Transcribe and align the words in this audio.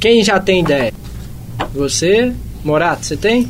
Quem 0.00 0.22
já 0.22 0.38
tem 0.38 0.60
ideia? 0.60 0.92
Você? 1.74 2.32
Morato, 2.64 3.04
você 3.04 3.16
tem? 3.16 3.48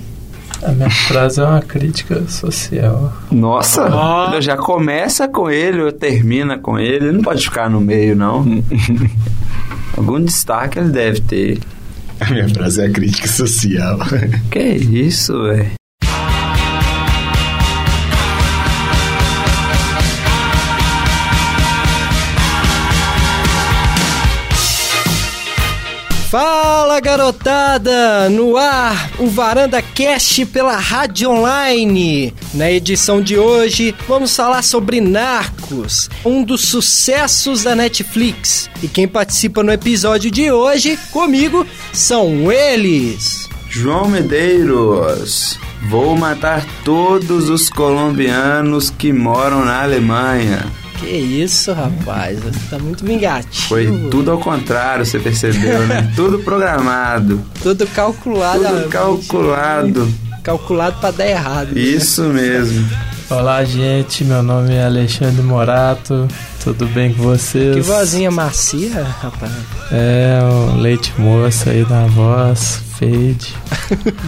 A 0.62 0.72
minha 0.72 0.90
frase 0.90 1.40
é 1.40 1.44
uma 1.44 1.60
crítica 1.60 2.26
social. 2.28 3.12
Nossa, 3.30 3.84
Ó. 3.94 4.40
já 4.40 4.56
começa 4.56 5.28
com 5.28 5.48
ele 5.50 5.82
ou 5.82 5.92
termina 5.92 6.58
com 6.58 6.78
ele. 6.78 7.12
Não 7.12 7.22
pode 7.22 7.44
ficar 7.44 7.70
no 7.70 7.80
meio, 7.80 8.16
não. 8.16 8.44
Algum 9.96 10.20
destaque 10.22 10.78
ele 10.78 10.90
deve 10.90 11.20
ter. 11.20 11.58
A 12.20 12.30
minha 12.30 12.48
frase 12.48 12.82
é 12.82 12.86
a 12.86 12.90
crítica 12.90 13.28
social. 13.28 13.98
Que 14.50 14.58
isso, 14.60 15.40
velho? 15.44 15.77
Fala 26.30 27.00
garotada! 27.00 28.28
No 28.28 28.58
ar, 28.58 29.12
o 29.18 29.28
Varanda 29.28 29.80
Cast 29.80 30.44
pela 30.44 30.76
Rádio 30.76 31.30
Online. 31.30 32.34
Na 32.52 32.70
edição 32.70 33.22
de 33.22 33.38
hoje, 33.38 33.94
vamos 34.06 34.36
falar 34.36 34.62
sobre 34.62 35.00
Narcos, 35.00 36.10
um 36.22 36.44
dos 36.44 36.66
sucessos 36.66 37.62
da 37.62 37.74
Netflix. 37.74 38.68
E 38.82 38.88
quem 38.88 39.08
participa 39.08 39.62
no 39.62 39.72
episódio 39.72 40.30
de 40.30 40.52
hoje, 40.52 40.98
comigo, 41.10 41.66
são 41.94 42.52
eles. 42.52 43.48
João 43.70 44.06
Medeiros. 44.06 45.58
Vou 45.88 46.14
matar 46.14 46.62
todos 46.84 47.48
os 47.48 47.70
colombianos 47.70 48.90
que 48.90 49.14
moram 49.14 49.64
na 49.64 49.82
Alemanha. 49.82 50.66
Que 51.00 51.06
isso, 51.06 51.72
rapaz? 51.72 52.38
Você 52.40 52.58
tá 52.70 52.78
muito 52.78 53.04
vingativo. 53.04 53.68
Foi 53.68 53.86
tudo 54.10 54.30
ao 54.32 54.38
contrário, 54.38 55.06
você 55.06 55.18
percebeu, 55.18 55.86
né? 55.86 56.10
tudo 56.16 56.38
programado, 56.40 57.40
Tudo 57.62 57.86
calculado. 57.88 58.64
tudo 58.64 58.88
calculado. 58.88 60.08
Calculado 60.42 60.96
pra 61.00 61.10
dar 61.10 61.26
errado. 61.26 61.68
né? 61.74 61.80
Isso 61.80 62.22
mesmo. 62.24 62.88
Olá, 63.30 63.62
gente. 63.64 64.24
Meu 64.24 64.42
nome 64.42 64.74
é 64.74 64.84
Alexandre 64.86 65.42
Morato. 65.42 66.26
Tudo 66.68 66.86
bem 66.88 67.14
com 67.14 67.22
vocês? 67.22 67.74
Que 67.76 67.80
vozinha 67.80 68.30
macia, 68.30 69.02
rapaz. 69.22 69.50
É, 69.90 70.38
o 70.42 70.76
leite 70.76 71.12
moça 71.18 71.70
aí 71.70 71.82
da 71.84 72.04
voz, 72.08 72.82
fade. 72.98 73.54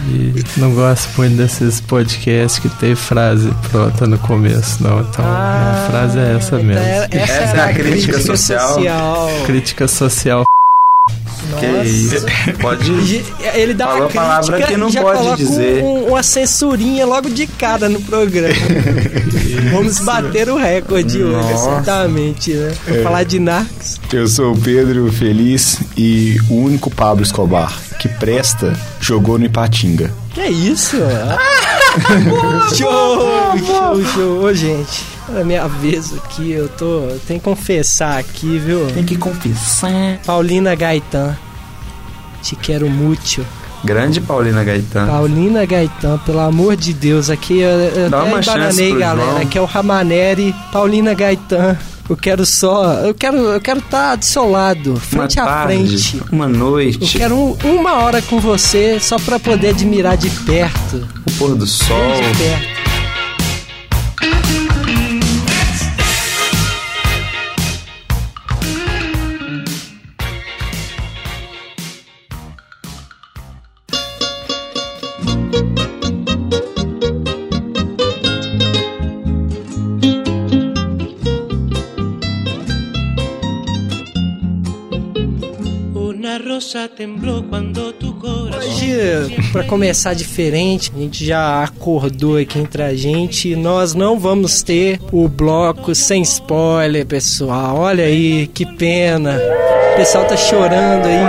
e 0.09 0.43
não 0.57 0.73
gosto 0.73 1.07
muito 1.17 1.35
desses 1.37 1.79
podcasts 1.81 2.57
que 2.57 2.67
tem 2.79 2.95
frase 2.95 3.53
pronta 3.69 4.07
no 4.07 4.17
começo, 4.17 4.81
não. 4.83 5.01
Então, 5.01 5.23
a 5.23 5.87
frase 5.91 6.17
é 6.17 6.35
essa 6.35 6.57
mesmo. 6.57 6.83
é- 6.83 7.07
Essa, 7.11 7.33
Essa 7.33 7.57
é 7.57 7.61
a 7.61 7.73
crítica 7.73 8.19
social. 8.19 8.79
Crítica 9.45 9.87
social. 9.87 10.43
Que 11.59 11.87
isso. 11.87 12.25
Pode. 12.59 13.23
Ele 13.53 13.73
dá 13.73 13.85
Falou 13.87 14.01
uma 14.01 14.07
crítica 14.09 14.21
palavra 14.21 14.61
que 14.63 14.77
não 14.77 14.89
e 14.89 14.91
já 14.91 15.01
pode 15.01 15.17
coloca 15.19 15.37
dizer. 15.37 15.83
um- 15.83 16.07
uma 16.09 16.23
censurinha 16.23 17.05
logo 17.05 17.29
de 17.29 17.47
cara 17.47 17.87
no 17.89 18.01
programa. 18.01 18.53
Vamos 19.71 19.99
bater 19.99 20.49
o 20.49 20.57
recorde 20.57 21.21
hoje, 21.23 21.51
Nossa. 21.51 21.75
certamente, 21.75 22.53
né? 22.53 22.73
Pra 22.85 22.95
É. 22.95 23.03
falar 23.03 23.23
de 23.23 23.39
Narcos. 23.39 23.99
Eu 24.11 24.27
sou 24.27 24.53
o 24.53 24.57
Pedro 24.57 25.11
Feliz 25.11 25.79
e 25.97 26.37
o 26.49 26.55
único 26.55 26.89
Pablo 26.89 27.23
Escobar 27.23 27.73
que 27.99 28.07
presta 28.07 28.73
jogou 28.99 29.37
no 29.37 29.45
Ipatinga. 29.45 30.11
Que 30.33 30.45
isso? 30.47 30.97
show, 32.75 33.57
show, 33.57 34.05
show. 34.13 34.43
Ô, 34.43 34.53
gente, 34.53 35.03
é 35.35 35.43
minha 35.43 35.67
vez 35.67 36.13
aqui, 36.13 36.51
eu 36.51 36.69
tô... 36.69 37.01
eu 37.09 37.19
Tenho 37.27 37.39
que 37.39 37.43
confessar 37.43 38.17
aqui, 38.17 38.57
viu? 38.57 38.87
Tem 38.93 39.03
que 39.03 39.17
confessar. 39.17 40.19
Paulina 40.25 40.73
Gaetan. 40.73 41.37
Te 42.41 42.55
quero 42.55 42.89
muito. 42.89 43.45
Grande 43.83 44.21
Paulina 44.21 44.63
Gaetano. 44.63 45.11
Paulina 45.11 45.65
Gaetan, 45.65 46.17
pelo 46.19 46.39
amor 46.39 46.75
de 46.75 46.93
Deus, 46.93 47.29
aqui 47.29 47.59
eu, 47.59 47.69
eu 47.69 48.09
Dá 48.09 48.21
até 48.21 48.29
uma 48.29 48.39
embananei, 48.39 48.95
galera. 48.95 49.29
João. 49.31 49.41
Aqui 49.41 49.57
é 49.57 49.61
o 49.61 49.65
Ramaneri, 49.65 50.55
Paulina 50.71 51.13
Gaetan. 51.13 51.77
Eu 52.11 52.17
quero 52.17 52.45
só. 52.45 52.93
Eu 53.05 53.13
quero 53.13 53.37
eu 53.37 53.61
quero 53.61 53.79
estar 53.79 54.17
do 54.17 54.25
seu 54.25 54.49
lado, 54.51 54.91
Uma 54.91 54.99
frente 54.99 55.39
a 55.39 55.45
tarde, 55.45 55.87
frente. 55.97 56.21
uma 56.29 56.45
Eu 56.45 56.49
noite, 56.49 57.17
quero 57.17 57.37
um- 57.37 57.55
uma 57.63 57.93
hora 58.03 58.21
com 58.21 58.37
você 58.37 58.99
só 58.99 59.17
pra 59.17 59.39
poder 59.39 59.69
admirar 59.69 60.17
de 60.17 60.29
perto. 60.29 61.07
o 61.25 61.31
pôr 61.37 61.55
do 61.55 61.65
sol. 61.65 61.95
De 62.15 62.37
perto. 62.37 62.80
Rosa 86.71 86.87
tembló 86.87 87.43
cuando 87.43 87.91
tu. 87.93 88.11
Hoje, 88.23 89.51
pra 89.51 89.63
começar 89.63 90.13
diferente, 90.13 90.91
a 90.95 90.99
gente 90.99 91.25
já 91.25 91.63
acordou 91.63 92.37
aqui 92.37 92.59
entre 92.59 92.83
a 92.83 92.95
gente. 92.95 93.55
Nós 93.55 93.93
não 93.93 94.19
vamos 94.19 94.61
ter 94.61 94.99
o 95.11 95.27
bloco 95.27 95.93
sem 95.93 96.21
spoiler, 96.21 97.05
pessoal. 97.05 97.77
Olha 97.77 98.05
aí, 98.05 98.47
que 98.47 98.65
pena. 98.65 99.37
O 99.93 99.95
pessoal 99.97 100.25
tá 100.25 100.37
chorando 100.37 101.07
aí. 101.07 101.19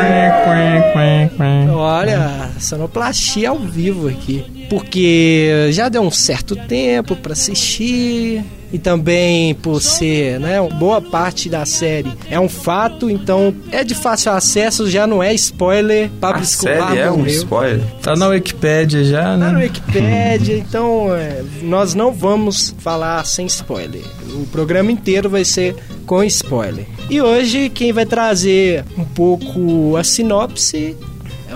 Olha, 1.70 2.50
sonoplastia 2.60 3.50
ao 3.50 3.58
vivo 3.58 4.08
aqui. 4.08 4.66
Porque 4.68 5.68
já 5.72 5.88
deu 5.88 6.02
um 6.02 6.10
certo 6.10 6.54
tempo 6.54 7.16
pra 7.16 7.32
assistir. 7.32 8.44
E 8.72 8.78
também 8.78 9.54
por 9.54 9.82
ser, 9.82 10.40
né, 10.40 10.56
boa 10.78 11.00
parte 11.02 11.48
da 11.48 11.66
série 11.66 12.10
é 12.30 12.40
um 12.40 12.48
fato, 12.48 13.10
então 13.10 13.54
é 13.70 13.84
de 13.84 13.94
fácil 13.94 14.32
acesso, 14.32 14.88
já 14.88 15.06
não 15.06 15.22
é 15.22 15.34
spoiler. 15.34 16.10
Pablo 16.20 16.40
A 16.40 16.42
Escobar 16.42 16.88
série 16.88 17.00
é 17.00 17.10
um 17.10 17.18
morreu. 17.18 17.34
spoiler. 17.34 17.80
Tá 18.02 18.16
na 18.16 18.28
Wikipédia 18.28 19.04
já, 19.04 19.22
Tá 19.24 19.36
né? 19.36 19.64
Wikipedia, 19.64 20.56
então 20.56 21.14
é, 21.14 21.42
nós 21.62 21.94
não 21.94 22.12
vamos 22.12 22.74
falar 22.78 23.24
sem 23.26 23.46
spoiler. 23.46 24.02
O 24.34 24.46
programa 24.46 24.90
inteiro 24.90 25.28
vai 25.28 25.44
ser 25.44 25.76
com 26.06 26.24
spoiler. 26.24 26.86
E 27.10 27.20
hoje 27.20 27.68
quem 27.68 27.92
vai 27.92 28.06
trazer 28.06 28.84
um 28.96 29.04
pouco 29.04 29.96
a 29.98 30.02
sinopse 30.04 30.96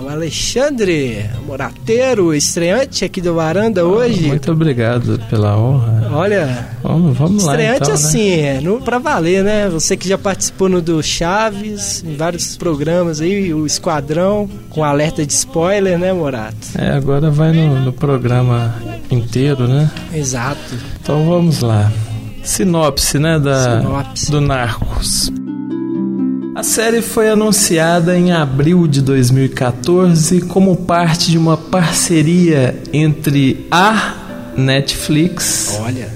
o 0.07 0.09
Alexandre 0.09 1.29
Morateiro, 1.45 2.33
estreante 2.33 3.03
aqui 3.03 3.19
do 3.19 3.35
Varanda 3.35 3.85
hoje. 3.85 4.27
Muito 4.27 4.49
obrigado 4.51 5.19
pela 5.29 5.57
honra. 5.57 6.09
Olha, 6.13 6.69
Vamos, 6.81 7.17
vamos 7.17 7.43
lá 7.43 7.51
estreante 7.51 7.77
então, 7.81 7.89
né? 7.89 7.93
assim, 7.93 8.29
é, 8.29 8.61
no, 8.61 8.79
pra 8.79 8.99
valer, 8.99 9.43
né? 9.43 9.67
Você 9.67 9.97
que 9.97 10.07
já 10.07 10.17
participou 10.17 10.69
no 10.69 10.81
do 10.81 11.03
Chaves, 11.03 12.03
em 12.07 12.15
vários 12.15 12.55
programas 12.55 13.19
aí, 13.19 13.53
o 13.53 13.65
Esquadrão, 13.65 14.49
com 14.69 14.81
alerta 14.81 15.25
de 15.25 15.33
spoiler, 15.33 15.99
né, 15.99 16.13
Morato? 16.13 16.55
É, 16.77 16.91
agora 16.91 17.29
vai 17.29 17.51
no, 17.51 17.81
no 17.81 17.91
programa 17.91 18.75
inteiro, 19.11 19.67
né? 19.67 19.91
Exato. 20.13 20.75
Então 21.01 21.27
vamos 21.27 21.61
lá. 21.61 21.91
Sinopse, 22.43 23.19
né, 23.19 23.37
da 23.37 23.81
Sinopse. 23.81 24.31
do 24.31 24.39
Narcos. 24.39 25.29
A 26.57 26.63
série 26.63 27.03
foi 27.03 27.29
anunciada 27.29 28.17
em 28.17 28.31
abril 28.31 28.87
de 28.87 28.99
2014 29.03 30.41
como 30.41 30.75
parte 30.75 31.29
de 31.29 31.37
uma 31.37 31.55
parceria 31.55 32.75
entre 32.91 33.67
a 33.69 34.15
Netflix 34.57 35.77
Olha. 35.79 36.09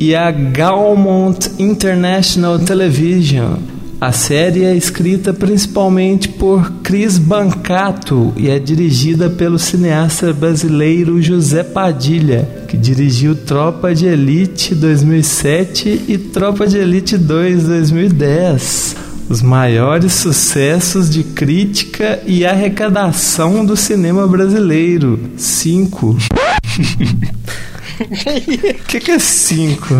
e 0.00 0.14
a 0.14 0.30
Gaumont 0.30 1.50
International 1.58 2.58
Television. 2.60 3.56
A 4.00 4.10
série 4.10 4.64
é 4.64 4.74
escrita 4.74 5.34
principalmente 5.34 6.30
por 6.30 6.72
Chris 6.82 7.18
Bancato 7.18 8.32
e 8.38 8.48
é 8.48 8.58
dirigida 8.58 9.28
pelo 9.28 9.58
cineasta 9.58 10.32
brasileiro 10.32 11.20
José 11.20 11.62
Padilha, 11.62 12.48
que 12.68 12.78
dirigiu 12.78 13.36
Tropa 13.36 13.94
de 13.94 14.06
Elite 14.06 14.74
2007 14.74 16.04
e 16.08 16.16
Tropa 16.16 16.66
de 16.66 16.78
Elite 16.78 17.18
2 17.18 17.64
2010. 17.64 19.04
Os 19.28 19.40
maiores 19.42 20.12
sucessos 20.12 21.08
de 21.10 21.24
crítica 21.24 22.20
e 22.26 22.44
arrecadação 22.44 23.64
do 23.64 23.76
cinema 23.76 24.26
brasileiro. 24.28 25.18
5. 25.36 26.10
O 26.10 26.16
que, 28.86 29.00
que 29.00 29.10
é 29.12 29.18
5? 29.18 29.94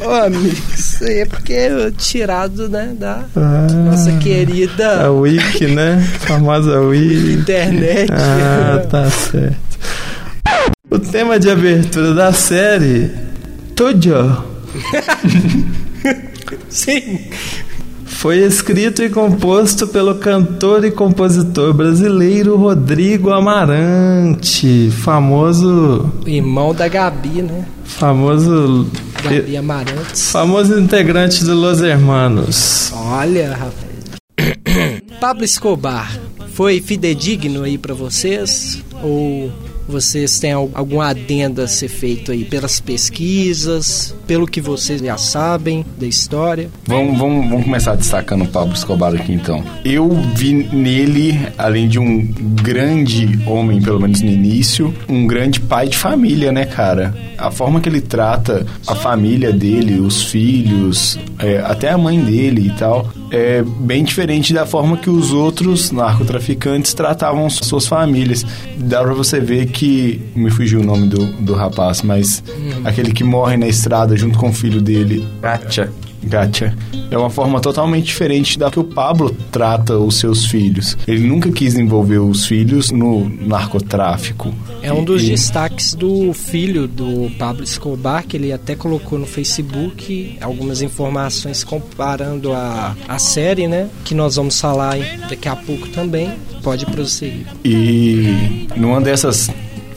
Ô, 0.00 0.10
amigo, 0.24 0.56
isso 0.74 1.04
aí 1.04 1.18
é 1.18 1.26
porque 1.26 1.52
é 1.52 1.90
tirado, 1.96 2.68
né, 2.68 2.94
da 2.98 3.24
Ah. 3.36 3.66
nossa 3.86 4.12
querida 4.18 5.04
A 5.04 5.10
Wiki, 5.10 5.66
né? 5.66 6.00
Famosa 6.20 6.80
Wiki. 6.80 7.32
internet. 7.34 8.10
Ah, 8.12 8.84
tá 8.88 9.08
certo. 9.10 9.56
O 10.90 10.98
tema 10.98 11.38
de 11.38 11.50
abertura 11.50 12.14
da 12.14 12.32
série 12.32 13.10
Tudo 13.76 14.44
Sim. 16.68 17.20
Foi 18.20 18.36
escrito 18.40 19.02
e 19.02 19.08
composto 19.08 19.88
pelo 19.88 20.16
cantor 20.16 20.84
e 20.84 20.90
compositor 20.90 21.72
brasileiro 21.72 22.54
Rodrigo 22.54 23.30
Amarante, 23.30 24.90
famoso 24.90 26.12
Irmão 26.26 26.74
da 26.74 26.86
Gabi, 26.86 27.40
né? 27.40 27.64
famoso 27.82 28.86
Gabi 29.24 29.56
Amarantes. 29.56 30.30
famoso 30.30 30.78
integrante 30.78 31.42
do 31.42 31.54
Los 31.54 31.80
Hermanos. 31.80 32.92
Olha, 32.94 33.52
rapaz. 33.54 35.00
Pablo 35.18 35.42
Escobar 35.42 36.14
foi 36.52 36.78
fidedigno 36.82 37.62
aí 37.62 37.78
pra 37.78 37.94
vocês? 37.94 38.84
Ou 39.02 39.50
vocês 39.90 40.38
têm 40.38 40.52
al- 40.52 40.70
algum 40.74 41.00
adendo 41.00 41.60
a 41.60 41.66
ser 41.68 41.88
feito 41.88 42.32
aí 42.32 42.44
pelas 42.44 42.80
pesquisas, 42.80 44.14
pelo 44.26 44.46
que 44.46 44.60
vocês 44.60 45.00
já 45.00 45.16
sabem 45.18 45.84
da 45.98 46.06
história? 46.06 46.68
Vamos, 46.86 47.18
vamos, 47.18 47.48
vamos 47.48 47.64
começar 47.64 47.94
destacando 47.96 48.44
o 48.44 48.48
Pablo 48.48 48.74
Escobar 48.74 49.14
aqui 49.14 49.32
então. 49.32 49.62
Eu 49.84 50.08
vi 50.34 50.52
nele, 50.72 51.38
além 51.58 51.88
de 51.88 51.98
um 51.98 52.26
grande 52.62 53.38
homem, 53.46 53.80
pelo 53.82 54.00
menos 54.00 54.20
no 54.22 54.30
início, 54.30 54.94
um 55.08 55.26
grande 55.26 55.60
pai 55.60 55.88
de 55.88 55.96
família, 55.96 56.52
né, 56.52 56.64
cara? 56.64 57.14
A 57.36 57.50
forma 57.50 57.80
que 57.80 57.88
ele 57.88 58.00
trata 58.02 58.66
a 58.86 58.94
família 58.94 59.50
dele, 59.52 59.98
os 59.98 60.22
filhos, 60.24 61.18
é, 61.38 61.58
até 61.58 61.88
a 61.90 61.96
mãe 61.98 62.20
dele 62.22 62.66
e 62.68 62.70
tal, 62.78 63.10
é 63.30 63.62
bem 63.62 64.04
diferente 64.04 64.52
da 64.52 64.66
forma 64.66 64.96
que 64.98 65.08
os 65.08 65.32
outros 65.32 65.90
narcotraficantes 65.90 66.92
tratavam 66.92 67.48
suas 67.48 67.86
famílias. 67.86 68.44
Dá 68.76 69.02
pra 69.02 69.14
você 69.14 69.40
ver 69.40 69.66
que. 69.66 69.79
Me 70.34 70.50
fugiu 70.50 70.80
o 70.80 70.84
nome 70.84 71.08
do, 71.08 71.26
do 71.42 71.54
rapaz, 71.54 72.02
mas 72.02 72.42
aquele 72.84 73.12
que 73.12 73.24
morre 73.24 73.56
na 73.56 73.66
estrada 73.68 74.16
junto 74.16 74.38
com 74.38 74.48
o 74.48 74.52
filho 74.52 74.80
dele. 74.80 75.26
Gacha. 75.40 75.90
Gacha. 76.22 76.76
É 77.10 77.16
uma 77.16 77.30
forma 77.30 77.60
totalmente 77.60 78.04
diferente 78.04 78.58
da 78.58 78.70
que 78.70 78.78
o 78.78 78.84
Pablo 78.84 79.34
trata 79.50 79.96
os 79.96 80.16
seus 80.16 80.44
filhos. 80.44 80.96
Ele 81.08 81.26
nunca 81.26 81.50
quis 81.50 81.74
envolver 81.76 82.18
os 82.18 82.44
filhos 82.44 82.90
no 82.90 83.26
narcotráfico. 83.40 84.52
É 84.82 84.92
um 84.92 85.02
dos 85.02 85.22
E- 85.22 85.28
destaques 85.28 85.94
do 85.94 86.32
filho 86.34 86.86
do 86.86 87.30
Pablo 87.38 87.64
Escobar, 87.64 88.24
que 88.26 88.36
ele 88.36 88.52
até 88.52 88.74
colocou 88.74 89.18
no 89.18 89.26
Facebook 89.26 90.36
algumas 90.42 90.82
informações 90.82 91.64
comparando 91.64 92.52
a, 92.52 92.94
a 93.08 93.18
série, 93.18 93.66
né? 93.66 93.88
Que 94.04 94.14
nós 94.14 94.36
vamos 94.36 94.60
falar 94.60 94.98
daqui 95.28 95.48
a 95.48 95.56
pouco 95.56 95.88
também. 95.88 96.30
Pode 96.62 96.84
prosseguir. 96.84 97.46
E 97.64 98.68
numa 98.76 99.00
dessas, 99.00 99.50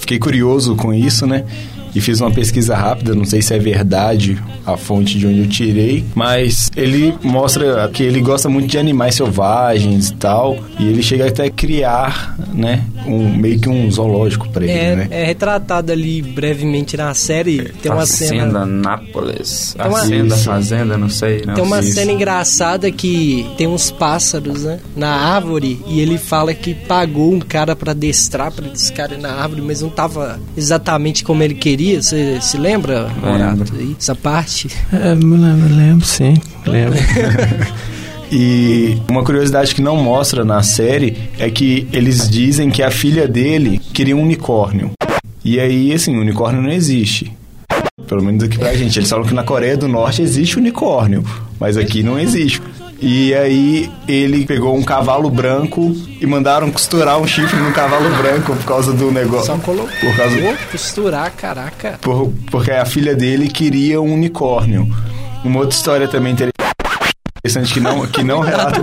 fiquei 0.03 0.19
curioso 0.19 0.75
com 0.75 0.93
isso, 0.93 1.25
né? 1.25 1.45
E 1.95 2.01
fiz 2.01 2.19
uma 2.21 2.31
pesquisa 2.31 2.75
rápida, 2.75 3.13
não 3.13 3.25
sei 3.25 3.41
se 3.41 3.53
é 3.53 3.59
verdade 3.59 4.41
a 4.65 4.75
fonte 4.77 5.17
de 5.17 5.27
onde 5.27 5.39
eu 5.41 5.47
tirei, 5.47 6.03
mas 6.15 6.71
ele 6.75 7.13
mostra 7.23 7.87
que 7.93 8.01
ele 8.03 8.19
gosta 8.21 8.49
muito 8.49 8.67
de 8.67 8.77
animais 8.77 9.15
selvagens 9.15 10.09
e 10.09 10.13
tal, 10.15 10.57
e 10.79 10.87
ele 10.87 11.03
chega 11.03 11.27
até 11.27 11.45
a 11.45 11.51
criar, 11.51 12.35
né, 12.53 12.83
um 13.05 13.29
meio 13.35 13.59
que 13.59 13.69
um 13.69 13.91
zoológico 13.91 14.49
pra 14.49 14.63
ele, 14.63 14.71
É, 14.73 14.95
né? 14.95 15.07
é 15.11 15.23
retratado 15.25 15.91
ali 15.91 16.21
brevemente 16.21 16.95
na 16.97 17.13
série. 17.13 17.71
Tem 17.81 17.91
uma 17.91 18.01
Fazenda 18.05 18.61
cena. 18.61 18.65
Nápoles. 18.65 19.75
Tem 19.77 19.87
uma- 19.87 19.99
Fazenda, 19.99 20.35
Isso. 20.35 20.43
Fazenda, 20.45 20.97
não 20.97 21.09
sei. 21.09 21.43
Não. 21.45 21.53
Tem 21.53 21.63
uma 21.63 21.79
Isso. 21.79 21.93
cena 21.93 22.11
engraçada 22.11 22.91
que 22.91 23.45
tem 23.57 23.67
uns 23.67 23.91
pássaros, 23.91 24.63
né? 24.63 24.79
Na 24.95 25.09
árvore 25.09 25.79
e 25.87 25.99
ele 25.99 26.17
fala 26.17 26.53
que 26.53 26.73
pagou 26.73 27.33
um 27.33 27.39
cara 27.39 27.75
pra 27.75 27.91
adestrar 27.91 28.51
pra 28.51 28.65
eles 28.65 28.87
ficarem 28.89 29.19
na 29.19 29.31
árvore, 29.33 29.61
mas 29.61 29.81
não 29.81 29.89
tava 29.89 30.39
exatamente 30.57 31.23
como 31.23 31.43
ele 31.43 31.53
queria. 31.53 31.82
Você 32.01 32.39
se 32.41 32.57
lembra, 32.57 33.09
Morato? 33.21 33.73
Essa 33.97 34.15
parte? 34.15 34.69
É, 34.91 35.15
me 35.15 35.37
lembro, 35.37 35.75
lembro 35.75 36.05
sim, 36.05 36.35
lembro. 36.65 36.97
E 38.35 38.97
uma 39.07 39.23
curiosidade 39.23 39.75
que 39.75 39.81
não 39.81 39.95
mostra 39.95 40.43
na 40.43 40.63
série 40.63 41.15
é 41.37 41.51
que 41.51 41.87
eles 41.93 42.27
dizem 42.27 42.71
que 42.71 42.81
a 42.81 42.89
filha 42.89 43.27
dele 43.27 43.79
queria 43.93 44.17
um 44.17 44.23
unicórnio. 44.23 44.89
E 45.45 45.59
aí, 45.59 45.93
assim, 45.93 46.17
o 46.17 46.21
unicórnio 46.21 46.59
não 46.59 46.71
existe. 46.71 47.31
Pelo 48.07 48.23
menos 48.23 48.43
aqui 48.43 48.57
pra 48.57 48.73
gente. 48.73 48.97
Eles 48.97 49.09
falam 49.09 49.23
que 49.23 49.35
na 49.35 49.43
Coreia 49.43 49.77
do 49.77 49.87
Norte 49.87 50.23
existe 50.23 50.57
unicórnio, 50.57 51.23
mas 51.59 51.77
aqui 51.77 52.01
não 52.01 52.17
existe. 52.17 52.59
E 53.05 53.33
aí 53.35 53.91
ele 54.07 54.45
pegou 54.45 54.73
um 54.77 54.81
cavalo 54.81 55.29
branco 55.29 55.93
e 56.21 56.25
mandaram 56.25 56.71
costurar 56.71 57.19
um 57.19 57.27
chifre 57.27 57.59
no 57.59 57.73
cavalo 57.73 58.09
branco 58.15 58.55
por 58.55 58.63
causa 58.63 58.93
do 58.93 59.11
negócio. 59.11 59.47
Só 59.47 59.57
colocou. 59.57 59.89
Por 59.99 60.15
causa 60.15 60.57
costurar, 60.71 61.31
caraca. 61.35 61.99
por- 62.01 62.31
porque 62.49 62.71
a 62.71 62.85
filha 62.85 63.13
dele 63.13 63.49
queria 63.49 64.01
um 64.01 64.13
unicórnio. 64.13 64.87
Uma 65.43 65.59
outra 65.59 65.75
história 65.75 66.07
também 66.07 66.31
interessante 66.31 67.73
que 67.73 67.81
não, 67.81 68.07
que 68.07 68.23
não 68.23 68.39
relata. 68.41 68.79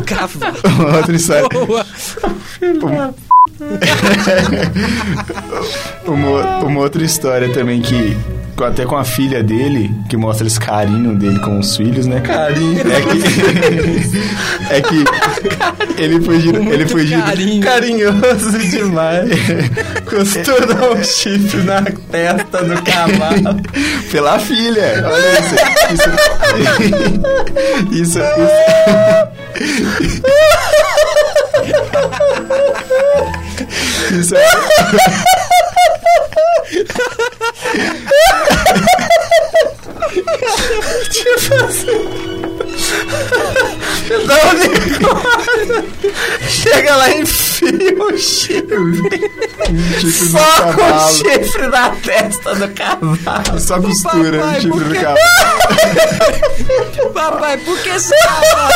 Outra 0.99 1.17
história. 1.17 1.49
Uma, 6.07 6.59
uma 6.59 6.81
outra 6.81 7.03
história 7.03 7.51
também 7.53 7.81
que. 7.81 8.15
Até 8.61 8.85
com 8.85 8.95
a 8.95 9.05
filha 9.05 9.43
dele, 9.43 9.91
que 10.11 10.19
mostra 10.19 10.47
esse 10.47 10.61
carinho 10.61 11.17
dele 11.17 11.39
com 11.39 11.59
os 11.59 11.75
filhos, 11.79 12.05
né? 12.05 12.21
Carinho. 12.21 12.79
É 12.81 12.83
que. 13.01 14.75
é 14.75 14.83
que. 14.83 15.03
Ele 16.03 16.21
fugiu. 16.21 16.71
Ele 16.71 16.87
fugiu. 16.87 17.19
carinho. 17.23 17.63
Carinhoso 17.63 18.59
demais. 18.59 19.31
Costura 20.05 20.93
um 20.93 21.03
chifre 21.03 21.63
na 21.63 21.81
testa 21.83 22.63
do 22.63 22.83
cavalo. 22.83 23.57
Pela 24.13 24.39
filha. 24.39 25.07
Olha 25.07 25.41
isso. 25.41 25.55
Isso. 25.95 26.11
isso, 27.93 28.19
isso. 28.19 28.21
Isso 34.13 34.35
é. 34.35 34.41
Dá 44.27 44.35
um 44.35 44.51
Chega 46.49 46.97
lá 46.97 47.11
e 47.11 47.21
enfia 47.23 47.95
o 47.99 48.19
chifre. 48.19 49.21
Com 50.75 50.83
o 50.83 51.11
chifre 51.11 51.67
na 51.69 51.91
testa 51.91 52.55
do 52.55 52.69
cavalo. 52.69 53.61
Só 53.61 53.81
costura 53.81 54.39
Papai, 54.39 54.59
o 54.59 54.61
chifre 54.61 54.85
do 54.85 54.95
cavalo. 54.95 55.19
Papai, 57.15 57.57
por 57.59 57.79
que 57.79 57.91
esse 57.91 58.15
cavalo 58.19 58.73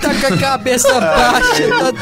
tá, 0.00 0.08
tá 0.08 0.14
com 0.14 0.34
a 0.34 0.38
cabeça 0.38 1.00
baixa? 1.00 1.68
Tá... 1.68 1.92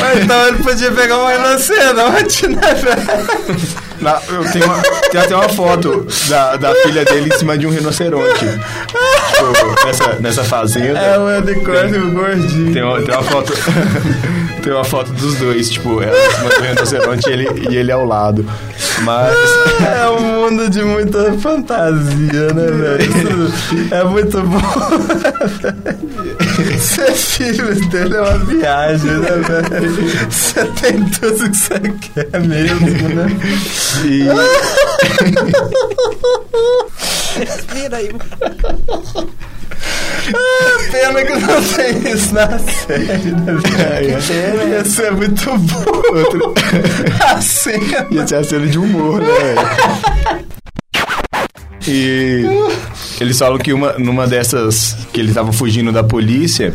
Ou 0.00 0.22
então 0.22 0.48
ele 0.48 0.58
podia 0.62 0.90
pegar 0.90 1.18
um 1.18 1.26
rinoceronte, 1.26 2.48
né, 2.48 2.74
velho? 2.74 3.89
Na- 4.00 4.20
eu 4.28 4.50
tenho 4.50 4.64
uma, 4.64 4.78
tem 5.10 5.20
até 5.20 5.36
uma 5.36 5.48
foto 5.48 6.06
da, 6.28 6.56
da 6.56 6.74
filha 6.76 7.04
dele 7.04 7.30
em 7.32 7.38
cima 7.38 7.58
de 7.58 7.66
um 7.66 7.70
rinoceronte. 7.70 8.44
Tipo, 8.46 9.86
nessa, 9.86 10.12
nessa 10.20 10.44
fazenda. 10.44 10.98
É 10.98 11.18
o 11.18 11.26
unicórnio 11.38 12.10
gordinho. 12.12 12.72
Tem 12.72 12.82
uma, 12.82 13.00
tem 13.02 13.14
uma 13.14 13.22
foto. 13.22 13.52
tem 14.62 14.72
uma 14.72 14.84
foto 14.84 15.12
dos 15.12 15.34
dois, 15.36 15.70
tipo, 15.70 16.02
ela 16.02 16.16
em 16.16 16.30
cima 16.34 16.48
do 16.50 16.60
rinoceronte 16.62 17.28
e 17.28 17.32
ele, 17.32 17.48
e 17.70 17.76
ele 17.76 17.92
ao 17.92 18.04
lado. 18.04 18.44
Mas. 19.02 19.34
É 19.86 20.08
um 20.08 20.20
mundo 20.20 20.68
de 20.70 20.82
muita 20.82 21.32
fantasia, 21.34 22.52
né, 22.54 22.66
velho? 22.70 23.02
Isso 23.02 23.88
é 23.94 24.04
muito 24.04 24.42
bom. 24.42 24.60
Ser 26.80 27.12
filho 27.12 27.74
dele 27.88 28.16
é 28.16 28.20
uma 28.20 28.38
viagem, 28.38 29.10
né, 29.10 29.30
velho? 29.68 30.30
Você 30.30 30.64
tem 30.80 31.04
tudo 31.10 31.50
que 31.50 31.56
você 31.56 31.78
quer 32.00 32.40
mesmo, 32.40 33.08
né? 33.10 33.26
E, 34.04 34.24
Vira 37.74 37.96
aí. 37.96 38.10
Pena 40.90 41.24
que 41.24 41.32
não 41.34 41.62
tem 41.64 42.12
isso 42.12 42.34
na 42.34 42.58
série, 42.58 43.32
né, 43.32 43.54
velho? 43.76 44.68
Ia 44.70 44.84
ser 44.84 45.12
muito 45.12 45.58
bom. 45.58 45.84
outro, 46.16 46.54
Assim, 47.34 47.78
ia 48.10 48.26
ser 48.26 48.36
a 48.36 48.44
cena 48.44 48.66
de 48.66 48.78
humor, 48.78 49.20
né, 49.20 49.28
velho? 49.28 50.49
E 51.86 52.44
eles 53.20 53.38
falam 53.38 53.58
que 53.58 53.72
uma, 53.72 53.92
numa 53.94 54.26
dessas 54.26 54.96
que 55.12 55.20
ele 55.20 55.32
tava 55.32 55.52
fugindo 55.52 55.92
da 55.92 56.02
polícia, 56.02 56.74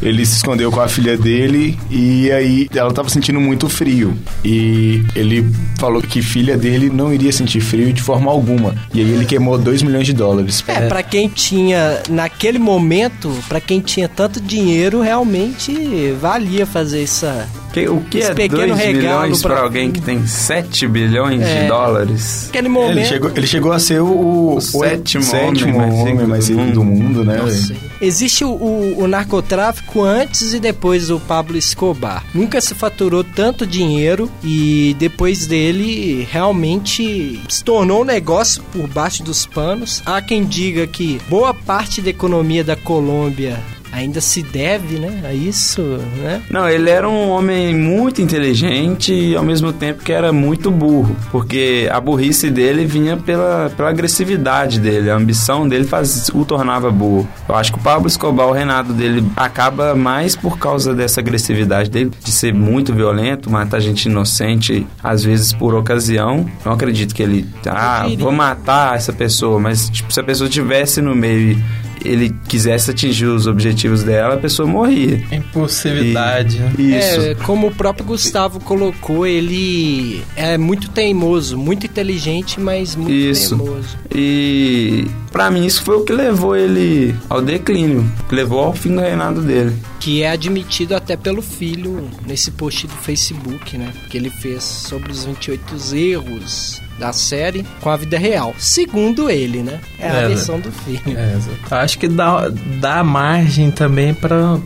ele 0.00 0.24
se 0.26 0.36
escondeu 0.36 0.70
com 0.70 0.80
a 0.80 0.88
filha 0.88 1.16
dele 1.16 1.78
e 1.90 2.30
aí 2.30 2.68
ela 2.74 2.92
tava 2.92 3.08
sentindo 3.08 3.40
muito 3.40 3.68
frio. 3.68 4.16
E 4.44 5.04
ele 5.14 5.46
falou 5.78 6.02
que 6.02 6.22
filha 6.22 6.56
dele 6.56 6.90
não 6.90 7.12
iria 7.12 7.32
sentir 7.32 7.60
frio 7.60 7.92
de 7.92 8.02
forma 8.02 8.30
alguma. 8.30 8.74
E 8.94 9.00
aí 9.00 9.10
ele 9.10 9.24
queimou 9.24 9.58
2 9.58 9.82
milhões 9.82 10.06
de 10.06 10.12
dólares. 10.12 10.62
É, 10.66 10.88
pra 10.88 11.02
quem 11.02 11.28
tinha, 11.28 12.02
naquele 12.08 12.58
momento, 12.58 13.32
pra 13.48 13.60
quem 13.60 13.80
tinha 13.80 14.08
tanto 14.08 14.40
dinheiro, 14.40 15.00
realmente 15.00 16.12
valia 16.20 16.66
fazer 16.66 17.02
essa, 17.02 17.48
Que- 17.72 17.88
o 17.88 18.00
que 18.02 18.18
Esse 18.18 18.30
é 18.32 18.34
pequeno 18.34 18.68
2 18.74 18.78
regalo 18.78 19.20
bilhões 19.22 19.40
pra- 19.42 19.54
pra 19.54 19.62
alguém 19.62 19.90
que 19.90 20.00
tem 20.00 20.26
7 20.26 20.86
bilhões 20.86 21.40
É. 21.42 21.62
de 21.62 21.68
dólares? 21.68 22.46
Aquele 22.50 22.66
É, 22.66 22.70
momento. 22.70 22.90
Ele 22.98 23.04
chegou, 23.06 23.30
ele 23.34 23.46
chegou 23.46 23.72
a 23.72 23.78
ser 23.78 24.00
o, 24.02 24.56
O 24.56 24.60
sétimo 24.60 25.24
sétimo 25.24 25.76
homem 25.78 25.88
mais 25.88 25.94
homem 26.00 26.14
rico 26.16 26.28
mais 26.28 26.48
do 26.48 26.60
rico 26.60 26.72
do 26.72 26.84
mundo, 26.84 27.24
né? 27.24 27.36
Nossa, 27.38 27.68
velho? 27.68 27.80
Existe 28.00 28.44
o, 28.44 28.50
o- 28.50 28.94
o 28.98 29.06
narcotráfico 29.08 30.02
antes 30.02 30.52
e 30.52 30.60
depois 30.60 31.06
do 31.06 31.18
Pablo 31.20 31.56
Escobar. 31.56 32.24
Nunca 32.34 32.60
se 32.60 32.74
faturou 32.74 33.24
tanto 33.24 33.66
dinheiro 33.66 34.30
e 34.44 34.94
depois 34.98 35.46
dele 35.46 36.26
realmente 36.30 37.40
se 37.48 37.64
tornou 37.64 38.02
um 38.02 38.04
negócio 38.04 38.62
por 38.72 38.86
baixo 38.88 39.22
dos 39.22 39.46
panos. 39.46 40.02
Há 40.04 40.20
quem 40.20 40.44
diga 40.44 40.86
que 40.86 41.18
boa 41.28 41.54
parte 41.54 42.00
da 42.02 42.10
economia 42.10 42.62
da 42.62 42.76
Colômbia 42.76 43.58
ainda 43.92 44.20
se 44.20 44.42
deve, 44.42 44.98
né, 44.98 45.20
a 45.22 45.34
isso, 45.34 45.82
né? 46.16 46.42
Não, 46.50 46.68
ele 46.68 46.88
era 46.88 47.08
um 47.08 47.28
homem 47.28 47.74
muito 47.76 48.22
inteligente 48.22 49.12
e 49.12 49.36
ao 49.36 49.44
mesmo 49.44 49.72
tempo 49.72 50.02
que 50.02 50.10
era 50.10 50.32
muito 50.32 50.70
burro, 50.70 51.14
porque 51.30 51.88
a 51.92 52.00
burrice 52.00 52.50
dele 52.50 52.86
vinha 52.86 53.16
pela, 53.18 53.70
pela 53.76 53.90
agressividade 53.90 54.80
dele, 54.80 55.10
a 55.10 55.16
ambição 55.16 55.68
dele 55.68 55.84
faz, 55.84 56.30
o 56.34 56.44
tornava 56.44 56.90
burro. 56.90 57.28
Eu 57.46 57.54
acho 57.54 57.72
que 57.72 57.78
o 57.78 57.82
Pablo 57.82 58.08
Escobar, 58.08 58.48
o 58.48 58.52
reinado 58.52 58.94
dele 58.94 59.24
acaba 59.36 59.94
mais 59.94 60.34
por 60.34 60.58
causa 60.58 60.94
dessa 60.94 61.20
agressividade 61.20 61.90
dele, 61.90 62.10
de 62.24 62.32
ser 62.32 62.54
muito 62.54 62.94
violento, 62.94 63.50
matar 63.50 63.80
gente 63.80 64.06
inocente, 64.06 64.86
às 65.02 65.22
vezes 65.22 65.52
por 65.52 65.74
ocasião. 65.74 66.46
Não 66.64 66.72
acredito 66.72 67.14
que 67.14 67.22
ele, 67.22 67.46
ah, 67.66 68.06
vou 68.18 68.32
matar 68.32 68.96
essa 68.96 69.12
pessoa, 69.12 69.58
mas 69.58 69.90
tipo, 69.90 70.12
se 70.12 70.18
a 70.18 70.24
pessoa 70.24 70.48
estivesse 70.48 71.02
no 71.02 71.14
meio 71.14 71.62
ele 72.04 72.34
quisesse 72.48 72.90
atingir 72.90 73.26
os 73.26 73.46
objetivos 73.46 74.02
dela, 74.02 74.34
a 74.34 74.38
pessoa 74.38 74.68
morria. 74.68 75.22
Impulsividade. 75.30 76.58
né? 76.58 76.72
Isso. 76.78 77.20
É, 77.20 77.34
como 77.34 77.68
o 77.68 77.74
próprio 77.74 78.06
Gustavo 78.06 78.60
colocou, 78.60 79.26
ele 79.26 80.22
é 80.36 80.58
muito 80.58 80.88
teimoso, 80.90 81.56
muito 81.56 81.86
inteligente, 81.86 82.60
mas 82.60 82.94
muito 82.96 83.12
Isso. 83.12 83.56
teimoso. 83.56 83.98
E 84.14 85.06
pra 85.30 85.50
mim 85.50 85.64
isso 85.64 85.82
foi 85.82 85.96
o 85.96 86.04
que 86.04 86.12
levou 86.12 86.54
ele 86.56 87.14
ao 87.28 87.40
declínio, 87.40 88.04
que 88.28 88.34
levou 88.34 88.60
ao 88.60 88.74
fim 88.74 88.94
do 88.94 89.00
reinado 89.00 89.40
dele. 89.40 89.74
Que 90.00 90.22
é 90.22 90.30
admitido 90.30 90.94
até 90.94 91.16
pelo 91.16 91.40
filho 91.40 92.10
nesse 92.26 92.50
post 92.50 92.86
do 92.86 92.94
Facebook, 92.94 93.78
né? 93.78 93.92
Que 94.10 94.16
ele 94.16 94.30
fez 94.30 94.62
sobre 94.62 95.10
os 95.12 95.24
28 95.24 95.96
erros 95.96 96.80
da 97.02 97.12
série 97.12 97.66
com 97.80 97.90
a 97.90 97.96
vida 97.96 98.16
real. 98.18 98.54
Segundo 98.58 99.28
ele, 99.28 99.62
né? 99.62 99.80
É 99.98 100.08
a 100.08 100.14
É, 100.22 100.28
versão 100.28 100.60
do 100.60 100.70
filho. 100.70 101.02
É. 101.18 101.36
Acho 101.70 101.98
que 101.98 102.06
dá, 102.08 102.48
dá 102.80 103.02
margem 103.02 103.70
também 103.70 104.14
para 104.14 104.58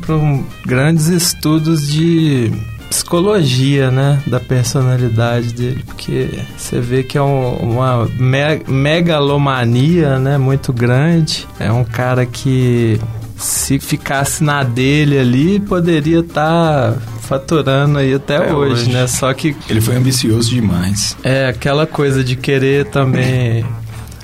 grandes 0.66 1.06
estudos 1.08 1.88
de 1.88 2.52
psicologia, 2.90 3.90
né, 3.90 4.22
da 4.28 4.38
personalidade 4.38 5.52
dele, 5.52 5.82
porque 5.86 6.28
você 6.56 6.78
vê 6.80 7.02
que 7.02 7.18
é 7.18 7.22
um- 7.22 7.56
uma 7.56 8.06
me- 8.18 8.62
megalomania, 8.68 10.18
né, 10.18 10.38
muito 10.38 10.72
grande. 10.72 11.46
É 11.58 11.70
um 11.72 11.84
cara 11.84 12.24
que 12.24 13.00
se 13.36 13.78
ficasse 13.78 14.42
na 14.44 14.62
dele 14.62 15.18
ali 15.18 15.58
poderia 15.60 16.20
estar 16.20 16.94
faturando 17.26 17.98
aí 17.98 18.14
até 18.14 18.36
Até 18.36 18.54
hoje, 18.54 18.82
hoje. 18.84 18.92
né? 18.92 19.06
Só 19.06 19.32
que 19.34 19.54
Ele 19.68 19.80
foi 19.80 19.96
ambicioso 19.96 20.48
demais. 20.50 21.16
é 21.22 21.46
aquela 21.46 21.86
coisa 21.86 22.22
de 22.24 22.36
querer 22.36 22.86
também 22.86 23.64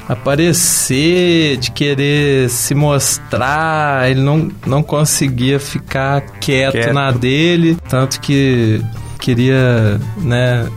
aparecer, 0.08 1.56
de 1.58 1.70
querer 1.70 2.48
se 2.48 2.74
mostrar. 2.74 4.10
Ele 4.10 4.20
não, 4.20 4.50
não 4.66 4.82
conseguia 4.82 5.58
ficar 5.60 6.20
quieto, 6.40 6.72
Quieto. 6.72 6.92
na 6.92 7.10
dele, 7.10 7.76
tanto 7.88 8.20
que 8.20 8.80
queria, 9.22 10.00
né? 10.18 10.68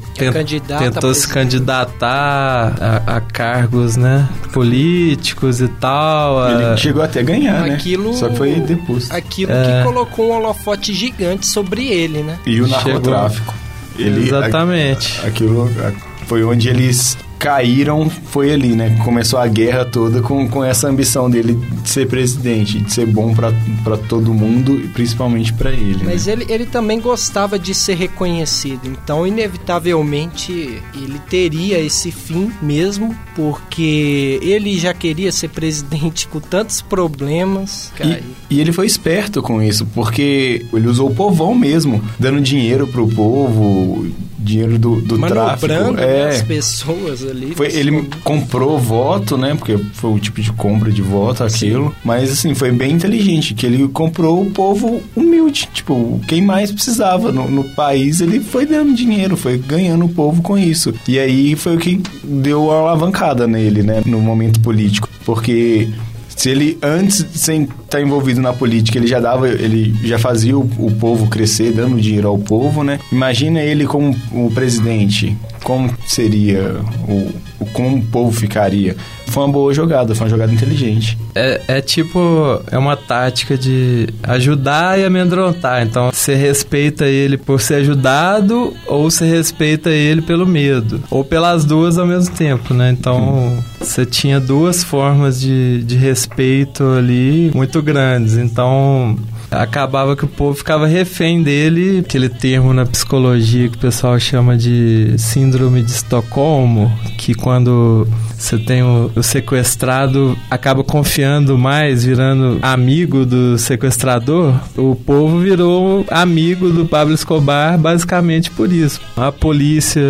A 0.70 0.78
tentou 0.78 1.14
se 1.14 1.28
candidatar 1.28 2.76
a, 2.80 3.18
a 3.18 3.22
cargos, 3.22 3.96
né? 3.98 4.28
Políticos 4.54 5.62
e 5.62 5.68
tal. 5.68 6.50
Ele 6.50 6.64
a- 6.66 6.78
chegou 6.78 7.02
até 7.04 7.20
a 7.20 7.24
ganhar, 7.24 7.66
Aquilo- 7.66 8.12
né? 8.12 8.18
Só 8.18 8.30
que 8.30 8.36
foi 8.38 8.56
depois. 8.62 9.10
Aquilo 9.12 9.52
É. 9.52 9.80
que 9.80 9.84
colocou 9.88 10.30
um 10.30 10.36
holofote 10.36 10.94
gigante 10.94 11.46
sobre 11.48 11.88
ele, 11.88 12.22
né? 12.24 12.38
E 12.46 12.62
o 12.62 12.68
Chegou. 12.68 12.84
narcotráfico. 12.94 13.54
Ele, 13.98 14.28
Exatamente. 14.28 15.20
a- 15.24 15.28
aquilo 15.28 15.70
a- 15.80 16.26
foi 16.28 16.44
onde 16.44 16.70
eles 16.70 17.18
caíram, 17.46 18.10
foi 18.10 18.52
ali, 18.52 18.70
né? 18.76 18.98
Começou 19.06 19.38
a 19.38 19.46
guerra 19.48 19.86
toda 19.86 20.20
com, 20.20 20.48
com 20.50 20.64
essa 20.64 20.88
ambição 20.88 21.30
dele 21.30 21.54
de 21.84 21.88
ser 21.88 22.08
presidente, 22.08 22.80
de 22.80 22.92
ser 22.92 23.06
bom 23.06 23.36
pra 23.36 23.54
pra 23.84 23.98
todo 23.98 24.34
mundo 24.34 24.76
e 24.84 24.88
principalmente 24.88 25.54
pra 25.54 25.72
ele. 25.72 26.04
Mas 26.04 26.26
né? 26.26 26.34
ele, 26.34 26.46
ele 26.50 26.66
também 26.66 27.00
gostava 27.00 27.60
de 27.60 27.76
ser 27.76 27.94
reconhecido, 27.96 28.88
então 28.88 29.28
inevitavelmente 29.28 30.82
ele 30.96 31.20
teria 31.30 31.80
esse 31.80 32.12
fim 32.12 32.52
mesmo, 32.64 33.16
porque 33.36 34.40
ele 34.42 34.80
já 34.80 34.92
queria 34.92 35.32
ser 35.32 35.50
presidente 35.50 36.28
com 36.28 36.40
tantos 36.40 36.82
problemas. 36.82 37.92
E, 38.04 38.56
e 38.56 38.60
ele 38.60 38.72
foi 38.72 38.88
esperto 38.88 39.44
com 39.44 39.62
isso, 39.62 39.86
porque 39.94 40.66
ele 40.74 40.88
usou 40.88 41.12
o 41.12 41.14
povão 41.14 41.54
mesmo, 41.54 42.04
dando 42.20 42.42
dinheiro 42.42 42.88
pro 42.88 43.08
povo, 43.08 44.08
dinheiro 44.40 44.80
do, 44.80 45.02
do 45.02 45.18
tráfico. 45.20 45.68
manobrando 45.68 45.94
né, 45.98 46.22
É. 46.22 46.28
as 46.30 46.42
pessoas 46.42 47.24
ali. 47.24 47.35
Foi, 47.56 47.68
ele 47.68 48.08
comprou 48.24 48.80
voto, 48.80 49.38
né? 49.38 49.56
Porque 49.56 49.78
foi 49.94 50.12
o 50.12 50.20
tipo 50.20 50.42
de 50.42 50.52
compra 50.52 50.92
de 50.92 51.02
voto, 51.02 51.44
aquilo. 51.44 51.96
Mas, 52.04 52.32
assim, 52.32 52.54
foi 52.54 52.72
bem 52.72 52.94
inteligente, 52.94 53.54
que 53.54 53.66
ele 53.66 53.88
comprou 53.88 54.42
o 54.42 54.52
povo 54.52 55.02
humilde. 55.16 55.70
Tipo, 55.74 56.20
quem 56.28 56.42
mais 56.42 56.72
precisava 56.72 57.32
no, 57.32 57.50
no 57.50 57.64
país, 57.76 58.22
ele 58.22 58.40
foi 58.40 58.66
dando 58.66 58.94
dinheiro, 58.94 59.36
foi 59.38 59.58
ganhando 59.58 60.06
o 60.06 60.10
povo 60.10 60.42
com 60.42 60.58
isso. 60.58 60.94
E 61.08 61.20
aí 61.20 61.56
foi 61.56 61.76
o 61.76 61.80
que 61.80 62.02
deu 62.24 62.72
a 62.72 62.80
alavancada 62.80 63.48
nele, 63.48 63.84
né? 63.84 64.02
No 64.06 64.20
momento 64.20 64.60
político. 64.60 65.10
Porque... 65.26 65.90
Se 66.36 66.50
ele, 66.50 66.78
antes 66.82 67.26
sem 67.34 67.64
estar 67.64 68.02
envolvido 68.02 68.42
na 68.42 68.54
política, 68.54 68.98
ele 68.98 69.08
já 69.08 69.20
dava, 69.20 69.48
ele 69.48 69.96
já 70.04 70.20
fazia 70.20 70.58
o, 70.58 70.70
o 70.78 70.92
povo 70.92 71.28
crescer, 71.28 71.72
dando 71.72 72.00
dinheiro 72.00 72.28
ao 72.28 72.38
povo, 72.38 72.84
né? 72.84 73.00
Imagina 73.12 73.62
ele 73.62 73.86
como 73.86 74.16
o 74.32 74.52
presidente, 74.52 75.36
como 75.64 75.92
seria 76.06 76.76
o, 77.08 77.64
o 77.64 77.66
como 77.72 77.98
o 77.98 78.06
povo 78.06 78.32
ficaria. 78.32 78.96
Foi 79.36 79.44
uma 79.44 79.52
boa 79.52 79.74
jogada, 79.74 80.16
foi 80.16 80.28
uma 80.28 80.30
jogada 80.30 80.54
inteligente. 80.54 81.18
É, 81.36 81.62
é 81.68 81.82
tipo, 81.82 82.62
é 82.72 82.78
uma 82.78 82.96
tática 82.96 83.58
de 83.58 84.08
ajudar 84.24 84.98
e 84.98 85.04
amedrontar. 85.04 85.84
Então, 85.84 86.10
você 86.10 86.36
respeita 86.36 87.06
ele 87.06 87.38
por 87.38 87.60
ser 87.60 87.76
ajudado 87.76 88.74
ou 88.88 89.12
você 89.12 89.26
respeita 89.26 89.90
ele 89.90 90.22
pelo 90.22 90.48
medo. 90.48 91.04
Ou 91.12 91.22
pelas 91.22 91.66
duas 91.66 91.98
ao 91.98 92.08
mesmo 92.08 92.34
tempo, 92.34 92.74
né? 92.74 92.90
Então, 92.98 93.62
você 93.78 94.06
tinha 94.06 94.40
duas 94.40 94.86
formas 94.86 95.42
de, 95.42 95.84
de 95.84 95.98
respeito 95.98 96.86
ali 96.98 97.52
muito 97.54 97.82
grandes. 97.82 98.38
Então, 98.38 99.18
acabava 99.52 100.16
que 100.16 100.26
o 100.26 100.28
povo 100.28 100.58
ficava 100.58 100.88
refém 100.88 101.42
dele, 101.42 102.00
aquele 102.00 102.30
termo 102.30 102.74
na 102.74 102.86
psicologia 102.86 103.70
que 103.70 103.78
o 103.78 103.80
pessoal 103.80 104.20
chama 104.20 104.58
de 104.58 105.16
síndrome 105.18 105.82
de 105.82 105.92
Estocolmo, 105.92 106.92
que 107.18 107.34
quando 107.34 108.08
você 108.38 108.58
tem 108.58 108.84
o, 108.84 109.12
o 109.16 109.24
sequestrado 109.24 110.38
acaba 110.50 110.84
confiando 110.84 111.58
mais, 111.58 112.04
virando 112.04 112.60
amigo 112.62 113.26
do 113.26 113.58
sequestrador, 113.58 114.54
o 114.78 114.96
povo 114.96 115.40
virou 115.40 116.06
amigo 116.10 116.70
do 116.70 116.86
Pablo 116.86 117.14
Escobar 117.14 117.78
basicamente 117.78 118.52
por 118.52 118.72
isso. 118.72 119.02
A 119.16 119.32
polícia 119.32 120.02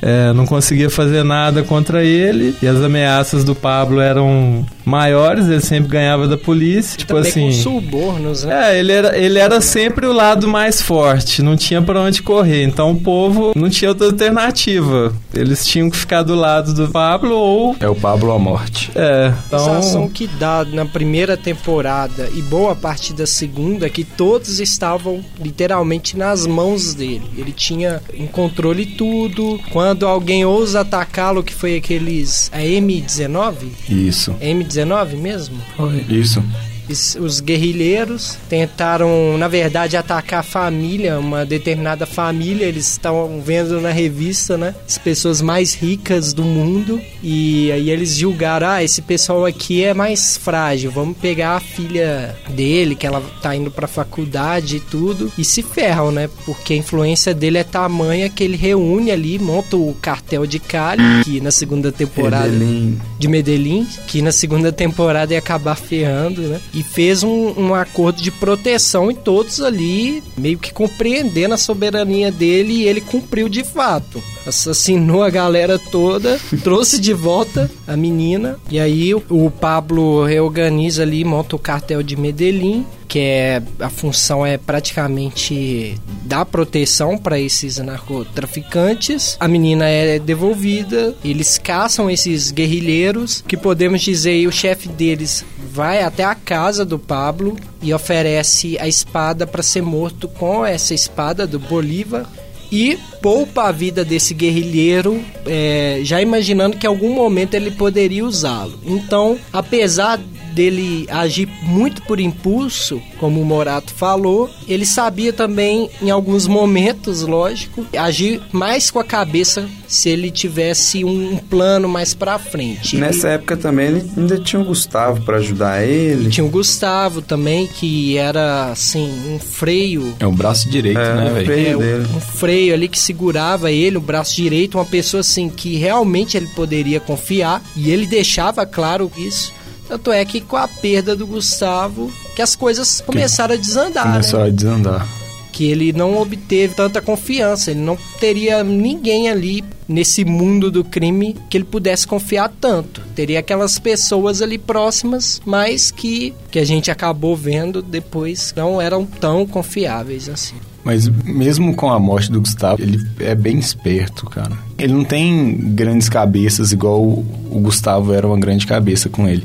é, 0.00 0.32
não 0.32 0.46
conseguia 0.46 0.88
fazer 0.88 1.22
nada 1.22 1.62
contra 1.62 2.04
ele 2.04 2.54
e 2.62 2.66
as 2.66 2.80
ameaças 2.82 3.44
do 3.44 3.54
Pablo 3.54 4.00
eram 4.00 4.64
maiores, 4.84 5.46
ele 5.46 5.60
sempre 5.60 5.90
ganhava 5.90 6.26
da 6.26 6.36
polícia. 6.36 6.98
Tipo 6.98 7.14
Também 7.14 7.30
assim. 7.30 7.46
Com 7.46 7.52
subornos, 7.52 8.44
né? 8.44 8.72
É, 8.72 8.78
ele 8.78 8.92
era, 8.92 9.16
ele 9.16 9.38
era 9.38 9.60
sempre 9.60 10.06
o 10.06 10.12
lado 10.12 10.48
mais 10.48 10.82
forte, 10.82 11.42
não 11.42 11.56
tinha 11.56 11.80
para 11.80 12.00
onde 12.00 12.22
correr. 12.22 12.64
Então 12.64 12.92
o 12.92 13.00
povo 13.00 13.52
não 13.54 13.68
tinha 13.68 13.90
outra 13.90 14.06
alternativa. 14.06 15.12
Eles 15.34 15.64
tinham 15.64 15.88
que 15.90 15.96
ficar 15.96 16.22
do 16.22 16.34
lado 16.34 16.74
do 16.74 16.88
Pablo 16.88 17.34
ou. 17.34 17.76
É 17.80 17.88
o 17.88 17.94
Pablo 17.94 18.32
à 18.32 18.38
morte. 18.38 18.90
É. 18.94 19.32
Então... 19.46 19.58
A 19.58 19.82
sensação 19.82 20.08
que 20.08 20.26
dá 20.26 20.64
na 20.64 20.84
primeira 20.84 21.36
temporada 21.36 22.28
e 22.34 22.42
boa 22.42 22.74
parte 22.74 23.12
da 23.12 23.26
segunda 23.26 23.86
é 23.86 23.90
que 23.90 24.04
todos 24.04 24.60
estavam 24.60 25.24
literalmente 25.40 26.16
nas 26.16 26.46
mãos 26.46 26.94
dele. 26.94 27.22
Ele 27.36 27.52
tinha 27.52 28.02
um 28.18 28.26
controle 28.26 28.84
tudo. 28.86 29.60
Quando 29.70 30.06
alguém 30.06 30.44
ousa 30.44 30.80
atacá-lo, 30.80 31.42
que 31.42 31.54
foi 31.54 31.76
aqueles. 31.76 32.50
É 32.52 32.60
a 32.62 32.80
M19? 32.80 33.54
Isso. 33.88 34.34
M19 34.40 34.71
19 34.74 35.16
mesmo? 35.16 35.60
Foi. 35.76 36.04
Isso. 36.08 36.42
Eles- 36.92 37.16
Os 37.18 37.40
guerrilheiros 37.40 38.36
tentaram, 38.50 39.38
na 39.38 39.48
verdade, 39.48 39.96
atacar 39.96 40.40
a 40.40 40.42
família, 40.42 41.18
uma 41.18 41.44
determinada 41.46 42.04
família. 42.04 42.66
Eles 42.66 42.90
estavam 42.90 43.40
vendo 43.40 43.80
na 43.80 43.90
revista, 43.90 44.58
né? 44.58 44.74
As 44.86 44.98
pessoas 44.98 45.40
mais 45.40 45.72
ricas 45.74 46.32
do 46.34 46.42
mundo. 46.44 47.00
E 47.22 47.72
aí 47.72 47.88
eles 47.90 48.16
julgaram: 48.16 48.66
ah, 48.68 48.84
esse 48.84 49.00
pessoal 49.00 49.46
aqui 49.46 49.82
é 49.82 49.94
mais 49.94 50.36
frágil. 50.36 50.90
Vamos 50.90 51.16
pegar 51.16 51.56
a 51.56 51.60
filha 51.60 52.36
dele, 52.50 52.94
que 52.94 53.06
ela 53.06 53.22
tá 53.40 53.56
indo 53.56 53.70
pra 53.70 53.86
faculdade 53.88 54.76
e 54.76 54.80
tudo. 54.80 55.32
E 55.38 55.44
se 55.44 55.62
ferram, 55.62 56.10
né? 56.12 56.28
Porque 56.44 56.74
a 56.74 56.76
influência 56.76 57.32
dele 57.32 57.58
é 57.58 57.64
tamanha 57.64 58.28
que 58.28 58.44
ele 58.44 58.56
reúne 58.56 59.10
ali, 59.10 59.38
monta 59.38 59.76
o 59.76 59.94
cartel 59.94 60.46
de 60.46 60.58
Cali, 60.58 61.24
que 61.24 61.40
na 61.40 61.50
segunda 61.50 61.90
temporada 61.90 62.48
Medellín. 62.48 63.00
de 63.18 63.28
Medellín, 63.28 63.86
que 64.06 64.20
na 64.20 64.32
segunda 64.32 64.70
temporada 64.72 65.32
ia 65.32 65.38
acabar 65.38 65.74
ferrando, 65.76 66.42
né? 66.42 66.60
E 66.74 66.81
fez 66.82 67.22
um, 67.22 67.52
um 67.56 67.74
acordo 67.74 68.20
de 68.20 68.30
proteção 68.30 69.10
e 69.10 69.14
todos 69.14 69.60
ali 69.60 70.22
meio 70.36 70.58
que 70.58 70.72
compreendendo 70.72 71.54
a 71.54 71.58
soberania 71.58 72.30
dele 72.30 72.72
e 72.72 72.88
ele 72.88 73.00
cumpriu 73.00 73.48
de 73.48 73.64
fato. 73.64 74.22
Assassinou 74.46 75.22
a 75.22 75.30
galera 75.30 75.78
toda, 75.78 76.38
trouxe 76.62 77.00
de 77.00 77.12
volta 77.12 77.70
a 77.86 77.96
menina 77.96 78.58
e 78.70 78.78
aí 78.80 79.14
o, 79.14 79.22
o 79.28 79.50
Pablo 79.50 80.24
reorganiza 80.24 81.02
ali, 81.02 81.24
monta 81.24 81.56
o 81.56 81.58
cartel 81.58 82.02
de 82.02 82.16
Medellín 82.16 82.84
que 83.12 83.18
é 83.18 83.62
a 83.78 83.90
função 83.90 84.46
é 84.46 84.56
praticamente 84.56 86.00
dar 86.24 86.46
proteção 86.46 87.18
para 87.18 87.38
esses 87.38 87.76
narcotraficantes. 87.76 89.36
A 89.38 89.46
menina 89.46 89.86
é 89.86 90.18
devolvida, 90.18 91.14
eles 91.22 91.58
caçam 91.58 92.10
esses 92.10 92.50
guerrilheiros, 92.50 93.44
que 93.46 93.54
podemos 93.54 94.00
dizer 94.00 94.46
o 94.46 94.50
chefe 94.50 94.88
deles 94.88 95.44
vai 95.72 96.02
até 96.02 96.22
a 96.22 96.34
casa 96.34 96.84
do 96.84 96.98
Pablo 96.98 97.56
e 97.80 97.94
oferece 97.94 98.76
a 98.78 98.86
espada 98.86 99.46
para 99.46 99.62
ser 99.62 99.80
morto 99.80 100.28
com 100.28 100.66
essa 100.66 100.92
espada 100.92 101.46
do 101.46 101.58
Bolívar 101.58 102.26
e 102.70 102.98
poupa 103.22 103.64
a 103.64 103.72
vida 103.72 104.04
desse 104.04 104.34
guerrilheiro, 104.34 105.22
é, 105.46 106.00
já 106.02 106.20
imaginando 106.20 106.76
que 106.76 106.86
em 106.86 106.88
algum 106.88 107.14
momento 107.14 107.54
ele 107.54 107.70
poderia 107.70 108.24
usá-lo. 108.24 108.78
Então, 108.84 109.38
apesar 109.52 110.20
dele 110.52 111.06
agir 111.10 111.48
muito 111.62 112.02
por 112.02 112.20
impulso, 112.20 113.00
como 113.18 113.40
o 113.40 113.44
Morato 113.44 113.92
falou, 113.94 114.48
ele 114.68 114.84
sabia 114.86 115.32
também, 115.32 115.88
em 116.00 116.10
alguns 116.10 116.46
momentos, 116.46 117.22
lógico, 117.22 117.86
agir 117.96 118.40
mais 118.52 118.90
com 118.90 118.98
a 118.98 119.04
cabeça 119.04 119.68
se 119.88 120.08
ele 120.08 120.30
tivesse 120.30 121.04
um 121.04 121.36
plano 121.36 121.88
mais 121.88 122.14
pra 122.14 122.38
frente. 122.38 122.96
Ele- 122.96 123.04
Nessa 123.04 123.28
época 123.30 123.56
também 123.56 123.86
ele 123.88 124.10
ainda 124.16 124.38
tinha 124.38 124.60
o 124.60 124.64
Gustavo 124.64 125.20
pra 125.22 125.36
ajudar 125.38 125.84
ele. 125.86 126.30
Tinha 126.30 126.44
o 126.46 126.50
Gustavo 126.50 127.20
também, 127.20 127.66
que 127.66 128.16
era, 128.16 128.70
assim, 128.72 129.10
um 129.34 129.38
freio 129.38 130.14
É 130.18 130.26
o 130.26 130.32
braço 130.32 130.68
direito, 130.70 130.98
É, 130.98 131.14
né, 131.14 131.30
o 131.30 131.34
velho? 131.34 131.46
freio. 131.46 131.82
É, 131.82 131.84
dele. 131.98 132.08
um 132.16 132.20
freio 132.20 132.74
ali 132.74 132.88
que 132.88 132.98
segurava 132.98 133.70
ele, 133.70 133.96
o 133.96 134.00
braço 134.00 134.34
direito, 134.34 134.78
uma 134.78 134.84
pessoa 134.84 135.20
assim 135.20 135.48
que 135.48 135.76
realmente 135.76 136.36
ele 136.36 136.46
poderia 136.48 137.00
confiar 137.00 137.62
e 137.76 137.90
ele 137.90 138.06
deixava 138.06 138.64
claro 138.64 139.10
isso. 139.16 139.52
Tanto 139.92 140.10
é 140.10 140.24
que 140.24 140.40
com 140.40 140.56
a 140.56 140.66
perda 140.66 141.14
do 141.14 141.26
Gustavo, 141.26 142.10
que 142.34 142.40
as 142.40 142.56
coisas 142.56 143.02
começaram 143.02 143.52
a 143.52 143.58
desandar, 143.58 144.10
Começou 144.10 144.40
né? 144.40 144.46
a 144.46 144.50
desandar. 144.50 145.08
Que 145.52 145.70
ele 145.70 145.92
não 145.92 146.16
obteve 146.16 146.74
tanta 146.74 147.02
confiança, 147.02 147.72
ele 147.72 147.80
não 147.80 147.98
teria 148.18 148.64
ninguém 148.64 149.28
ali 149.28 149.62
nesse 149.86 150.24
mundo 150.24 150.70
do 150.70 150.82
crime 150.82 151.36
que 151.50 151.58
ele 151.58 151.64
pudesse 151.64 152.06
confiar 152.06 152.50
tanto. 152.58 153.02
Teria 153.14 153.40
aquelas 153.40 153.78
pessoas 153.78 154.40
ali 154.40 154.56
próximas, 154.56 155.42
mas 155.44 155.90
que, 155.90 156.32
que 156.50 156.58
a 156.58 156.64
gente 156.64 156.90
acabou 156.90 157.36
vendo 157.36 157.82
depois 157.82 158.54
não 158.56 158.80
eram 158.80 159.04
tão 159.04 159.46
confiáveis 159.46 160.26
assim. 160.26 160.54
Mas 160.82 161.06
mesmo 161.06 161.76
com 161.76 161.92
a 161.92 161.98
morte 161.98 162.32
do 162.32 162.40
Gustavo, 162.40 162.80
ele 162.82 162.98
é 163.20 163.34
bem 163.34 163.58
esperto, 163.58 164.24
cara. 164.24 164.56
Ele 164.78 164.94
não 164.94 165.04
tem 165.04 165.54
grandes 165.74 166.08
cabeças 166.08 166.72
igual 166.72 167.02
o 167.02 167.60
Gustavo 167.60 168.14
era 168.14 168.26
uma 168.26 168.40
grande 168.40 168.66
cabeça 168.66 169.10
com 169.10 169.28
ele. 169.28 169.44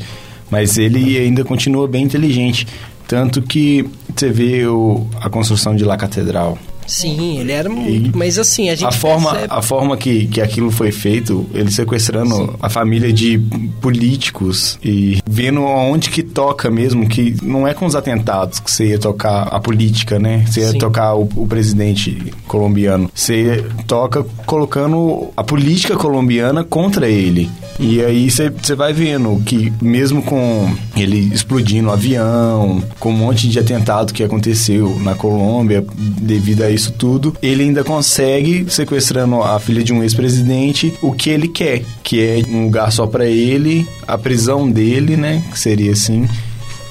Mas 0.49 0.77
ele 0.77 1.17
ainda 1.17 1.43
continua 1.43 1.87
bem 1.87 2.03
inteligente. 2.03 2.67
Tanto 3.07 3.41
que 3.41 3.85
você 4.15 4.29
vê 4.29 4.65
o, 4.65 5.07
a 5.21 5.29
construção 5.29 5.75
de 5.75 5.83
La 5.83 5.97
Catedral. 5.97 6.57
Sim, 6.88 7.39
ele 7.39 7.51
era. 7.51 7.70
E 7.70 8.12
Mas 8.15 8.39
assim, 8.39 8.70
a 8.70 8.75
gente. 8.75 8.88
A 8.88 8.91
forma, 8.91 9.32
percebe- 9.32 9.53
a 9.53 9.62
forma 9.62 9.98
que, 9.98 10.25
que 10.27 10.41
aquilo 10.41 10.72
foi 10.72 10.91
feito, 10.91 11.46
ele 11.53 11.70
sequestrando 11.72 12.56
a 12.62 12.70
família 12.70 13.12
de 13.12 13.38
políticos 13.82 14.77
e 14.84 15.17
vendo 15.27 15.60
aonde 15.62 16.10
que 16.10 16.22
toca 16.24 16.70
mesmo, 16.70 17.08
que 17.08 17.36
não 17.41 17.67
é 17.67 17.74
com 17.74 17.86
os 17.86 17.96
atentados 17.96 18.60
que 18.60 18.70
você 18.72 18.88
ia 18.88 19.00
tocar 19.00 19.44
a 19.44 19.60
política, 19.60 20.20
né? 20.20 20.46
Você 20.48 20.62
ia 20.62 20.72
Sim. 20.72 20.77
tocar 20.77 21.15
o, 21.15 21.27
o 21.36 21.48
presidente 21.48 22.34
colombiano. 22.48 23.10
Você 23.13 23.65
toca 23.88 24.24
colocando 24.46 25.29
a 25.36 25.44
política 25.44 25.96
colombiana 25.96 26.63
contra 26.63 27.08
ele. 27.10 27.50
E 27.80 28.02
aí 28.02 28.30
você 28.30 28.50
você 28.50 28.73
vai 28.73 28.91
vendo 28.91 29.39
que 29.45 29.71
mesmo 29.82 30.21
com 30.23 30.73
ele 30.95 31.32
explodindo 31.34 31.89
o 31.89 31.91
avião, 31.91 32.82
com 33.00 33.10
um 33.10 33.17
monte 33.17 33.47
de 33.47 33.60
atentado 33.60 34.13
que 34.13 34.23
aconteceu 34.23 34.97
na 35.02 35.13
Colômbia 35.13 35.86
devido 35.95 36.63
a 36.63 36.71
isso 36.77 36.93
tudo, 36.93 37.35
ele 37.41 37.63
ainda 37.63 37.83
consegue, 37.83 38.65
sequestrando 38.69 39.41
a 39.41 39.59
filha 39.59 39.83
de 39.83 39.91
um 39.91 40.01
ex-presidente, 40.03 40.93
o 41.01 41.11
que 41.11 41.29
ele 41.29 41.47
quer, 41.47 41.83
que 42.03 42.21
é 42.21 42.41
um 42.47 42.65
lugar 42.65 42.91
só 42.91 43.05
pra 43.05 43.25
ele, 43.25 43.87
a 44.07 44.17
prisão 44.17 44.69
dele, 44.69 45.17
né, 45.17 45.43
que 45.51 45.59
seria 45.59 45.91
assim. 45.91 46.27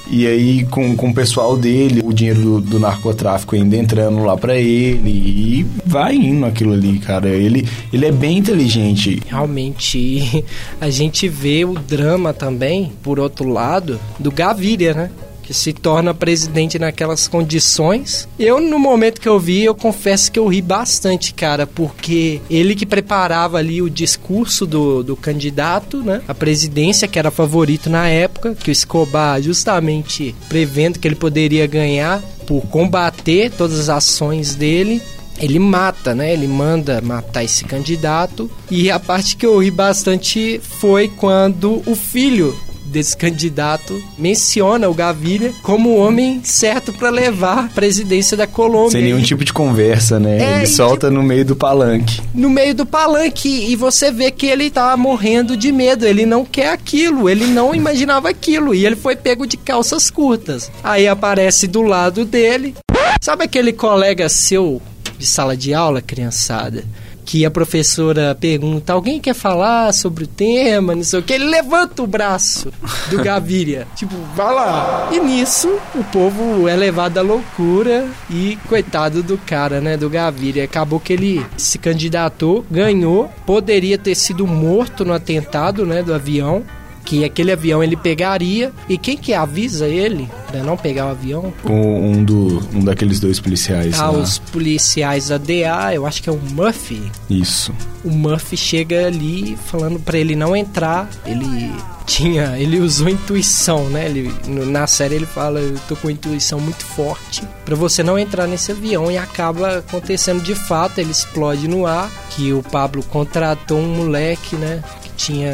E 0.08 0.24
aí, 0.24 0.64
com, 0.66 0.94
com 0.96 1.08
o 1.08 1.14
pessoal 1.14 1.56
dele, 1.56 2.00
o 2.04 2.12
dinheiro 2.12 2.40
do, 2.40 2.60
do 2.60 2.78
narcotráfico 2.78 3.56
ainda 3.56 3.76
entrando 3.76 4.22
lá 4.22 4.36
pra 4.36 4.56
ele, 4.56 5.10
e 5.10 5.66
vai 5.84 6.14
indo 6.14 6.46
aquilo 6.46 6.72
ali, 6.74 7.00
cara. 7.00 7.28
Ele, 7.28 7.66
ele 7.92 8.06
é 8.06 8.12
bem 8.12 8.38
inteligente. 8.38 9.20
Realmente, 9.26 10.44
a 10.80 10.90
gente 10.90 11.28
vê 11.28 11.64
o 11.64 11.74
drama 11.74 12.32
também, 12.32 12.92
por 13.02 13.18
outro 13.18 13.48
lado, 13.48 13.98
do 14.18 14.30
Gaviria, 14.30 14.94
né? 14.94 15.10
Que 15.46 15.54
se 15.54 15.72
torna 15.72 16.12
presidente 16.12 16.78
naquelas 16.78 17.28
condições. 17.28 18.28
Eu, 18.38 18.60
no 18.60 18.78
momento 18.78 19.20
que 19.20 19.28
eu 19.28 19.38
vi, 19.38 19.64
eu 19.64 19.74
confesso 19.74 20.30
que 20.32 20.38
eu 20.38 20.48
ri 20.48 20.60
bastante, 20.60 21.32
cara, 21.32 21.66
porque 21.66 22.40
ele 22.50 22.74
que 22.74 22.84
preparava 22.84 23.58
ali 23.58 23.80
o 23.80 23.88
discurso 23.88 24.66
do, 24.66 25.04
do 25.04 25.16
candidato, 25.16 26.02
né? 26.02 26.20
A 26.26 26.34
presidência, 26.34 27.06
que 27.06 27.18
era 27.18 27.30
favorito 27.30 27.88
na 27.88 28.08
época, 28.08 28.54
que 28.54 28.70
o 28.70 28.72
Escobar, 28.72 29.40
justamente 29.40 30.34
prevendo 30.48 30.98
que 30.98 31.06
ele 31.06 31.14
poderia 31.14 31.66
ganhar 31.66 32.20
por 32.46 32.62
combater 32.62 33.50
todas 33.50 33.78
as 33.78 33.88
ações 33.88 34.54
dele, 34.54 35.00
ele 35.38 35.58
mata, 35.58 36.14
né? 36.14 36.32
Ele 36.32 36.46
manda 36.46 37.00
matar 37.00 37.44
esse 37.44 37.64
candidato. 37.64 38.50
E 38.70 38.90
a 38.90 38.98
parte 38.98 39.36
que 39.36 39.46
eu 39.46 39.58
ri 39.58 39.70
bastante 39.70 40.60
foi 40.62 41.08
quando 41.08 41.82
o 41.86 41.94
filho 41.94 42.56
desse 42.96 43.14
candidato 43.14 44.02
menciona 44.16 44.88
o 44.88 44.94
Gaviria 44.94 45.52
como 45.62 45.90
o 45.90 45.96
homem 45.96 46.40
certo 46.42 46.94
para 46.94 47.10
levar 47.10 47.58
a 47.58 47.68
presidência 47.68 48.38
da 48.38 48.46
Colômbia. 48.46 48.92
Sem 48.92 49.02
nenhum 49.02 49.20
tipo 49.20 49.44
de 49.44 49.52
conversa, 49.52 50.18
né? 50.18 50.38
É, 50.38 50.56
ele 50.56 50.66
solta 50.66 51.10
no 51.10 51.22
meio 51.22 51.44
do 51.44 51.54
palanque. 51.54 52.22
no 52.32 52.48
meio 52.48 52.74
do 52.74 52.86
palanque 52.86 53.70
e 53.70 53.76
você 53.76 54.10
vê 54.10 54.30
que 54.30 54.46
ele 54.46 54.70
tá 54.70 54.96
morrendo 54.96 55.58
de 55.58 55.70
medo, 55.70 56.06
ele 56.06 56.24
não 56.24 56.42
quer 56.42 56.70
aquilo, 56.70 57.28
ele 57.28 57.46
não 57.46 57.74
imaginava 57.74 58.30
aquilo 58.30 58.74
e 58.74 58.86
ele 58.86 58.96
foi 58.96 59.14
pego 59.14 59.46
de 59.46 59.58
calças 59.58 60.08
curtas. 60.08 60.70
Aí 60.82 61.06
aparece 61.06 61.66
do 61.66 61.82
lado 61.82 62.24
dele, 62.24 62.74
sabe 63.20 63.44
aquele 63.44 63.74
colega 63.74 64.26
seu 64.30 64.80
de 65.18 65.26
sala 65.26 65.54
de 65.54 65.74
aula, 65.74 66.00
criançada? 66.00 66.82
Que 67.26 67.44
a 67.44 67.50
professora 67.50 68.36
pergunta: 68.36 68.92
alguém 68.92 69.20
quer 69.20 69.34
falar 69.34 69.92
sobre 69.92 70.24
o 70.24 70.26
tema? 70.28 70.94
Não 70.94 71.02
sei 71.02 71.18
o 71.18 71.22
que. 71.22 71.32
Ele 71.32 71.46
levanta 71.46 72.02
o 72.02 72.06
braço 72.06 72.72
do 73.10 73.22
Gaviria. 73.22 73.86
tipo, 73.96 74.14
vai 74.36 74.54
lá. 74.54 75.08
E 75.12 75.18
nisso, 75.18 75.76
o 75.94 76.04
povo 76.04 76.68
é 76.68 76.76
levado 76.76 77.18
à 77.18 77.22
loucura. 77.22 78.06
E 78.30 78.56
coitado 78.68 79.24
do 79.24 79.36
cara, 79.36 79.80
né? 79.80 79.96
Do 79.96 80.08
Gaviria. 80.08 80.62
Acabou 80.62 81.00
que 81.00 81.12
ele 81.12 81.44
se 81.56 81.78
candidatou, 81.78 82.64
ganhou. 82.70 83.28
Poderia 83.44 83.98
ter 83.98 84.14
sido 84.14 84.46
morto 84.46 85.04
no 85.04 85.12
atentado, 85.12 85.84
né? 85.84 86.04
Do 86.04 86.14
avião. 86.14 86.62
Que 87.06 87.24
aquele 87.24 87.52
avião 87.52 87.82
ele 87.82 87.96
pegaria. 87.96 88.72
E 88.88 88.98
quem 88.98 89.16
que 89.16 89.32
avisa 89.32 89.86
ele 89.86 90.28
pra 90.48 90.62
não 90.62 90.76
pegar 90.76 91.06
o 91.06 91.10
avião? 91.10 91.54
Um, 91.64 92.10
um 92.18 92.24
do, 92.24 92.62
um 92.74 92.84
daqueles 92.84 93.18
dois 93.20 93.40
policiais 93.40 93.98
Ah, 93.98 94.10
lá. 94.10 94.18
os 94.18 94.38
policiais 94.38 95.28
da 95.28 95.38
DA, 95.38 95.94
eu 95.94 96.04
acho 96.04 96.22
que 96.22 96.28
é 96.28 96.32
o 96.32 96.38
Murphy. 96.52 97.00
Isso. 97.30 97.72
o 98.04 98.10
Murphy 98.10 98.56
chega 98.56 99.06
ali 99.06 99.56
falando 99.66 99.98
pra 100.00 100.18
ele 100.18 100.34
não 100.36 100.54
entrar. 100.56 101.08
Ele 101.24 101.72
tinha, 102.06 102.56
ele 102.58 102.78
usou 102.80 103.08
intuição, 103.08 103.88
né? 103.88 104.06
Ele, 104.06 104.32
na 104.66 104.86
série 104.86 105.14
ele 105.16 105.26
fala, 105.26 105.58
eu 105.60 105.76
tô 105.88 105.94
com 105.96 106.08
intuição 106.10 106.58
muito 106.60 106.84
forte 106.84 107.42
pra 107.64 107.74
você 107.74 108.02
não 108.02 108.16
entrar 108.18 108.46
nesse 108.46 108.70
avião 108.72 109.10
e 109.10 109.16
acaba 109.18 109.78
acontecendo 109.78 110.40
de 110.42 110.54
fato, 110.54 110.98
ele 111.00 111.10
explode 111.10 111.66
no 111.66 111.84
ar, 111.86 112.08
que 112.30 112.52
o 112.52 112.62
Pablo 112.62 113.02
contratou 113.02 113.78
um 113.78 113.96
moleque, 113.96 114.54
né, 114.56 114.82
que 115.02 115.10
tinha 115.16 115.50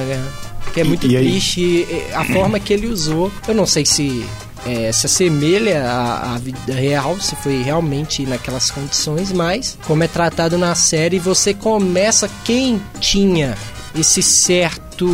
que 0.73 0.81
é 0.81 0.85
E- 0.85 0.87
muito 0.89 1.07
e 1.07 1.17
aí- 1.17 1.25
triste 1.31 1.87
a 2.15 2.25
forma 2.25 2.59
que 2.61 2.73
ele 2.73 2.87
usou. 2.87 3.31
Eu 3.47 3.55
não 3.55 3.67
sei 3.67 3.85
se 3.87 4.25
é, 4.65 4.93
se 4.93 5.07
assemelha 5.07 5.83
à, 5.91 6.35
à 6.35 6.39
vida 6.39 6.73
real, 6.73 7.19
se 7.21 7.35
foi 7.37 7.63
realmente 7.63 8.25
naquelas 8.25 8.71
condições, 8.71 9.33
mas 9.33 9.77
como 9.87 10.05
é 10.05 10.09
tratado 10.09 10.57
na 10.57 10.75
série, 10.77 11.19
você 11.19 11.53
começa 11.53 12.31
quem 12.45 12.81
tinha 13.01 13.57
esse 13.95 14.23
certo 14.23 15.09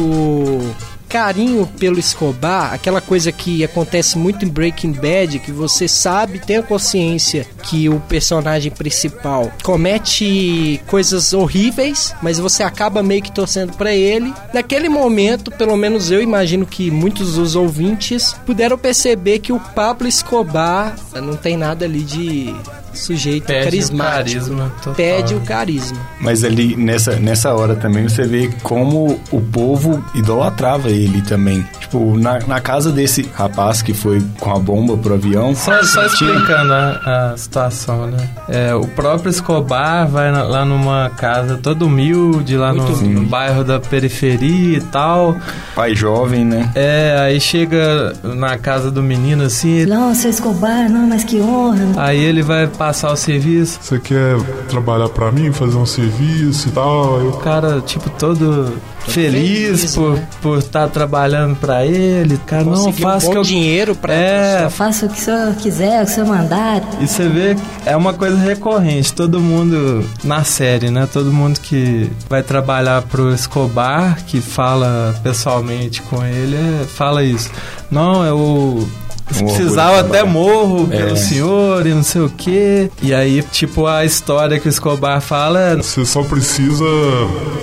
carinho 1.09 1.67
pelo 1.79 1.99
Escobar, 1.99 2.73
aquela 2.73 3.01
coisa 3.01 3.33
que 3.33 3.65
acontece 3.65 4.19
muito 4.19 4.45
em 4.45 4.49
Breaking 4.49 4.93
Bad, 4.93 5.39
que 5.39 5.51
você 5.51 5.89
sabe, 5.89 6.39
tem 6.39 6.59
a 6.59 6.63
consciência 6.63 7.47
que 7.63 7.89
o 7.89 8.01
personagem 8.01 8.71
principal 8.71 9.51
comete 9.63 10.81
coisas 10.87 11.33
horríveis, 11.33 12.15
mas 12.23 12.39
você 12.39 12.63
acaba 12.63 13.03
meio 13.03 13.23
que 13.23 13.33
torcendo 13.33 13.73
para 13.75 13.95
ele. 13.95 14.33
Naquele 14.53 14.89
momento, 14.89 15.51
pelo 15.51 15.77
menos 15.77 16.11
eu 16.11 16.23
imagino 16.23 16.67
que 16.67 16.91
muitos 16.91 17.35
dos 17.35 17.57
ouvintes 17.57 18.35
puderam 18.45 18.79
perceber 18.79 19.39
que 19.39 19.53
o 19.53 19.61
Pablo 19.61 20.07
Escobar 20.07 20.97
não 21.15 21.37
tem 21.37 21.57
nada 21.57 21.85
ali 21.85 22.03
de 22.03 22.55
sujeito 22.93 23.47
Pede 23.47 23.65
carismático. 23.65 24.11
o 24.11 24.17
carisma 24.17 24.73
total. 24.83 24.95
Pede 24.95 25.35
o 25.35 25.41
carisma. 25.41 25.99
Mas 26.21 26.43
ali 26.45 26.77
nessa, 26.77 27.17
nessa 27.17 27.55
hora 27.55 27.75
também 27.77 28.09
você 28.09 28.25
vê 28.27 28.51
como 28.63 29.21
o 29.31 29.41
povo 29.41 30.03
idolatrava 30.15 30.89
ele 30.91 31.23
também. 31.23 31.67
Tipo, 31.81 32.17
na, 32.19 32.39
na 32.41 32.61
casa 32.61 32.91
desse 32.93 33.29
rapaz 33.35 33.81
que 33.83 33.95
foi 33.95 34.23
com 34.39 34.51
a 34.55 34.59
bomba 34.59 34.97
pro 34.97 35.15
avião. 35.15 35.55
Só, 35.55 35.83
só 35.83 36.09
tinha- 36.09 36.31
explicando 36.33 36.73
a, 36.73 37.31
a 37.33 37.37
situação, 37.37 38.07
né? 38.09 38.29
É, 38.49 38.75
o 38.75 38.87
próprio 38.89 39.31
Escobar 39.31 40.07
vai 40.07 40.31
na- 40.31 40.43
lá 40.43 40.65
numa 40.65 41.11
casa 41.11 41.57
toda 41.63 41.85
humilde, 41.85 42.57
lá 42.57 42.73
no, 42.73 42.85
no 42.91 43.23
bairro 43.23 43.65
da 43.65 43.81
periferia 43.81 44.79
e 44.79 44.81
tal. 44.81 45.37
Pai 45.75 45.95
jovem, 45.95 46.45
né? 46.45 46.71
É, 46.75 47.17
aí 47.21 47.41
chega 47.41 48.13
na 48.23 48.59
casa 48.59 48.91
do 48.91 49.03
menino 49.03 49.45
assim, 49.45 49.87
Não, 49.87 50.15
seu 50.15 50.31
Escobar, 50.31 50.89
não, 50.91 51.07
mas 51.07 51.25
que 51.25 51.41
honra. 51.41 51.87
aí 51.97 52.19
ele 52.23 52.43
vai 52.43 52.67
passar 52.79 53.13
o 53.13 53.17
serviço. 53.17 53.79
Você 53.83 53.99
quer 53.99 54.39
trabalhar 54.69 55.09
pra 55.09 55.33
mim, 55.33 55.53
fazer 55.53 55.77
um 55.77 55.85
serviço 55.87 56.69
e 56.69 56.71
tal? 56.73 57.19
Aí 57.19 57.27
O 57.27 57.33
cara, 57.33 57.81
tipo, 57.81 58.09
todo 58.11 58.73
feliz, 59.07 59.81
feliz, 59.81 59.95
por 59.95 60.15
né? 60.15 60.29
por 60.41 60.59
estar 60.59 60.89
trabalhando 60.89 61.57
pra 61.57 61.85
ele. 61.85 62.35
O 62.35 62.39
Cara, 62.41 62.65
não, 62.65 62.89
um 62.89 62.93
faça 62.93 63.27
bom 63.27 63.33
que 63.33 63.39
eu... 63.39 63.43
dinheiro 63.43 63.95
pra 63.95 64.13
É, 64.15 64.69
Faça 64.71 65.07
o 65.07 65.09
que 65.09 65.19
o 65.21 65.25
senhor 65.25 65.55
quiser, 65.57 66.03
o 66.03 66.07
que 66.07 66.13
o 66.13 66.15
senhor 66.15 66.27
mandar. 66.29 66.83
E 67.01 67.09
você 67.09 67.29
vê 67.29 67.55
que 67.55 67.63
é 67.89 67.97
uma 67.97 68.13
coisa 68.15 68.37
recorrente, 68.37 69.13
todo 69.13 69.41
mundo 69.41 70.05
na 70.23 70.45
série, 70.45 70.91
né? 70.91 71.09
Todo 71.13 71.33
mundo 71.33 71.59
que 71.61 72.11
vai 72.29 72.43
trabalhar 72.43 73.03
pro 73.03 73.33
Escobar, 73.35 74.23
que 74.27 74.41
fala 74.41 75.15
pessoalmente 75.23 76.01
com 76.03 76.25
ele, 76.25 76.55
é- 76.57 76.85
fala 76.85 77.25
isso. 77.25 77.51
Não, 77.91 78.25
eu 78.25 78.87
se 79.08 79.08
Um 79.41 79.47
precisava 79.47 80.01
até 80.01 80.23
morro 80.25 80.87
pelo 80.89 81.13
É. 81.13 81.17
senhor 81.17 81.87
e 81.87 81.95
não 81.95 82.03
sei 82.03 82.23
o 82.23 82.31
quê. 82.31 82.91
E 83.03 83.13
aí, 83.15 83.43
tipo, 83.43 83.87
a 83.87 84.05
história 84.05 84.59
que 84.59 84.69
o 84.69 84.71
Escobar 84.71 85.21
fala 85.21 85.61
é. 85.61 85.77
você 85.77 86.05
só 86.05 86.23
precisa 86.23 86.85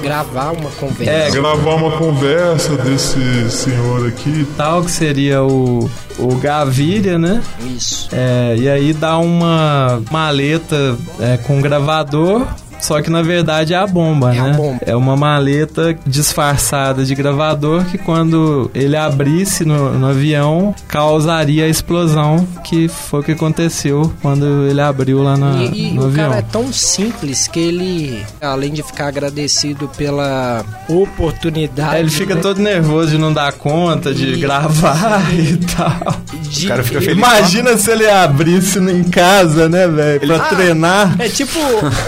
gravar 0.01 0.51
uma 0.51 0.69
conversa. 0.71 1.12
É, 1.12 1.32
gravar 1.32 1.75
uma 1.75 1.91
conversa 1.97 2.75
desse 2.78 3.49
senhor 3.49 4.08
aqui. 4.08 4.47
Tal 4.58 4.84
que 4.84 4.91
seria 4.91 5.43
o, 5.43 5.89
o 6.19 6.36
Gaviria, 6.36 7.17
né? 7.17 7.41
Isso. 7.75 8.10
É, 8.13 8.56
e 8.58 8.69
aí 8.69 8.93
dá 8.93 9.17
uma 9.17 10.01
maleta 10.12 10.95
é, 11.19 11.38
com 11.38 11.62
gravador. 11.62 12.45
Só 12.79 13.01
que 13.01 13.09
na 13.09 13.21
verdade 13.21 13.73
é 13.73 13.77
a 13.77 13.88
bomba, 13.88 14.33
É 14.35 14.39
a 14.39 14.43
né? 14.43 14.53
bomba. 14.53 14.79
É 14.85 14.95
uma 14.95 15.15
maleta 15.17 15.95
disfarçada 16.05 17.03
de 17.03 17.15
gravador 17.15 17.83
que 17.85 17.97
quando 17.97 18.69
ele 18.75 18.95
abrisse 18.95 19.65
no, 19.65 19.93
no 19.97 20.07
avião 20.07 20.73
causaria 20.88 21.65
a 21.65 21.67
explosão 21.67 22.47
que 22.63 22.88
foi 22.88 23.19
o 23.21 23.23
que 23.23 23.31
aconteceu 23.31 24.13
quando 24.21 24.67
ele 24.67 24.81
abriu 24.81 25.23
lá 25.23 25.35
na- 25.38 25.63
E, 25.63 25.89
e 25.89 25.93
no 25.93 26.03
o 26.03 26.05
avião. 26.05 26.29
cara 26.29 26.39
é 26.39 26.41
tão 26.43 26.71
simples 26.71 27.47
que 27.47 27.59
ele, 27.59 28.23
além 28.41 28.71
de 28.71 28.83
ficar 28.83 29.07
agradecido 29.07 29.89
pela 29.97 30.63
oportunidade. 30.88 31.95
É, 31.95 31.99
ele 31.99 32.09
fica 32.09 32.35
né, 32.35 32.41
todo 32.41 32.61
nervoso 32.61 33.11
de 33.11 33.17
não 33.17 33.31
dar 33.33 33.53
conta, 33.53 34.13
de 34.13 34.33
E- 34.33 34.38
gravar 34.38 35.23
e 35.33 35.57
tal. 35.57 36.15
de- 36.41 36.65
O 36.65 36.69
cara 36.69 36.83
fica 36.83 36.99
feliz. 37.01 37.17
Imagina 37.17 37.77
se 37.77 37.89
ele 37.91 38.09
abrisse 38.09 38.79
em 38.79 39.03
casa, 39.03 39.67
né, 39.69 39.88
velho? 39.88 40.19
Pra 40.21 40.35
Ah, 40.38 40.39
treinar. 40.55 41.15
É 41.19 41.29
tipo 41.29 41.57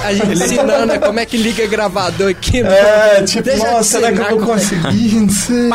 a 0.04 0.14
gente 0.14 0.36
né, 0.86 0.98
como 1.00 1.20
é 1.20 1.26
que 1.26 1.38
liga 1.38 1.66
gravador 1.68 2.30
aqui. 2.30 2.62
É, 2.62 3.24
tipo, 3.24 3.44
Deixa 3.44 3.66
eu 3.66 3.72
nossa, 3.72 3.84
será 4.00 4.12
que 4.12 4.20
eu 4.20 4.40
vou 4.40 4.42
é 4.42 4.46
conseguir? 4.58 5.16
Não 5.16 5.30
sei. 5.30 5.70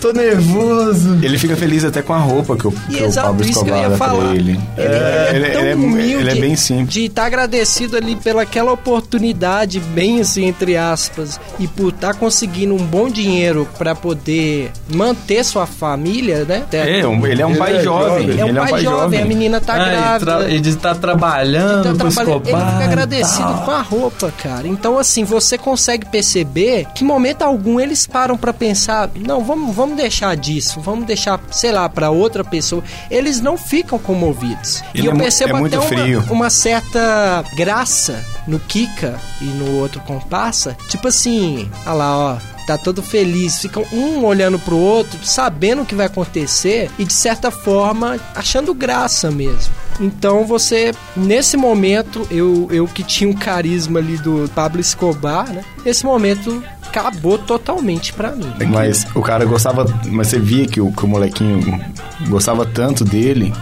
Tô 0.00 0.12
nervoso. 0.12 1.18
Ele 1.22 1.38
fica 1.38 1.56
feliz 1.56 1.84
até 1.84 2.02
com 2.02 2.12
a 2.12 2.18
roupa 2.18 2.56
que 2.56 2.66
o, 2.66 2.74
E 2.88 2.94
que 2.96 3.02
o 3.02 3.06
exato, 3.06 3.26
Pablo 3.28 3.44
isso 3.44 3.64
que 3.64 3.70
eu 3.70 3.74
Escobar 3.76 3.82
ia 3.82 3.88
dá 3.90 3.96
pra 3.96 4.06
falar. 4.08 4.34
ele. 4.36 4.50
Ele, 4.50 4.60
É, 4.76 5.30
ele 5.34 5.36
ele, 5.38 5.46
é 5.46 5.50
tão 5.52 5.60
ele 5.62 5.70
é- 5.70 5.74
humilde 5.74 6.12
ele 6.14 6.30
é 6.30 6.34
bem 6.34 6.56
simples. 6.56 6.92
de 6.94 7.04
estar 7.06 7.24
agradecido 7.26 7.96
ali 7.96 8.16
pelaquela 8.16 8.72
oportunidade, 8.72 9.80
bem 9.80 10.20
assim, 10.20 10.46
entre 10.46 10.76
aspas, 10.76 11.40
e 11.58 11.66
por 11.66 11.88
estar 11.90 12.14
conseguindo 12.14 12.74
um 12.74 12.78
bom 12.84 13.08
dinheiro 13.10 13.66
pra 13.78 13.94
poder 13.94 14.70
manter 14.92 15.44
sua 15.44 15.66
família, 15.66 16.44
né? 16.44 16.64
É, 16.72 17.06
um- 17.06 17.26
ele 17.26 17.42
é 17.42 17.46
um 17.46 17.56
pai 17.56 17.76
é 17.76 17.82
jovem. 17.82 18.26
jovem. 18.28 18.40
É 18.40 18.44
um 18.44 18.48
ele 18.48 18.60
pai, 18.60 18.82
jovem, 18.82 19.22
a 19.22 19.24
menina 19.24 19.60
tá 19.60 19.74
Ah, 19.74 19.76
ele, 19.86 19.90
grávida. 20.00 20.36
tra- 20.38 20.50
ele 20.50 20.74
tá 20.76 20.94
trabalhando 20.94 21.80
Então, 21.80 21.96
pro 21.96 22.08
trabalha- 22.10 22.36
Escobar. 22.36 22.62
ele 22.62 22.70
fica 22.72 22.84
agradecido 22.84 23.52
com 23.64 23.70
a 23.70 23.80
roupa, 23.82 23.99
cara. 24.30 24.68
Então, 24.68 24.98
assim, 24.98 25.24
você 25.24 25.58
consegue 25.58 26.06
perceber 26.06 26.86
que, 26.94 27.02
em 27.02 27.06
momento 27.06 27.42
algum, 27.42 27.80
eles 27.80 28.06
param 28.06 28.36
pra 28.36 28.52
pensar: 28.52 29.10
não, 29.16 29.42
vamos, 29.42 29.74
vamos 29.74 29.96
deixar 29.96 30.36
disso, 30.36 30.80
vamos 30.80 31.06
deixar, 31.06 31.40
sei 31.50 31.72
lá, 31.72 31.88
pra 31.88 32.10
outra 32.10 32.44
pessoa. 32.44 32.84
Eles 33.10 33.40
não 33.40 33.56
ficam 33.56 33.98
comovidos. 33.98 34.82
Ele 34.94 35.04
e 35.04 35.06
eu 35.06 35.12
é 35.12 35.16
percebo 35.16 35.56
é 35.56 35.66
até 35.66 35.78
uma, 35.78 36.32
uma 36.32 36.50
certa 36.50 37.44
graça 37.56 38.24
no 38.46 38.60
Kika 38.60 39.18
e 39.40 39.44
no 39.44 39.78
outro 39.78 40.00
comparsa. 40.02 40.76
Tipo 40.88 41.08
assim, 41.08 41.68
olha 41.84 41.94
lá, 41.94 42.18
ó. 42.18 42.59
Tá 42.66 42.78
todo 42.78 43.02
feliz, 43.02 43.60
ficam 43.60 43.84
um 43.92 44.24
olhando 44.24 44.58
pro 44.58 44.76
outro, 44.76 45.18
sabendo 45.24 45.82
o 45.82 45.86
que 45.86 45.94
vai 45.94 46.06
acontecer 46.06 46.90
e 46.98 47.04
de 47.04 47.12
certa 47.12 47.50
forma 47.50 48.18
achando 48.34 48.72
graça 48.72 49.30
mesmo. 49.30 49.72
Então 50.00 50.46
você, 50.46 50.92
nesse 51.14 51.56
momento, 51.56 52.26
eu, 52.30 52.68
eu 52.70 52.86
que 52.86 53.04
tinha 53.04 53.28
um 53.28 53.34
carisma 53.34 53.98
ali 53.98 54.16
do 54.16 54.50
Pablo 54.54 54.80
Escobar, 54.80 55.52
né? 55.52 55.62
Esse 55.84 56.06
momento 56.06 56.62
acabou 56.86 57.38
totalmente 57.38 58.12
pra 58.12 58.32
mim. 58.32 58.50
Mas 58.68 59.06
o 59.14 59.20
cara 59.20 59.44
gostava. 59.44 59.84
Mas 60.06 60.28
você 60.28 60.38
via 60.38 60.66
que 60.66 60.80
o, 60.80 60.90
que 60.90 61.04
o 61.04 61.08
molequinho 61.08 61.80
gostava 62.28 62.64
tanto 62.64 63.04
dele. 63.04 63.52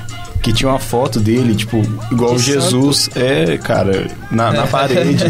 Que 0.48 0.54
tinha 0.54 0.70
uma 0.70 0.78
foto 0.78 1.20
dele, 1.20 1.54
tipo, 1.54 1.82
igual 2.10 2.34
De 2.36 2.42
Jesus. 2.42 3.10
É, 3.14 3.58
cara, 3.58 4.06
na, 4.30 4.50
na 4.50 4.66
parede. 4.66 5.22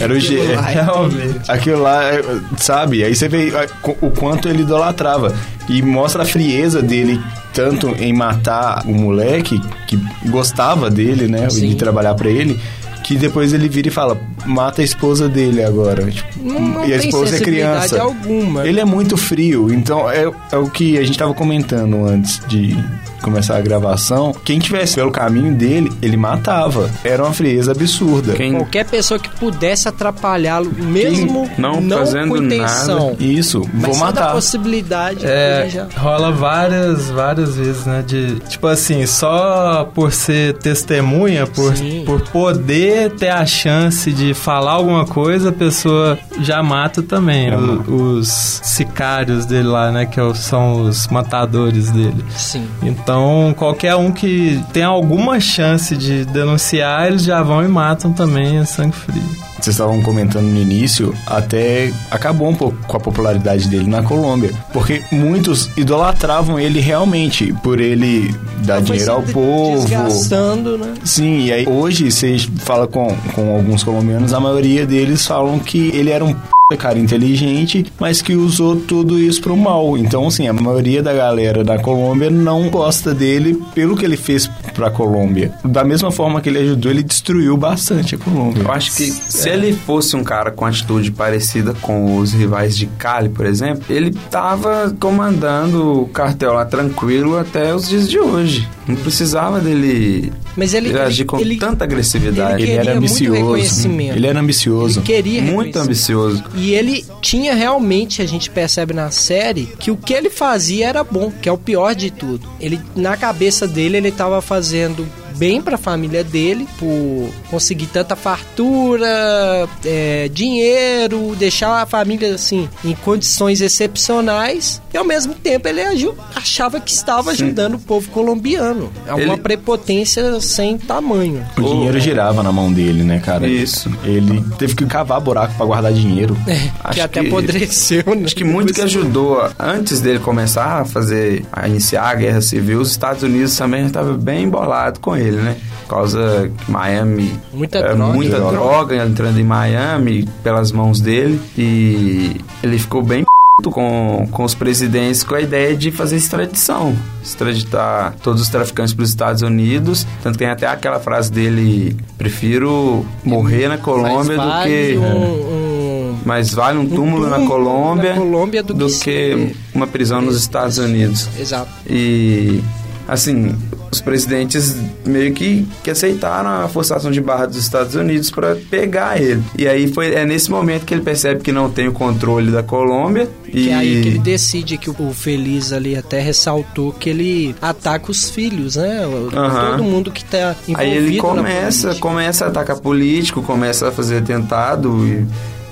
Era 0.00 0.12
o 0.12 0.20
G. 0.20 0.38
Aquilo 0.40 0.54
lá 0.54 0.70
é 0.70 0.72
Realmente. 0.72 1.50
Aquilo 1.50 1.82
lá, 1.82 2.04
é, 2.04 2.22
sabe? 2.56 3.02
Aí 3.02 3.12
você 3.12 3.28
vê 3.28 3.48
é, 3.48 3.66
o 4.00 4.08
quanto 4.12 4.48
ele 4.48 4.62
idolatrava. 4.62 5.34
E 5.68 5.82
mostra 5.82 6.22
a 6.22 6.24
frieza 6.24 6.80
dele, 6.80 7.20
tanto 7.52 7.88
em 7.98 8.12
matar 8.12 8.84
o 8.86 8.94
moleque, 8.94 9.60
que 9.88 9.98
gostava 10.26 10.88
dele, 10.88 11.26
né? 11.26 11.50
Sim. 11.50 11.70
De 11.70 11.74
trabalhar 11.74 12.14
pra 12.14 12.30
ele. 12.30 12.60
Que 13.06 13.16
depois 13.16 13.52
ele 13.52 13.68
vira 13.68 13.86
e 13.88 13.90
fala, 13.90 14.20
mata 14.44 14.82
a 14.82 14.84
esposa 14.84 15.28
dele 15.28 15.62
agora. 15.62 16.10
Tipo, 16.10 16.28
Não, 16.42 16.60
não 16.60 16.84
e 16.86 16.92
a 16.92 16.98
tem 16.98 17.08
esposa 17.08 17.36
é 17.36 17.40
criança. 17.40 18.02
alguma. 18.02 18.66
Ele 18.66 18.80
é 18.80 18.84
muito 18.84 19.16
frio, 19.16 19.72
então 19.72 20.10
é, 20.10 20.28
é 20.50 20.56
o 20.56 20.68
que 20.68 20.98
a 20.98 21.04
gente 21.04 21.16
tava 21.16 21.32
comentando 21.32 22.04
antes 22.04 22.40
de 22.48 22.76
começar 23.22 23.56
a 23.56 23.60
gravação. 23.60 24.32
Quem 24.44 24.58
tivesse 24.58 24.94
pelo 24.96 25.10
caminho 25.10 25.52
dele, 25.54 25.90
ele 26.02 26.16
matava. 26.16 26.90
Era 27.04 27.22
uma 27.24 27.32
frieza 27.32 27.72
absurda. 27.72 28.34
Quem 28.34 28.52
Qualquer 28.52 28.84
pessoa 28.84 29.18
que 29.18 29.28
pudesse 29.30 29.88
atrapalhá-lo, 29.88 30.70
mesmo 30.76 31.48
não 31.58 31.80
não, 31.80 31.98
fazendo 31.98 32.28
com 32.28 32.36
intenção. 32.36 33.16
Isso, 33.18 33.62
Mas 33.72 33.82
vou 33.86 33.96
matar. 33.96 34.32
possibilidade 34.32 35.26
É, 35.26 35.68
já... 35.68 35.88
rola 35.96 36.30
várias, 36.32 37.08
várias 37.10 37.56
vezes, 37.56 37.84
né? 37.84 38.04
De, 38.06 38.36
tipo 38.48 38.66
assim, 38.66 39.04
só 39.06 39.90
por 39.94 40.12
ser 40.12 40.54
testemunha, 40.58 41.46
por, 41.46 41.76
Sim. 41.76 42.02
por 42.06 42.20
poder 42.30 42.95
ter 43.18 43.28
a 43.30 43.44
chance 43.46 44.12
de 44.12 44.34
falar 44.34 44.72
alguma 44.72 45.04
coisa, 45.06 45.50
a 45.50 45.52
pessoa 45.52 46.18
já 46.40 46.62
mata 46.62 47.02
também. 47.02 47.50
Já 47.50 47.56
O- 47.58 48.16
os 48.18 48.60
sicários 48.62 49.46
dele 49.46 49.68
lá, 49.68 49.90
né? 49.92 50.06
Que 50.06 50.20
é 50.20 50.34
são 50.34 50.82
os 50.82 51.06
matadores 51.08 51.90
dele. 51.90 52.24
Sim. 52.36 52.66
Então, 52.82 53.54
qualquer 53.56 53.94
um 53.96 54.10
que 54.12 54.62
tem 54.72 54.82
alguma 54.84 55.38
chance 55.40 55.96
de 55.96 56.24
denunciar, 56.24 57.06
eles 57.06 57.22
já 57.22 57.42
vão 57.42 57.62
e 57.64 57.68
matam 57.68 58.12
também, 58.12 58.58
é 58.58 58.64
sangue 58.64 58.94
frio. 58.96 59.22
Vocês 59.60 59.74
estavam 59.74 60.02
comentando 60.02 60.46
no 60.46 60.60
início, 60.60 61.14
até 61.26 61.92
acabou 62.10 62.48
um 62.48 62.54
pouco 62.54 62.76
com 62.86 62.96
a 62.96 63.00
popularidade 63.00 63.68
dele 63.68 63.88
na 63.88 64.02
Colômbia. 64.02 64.52
Porque 64.72 65.02
muitos 65.10 65.70
idolatravam 65.76 66.58
ele 66.58 66.80
realmente, 66.80 67.52
por 67.62 67.80
ele 67.80 68.34
dar 68.64 68.80
dinheiro 68.80 69.12
ao 69.12 69.22
povo. 69.22 69.80
Desgastando, 69.80 70.78
né? 70.78 70.94
Sim, 71.04 71.46
e 71.46 71.52
aí 71.52 71.66
hoje 71.66 72.10
você 72.10 72.36
fala 72.58 72.86
com, 72.86 73.16
com 73.34 73.54
alguns 73.54 73.82
colombianos, 73.82 74.32
a 74.32 74.40
maioria 74.40 74.86
deles 74.86 75.26
falam 75.26 75.58
que 75.58 75.90
ele 75.94 76.10
era 76.10 76.24
um 76.24 76.34
cara 76.74 76.98
inteligente, 76.98 77.86
mas 77.96 78.20
que 78.20 78.34
usou 78.34 78.74
tudo 78.74 79.20
isso 79.20 79.40
pro 79.40 79.56
mal. 79.56 79.96
Então, 79.96 80.26
assim, 80.26 80.48
a 80.48 80.52
maioria 80.52 81.00
da 81.00 81.12
galera 81.14 81.62
da 81.62 81.78
Colômbia 81.78 82.28
não 82.28 82.68
gosta 82.68 83.14
dele 83.14 83.62
pelo 83.72 83.96
que 83.96 84.04
ele 84.04 84.16
fez 84.16 84.48
pra 84.74 84.90
Colômbia. 84.90 85.52
Da 85.64 85.84
mesma 85.84 86.10
forma 86.10 86.40
que 86.40 86.48
ele 86.48 86.58
ajudou, 86.58 86.90
ele 86.90 87.04
destruiu 87.04 87.56
bastante 87.56 88.16
a 88.16 88.18
Colômbia. 88.18 88.64
Eu 88.64 88.72
acho 88.72 88.90
que 88.96 89.04
se 89.12 89.48
ele 89.48 89.72
fosse 89.74 90.16
um 90.16 90.24
cara 90.24 90.50
com 90.50 90.64
atitude 90.64 91.12
parecida 91.12 91.72
com 91.74 92.16
os 92.16 92.32
rivais 92.32 92.76
de 92.76 92.86
Cali, 92.86 93.28
por 93.28 93.46
exemplo, 93.46 93.84
ele 93.88 94.10
tava 94.28 94.92
comandando 94.98 96.02
o 96.02 96.08
cartel 96.08 96.52
lá 96.52 96.64
tranquilo 96.64 97.38
até 97.38 97.72
os 97.72 97.88
dias 97.88 98.10
de 98.10 98.18
hoje. 98.18 98.68
Não 98.88 98.94
precisava 98.96 99.60
dele 99.60 100.32
Mas 100.56 100.72
ele, 100.74 100.88
ele 100.90 100.98
agir 101.00 101.24
com 101.24 101.38
ele- 101.40 101.56
tanta 101.56 101.84
agressividade. 101.84 102.62
ele 102.62 102.72
Ele 102.72 102.78
era 102.88 102.96
ambicioso. 102.96 103.88
Ele 103.88 104.26
era 104.26 104.40
ambicioso. 104.40 105.00
Ele 105.00 105.06
queria 105.06 105.42
Muito 105.42 105.76
ambicioso. 105.78 106.44
E 106.54 106.72
ele 106.74 107.04
tinha 107.20 107.54
realmente, 107.54 108.22
a 108.22 108.26
gente 108.26 108.48
percebe 108.50 108.94
na 108.94 109.10
série, 109.10 109.66
que 109.78 109.90
o 109.90 109.96
que 109.96 110.14
ele 110.14 110.30
fazia 110.30 110.86
era 110.88 111.02
bom, 111.02 111.32
que 111.42 111.48
é 111.48 111.52
o 111.52 111.58
pior 111.58 111.94
de 111.94 112.10
tudo. 112.10 112.48
Ele, 112.60 112.80
na 112.94 113.16
cabeça 113.16 113.66
dele, 113.66 113.96
ele 113.96 114.12
tava 114.12 114.40
fazendo 114.40 115.06
bem 115.36 115.60
pra 115.60 115.76
família 115.76 116.24
dele, 116.24 116.66
por 116.78 117.30
conseguir 117.50 117.86
tanta 117.86 118.16
fartura, 118.16 119.68
é, 119.84 120.28
dinheiro, 120.32 121.34
deixar 121.36 121.82
a 121.82 121.86
família, 121.86 122.34
assim, 122.34 122.68
em 122.84 122.94
condições 122.94 123.60
excepcionais. 123.60 124.80
E, 124.92 124.96
ao 124.96 125.04
mesmo 125.04 125.34
tempo, 125.34 125.68
ele 125.68 125.80
agiu, 125.82 126.14
achava 126.34 126.80
que 126.80 126.90
estava 126.90 127.30
ajudando 127.32 127.74
o 127.74 127.78
povo 127.78 128.08
colombiano. 128.10 128.90
É 129.06 129.12
uma 129.14 129.34
Ele- 129.34 129.36
prepotência 129.38 130.40
sem 130.40 130.78
tamanho. 130.78 131.44
O 131.58 131.62
dinheiro 131.62 132.00
girava 132.00 132.42
na 132.42 132.50
mão 132.52 132.72
dele, 132.72 133.02
né, 133.02 133.18
cara? 133.24 133.46
Isso. 133.46 133.90
Ele 134.04 134.42
teve 134.58 134.74
que 134.74 134.86
cavar 134.86 135.20
buraco 135.20 135.54
pra 135.56 135.66
guardar 135.66 135.92
dinheiro. 135.92 136.36
É, 136.46 136.54
que 136.56 136.70
Acho 136.84 137.02
até 137.02 137.20
que- 137.20 137.26
apodreceu, 137.28 138.04
né? 138.14 138.22
Acho 138.24 138.36
que 138.36 138.44
muito 138.44 138.72
que 138.72 138.80
ajudou 138.80 139.46
antes 139.58 140.00
dele 140.00 140.18
começar 140.18 140.80
a 140.80 140.84
fazer, 140.84 141.44
a 141.52 141.68
iniciar 141.68 142.04
a 142.08 142.14
guerra 142.14 142.40
civil, 142.40 142.80
os 142.80 142.90
Estados 142.90 143.22
Unidos 143.22 143.56
também 143.56 143.86
estavam 143.86 144.16
bem 144.16 144.44
embolado 144.44 145.00
com 145.00 145.16
ele, 145.16 145.25
né? 145.32 145.56
Por 145.82 145.94
causa 145.96 146.50
Miami. 146.68 147.38
Muita 147.52 147.78
é, 147.78 147.94
droga. 147.94 148.12
Muita 148.14 148.36
Droga. 148.38 148.56
droga 148.56 148.96
entrando 149.06 149.38
em 149.38 149.44
Miami 149.44 150.28
pelas 150.42 150.72
mãos 150.72 151.00
dele. 151.00 151.40
E 151.56 152.36
ele 152.62 152.78
ficou 152.78 153.02
bem 153.02 153.24
com, 153.64 154.28
com 154.30 154.44
os 154.44 154.54
presidentes 154.54 155.22
com 155.22 155.34
a 155.34 155.40
ideia 155.40 155.74
de 155.76 155.90
fazer 155.90 156.16
extradição. 156.16 156.94
Extraditar 157.22 158.14
todos 158.22 158.42
os 158.42 158.48
traficantes 158.48 158.92
para 158.94 159.02
os 159.04 159.08
Estados 159.10 159.42
Unidos. 159.42 160.06
Tanto 160.22 160.34
que 160.34 160.38
tem 160.40 160.48
até 160.48 160.66
aquela 160.66 160.98
frase 161.00 161.30
dele: 161.30 161.96
prefiro 162.18 163.04
morrer 163.24 163.68
na 163.68 163.78
Colômbia 163.78 164.36
do 164.36 164.62
que. 164.64 164.96
um- 164.98 165.56
um 165.62 166.16
Mas 166.24 166.52
vale 166.52 166.78
um 166.78 166.86
túmulo, 166.88 167.28
na 167.28 167.36
túmulo 167.36 167.50
Colômbia, 167.50 168.10
na 168.14 168.20
Colômbia 168.20 168.62
do 168.62 168.74
do, 168.74 168.86
que 168.88 168.98
que, 169.00 169.56
uma 169.74 169.86
prisão 169.86 170.20
nos 170.20 170.36
Estados 170.36 170.78
Unidos. 170.78 171.28
Exato. 171.38 171.68
E, 171.88 172.60
assim, 173.08 173.54
os 173.90 174.00
presidentes 174.00 174.76
meio 175.04 175.32
que, 175.32 175.66
que 175.82 175.90
aceitaram 175.90 176.64
a 176.64 176.68
forçação 176.68 177.10
de 177.10 177.20
barra 177.20 177.46
dos 177.46 177.56
Estados 177.56 177.94
Unidos 177.94 178.30
para 178.30 178.56
pegar 178.70 179.20
ele. 179.20 179.42
E 179.56 179.66
aí 179.66 179.88
foi, 179.88 180.14
é 180.14 180.24
nesse 180.24 180.50
momento 180.50 180.84
que 180.84 180.92
ele 180.94 181.02
percebe 181.02 181.40
que 181.40 181.52
não 181.52 181.70
tem 181.70 181.88
o 181.88 181.92
controle 181.92 182.50
da 182.50 182.62
Colômbia. 182.62 183.28
Que 183.44 183.58
e 183.58 183.70
é 183.70 183.74
aí 183.74 184.02
que 184.02 184.08
ele 184.08 184.18
decide 184.18 184.76
que 184.76 184.90
o, 184.90 185.12
Feliz 185.16 185.72
ali 185.72 185.96
até 185.96 186.20
ressaltou 186.20 186.92
que 186.92 187.08
ele 187.08 187.54
ataca 187.62 188.10
os 188.10 188.28
filhos, 188.28 188.76
né? 188.76 189.02
Aham. 189.32 189.70
Todo 189.70 189.84
mundo 189.84 190.10
que 190.10 190.24
tá 190.24 190.54
envolvido 190.68 190.78
Aí 190.78 190.96
ele 190.96 191.16
começa, 191.18 191.94
começa 191.94 192.44
a 192.44 192.48
atacar 192.48 192.78
político, 192.78 193.42
começa 193.42 193.88
a 193.88 193.92
fazer 193.92 194.18
atentado 194.18 195.06
e 195.06 195.26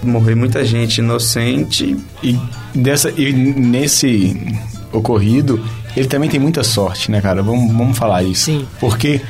morrer 0.06 0.34
muita 0.34 0.64
gente 0.64 0.98
inocente. 0.98 1.96
E, 2.22 2.38
dessa, 2.74 3.10
e 3.10 3.32
nesse 3.32 4.56
ocorrido, 4.92 5.60
ele 5.96 6.08
também 6.08 6.28
tem 6.28 6.40
muita 6.40 6.62
sorte, 6.64 7.10
né, 7.10 7.20
cara? 7.20 7.42
Vamos, 7.42 7.72
vamos 7.72 7.96
falar 7.96 8.22
isso. 8.22 8.46
Sim. 8.46 8.66
Porque, 8.80 9.20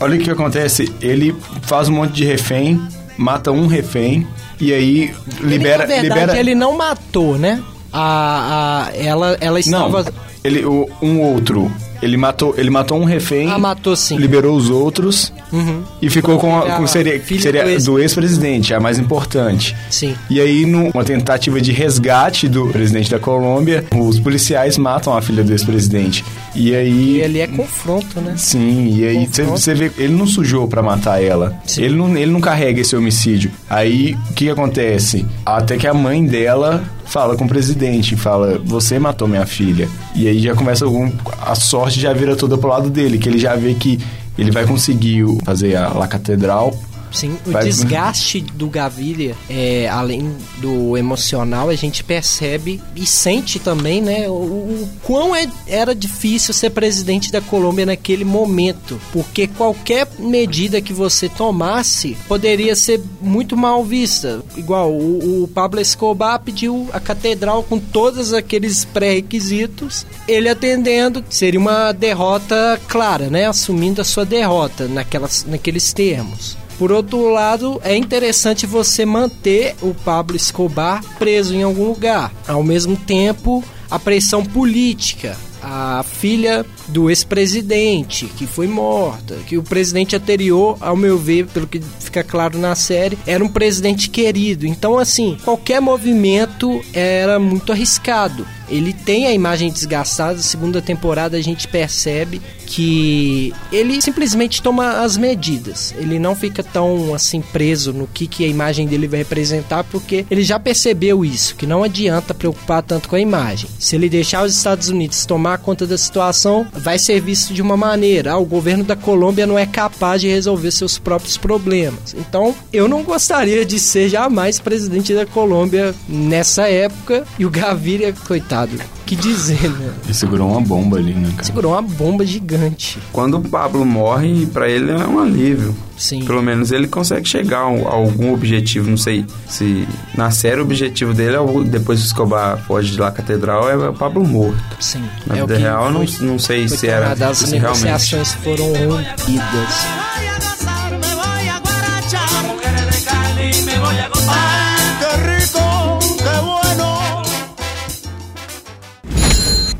olha 0.00 0.18
o 0.18 0.22
que 0.22 0.30
acontece. 0.30 0.92
Ele 1.00 1.34
faz 1.62 1.88
um 1.88 1.94
monte 1.94 2.12
de 2.12 2.24
refém, 2.24 2.80
mata 3.16 3.50
um 3.50 3.66
refém, 3.66 4.26
e 4.60 4.72
aí 4.72 5.14
libera... 5.40 5.84
ele, 5.84 5.94
na 5.94 6.00
verdade, 6.00 6.20
libera... 6.20 6.38
ele 6.38 6.54
não 6.54 6.76
matou, 6.76 7.38
né? 7.38 7.62
A, 7.92 8.88
a, 8.88 8.96
ela, 8.96 9.36
ela 9.40 9.58
Não, 9.66 9.86
estava... 9.88 10.29
ele, 10.44 10.64
o, 10.64 10.88
um 11.02 11.20
outro... 11.20 11.70
Ele 12.02 12.16
matou, 12.16 12.54
ele 12.56 12.70
matou 12.70 12.98
um 12.98 13.04
refém, 13.04 13.50
Ah, 13.50 13.58
matou 13.58 13.94
sim. 13.94 14.16
liberou 14.16 14.56
os 14.56 14.70
outros 14.70 15.30
Uhum. 15.52 15.82
e 16.00 16.08
ficou 16.08 16.38
com, 16.38 16.58
a, 16.58 16.76
com 16.78 16.86
seria, 16.86 17.22
seria 17.22 17.62
do 17.62 17.68
ex- 17.68 17.86
ex-presidente, 17.86 18.72
a 18.72 18.80
mais 18.80 18.98
importante. 18.98 19.76
Sim. 19.90 20.14
E 20.30 20.40
aí, 20.40 20.64
numa 20.64 21.04
tentativa 21.04 21.60
de 21.60 21.72
resgate 21.72 22.48
do 22.48 22.68
presidente 22.68 23.10
da 23.10 23.18
Colômbia, 23.18 23.84
os 23.94 24.18
policiais 24.18 24.78
matam 24.78 25.14
a 25.14 25.20
filha 25.20 25.44
do 25.44 25.52
ex-presidente. 25.52 26.24
E 26.54 26.74
aí. 26.74 27.18
E 27.18 27.22
ali 27.22 27.40
é 27.40 27.46
confronto, 27.46 28.18
né? 28.18 28.32
Sim, 28.34 28.96
e 28.96 29.04
aí 29.06 29.26
você- 29.26 29.74
vê, 29.74 29.92
ele 29.98 30.14
não 30.14 30.26
sujou 30.26 30.66
pra 30.66 30.82
matar 30.82 31.22
ela. 31.22 31.54
Sim. 31.66 31.82
Ele 31.82 31.96
não, 31.96 32.16
ele 32.16 32.32
não 32.32 32.40
carrega 32.40 32.80
esse 32.80 32.96
homicídio. 32.96 33.50
Aí, 33.68 34.16
o 34.30 34.32
que, 34.32 34.44
que 34.46 34.50
acontece? 34.50 35.26
Até 35.44 35.76
que 35.76 35.86
a 35.86 35.92
mãe 35.92 36.24
dela 36.24 36.82
fala 37.10 37.36
com 37.36 37.44
o 37.44 37.48
presidente, 37.48 38.16
fala, 38.16 38.60
você 38.64 38.96
matou 38.98 39.26
minha 39.26 39.44
filha. 39.44 39.88
E 40.14 40.28
aí 40.28 40.38
já 40.38 40.54
começa 40.54 40.84
algum, 40.84 41.10
a 41.42 41.56
sorte 41.56 42.00
já 42.00 42.12
vira 42.12 42.36
toda 42.36 42.56
pro 42.56 42.70
lado 42.70 42.88
dele, 42.88 43.18
que 43.18 43.28
ele 43.28 43.38
já 43.38 43.56
vê 43.56 43.74
que 43.74 43.98
ele 44.38 44.52
vai 44.52 44.64
conseguir 44.64 45.26
fazer 45.44 45.74
a 45.74 45.88
La 45.88 46.06
Catedral. 46.06 46.72
Sim, 47.12 47.36
o 47.46 47.50
Vai- 47.52 47.64
desgaste 47.64 48.40
do 48.40 48.68
Gaviria, 48.68 49.34
é, 49.48 49.88
além 49.88 50.34
do 50.58 50.96
emocional, 50.96 51.68
a 51.68 51.74
gente 51.74 52.04
percebe 52.04 52.80
e 52.94 53.06
sente 53.06 53.58
também, 53.58 54.00
né, 54.00 54.28
o, 54.28 54.32
o 54.32 54.88
quão 55.02 55.34
é- 55.34 55.48
era 55.66 55.94
difícil 55.94 56.54
ser 56.54 56.70
presidente 56.70 57.32
da 57.32 57.40
Colômbia 57.40 57.86
naquele 57.86 58.24
momento, 58.24 59.00
porque 59.12 59.46
qualquer 59.46 60.06
medida 60.18 60.80
que 60.80 60.92
você 60.92 61.28
tomasse 61.28 62.16
poderia 62.28 62.76
ser 62.76 63.00
muito 63.20 63.56
mal 63.56 63.84
vista. 63.84 64.42
Igual 64.56 64.92
o, 64.92 65.44
o 65.44 65.48
Pablo 65.48 65.80
Escobar 65.80 66.38
pediu 66.40 66.88
a 66.92 67.00
catedral 67.00 67.62
com 67.62 67.78
todos 67.78 68.32
aqueles 68.32 68.84
pré-requisitos, 68.84 70.06
ele 70.28 70.48
atendendo, 70.48 71.24
seria 71.28 71.58
uma 71.60 71.92
derrota 71.92 72.80
clara, 72.88 73.28
né, 73.28 73.46
assumindo 73.46 74.00
a 74.00 74.04
sua 74.04 74.24
derrota 74.24 74.86
naquelas, 74.88 75.44
naqueles 75.48 75.92
termos. 75.92 76.56
Por 76.80 76.90
outro 76.90 77.28
lado, 77.28 77.78
é 77.84 77.94
interessante 77.94 78.64
você 78.64 79.04
manter 79.04 79.76
o 79.82 79.92
Pablo 79.92 80.34
Escobar 80.34 81.04
preso 81.18 81.54
em 81.54 81.62
algum 81.62 81.84
lugar. 81.84 82.32
Ao 82.48 82.62
mesmo 82.62 82.96
tempo, 82.96 83.62
a 83.90 83.98
pressão 83.98 84.42
política. 84.42 85.36
A 85.62 86.02
filha 86.02 86.64
do 86.88 87.10
ex-presidente 87.10 88.24
que 88.28 88.46
foi 88.46 88.66
morta, 88.66 89.36
que 89.46 89.58
o 89.58 89.62
presidente 89.62 90.16
anterior, 90.16 90.78
ao 90.80 90.96
meu 90.96 91.18
ver, 91.18 91.48
pelo 91.48 91.66
que 91.66 91.82
fica 91.98 92.24
claro 92.24 92.58
na 92.58 92.74
série, 92.74 93.18
era 93.26 93.44
um 93.44 93.48
presidente 93.48 94.08
querido. 94.08 94.66
Então, 94.66 94.98
assim, 94.98 95.36
qualquer 95.44 95.82
movimento 95.82 96.80
era 96.94 97.38
muito 97.38 97.72
arriscado. 97.72 98.46
Ele 98.70 98.92
tem 98.92 99.26
a 99.26 99.32
imagem 99.32 99.70
desgastada, 99.70 100.38
segunda 100.38 100.80
temporada 100.80 101.36
a 101.36 101.42
gente 101.42 101.68
percebe 101.68 102.40
que 102.70 103.52
ele 103.72 104.00
simplesmente 104.00 104.62
toma 104.62 105.00
as 105.02 105.16
medidas. 105.16 105.92
Ele 105.98 106.20
não 106.20 106.36
fica 106.36 106.62
tão 106.62 107.12
assim 107.14 107.40
preso 107.40 107.92
no 107.92 108.06
que, 108.06 108.28
que 108.28 108.44
a 108.44 108.48
imagem 108.48 108.86
dele 108.86 109.08
vai 109.08 109.18
representar, 109.18 109.82
porque 109.84 110.24
ele 110.30 110.42
já 110.42 110.58
percebeu 110.58 111.24
isso, 111.24 111.56
que 111.56 111.66
não 111.66 111.82
adianta 111.82 112.32
preocupar 112.32 112.82
tanto 112.82 113.08
com 113.08 113.16
a 113.16 113.20
imagem. 113.20 113.68
Se 113.78 113.96
ele 113.96 114.08
deixar 114.08 114.44
os 114.44 114.56
Estados 114.56 114.88
Unidos 114.88 115.26
tomar 115.26 115.58
conta 115.58 115.84
da 115.84 115.98
situação, 115.98 116.64
vai 116.72 116.98
ser 116.98 117.20
visto 117.20 117.52
de 117.52 117.60
uma 117.60 117.76
maneira. 117.76 118.32
Ah, 118.32 118.38
o 118.38 118.44
governo 118.44 118.84
da 118.84 118.94
Colômbia 118.94 119.46
não 119.46 119.58
é 119.58 119.66
capaz 119.66 120.20
de 120.20 120.28
resolver 120.28 120.70
seus 120.70 120.96
próprios 120.96 121.36
problemas. 121.36 122.14
Então, 122.14 122.54
eu 122.72 122.86
não 122.86 123.02
gostaria 123.02 123.64
de 123.64 123.80
ser 123.80 124.08
jamais 124.08 124.60
presidente 124.60 125.12
da 125.12 125.26
Colômbia 125.26 125.94
nessa 126.08 126.68
época. 126.68 127.24
E 127.36 127.44
o 127.44 127.50
Gaviria, 127.50 128.12
coitado, 128.12 128.59
que 129.06 129.16
dizer, 129.16 129.68
né? 129.70 129.92
Ele 130.04 130.14
segurou 130.14 130.50
uma 130.50 130.60
bomba 130.60 130.96
ali, 130.98 131.12
né, 131.14 131.30
cara? 131.32 131.44
Segurou 131.44 131.72
uma 131.72 131.82
bomba 131.82 132.24
gigante. 132.26 132.98
Quando 133.12 133.38
o 133.38 133.40
Pablo 133.42 133.84
morre, 133.84 134.46
pra 134.46 134.68
ele 134.68 134.90
é 134.90 135.06
um 135.06 135.18
alívio. 135.20 135.74
Sim. 135.96 136.24
Pelo 136.24 136.42
menos 136.42 136.72
ele 136.72 136.88
consegue 136.88 137.28
chegar 137.28 137.58
a 137.60 137.68
um- 137.68 137.86
algum 137.86 138.32
objetivo. 138.32 138.88
Não 138.88 138.96
sei 138.96 139.26
se 139.48 139.86
na 140.16 140.30
série 140.30 140.58
o 140.60 140.64
objetivo 140.64 141.12
dele, 141.12 141.36
é 141.36 141.40
o- 141.40 141.62
depois 141.62 141.98
que 142.00 142.06
o 142.06 142.08
Escobar 142.08 142.56
foge 142.66 142.92
de 142.92 142.98
lá 142.98 143.10
catedral, 143.10 143.68
é 143.68 143.88
o 143.88 143.92
Pablo 143.92 144.26
morto. 144.26 144.56
Sim. 144.80 145.02
Na 145.26 145.36
é 145.36 145.40
vida 145.42 145.58
real, 145.58 145.86
eu 145.86 145.90
não, 145.92 146.06
foi- 146.06 146.26
não 146.26 146.38
sei 146.38 146.66
foi 146.68 146.76
se 146.78 146.86
era 146.88 147.10
tornado, 147.10 147.30
as 147.32 147.38
se 147.38 147.56
realmente. 147.56 147.84
negociações 147.84 148.32
foram 148.34 148.66
rompidas. 148.72 150.69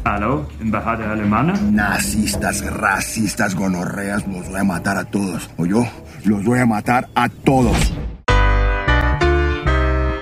Aló, 0.05 0.49
embajada 0.61 1.13
alemana. 1.13 1.53
Nazistas, 1.71 2.65
racistas, 2.65 3.55
gonorreas, 3.55 4.27
los 4.27 4.49
voy 4.49 4.61
a 4.61 4.65
matar 4.65 4.97
a 4.97 5.05
todos. 5.05 5.51
¿O 5.59 5.67
yo? 5.67 5.85
Los 6.25 6.45
voy 6.45 6.59
a 6.59 6.67
matar 6.67 7.09
a 7.15 7.29
todos. 7.29 7.77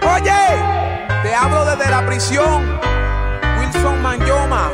Oye, 0.03 0.49
la 1.91 2.07
prisión, 2.07 2.63
Wilson 3.61 4.03
Manyoma. 4.03 4.71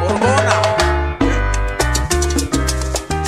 Gorgona. 0.00 0.62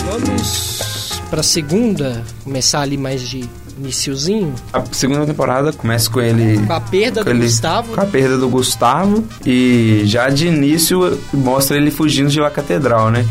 Vamos 0.07 1.23
pra 1.31 1.43
segunda, 1.43 2.25
começar 2.43 2.81
ali 2.81 2.97
mais 2.97 3.21
de 3.21 3.49
iniciozinho. 3.79 4.55
A 4.73 4.83
segunda 4.93 5.27
temporada 5.27 5.73
começa 5.73 6.11
com 6.11 6.21
ele. 6.21 6.59
Com 6.67 6.73
a 6.73 6.81
perda 6.81 7.21
com 7.21 7.31
do 7.31 7.31
ele- 7.37 7.45
Gustavo. 7.47 7.95
Com 7.95 8.01
a 8.01 8.07
perda 8.07 8.39
do 8.39 8.49
Gustavo. 8.49 9.25
E 9.45 10.03
já 10.07 10.29
de 10.29 10.47
início 10.49 11.19
mostra 11.33 11.77
ele 11.77 11.91
fugindo 11.91 12.29
de 12.31 12.41
La 12.41 12.51
Catedral, 12.51 13.11
né? 13.11 13.25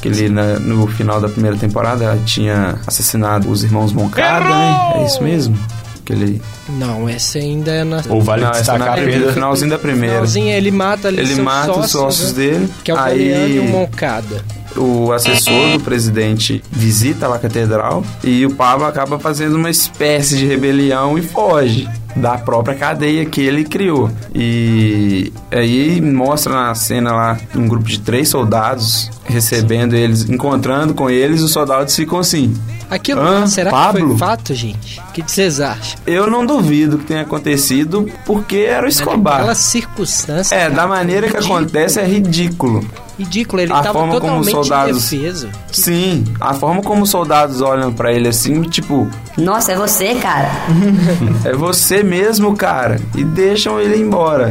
Que 0.00 0.08
ele, 0.08 0.28
na- 0.28 0.58
no 0.58 0.86
final 0.88 1.20
da 1.20 1.28
primeira 1.28 1.56
temporada, 1.56 2.18
tinha 2.26 2.78
assassinado 2.86 3.48
os 3.50 3.62
irmãos 3.62 3.92
Moncada, 3.92 4.48
né? 4.48 4.92
É 4.96 5.06
isso 5.06 5.22
mesmo? 5.22 5.56
Que 6.04 6.12
ele. 6.12 6.42
Não, 6.70 7.08
essa 7.08 7.38
ainda 7.38 7.70
é 7.70 7.84
na... 7.84 8.02
Ou 8.08 8.20
vale 8.20 8.42
Não, 8.42 8.50
essa 8.50 8.58
destacar 8.58 8.80
na 8.80 8.92
a 8.92 8.94
primeira, 8.96 9.18
perda... 9.20 9.32
finalzinho 9.34 9.70
da 9.70 9.78
primeira. 9.78 10.14
Finalzinho, 10.14 10.48
ele 10.50 10.70
mata 10.72 11.06
ali 11.06 11.18
Ele 11.20 11.26
seus 11.28 11.38
mata 11.38 11.78
os 11.78 11.90
sócios 11.92 12.32
né? 12.32 12.42
dele. 12.44 12.68
Que 12.82 12.90
é 12.90 12.94
o 12.94 12.98
aí- 12.98 13.56
e 13.56 13.58
o 13.60 13.64
Moncada. 13.68 14.44
O 14.76 15.12
assessor 15.12 15.72
do 15.72 15.80
presidente 15.80 16.62
visita 16.70 17.28
lá 17.28 17.36
a 17.36 17.38
catedral 17.38 18.04
e 18.22 18.44
o 18.46 18.54
Pablo 18.54 18.86
acaba 18.86 19.18
fazendo 19.18 19.56
uma 19.56 19.70
espécie 19.70 20.36
de 20.36 20.46
rebelião 20.46 21.18
e 21.18 21.22
foge 21.22 21.88
da 22.14 22.36
própria 22.36 22.74
cadeia 22.76 23.24
que 23.24 23.40
ele 23.40 23.64
criou. 23.64 24.10
E 24.34 25.32
aí 25.50 26.00
mostra 26.00 26.52
na 26.52 26.74
cena 26.74 27.12
lá 27.12 27.38
um 27.54 27.66
grupo 27.66 27.86
de 27.88 28.00
três 28.00 28.28
soldados 28.28 29.10
recebendo 29.24 29.94
eles, 29.94 30.28
encontrando 30.28 30.92
com 30.94 31.08
eles, 31.08 31.40
os 31.40 31.50
soldados 31.52 31.94
ficam 31.96 32.18
assim. 32.18 32.54
Aquilo, 32.90 33.22
Hã? 33.22 33.46
será 33.46 33.70
que 33.70 33.76
Pablo? 33.76 34.08
foi 34.10 34.18
fato, 34.18 34.54
gente? 34.54 35.00
O 35.08 35.12
que 35.12 35.22
que 35.22 35.32
vocês 35.32 35.60
acham? 35.60 35.98
Eu 36.06 36.30
não 36.30 36.44
duvido 36.44 36.98
que 36.98 37.06
tenha 37.06 37.22
acontecido 37.22 38.06
porque 38.26 38.56
era 38.58 38.84
o 38.84 38.88
Escobar. 38.88 39.36
Aquelas 39.36 39.58
circunstâncias. 39.58 40.52
É, 40.52 40.64
cara, 40.64 40.74
da 40.74 40.86
maneira 40.86 41.26
que 41.28 41.34
ridículo. 41.34 41.58
acontece 41.58 42.00
é 42.00 42.06
ridículo. 42.06 42.84
Ridículo, 43.18 43.62
ele 43.62 43.72
A 43.72 43.80
tava 43.82 43.92
forma 43.98 44.20
como 44.20 44.40
os 44.40 44.46
totalmente 44.46 44.68
soldados- 44.68 45.12
indefeso. 45.12 45.48
Sim, 45.70 46.24
a 46.40 46.54
forma 46.54 46.82
como 46.82 47.02
os 47.02 47.10
soldados 47.10 47.60
olham 47.60 47.92
pra 47.92 48.12
ele 48.12 48.28
assim, 48.28 48.62
tipo, 48.62 49.08
Nossa, 49.36 49.72
é 49.72 49.76
você, 49.76 50.14
cara. 50.14 50.50
É 51.44 51.52
você 51.52 52.02
mesmo, 52.02 52.56
cara. 52.56 52.98
E 53.14 53.24
deixam 53.24 53.80
ele 53.80 53.96
embora. 54.00 54.50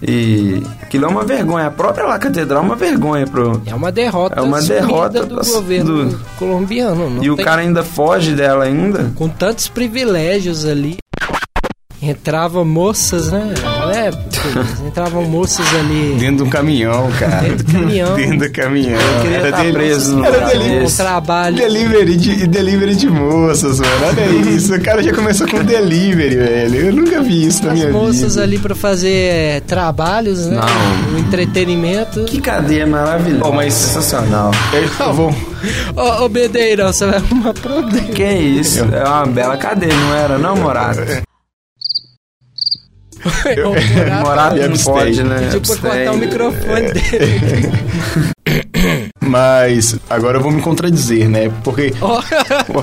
E 0.00 0.62
aquilo 0.80 1.06
é 1.06 1.08
uma 1.08 1.24
vergonha. 1.24 1.66
A 1.66 1.70
própria 1.72 2.06
La 2.06 2.18
Catedral 2.20 2.62
é 2.62 2.66
uma 2.66 2.76
vergonha 2.76 3.26
pro. 3.26 3.60
É 3.66 3.74
uma 3.74 3.90
derrota 3.90 4.38
É 4.38 4.42
uma 4.42 4.62
derrota 4.62 5.26
do 5.26 5.36
das- 5.36 5.50
governo 5.50 6.04
do- 6.10 6.20
colombiano. 6.38 7.10
não 7.10 7.22
E 7.24 7.30
o 7.30 7.36
cara 7.36 7.62
ainda 7.62 7.82
foge 7.82 8.32
dela 8.32 8.64
ainda. 8.64 9.10
Com 9.16 9.28
tantos 9.28 9.66
privilégios 9.68 10.64
ali. 10.64 10.98
Entravam 12.00 12.64
moças, 12.64 13.32
né? 13.32 13.52
É, 13.92 14.12
porque 14.12 14.86
entravam 14.86 15.24
moças 15.24 15.66
ali. 15.74 16.14
Dentro 16.16 16.36
de 16.36 16.42
um 16.44 16.48
caminhão, 16.48 17.10
cara. 17.18 17.40
Dentro 17.48 17.64
do 17.66 17.72
caminhão. 17.72 18.14
Dentro 18.16 18.38
do 18.38 18.52
caminhão. 18.52 19.00
Era 19.34 19.50
tá 19.50 19.64
preso 19.64 20.16
no 20.16 20.24
Era 20.24 20.46
desse. 20.56 20.94
Um 20.94 20.96
trabalho. 20.96 21.56
Delivery 21.56 22.16
de, 22.16 22.46
delivery 22.46 22.94
de 22.94 23.10
moças, 23.10 23.80
mano. 23.80 23.92
Olha 24.06 24.50
isso. 24.50 24.72
O 24.76 24.80
cara 24.80 25.02
já 25.02 25.12
começou 25.12 25.48
com 25.48 25.64
delivery, 25.64 26.36
velho. 26.36 26.86
Eu 26.86 26.92
nunca 26.92 27.20
vi 27.20 27.46
isso 27.46 27.64
na 27.66 27.72
As 27.72 27.78
minha 27.80 27.90
moças 27.90 28.34
vida. 28.34 28.42
ali 28.44 28.58
pra 28.60 28.76
fazer 28.76 29.10
é, 29.10 29.60
trabalhos, 29.66 30.46
né? 30.46 30.56
Não. 30.60 31.16
O 31.16 31.18
entretenimento. 31.18 32.24
Que 32.26 32.40
cadeia 32.40 32.86
maravilhosa. 32.86 33.44
Oh, 33.44 33.52
mas- 33.52 33.74
sensacional. 33.74 34.52
Eu 35.00 35.12
vou. 35.14 35.34
Ô, 35.96 36.24
ô 36.24 36.28
Bedeirão, 36.28 36.92
você 36.92 37.06
vai 37.06 37.16
arrumar 37.16 37.54
problema. 37.54 38.06
Que 38.08 38.22
isso? 38.22 38.84
É 38.84 39.02
uma 39.04 39.26
bela 39.26 39.56
cadeia, 39.56 39.92
não 39.92 40.14
era, 40.14 40.38
não, 40.38 40.54
Morato? 40.54 41.00
Me 44.54 44.60
não 44.60 44.74
abstém. 44.74 44.94
pode, 44.94 45.22
né? 45.22 45.48
Tipo, 45.50 45.76
cortar 45.80 46.12
o 46.12 46.16
microfone 46.16 46.92
dele. 46.92 47.72
Mas 49.20 49.96
agora 50.08 50.38
eu 50.38 50.42
vou 50.42 50.50
me 50.50 50.62
contradizer, 50.62 51.28
né? 51.28 51.50
Porque. 51.62 51.92
Ó, 52.00 52.20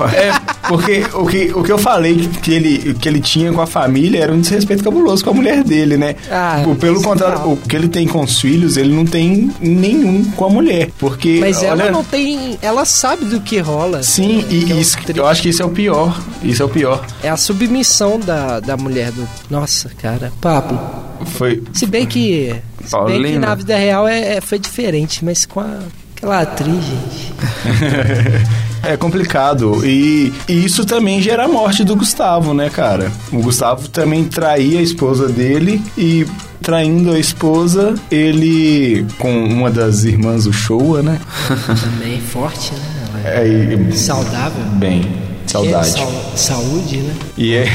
É, 0.08 0.32
porque 0.68 1.04
o 1.14 1.26
que, 1.26 1.52
o 1.54 1.62
que 1.62 1.72
eu 1.72 1.78
falei 1.78 2.14
que, 2.16 2.28
que 2.40 2.52
ele, 2.52 2.94
que 2.94 3.08
ele 3.08 3.20
tinha 3.20 3.52
com 3.52 3.60
a 3.60 3.66
família 3.66 4.22
era 4.22 4.32
um 4.32 4.40
desrespeito 4.40 4.84
cabuloso 4.84 5.24
com 5.24 5.30
a 5.30 5.34
mulher 5.34 5.64
dele, 5.64 5.96
né? 5.96 6.14
Ah, 6.30 6.62
O- 6.66 6.76
Pelo 6.76 6.96
isso 6.96 7.04
contrário, 7.04 7.40
não. 7.40 7.52
o 7.54 7.56
que 7.56 7.74
ele 7.74 7.88
tem 7.88 8.06
com 8.06 8.22
os 8.22 8.40
filhos, 8.40 8.76
ele 8.76 8.94
não 8.94 9.04
tem 9.04 9.50
nenhum 9.60 10.22
com 10.32 10.44
a 10.44 10.50
mulher. 10.50 10.90
Porque. 10.98 11.38
Mas 11.40 11.62
ela 11.62 11.82
olha, 11.82 11.90
não 11.92 12.04
tem. 12.04 12.56
Ela 12.62 12.84
sabe 12.84 13.24
do 13.24 13.40
que 13.40 13.58
rola. 13.58 14.02
Sim, 14.02 14.44
é 14.48 14.52
e 14.54 14.72
um 14.72 14.80
isso, 14.80 14.98
tri- 15.04 15.18
eu 15.18 15.26
acho 15.26 15.42
que 15.42 15.48
isso 15.48 15.62
é 15.62 15.64
o 15.66 15.70
pior. 15.70 16.20
Isso 16.42 16.62
é 16.62 16.66
o 16.66 16.68
pior. 16.68 17.04
É 17.22 17.28
a 17.28 17.36
submissão 17.36 18.20
da, 18.20 18.60
da 18.60 18.76
mulher 18.76 19.10
do. 19.10 19.26
Nossa, 19.50 19.90
cara. 20.00 20.32
Pablo. 20.40 20.78
Foi. 21.24 21.62
Se 21.72 21.86
bem 21.86 22.06
que. 22.06 22.54
Se 22.86 22.96
bem 22.96 23.06
que 23.06 23.12
Paulina. 23.12 23.46
na 23.48 23.54
vida 23.54 23.76
real 23.76 24.06
é, 24.08 24.36
é- 24.36 24.40
foi 24.40 24.58
diferente, 24.58 25.24
mas 25.24 25.44
com 25.46 25.60
a, 25.60 25.78
aquela 26.16 26.40
atriz, 26.40 26.74
gente. 26.84 27.34
É 28.82 28.96
complicado. 28.96 29.84
E, 29.84 30.32
e 30.48 30.64
isso 30.64 30.84
também 30.84 31.20
gera 31.20 31.46
a 31.46 31.48
morte 31.48 31.82
do 31.82 31.96
Gustavo, 31.96 32.54
né, 32.54 32.70
cara? 32.70 33.10
O 33.32 33.38
Gustavo 33.42 33.88
também 33.88 34.22
traía 34.24 34.78
a 34.78 34.82
esposa 34.82 35.28
dele 35.28 35.82
e. 35.98 36.26
Traindo 36.62 37.12
a 37.12 37.18
esposa, 37.18 37.94
ele, 38.10 39.06
com 39.18 39.44
uma 39.44 39.70
das 39.70 40.04
irmãs, 40.04 40.46
o 40.46 40.52
Showa, 40.52 41.02
né? 41.02 41.20
Também 42.00 42.18
forte, 42.20 42.72
né? 42.72 43.22
Ela 43.24 43.40
é 43.40 43.88
É, 43.88 43.92
saudável. 43.92 44.64
bem, 44.72 45.04
saudade. 45.46 45.88
É, 45.88 45.90
sau- 45.92 46.32
saúde, 46.34 46.96
né? 46.96 47.14
E, 47.36 47.54
é, 47.54 47.66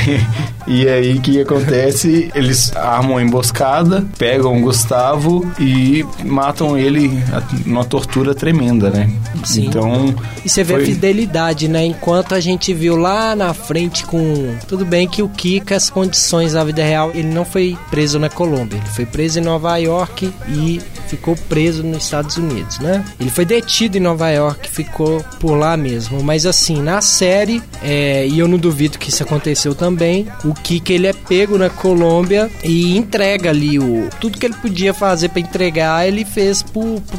e 0.68 0.88
aí 0.88 1.14
o 1.18 1.22
que 1.22 1.42
acontece? 1.42 2.30
Eles 2.36 2.76
armam 2.76 3.12
uma 3.14 3.22
emboscada, 3.22 4.06
pegam 4.18 4.58
o 4.58 4.62
Gustavo 4.62 5.46
e 5.60 6.06
matam 6.24 6.78
ele 6.78 7.22
a- 7.34 7.42
numa 7.66 7.84
tortura 7.86 8.34
tremenda, 8.36 8.90
né? 8.90 9.10
Sim. 9.44 9.66
Então. 9.68 10.14
E 10.46 10.50
você 10.50 10.64
vê 10.64 10.74
foi- 10.76 10.84
a 10.84 10.86
fidelidade, 10.86 11.68
né? 11.68 11.86
Enquanto 11.86 12.34
a 12.36 12.40
gente 12.40 12.74
viu 12.74 12.96
lá 12.96 13.36
na 13.36 13.54
frente 13.54 14.06
com. 14.06 14.56
Tudo 14.68 14.86
bem 14.86 15.08
que 15.08 15.22
o 15.22 15.30
Kika, 15.30 15.76
as 15.76 15.90
condições 15.90 16.54
da 16.54 16.64
vida 16.64 16.84
real, 16.84 17.12
ele 17.14 17.30
não 17.34 17.46
foi 17.46 17.78
preso 17.90 18.20
na 18.20 18.30
Colômbia. 18.30 18.78
Ele 18.78 18.90
foi 18.96 19.06
preso 19.06 19.40
em 19.40 19.44
Nova 19.44 19.76
York 19.78 20.32
e 20.50 20.82
ficou 21.08 21.36
preso 21.50 21.84
nos 21.84 22.04
Estados 22.06 22.38
Unidos, 22.38 22.80
né? 22.80 23.04
Ele 23.20 23.30
foi 23.30 23.44
detido 23.46 23.98
em 23.98 24.00
Nova 24.02 24.30
York, 24.30 24.70
ficou 24.70 25.24
por 25.40 25.56
lá 25.56 25.76
mesmo. 25.76 26.24
Mas 26.24 26.46
assim, 26.46 26.82
na 26.82 27.02
série, 27.02 27.62
é, 27.84 28.26
e 28.28 28.40
eu 28.40 28.48
não 28.48 28.58
duvido 28.58 28.98
que 28.98 29.10
isso 29.10 29.22
aconteceu 29.24 29.76
também, 29.76 30.28
o 30.46 30.51
Kika 30.54 30.94
ele 30.94 31.08
é 31.08 31.14
pego 31.14 31.58
na 31.58 31.70
Colômbia 31.70 32.50
e 32.64 32.98
entrega 32.98 33.50
ali 33.50 33.80
o. 33.80 34.10
Tudo 34.20 34.38
que 34.38 34.46
ele 34.46 34.56
podia 34.56 34.94
fazer 34.94 35.30
pra 35.30 35.40
entregar, 35.42 36.08
ele 36.08 36.26
fez 36.26 36.64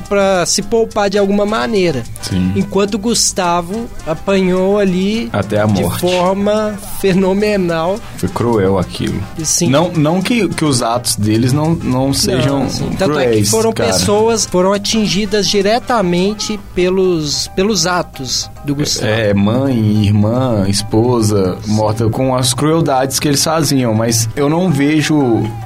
pra 0.09 0.45
se 0.47 0.63
poupar 0.63 1.09
de 1.11 1.19
alguma 1.19 1.45
maneira. 1.47 2.03
Sim. 2.23 2.53
Enquanto 2.57 2.95
o 2.95 2.99
Gustavo 2.99 3.89
apanhou 4.07 4.79
ali 4.79 5.29
Até 5.33 5.61
a 5.61 5.67
de 5.67 5.83
morte. 5.83 6.01
forma 6.01 6.75
fenomenal. 7.01 7.99
Foi 8.17 8.29
cruel 8.29 8.79
aquilo. 8.79 9.23
Sim. 9.43 9.69
Não, 9.69 9.91
não 9.93 10.21
que, 10.23 10.49
que 10.49 10.65
os 10.65 10.83
atos 10.83 11.17
deles 11.17 11.53
não, 11.53 11.75
não 11.75 12.13
sejam 12.13 12.61
Não, 12.61 12.67
assim, 12.67 12.91
Tanto 12.99 13.13
cruéis, 13.13 13.37
é 13.37 13.41
que 13.41 13.45
foram 13.51 13.73
cara. 13.73 13.93
pessoas 13.93 14.47
foram 14.47 14.73
atingidas 14.73 15.47
diretamente 15.49 16.59
pelos, 16.75 17.49
pelos 17.57 17.87
atos 17.87 18.51
do 18.65 18.75
Gustavo. 18.75 19.11
É, 19.11 19.35
mãe, 19.35 20.05
irmã, 20.05 20.67
esposa, 20.69 21.59
morta 21.67 22.09
com 22.09 22.35
as 22.35 22.55
crueldades 22.55 23.19
que 23.19 23.29
eles 23.29 23.43
faziam, 23.43 23.93
mas 23.95 24.29
eu 24.37 24.49
não 24.49 24.71
vejo, 24.71 25.17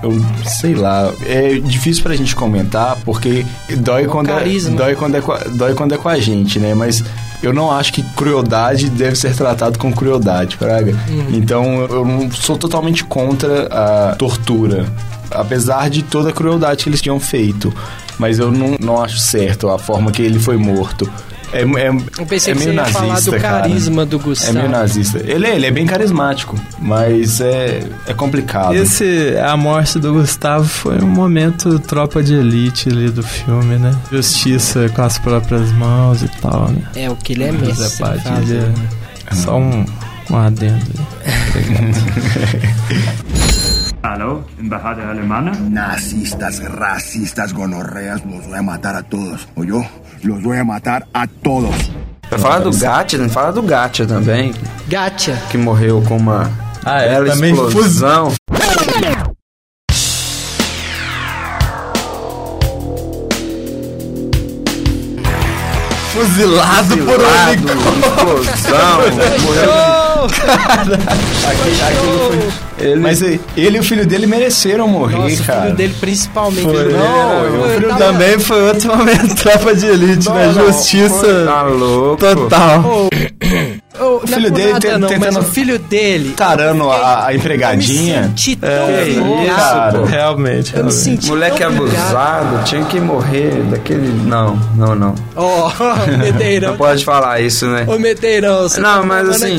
eu 0.02 0.12
sei 0.46 0.74
lá, 0.74 1.12
é 1.26 1.54
difícil 1.59 2.02
pra 2.02 2.14
gente 2.14 2.35
comentar 2.35 2.96
porque 3.04 3.44
dói 3.78 4.06
quando 4.06 4.30
é, 4.30 4.35
carisma. 4.35 4.76
dói 4.76 4.94
quando 4.94 5.14
é 5.16 5.20
com 5.20 5.32
a- 5.32 5.44
dói 5.54 5.74
quando 5.74 5.94
é 5.94 5.98
com 5.98 6.09
a 6.09 6.18
gente, 6.18 6.59
né? 6.59 6.74
Mas 6.74 7.04
eu 7.42 7.52
não 7.52 7.70
acho 7.70 7.92
que 7.92 8.02
crueldade 8.14 8.88
deve 8.88 9.14
ser 9.16 9.35
tratado 9.35 9.78
com 9.78 9.92
crueldade, 9.92 10.56
praga. 10.56 10.92
Uhum. 11.09 11.26
Então 11.35 11.64
eu 11.90 12.04
não 12.04 12.30
sou 12.30 12.56
totalmente 12.56 13.04
contra 13.04 13.66
a 13.66 14.14
tortura, 14.16 14.87
apesar 15.30 15.90
de 15.90 16.02
toda 16.02 16.30
a 16.30 16.32
crueldade 16.32 16.82
que 16.85 16.88
eles 16.88 17.02
tinham 17.02 17.20
feito. 17.20 17.72
Mas 18.18 18.38
eu 18.38 18.50
não, 18.50 18.76
não 18.80 19.02
acho 19.04 19.18
certo 19.18 19.68
a 19.68 19.78
forma 19.78 20.11
que 20.11 20.22
ele 20.22 20.38
foi 20.38 20.56
morto. 20.56 21.06
É, 21.52 21.62
é, 21.62 21.88
Eu 22.18 22.26
pensei 22.26 22.52
é 22.52 22.56
que 22.56 22.64
meio 22.64 22.72
você 22.74 22.76
ia 22.80 22.85
falar 22.87 23.09
nazista, 23.09 23.30
do 23.30 23.40
cara. 23.40 23.61
carisma 23.62 24.06
do 24.06 24.16
É 24.16 24.20
Gustavo. 24.20 24.52
meio 24.59 24.68
nazista. 24.68 25.18
Ele 25.24 25.46
é, 25.46 25.54
ele 25.56 25.66
é 25.66 25.70
bem 25.70 25.87
carismático, 25.87 26.59
mas 26.78 27.40
é, 27.40 27.82
é 28.06 28.14
complicado. 28.14 28.74
Esse, 28.74 29.37
a 29.38 29.56
morte 29.56 29.98
do 29.98 30.12
Gustavo 30.14 30.66
foi 30.66 30.98
um 31.00 31.06
momento 31.06 31.78
tropa 31.78 32.22
de 32.22 32.35
elite 32.35 32.88
ali 32.88 33.11
do 33.11 33.22
filme, 33.22 33.76
né? 33.76 33.94
Justiça 34.11 34.88
com 34.88 35.02
as 35.02 35.18
próprias 35.18 35.70
mãos 35.72 36.22
e 36.22 36.28
tal, 36.40 36.68
né? 36.70 36.82
É, 36.94 37.11
o 37.11 37.16
que 37.16 37.32
ele 37.32 37.44
é 37.44 37.52
José 37.52 37.87
em 37.94 37.98
Padilha, 37.98 38.32
fazer. 38.32 38.72
Só 39.32 39.56
um, 39.59 39.85
um 40.30 40.37
adendo 40.37 40.80
aí. 41.24 41.96
Aló, 44.06 44.44
embajada 44.56 45.10
alemana. 45.10 45.50
Nazistas, 45.68 46.60
racistas, 46.60 47.52
gonorreas, 47.52 48.24
los 48.24 48.46
voy 48.46 48.56
a 48.56 48.62
matar 48.62 48.94
a 48.94 49.02
todos, 49.02 49.48
yo 49.56 49.84
Los 50.22 50.42
voy 50.44 50.59
a 50.59 50.64
matar 50.64 51.09
a 51.12 51.26
todos. 51.26 51.74
Vai 52.30 52.38
falar 52.38 52.61
do 52.61 52.70
Gatia, 52.70 53.18
né? 53.18 53.28
Fala 53.28 53.52
do 53.52 53.62
Gatia 53.62 54.07
também. 54.07 54.54
Gatia. 54.86 55.36
Que 55.50 55.59
morreu 55.59 56.00
com 56.02 56.18
uma 56.18 56.48
ah, 56.84 57.02
é, 57.02 57.09
bela 57.09 57.34
também 57.34 57.52
explosão. 57.52 58.32
Fuzilado, 66.12 66.96
Fuzilado 66.96 66.96
por 66.98 67.20
um 67.20 68.40
explosão. 68.40 69.00
morreu 69.42 69.96
morreu. 70.16 70.54
Aqui- 71.50 71.96
foi- 72.76 72.86
Ele, 72.86 73.00
Mas 73.00 73.22
ele 73.22 73.40
e 73.56 73.78
o 73.80 73.82
filho 73.82 74.06
dele 74.06 74.26
mereceram 74.26 74.86
morrer, 74.88 75.16
Nossa, 75.16 75.42
o 75.42 75.46
cara. 75.46 75.62
filho 75.62 75.74
dele 75.76 75.94
principalmente. 76.00 76.62
Foi. 76.62 76.76
Ele 76.76 76.92
Não, 76.94 77.60
o 77.64 77.68
filho 77.70 77.88
tava- 77.88 78.04
Também 78.04 78.38
foi 78.38 78.62
outro 78.68 78.96
momento 78.96 79.34
tropa 79.42 79.74
de 79.74 79.86
elite, 79.86 80.28
né? 80.28 80.46
não, 80.46 80.66
Justiça 80.66 81.44
tá 81.46 81.62
louco. 81.62 82.16
total. 82.18 82.80
Ô, 82.84 83.08
ô, 84.01 84.16
O 84.16 84.26
filho 84.26 84.51
não 84.51 84.59
é 84.59 84.61
dele 84.62 84.78
te- 84.80 84.88
não, 84.99 85.01
mas 85.01 85.11
tentando- 85.18 85.38
o 85.40 85.42
filho 85.42 85.78
dele. 85.78 86.34
Tarando 86.36 86.90
a, 86.90 87.26
a 87.26 87.32
Eu 87.32 87.34
me 87.34 87.36
empregadinha. 87.36 88.22
senti 88.24 88.57
tão 88.57 88.68
É, 88.70 89.55
cara. 89.57 90.05
Realmente, 90.07 90.74
Eu 90.74 90.84
me 90.84 90.90
realmente. 90.90 90.94
senti 90.94 91.26
Moleque 91.28 91.62
abusado, 91.62 92.64
tinha 92.64 92.84
que 92.84 93.01
morrer 93.01 93.62
daquele. 93.70 94.09
Não, 94.24 94.57
não, 94.76 94.94
não. 94.94 95.14
Ó, 95.34 95.70
Medeirão. 96.18 96.70
Não 96.70 96.76
pode 96.76 97.05
falar 97.05 97.40
isso, 97.40 97.66
né? 97.66 97.84
Ô, 97.88 97.99
Medeirão, 97.99 98.62
você 98.62 98.80
Não, 98.80 99.01
tá 99.01 99.07
mas 99.07 99.28
assim. 99.28 99.57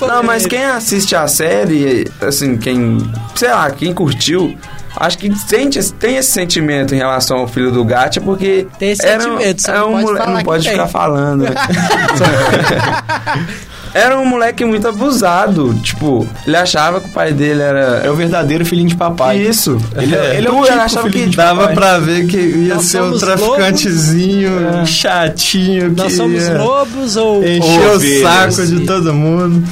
Não, 0.00 0.22
mas 0.22 0.46
quem 0.46 0.64
assiste 0.64 1.14
a 1.14 1.26
série, 1.28 2.10
assim, 2.20 2.56
quem. 2.56 2.98
Sei 3.34 3.50
lá, 3.50 3.70
quem 3.70 3.92
curtiu. 3.92 4.56
Acho 4.98 5.18
que 5.18 5.30
sente, 5.38 5.78
tem 5.92 6.16
esse 6.16 6.30
sentimento 6.30 6.94
em 6.94 6.98
relação 6.98 7.36
ao 7.40 7.46
filho 7.46 7.70
do 7.70 7.84
Gacha, 7.84 8.18
porque. 8.18 8.66
Tem 8.78 8.92
esse 8.92 9.04
era, 9.06 9.20
sentimento, 9.22 9.70
é 9.70 9.74
não 9.74 9.88
um 9.88 9.92
pode 9.92 10.02
moleque. 10.04 10.18
falar 10.24 10.30
Não 10.32 10.38
que 10.38 10.44
pode 10.46 10.62
tem. 10.64 10.72
ficar 10.72 10.86
falando, 10.88 11.42
né? 11.42 11.50
Era 13.98 14.18
um 14.18 14.26
moleque 14.26 14.64
muito 14.64 14.86
abusado. 14.86 15.72
Tipo, 15.82 16.26
ele 16.46 16.56
achava 16.56 17.00
que 17.00 17.08
o 17.08 17.12
pai 17.12 17.32
dele 17.32 17.62
era. 17.62 18.02
É 18.04 18.10
o 18.10 18.14
verdadeiro 18.14 18.64
filhinho 18.64 18.88
de 18.88 18.96
papai. 18.96 19.38
Isso. 19.38 19.78
Ele, 19.96 20.14
é- 20.14 20.36
ele 20.36 20.46
é 20.46 20.50
Tu 20.50 20.56
o 20.56 20.62
típico 20.64 20.80
achava 20.82 21.10
que 21.10 21.26
de 21.26 21.36
Dava 21.36 21.60
papai. 21.60 21.74
pra 21.74 21.98
ver 21.98 22.26
que 22.26 22.36
ia 22.36 22.74
Nós 22.74 22.84
ser 22.84 23.00
um 23.00 23.04
somos 23.18 23.20
traficantezinho 23.20 24.86
chatinho 24.86 25.94
que 25.94 26.02
Nós 26.02 26.12
somos 26.12 26.42
ia 26.42 26.58
lobos 26.58 27.16
ou. 27.16 27.42
encher 27.44 27.90
o 27.90 28.22
saco 28.22 28.66
de 28.66 28.80
todo 28.86 29.14
mundo. 29.14 29.66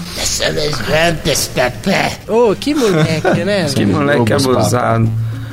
Ô, 2.28 2.54
que 2.54 2.74
moleque, 2.74 3.44
né? 3.44 3.66
Que 3.74 3.84
moleque 3.86 4.32
Lobos, 4.32 4.46
abusado. 4.46 5.10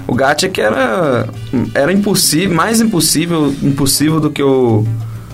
O 0.08 0.14
Gacha 0.16 0.50
que 0.50 0.60
era 0.62 1.28
era 1.74 1.92
impossível, 1.92 2.56
mais 2.56 2.82
impossível, 2.82 3.54
impossível 3.62 4.20
do 4.20 4.30
que 4.30 4.44
o 4.44 4.86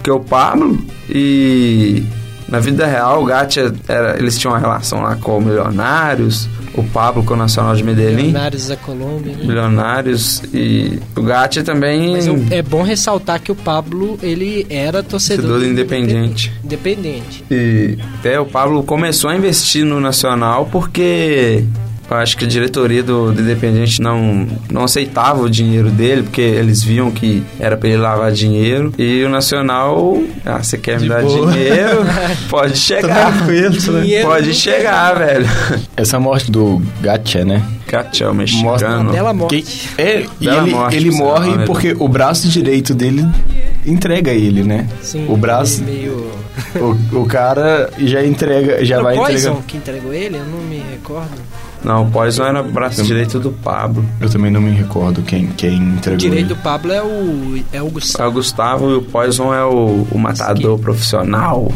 que 0.03 0.11
o 0.11 0.19
Pablo 0.19 0.77
e 1.09 2.05
na 2.47 2.59
vida 2.59 2.85
real 2.85 3.21
o 3.23 3.25
Gacha 3.25 3.73
era, 3.87 4.17
eles 4.17 4.37
tinham 4.37 4.53
uma 4.53 4.59
relação 4.59 5.01
lá 5.01 5.15
com 5.15 5.37
o 5.37 5.41
Milionários, 5.41 6.47
o 6.73 6.83
Pablo 6.83 7.23
com 7.23 7.33
o 7.33 7.37
Nacional 7.37 7.75
de 7.75 7.83
Medellín, 7.83 8.27
Milionários 8.27 8.67
da 8.67 8.77
Colômbia, 8.77 9.35
né? 9.35 9.43
Milionários 9.43 10.43
e 10.53 10.99
o 11.15 11.21
Gacha 11.23 11.63
também 11.63 12.13
Mas 12.13 12.27
é 12.51 12.61
bom 12.61 12.83
ressaltar 12.83 13.41
que 13.41 13.51
o 13.51 13.55
Pablo, 13.55 14.17
ele 14.21 14.65
era 14.69 15.03
torcedor 15.03 15.37
Torcedor 15.37 15.59
do 15.59 15.65
independente. 15.65 16.51
Independente. 16.63 17.43
E 17.49 17.97
até 18.19 18.39
o 18.39 18.45
Pablo 18.45 18.83
começou 18.83 19.29
a 19.29 19.35
investir 19.35 19.83
no 19.83 19.99
Nacional 19.99 20.67
porque 20.71 21.65
eu 22.09 22.17
acho 22.17 22.37
que 22.37 22.45
a 22.45 22.47
diretoria 22.47 23.03
do, 23.03 23.31
do 23.31 23.41
Independente 23.41 24.01
não, 24.01 24.47
não 24.71 24.83
aceitava 24.83 25.41
o 25.41 25.49
dinheiro 25.49 25.89
dele, 25.89 26.23
porque 26.23 26.41
eles 26.41 26.81
viam 26.83 27.11
que 27.11 27.43
era 27.59 27.75
pra 27.77 27.89
ele 27.89 27.97
lavar 27.97 28.31
dinheiro. 28.31 28.93
E 28.97 29.23
o 29.23 29.29
Nacional, 29.29 30.21
ah, 30.45 30.61
você 30.63 30.77
quer 30.77 30.95
me 30.95 31.03
De 31.03 31.09
dar 31.09 31.21
boa. 31.21 31.51
dinheiro? 31.51 32.05
Pode 32.49 32.77
chegar. 32.77 33.33
Tranquilo, 33.37 33.71
Dinheiro 34.01 34.27
Pode 34.27 34.53
chegar, 34.53 35.17
velho. 35.17 35.45
Essa 35.95 36.19
morte 36.19 36.51
do 36.51 36.81
Gacha, 37.01 37.43
né? 37.43 37.63
Cachau 37.87 38.31
Uma 38.31 38.41
mexicano. 38.41 39.11
bela 39.11 39.33
morte. 39.33 39.61
Que- 39.61 40.01
é, 40.01 40.25
Bela 40.41 40.61
ele, 40.63 40.71
morte, 40.71 40.95
ele 40.97 41.11
morre 41.11 41.55
né? 41.55 41.63
porque 41.65 41.95
o 41.97 42.07
braço 42.07 42.47
direito 42.49 42.93
dele 42.93 43.25
entrega 43.85 44.31
ele, 44.31 44.61
né? 44.63 44.87
Sim, 45.01 45.25
o 45.29 45.37
braço, 45.37 45.81
ele 45.83 45.91
meio... 45.91 46.31
o, 46.75 47.19
o 47.21 47.25
cara 47.25 47.89
já 47.97 48.25
entrega, 48.25 48.83
já 48.83 48.95
Era 48.95 49.03
vai 49.03 49.17
o 49.17 49.21
entregar. 49.23 49.55
que 49.65 49.77
entregou 49.77 50.13
ele? 50.13 50.35
Eu 50.37 50.45
não 50.45 50.59
me 50.63 50.83
recordo. 50.91 51.31
Não, 51.87 52.03
o 52.03 52.11
Poison 52.11 52.43
era 52.43 52.61
o 52.61 52.69
braço 52.69 53.01
direito 53.03 53.39
do 53.39 53.49
Pablo. 53.51 54.03
Eu 54.19 54.29
também 54.29 54.51
não 54.51 54.59
me 54.59 54.71
recordo 54.71 55.21
quem, 55.21 55.47
quem 55.47 55.79
O 55.79 55.93
entregou 55.95 56.17
direito 56.17 56.47
ele. 56.47 56.53
do 56.53 56.57
Pablo 56.57 56.91
é 56.91 57.01
o, 57.01 57.63
é 57.71 57.81
o 57.81 57.87
É 57.87 57.89
Gustavo. 57.89 58.29
o 58.29 58.33
Gustavo 58.33 58.89
e 58.91 58.95
o 58.95 59.01
Poison 59.03 59.53
é 59.53 59.63
o, 59.63 60.05
o 60.11 60.17
matador 60.19 60.77
profissional. 60.79 61.71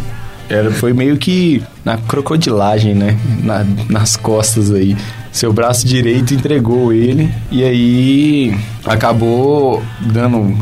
Era, 0.49 0.70
foi 0.70 0.91
meio 0.91 1.16
que 1.18 1.64
na 1.86 1.95
crocodilagem, 1.97 2.93
né? 2.93 3.18
Na- 3.41 3.66
nas 3.89 4.18
costas 4.18 4.70
aí. 4.72 4.97
Seu 5.32 5.53
braço 5.53 5.88
direito 5.88 6.34
entregou 6.34 6.91
ele 6.91 7.34
e 7.49 7.64
aí 7.64 8.57
acabou 8.86 9.82
dando 10.01 10.53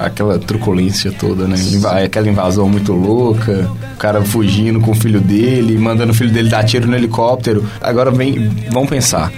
aquela 0.00 0.38
truculência 0.38 1.12
toda, 1.12 1.46
né? 1.46 1.56
Aquela 2.04 2.28
invasão 2.28 2.68
muito 2.68 2.92
louca, 2.92 3.70
o 3.94 3.96
cara 3.98 4.22
fugindo 4.22 4.80
com 4.80 4.92
o 4.92 4.94
filho 4.94 5.20
dele, 5.20 5.76
mandando 5.76 6.12
o 6.12 6.14
filho 6.14 6.30
dele 6.30 6.48
dar 6.48 6.64
tiro 6.64 6.88
no 6.88 6.96
helicóptero. 6.96 7.68
Agora 7.80 8.10
vem, 8.10 8.50
vamos 8.70 8.88
pensar. 8.88 9.30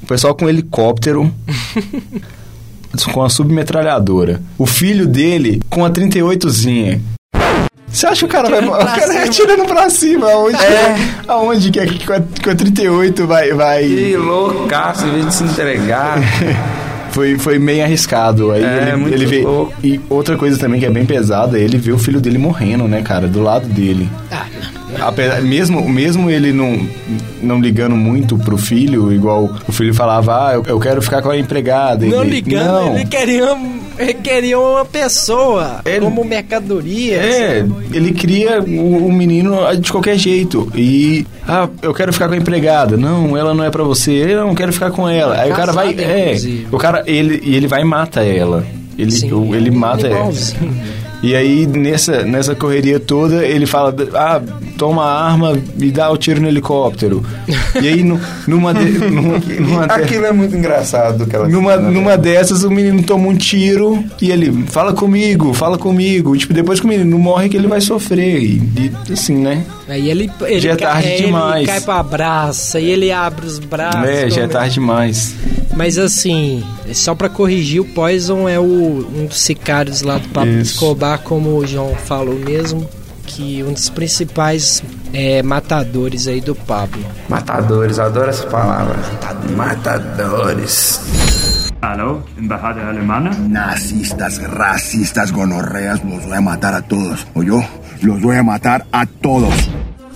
O 0.00 0.06
pessoal 0.06 0.34
com 0.34 0.48
helicóptero 0.48 1.30
com 3.12 3.22
a 3.22 3.28
submetralhadora. 3.28 4.40
O 4.56 4.66
filho 4.66 5.06
dele 5.06 5.60
com 5.68 5.84
a 5.84 5.90
38zinha. 5.90 7.00
Você 7.90 8.06
acha 8.06 8.20
que 8.20 8.24
o 8.26 8.28
cara 8.28 8.48
vai. 8.48 8.64
O 8.64 8.70
cara 8.70 9.14
é 9.14 9.24
atirando 9.24 9.64
pra 9.64 9.90
cima. 9.90 10.30
Aonde, 10.30 10.62
é. 10.62 10.96
aonde 11.26 11.70
que, 11.70 11.80
é 11.80 11.86
que 11.86 12.06
com, 12.06 12.12
a, 12.12 12.20
com 12.20 12.50
a 12.50 12.54
38 12.54 13.26
vai. 13.26 13.52
vai... 13.52 13.82
Que 13.82 14.16
loucaço, 14.16 15.06
em 15.06 15.12
vez 15.12 15.26
de 15.26 15.34
se 15.34 15.44
entregar. 15.44 16.18
Foi, 17.10 17.38
foi 17.38 17.58
meio 17.58 17.82
arriscado. 17.84 18.50
Aí 18.52 18.62
É, 18.64 18.82
ele, 18.88 18.96
muito 18.96 19.14
ele 19.14 19.26
vê. 19.26 19.42
louco. 19.42 19.72
E 19.82 20.00
outra 20.08 20.36
coisa 20.36 20.58
também 20.58 20.78
que 20.80 20.86
é 20.86 20.90
bem 20.90 21.04
pesada, 21.06 21.58
ele 21.58 21.78
vê 21.78 21.92
o 21.92 21.98
filho 21.98 22.20
dele 22.20 22.38
morrendo, 22.38 22.86
né, 22.86 23.02
cara? 23.02 23.26
Do 23.26 23.42
lado 23.42 23.66
dele. 23.66 24.08
Ah, 24.30 24.46
Apesar, 25.00 25.42
mesmo, 25.42 25.86
mesmo 25.88 26.30
ele 26.30 26.50
não, 26.52 26.80
não 27.42 27.60
ligando 27.60 27.94
muito 27.94 28.38
pro 28.38 28.56
filho, 28.56 29.12
igual 29.12 29.50
o 29.68 29.72
filho 29.72 29.92
falava, 29.94 30.48
ah, 30.48 30.54
eu, 30.54 30.62
eu 30.66 30.80
quero 30.80 31.02
ficar 31.02 31.20
com 31.20 31.30
a 31.30 31.36
empregada. 31.38 32.06
Não 32.06 32.22
ele, 32.22 32.30
ligando, 32.40 32.64
não. 32.86 32.94
ele 32.96 33.04
queria, 33.04 33.54
ele 33.98 34.14
queria 34.14 34.58
uma 34.58 34.84
pessoa 34.84 35.80
Ele- 35.84 36.00
como 36.00 36.24
mercadoria. 36.24 37.16
É, 37.16 37.66
ele 37.92 38.12
cria 38.12 38.60
o, 38.62 39.06
o 39.06 39.12
menino 39.12 39.56
de 39.76 39.90
qualquer 39.90 40.16
jeito. 40.18 40.70
E, 40.74 41.26
ah, 41.46 41.68
eu 41.82 41.92
quero 41.94 42.12
ficar 42.12 42.28
com 42.28 42.34
a 42.34 42.36
empregada. 42.36 42.96
Não, 42.96 43.36
ela 43.36 43.52
não 43.54 43.64
é 43.64 43.70
pra 43.70 43.82
você. 43.84 44.12
Eu 44.12 44.46
não 44.46 44.54
quero 44.54 44.72
ficar 44.72 44.90
com 44.90 45.08
ela. 45.08 45.40
Aí 45.40 45.50
o 45.50 45.54
cara 45.54 45.72
vai. 45.72 45.88
É, 45.98 46.26
inclusive. 46.26 46.66
o 46.72 46.78
cara, 46.78 47.02
ele, 47.06 47.40
e 47.44 47.54
ele 47.56 47.66
vai 47.66 47.82
e 47.82 47.84
mata 47.84 48.22
ela. 48.22 48.64
Ele, 48.96 49.10
Sim, 49.10 49.32
o- 49.32 49.54
ele 49.54 49.70
mata 49.70 50.06
ela. 50.06 50.30
E 51.22 51.34
aí, 51.34 51.66
nessa, 51.66 52.22
nessa 52.22 52.54
correria 52.54 53.00
toda, 53.00 53.44
ele 53.44 53.66
fala: 53.66 53.92
Ah, 54.14 54.40
toma 54.78 55.02
a 55.04 55.24
arma 55.30 55.58
e 55.80 55.90
dá 55.90 56.08
o 56.10 56.16
tiro 56.16 56.40
no 56.40 56.46
helicóptero. 56.48 57.24
E 57.82 57.88
aí, 57.88 58.04
nu- 58.04 58.20
numa, 58.46 58.72
de, 58.72 58.84
numa, 59.10 59.38
numa 59.38 59.86
de- 59.88 59.92
Aquilo 59.94 60.26
é 60.26 60.32
muito 60.32 60.54
engraçado. 60.56 61.24
Aquela 61.24 61.48
numa, 61.48 61.74
cena, 61.76 61.90
numa 61.90 62.10
velho. 62.10 62.22
dessas, 62.22 62.62
o 62.62 62.70
menino 62.70 63.02
toma 63.02 63.26
um 63.28 63.36
tiro 63.36 64.04
e 64.22 64.30
ele 64.30 64.64
fala 64.68 64.92
comigo, 64.92 65.52
fala 65.52 65.76
comigo. 65.76 66.36
E, 66.36 66.38
tipo, 66.38 66.54
depois 66.54 66.78
que 66.78 66.86
o 66.86 66.88
menino 66.88 67.18
morre, 67.18 67.48
que 67.48 67.56
ele 67.56 67.66
vai 67.66 67.80
sofrer. 67.80 68.40
E, 68.40 68.62
e, 69.08 69.12
assim, 69.12 69.36
né? 69.38 69.64
Aí 69.88 70.08
ele, 70.10 70.30
ele, 70.42 70.60
Já 70.60 70.72
é 70.72 70.76
cai- 70.76 70.92
tarde 70.92 71.08
ele 71.08 71.26
demais. 71.26 71.66
cai 71.66 71.80
pra 71.80 71.94
abraça, 71.96 72.78
e 72.78 72.90
ele 72.90 73.10
abre 73.10 73.44
os 73.46 73.58
braços. 73.58 74.08
é, 74.08 74.30
já 74.30 74.42
é 74.42 74.46
tarde 74.46 74.74
demais. 74.74 75.34
Mas 75.78 75.96
assim, 75.96 76.64
só 76.92 77.14
pra 77.14 77.28
corrigir, 77.28 77.80
o 77.80 77.84
Poison 77.84 78.48
é 78.48 78.58
o, 78.58 78.64
um 78.64 79.26
dos 79.26 79.38
sicários 79.38 80.02
lá 80.02 80.18
do 80.18 80.28
Pablo 80.30 80.58
Isso. 80.58 80.72
Escobar, 80.72 81.20
como 81.20 81.50
o 81.50 81.64
João 81.64 81.94
falou 81.94 82.34
mesmo, 82.34 82.84
que 83.24 83.62
um 83.62 83.72
dos 83.72 83.88
principais 83.88 84.82
é, 85.12 85.40
matadores 85.40 86.26
aí 86.26 86.40
do 86.40 86.52
Pablo. 86.52 87.00
Matadores, 87.28 88.00
adoro 88.00 88.28
essa 88.28 88.44
palavra. 88.48 88.96
Matadores. 89.54 91.00
Hallo, 91.80 92.24
Embajada 92.36 92.80
Alemana? 92.88 93.30
Nazistas, 93.38 94.38
racistas, 94.38 95.30
gonorreas, 95.30 96.02
los 96.02 96.24
voy 96.24 96.38
a 96.38 96.40
matar 96.40 96.74
a 96.74 96.82
todos. 96.82 97.24
¿O 97.34 97.44
yo? 97.44 97.62
Los 98.02 98.20
voy 98.20 98.34
a 98.34 98.42
matar 98.42 98.84
a 98.90 99.06
todos. 99.06 99.54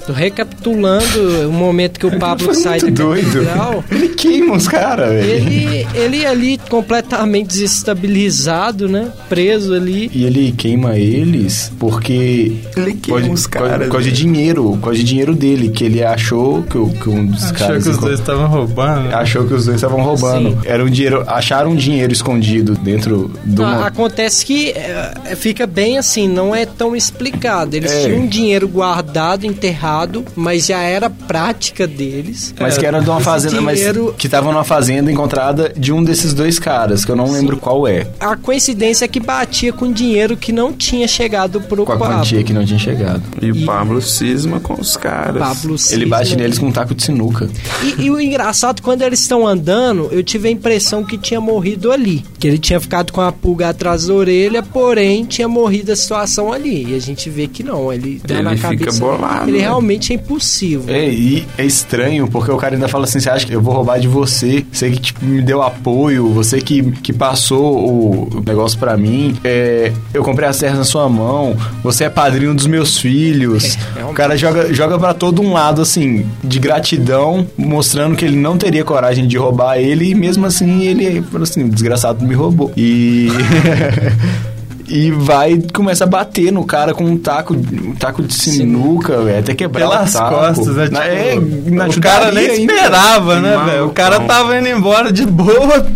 Tô 0.06 0.12
recapitulando 0.12 1.48
o 1.48 1.52
momento 1.52 2.00
que 2.00 2.06
o 2.06 2.18
Pablo 2.18 2.46
Foi 2.46 2.54
sai 2.54 2.80
da 2.80 2.88
doido. 2.90 3.24
catedral. 3.44 3.84
Ele 3.90 4.08
queima 4.08 4.56
os 4.56 4.66
caras, 4.66 5.08
velho. 5.10 5.30
Ele, 5.30 5.86
ele 5.94 6.26
ali 6.26 6.58
completamente 6.68 7.48
desestabilizado, 7.48 8.88
né? 8.88 9.08
Preso 9.28 9.72
ali. 9.74 10.10
E 10.12 10.24
ele 10.24 10.52
queima 10.52 10.96
eles 10.98 11.72
porque. 11.78 12.56
Ele 12.76 12.94
queima 12.94 13.20
Pode- 13.20 13.30
os 13.30 13.46
caras, 13.46 13.86
Por 13.86 13.92
causa 13.92 14.06
de 14.10 14.12
dinheiro, 14.12 14.64
por 14.72 14.80
causa 14.80 14.98
de 14.98 15.04
dinheiro 15.04 15.34
dele, 15.34 15.68
que 15.68 15.84
ele 15.84 16.02
achou 16.02 16.62
que, 16.64 16.76
o- 16.78 16.88
que 16.90 17.08
um 17.08 17.26
dos 17.26 17.44
Achou 17.44 17.56
caras. 17.56 17.84
que 17.84 17.90
os 17.90 17.98
dois 17.98 18.18
estavam 18.18 18.46
roubando. 18.48 19.14
Achou 19.14 19.46
que 19.46 19.54
os 19.54 19.64
dois 19.66 19.76
estavam 19.76 20.02
roubando. 20.02 20.50
Sim. 20.50 20.58
Era 20.64 20.84
um 20.84 20.90
dinheiro. 20.90 21.22
Acharam 21.28 21.70
um 21.70 21.76
dinheiro 21.76 22.12
escondido 22.12 22.74
dentro 22.74 23.30
do. 23.44 23.62
A- 23.64 23.86
Acontece 23.86 24.44
que 24.44 24.70
é, 24.70 25.36
fica 25.36 25.66
bem 25.66 25.96
assim, 25.98 26.26
não 26.28 26.54
é 26.54 26.64
tão 26.66 26.96
explicado. 26.96 27.76
Eles 27.76 27.92
É. 27.92 28.04
tinham 28.06 28.20
um 28.22 28.26
dinheiro 28.26 28.66
guardado, 28.66 29.44
enterrado 29.46 29.91
errado, 29.92 30.24
mas 30.34 30.66
já 30.66 30.80
era 30.80 31.10
prática 31.10 31.86
deles. 31.86 32.54
Mas 32.58 32.78
que 32.78 32.86
era 32.86 33.00
de 33.00 33.08
uma 33.10 33.20
fazenda, 33.20 33.58
dinheiro- 33.58 34.06
mas 34.06 34.16
que 34.16 34.28
tava 34.28 34.50
numa 34.50 34.64
fazenda 34.64 35.10
encontrada 35.12 35.72
de 35.76 35.92
um 35.92 36.02
desses 36.02 36.32
dois 36.32 36.58
caras, 36.58 37.04
que 37.04 37.10
eu 37.10 37.16
não 37.16 37.30
lembro 37.30 37.56
qual 37.56 37.86
é. 37.86 38.06
A 38.18 38.36
coincidência 38.36 39.04
é 39.04 39.08
que 39.08 39.20
batia 39.20 39.72
com 39.72 39.92
dinheiro 39.92 40.36
que 40.36 40.52
não 40.52 40.72
tinha 40.72 41.06
chegado 41.06 41.60
pro 41.60 41.84
Com 41.84 41.92
a 41.92 41.96
Pablo. 41.98 42.16
quantia 42.18 42.42
que 42.42 42.52
não 42.52 42.64
tinha 42.64 42.78
chegado. 42.78 43.22
E 43.40 43.50
o 43.52 43.64
Pablo 43.64 44.00
cisma 44.00 44.60
com 44.60 44.74
os 44.80 44.96
caras. 44.96 45.38
Pablo 45.38 45.76
Ele 45.90 46.06
bate 46.06 46.36
neles 46.36 46.58
com 46.58 46.66
um 46.66 46.72
taco 46.72 46.94
de 46.94 47.04
sinuca. 47.04 47.48
E, 47.82 48.04
e 48.04 48.10
o 48.10 48.20
engraçado, 48.20 48.80
quando 48.82 49.02
eles 49.02 49.20
estão 49.20 49.46
andando, 49.46 50.08
eu 50.10 50.22
tive 50.22 50.48
a 50.48 50.50
impressão 50.50 51.04
que 51.04 51.18
tinha 51.18 51.40
morrido 51.40 51.92
ali. 51.92 52.24
Que 52.38 52.48
ele 52.48 52.58
tinha 52.58 52.80
ficado 52.80 53.12
com 53.12 53.20
a 53.20 53.30
pulga 53.32 53.68
atrás 53.68 54.06
da 54.06 54.14
orelha, 54.14 54.62
porém 54.62 55.24
tinha 55.24 55.48
morrido 55.48 55.92
a 55.92 55.96
situação 55.96 56.52
ali. 56.52 56.92
E 56.92 56.94
a 56.94 56.98
gente 56.98 57.28
vê 57.28 57.46
que 57.46 57.62
não, 57.62 57.92
ele 57.92 58.20
dá 58.24 58.34
Ele 58.34 58.42
na 58.42 58.56
fica 58.56 58.68
cabeça. 58.70 59.00
bolado, 59.00 59.48
Ele 59.50 59.58
né? 59.58 59.64
Realmente 59.82 60.12
é 60.12 60.16
impossível. 60.16 60.94
É, 60.94 61.08
e 61.08 61.46
é 61.58 61.64
estranho, 61.64 62.28
porque 62.28 62.50
o 62.50 62.56
cara 62.56 62.74
ainda 62.74 62.88
fala 62.88 63.04
assim: 63.04 63.20
você 63.20 63.28
acha 63.28 63.44
que 63.44 63.52
eu 63.52 63.60
vou 63.60 63.74
roubar 63.74 63.98
de 63.98 64.08
você? 64.08 64.64
Você 64.72 64.90
que 64.90 65.00
tipo, 65.00 65.24
me 65.24 65.42
deu 65.42 65.60
apoio, 65.60 66.28
você 66.28 66.60
que, 66.60 66.92
que 66.92 67.12
passou 67.12 68.30
o 68.36 68.42
negócio 68.46 68.78
pra 68.78 68.96
mim. 68.96 69.36
É, 69.44 69.92
eu 70.14 70.22
comprei 70.22 70.48
as 70.48 70.58
terras 70.58 70.78
na 70.78 70.84
sua 70.84 71.08
mão, 71.08 71.56
você 71.82 72.04
é 72.04 72.08
padrinho 72.08 72.54
dos 72.54 72.66
meus 72.66 72.96
filhos. 72.96 73.76
o 74.08 74.14
cara 74.14 74.36
joga, 74.36 74.72
joga 74.72 74.98
pra 74.98 75.12
todo 75.12 75.42
um 75.42 75.52
lado, 75.52 75.82
assim, 75.82 76.24
de 76.42 76.58
gratidão, 76.58 77.46
mostrando 77.56 78.16
que 78.16 78.24
ele 78.24 78.36
não 78.36 78.56
teria 78.56 78.84
coragem 78.84 79.26
de 79.26 79.36
roubar 79.36 79.78
ele, 79.78 80.10
e 80.10 80.14
mesmo 80.14 80.46
assim 80.46 80.82
ele 80.82 81.22
falou 81.22 81.42
assim: 81.42 81.68
desgraçado 81.68 82.24
me 82.24 82.34
roubou. 82.34 82.72
E. 82.76 83.28
E 84.88 85.10
vai 85.10 85.52
e 85.52 85.72
começa 85.72 86.04
a 86.04 86.06
bater 86.06 86.52
no 86.52 86.64
cara 86.64 86.92
com 86.92 87.04
um 87.04 87.16
taco, 87.16 87.54
um 87.54 87.94
taco 87.94 88.22
de 88.22 88.34
sinuca, 88.34 89.22
velho. 89.22 89.38
Até 89.38 89.54
quebrar 89.54 89.88
Pelas 89.88 90.14
o 90.14 90.18
taco. 90.18 90.34
costas, 90.34 90.76
né? 90.76 90.88
Na- 90.90 91.00
Tipo, 91.00 91.12
é, 91.14 91.70
na 91.70 91.86
o 91.86 92.00
cara 92.00 92.32
nem 92.32 92.44
ajudaria 92.46 92.52
ainda. 92.52 92.72
esperava, 92.74 93.40
né, 93.40 93.62
velho? 93.66 93.86
O 93.86 93.90
cara 93.90 94.20
tava 94.20 94.58
indo 94.58 94.68
embora 94.68 95.12
de 95.12 95.24
boa, 95.24 95.86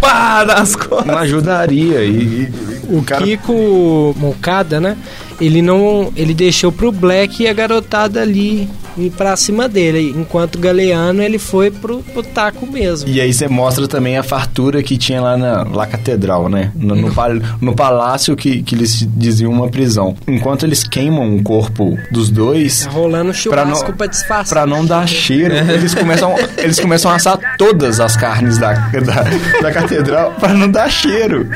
pá, 0.00 0.44
nas 0.46 0.76
costas. 0.76 1.06
Não 1.06 1.18
ajudaria. 1.18 2.04
E, 2.04 2.12
e 2.12 2.52
O 2.88 3.02
Kiko 3.02 4.14
Moncada, 4.18 4.78
né? 4.80 4.96
Ele 5.40 5.60
não. 5.62 6.12
Ele 6.16 6.34
deixou 6.34 6.70
pro 6.72 6.90
Black 6.92 7.42
e 7.42 7.48
a 7.48 7.52
garotada 7.52 8.20
ali 8.20 8.68
ir 8.96 9.10
pra 9.10 9.36
cima 9.36 9.68
dele. 9.68 10.14
Enquanto 10.16 10.54
o 10.54 10.58
Galeano 10.58 11.20
ele 11.22 11.38
foi 11.38 11.70
pro, 11.70 11.98
pro 12.02 12.22
taco 12.22 12.66
mesmo. 12.66 13.08
E 13.08 13.20
aí 13.20 13.32
você 13.32 13.48
mostra 13.48 13.88
também 13.88 14.16
a 14.16 14.22
fartura 14.22 14.82
que 14.82 14.96
tinha 14.96 15.20
lá 15.20 15.36
na 15.36 15.62
lá 15.64 15.86
catedral, 15.86 16.48
né? 16.48 16.70
No, 16.76 16.94
no, 16.94 17.12
pal- 17.12 17.40
no 17.60 17.74
palácio 17.74 18.36
que, 18.36 18.62
que 18.62 18.74
eles 18.74 19.06
diziam 19.16 19.50
uma 19.50 19.68
prisão. 19.68 20.16
Enquanto 20.28 20.64
eles 20.64 20.84
queimam 20.84 21.34
o 21.36 21.42
corpo 21.42 21.98
dos 22.12 22.30
dois, 22.30 22.84
Tá 22.84 22.90
rolando 22.92 23.32
pra 23.32 23.34
churrasco 23.34 23.88
não, 23.90 23.96
pra 23.96 24.06
disfarçar. 24.06 24.46
pra 24.64 24.66
não 24.66 24.84
dar 24.86 25.08
cheiro, 25.08 25.54
eles 25.54 25.94
começam, 25.94 26.34
eles 26.56 26.78
começam 26.78 27.10
a 27.10 27.16
assar 27.16 27.38
todas 27.58 27.98
as 27.98 28.16
carnes 28.16 28.58
da, 28.58 28.72
da, 28.74 29.60
da 29.60 29.72
catedral 29.72 30.32
pra 30.38 30.52
não 30.54 30.70
dar 30.70 30.88
cheiro. 30.88 31.48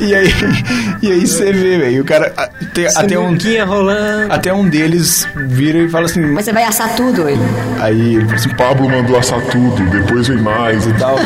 E 0.00 0.14
aí, 0.14 0.28
e 1.02 1.10
aí 1.12 1.26
você 1.26 1.52
vê, 1.52 1.78
velho, 1.78 2.02
o 2.02 2.04
cara... 2.04 2.30
tem- 2.72 2.86
até, 2.86 3.15
um, 3.18 3.28
Sinuquinha 3.28 3.64
rolando. 3.64 4.32
até 4.32 4.52
um 4.52 4.68
deles 4.68 5.26
vira 5.48 5.78
e 5.78 5.88
fala 5.88 6.06
assim... 6.06 6.20
Mas 6.20 6.44
você 6.44 6.52
vai 6.52 6.64
assar 6.64 6.94
tudo, 6.96 7.28
ele. 7.28 7.42
Aí 7.80 8.16
ele 8.16 8.24
fala 8.24 8.36
assim, 8.36 8.54
Pablo 8.56 8.88
mandou 8.88 9.18
assar 9.18 9.40
tudo, 9.46 9.84
depois 9.90 10.28
vem 10.28 10.38
mais 10.38 10.86
e 10.86 10.92
tal. 10.94 11.16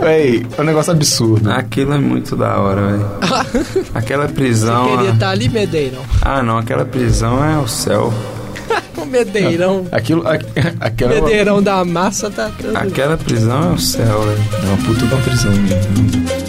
Véi, 0.00 0.46
é 0.56 0.60
um 0.60 0.64
negócio 0.64 0.92
absurdo. 0.92 1.50
Aquilo 1.50 1.94
é 1.94 1.98
muito 1.98 2.36
da 2.36 2.58
hora, 2.58 2.82
velho. 2.86 3.10
Aquela 3.94 4.28
prisão. 4.28 4.84
Queria 4.96 5.10
ah, 5.10 5.14
estar 5.14 5.30
ali, 5.30 5.48
Medeirão. 5.48 6.02
Ah, 6.22 6.42
não, 6.42 6.58
aquela 6.58 6.84
prisão 6.84 7.44
é 7.44 7.58
o 7.58 7.66
céu. 7.66 8.12
O 8.96 9.04
Medeirão. 9.04 9.86
Aquilo, 9.92 10.26
a- 10.26 10.38
aquela 10.80 11.12
é 11.12 11.18
uma, 11.18 11.26
Medeirão 11.26 11.62
da 11.62 11.84
massa 11.84 12.30
tá 12.30 12.50
tudo. 12.58 12.74
Aquela 12.76 13.16
prisão 13.16 13.72
é 13.72 13.74
o 13.74 13.78
céu, 13.78 14.22
velho. 14.22 14.42
é 14.62 14.66
uma 14.66 14.76
puta 14.78 15.04
uma 15.04 15.22
prisão 15.22 15.52
mesmo. 15.52 16.45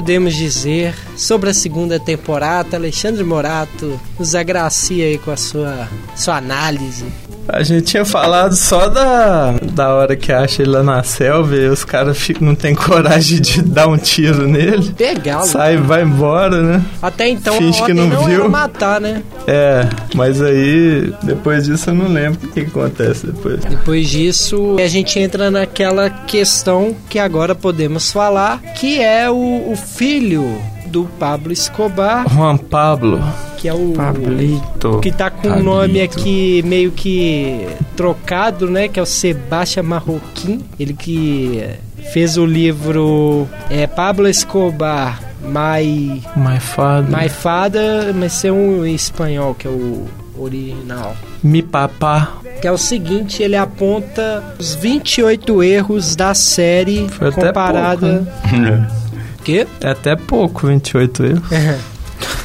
Podemos 0.00 0.34
dizer 0.34 0.94
sobre 1.16 1.50
a 1.50 1.54
segunda 1.54 2.00
temporada? 2.00 2.76
Alexandre 2.76 3.22
Morato 3.22 4.00
nos 4.18 4.34
agracia 4.34 5.04
aí 5.04 5.18
com 5.18 5.30
a 5.30 5.36
sua, 5.36 5.88
sua 6.16 6.36
análise. 6.36 7.29
A 7.52 7.62
gente 7.62 7.82
tinha 7.82 8.04
falado 8.04 8.54
só 8.54 8.88
da, 8.88 9.52
da 9.72 9.94
hora 9.94 10.16
que 10.16 10.32
acha 10.32 10.62
ele 10.62 10.70
lá 10.70 10.82
na 10.82 11.02
selva 11.02 11.54
e 11.56 11.68
os 11.68 11.84
caras 11.84 12.18
não 12.40 12.54
tem 12.54 12.74
coragem 12.74 13.40
de 13.40 13.62
dar 13.66 13.88
um 13.88 13.96
tiro 13.96 14.46
nele. 14.46 14.94
Legal. 14.98 15.44
Sai 15.44 15.74
e 15.74 15.76
vai 15.78 16.02
embora, 16.02 16.62
né? 16.62 16.82
Até 17.02 17.28
então 17.28 17.56
Finge 17.56 17.82
que 17.84 17.92
não 17.92 18.06
não, 18.06 18.24
viu. 18.24 18.48
matar, 18.48 19.00
né? 19.00 19.22
É, 19.46 19.86
mas 20.14 20.40
aí 20.40 21.12
depois 21.22 21.64
disso 21.64 21.90
eu 21.90 21.94
não 21.94 22.08
lembro 22.08 22.38
o 22.44 22.48
que, 22.52 22.64
que 22.64 22.70
acontece 22.70 23.26
depois. 23.26 23.64
Depois 23.64 24.08
disso, 24.08 24.76
a 24.78 24.86
gente 24.86 25.18
entra 25.18 25.50
naquela 25.50 26.08
questão 26.08 26.94
que 27.08 27.18
agora 27.18 27.54
podemos 27.54 28.12
falar, 28.12 28.60
que 28.78 29.00
é 29.00 29.28
o, 29.30 29.72
o 29.72 29.76
filho 29.76 30.60
do 30.90 31.04
Pablo 31.18 31.52
Escobar, 31.52 32.28
Juan 32.28 32.56
Pablo. 32.56 33.20
que 33.56 33.68
é 33.68 33.74
o 33.74 33.92
Pablito. 33.92 34.98
que 35.00 35.12
tá 35.12 35.30
com 35.30 35.48
um 35.48 35.62
nome 35.62 36.00
aqui 36.00 36.62
meio 36.64 36.90
que 36.90 37.66
trocado, 37.96 38.68
né? 38.70 38.88
Que 38.88 38.98
é 38.98 39.02
o 39.02 39.06
Sebastião 39.06 39.84
Marroquim. 39.84 40.64
Ele 40.78 40.92
que 40.94 41.62
fez 42.12 42.36
o 42.36 42.44
livro 42.44 43.46
é, 43.70 43.86
Pablo 43.86 44.26
Escobar, 44.28 45.20
My, 45.42 46.22
My 46.36 46.58
father. 46.60 47.18
My 47.18 47.28
Father, 47.28 48.14
mas 48.14 48.44
é 48.44 48.52
um 48.52 48.84
em 48.84 48.94
espanhol, 48.94 49.54
que 49.54 49.66
é 49.66 49.70
o 49.70 50.06
original. 50.38 51.16
Mi 51.42 51.62
papá. 51.62 52.32
Que 52.60 52.66
é 52.68 52.72
o 52.72 52.76
seguinte, 52.76 53.42
ele 53.42 53.56
aponta 53.56 54.42
os 54.58 54.74
28 54.74 55.62
erros 55.62 56.14
da 56.14 56.34
série 56.34 57.08
Foi 57.08 57.28
até 57.28 57.46
comparada... 57.46 58.26
pouco, 58.42 58.99
Quê? 59.44 59.66
É 59.80 59.90
até 59.90 60.16
pouco, 60.16 60.66
28 60.66 61.24
erros. 61.24 61.90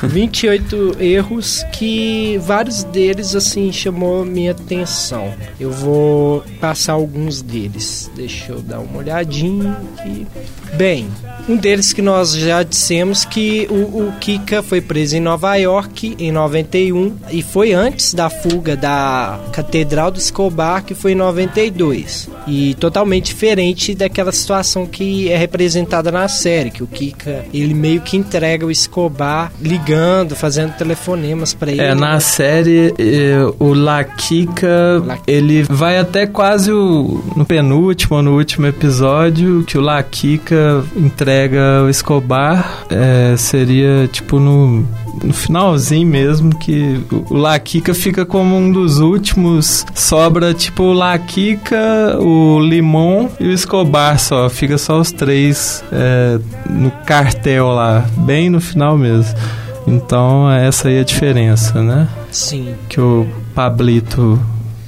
28 0.03 0.97
erros 0.99 1.63
que 1.73 2.37
vários 2.39 2.83
deles 2.83 3.35
assim 3.35 3.71
chamou 3.71 4.25
minha 4.25 4.51
atenção. 4.51 5.33
Eu 5.59 5.71
vou 5.71 6.43
passar 6.59 6.93
alguns 6.93 7.41
deles. 7.41 8.09
Deixa 8.15 8.51
eu 8.53 8.61
dar 8.61 8.79
uma 8.79 8.99
olhadinha 8.99 9.77
aqui. 9.97 10.27
Bem, 10.77 11.07
um 11.47 11.55
deles 11.55 11.93
que 11.93 12.01
nós 12.01 12.33
já 12.33 12.63
dissemos 12.63 13.23
que 13.23 13.67
o, 13.69 14.07
o 14.07 14.13
Kika 14.19 14.63
foi 14.63 14.81
preso 14.81 15.15
em 15.15 15.19
Nova 15.19 15.55
York 15.55 16.15
em 16.17 16.31
91 16.31 17.15
e 17.31 17.41
foi 17.43 17.71
antes 17.71 18.13
da 18.13 18.29
fuga 18.29 18.75
da 18.75 19.39
Catedral 19.53 20.09
do 20.09 20.17
Escobar, 20.17 20.83
que 20.83 20.95
foi 20.95 21.11
em 21.11 21.15
92. 21.15 22.29
E 22.47 22.73
totalmente 22.75 23.27
diferente 23.27 23.93
daquela 23.93 24.31
situação 24.31 24.85
que 24.85 25.29
é 25.29 25.37
representada 25.37 26.11
na 26.11 26.27
série, 26.27 26.71
que 26.71 26.83
o 26.83 26.87
Kika, 26.87 27.45
ele 27.53 27.73
meio 27.73 28.01
que 28.01 28.17
entrega 28.17 28.65
o 28.65 28.71
Escobar 28.71 29.51
ligando, 29.61 30.35
fazendo 30.35 30.75
telefonemas 30.75 31.53
pra 31.53 31.71
ele. 31.71 31.81
É, 31.81 31.93
na 31.93 32.19
série, 32.19 32.93
eh, 32.97 33.37
o 33.59 33.73
La 33.73 34.03
Kika, 34.03 35.03
ele 35.27 35.63
vai 35.63 35.97
até 35.97 36.25
quase 36.25 36.71
o, 36.71 37.23
no 37.35 37.45
penúltimo 37.45 38.17
ou 38.17 38.23
no 38.23 38.35
último 38.35 38.65
episódio, 38.65 39.63
que 39.63 39.77
o 39.77 39.81
La 39.81 40.01
Kika 40.01 40.64
entrega 40.95 41.83
o 41.85 41.89
Escobar. 41.89 42.85
É, 42.89 43.35
seria 43.37 44.07
tipo 44.11 44.39
no, 44.39 44.85
no 45.23 45.33
finalzinho 45.33 46.07
mesmo, 46.07 46.55
que 46.55 47.01
o, 47.11 47.33
o 47.33 47.37
La 47.37 47.57
Kika 47.59 47.93
fica 47.93 48.25
como 48.25 48.55
um 48.55 48.71
dos 48.71 48.99
últimos. 48.99 49.85
Sobra 49.93 50.53
tipo 50.53 50.83
o 50.83 50.93
La 50.93 51.17
Kika, 51.17 52.17
o 52.19 52.59
Limon 52.59 53.29
e 53.39 53.47
o 53.47 53.51
Escobar 53.51 54.19
só. 54.19 54.49
Fica 54.49 54.77
só 54.77 54.99
os 54.99 55.11
três 55.11 55.83
é, 55.91 56.39
no 56.69 56.91
cartel 57.05 57.67
lá, 57.67 58.05
bem 58.17 58.49
no 58.49 58.61
final 58.61 58.97
mesmo. 58.97 59.35
Então, 59.87 60.51
essa 60.51 60.87
aí 60.87 60.95
é 60.95 61.01
a 61.01 61.03
diferença, 61.03 61.81
né? 61.81 62.07
Sim. 62.31 62.73
Que 62.89 62.99
o 62.99 63.27
Pablito, 63.53 64.39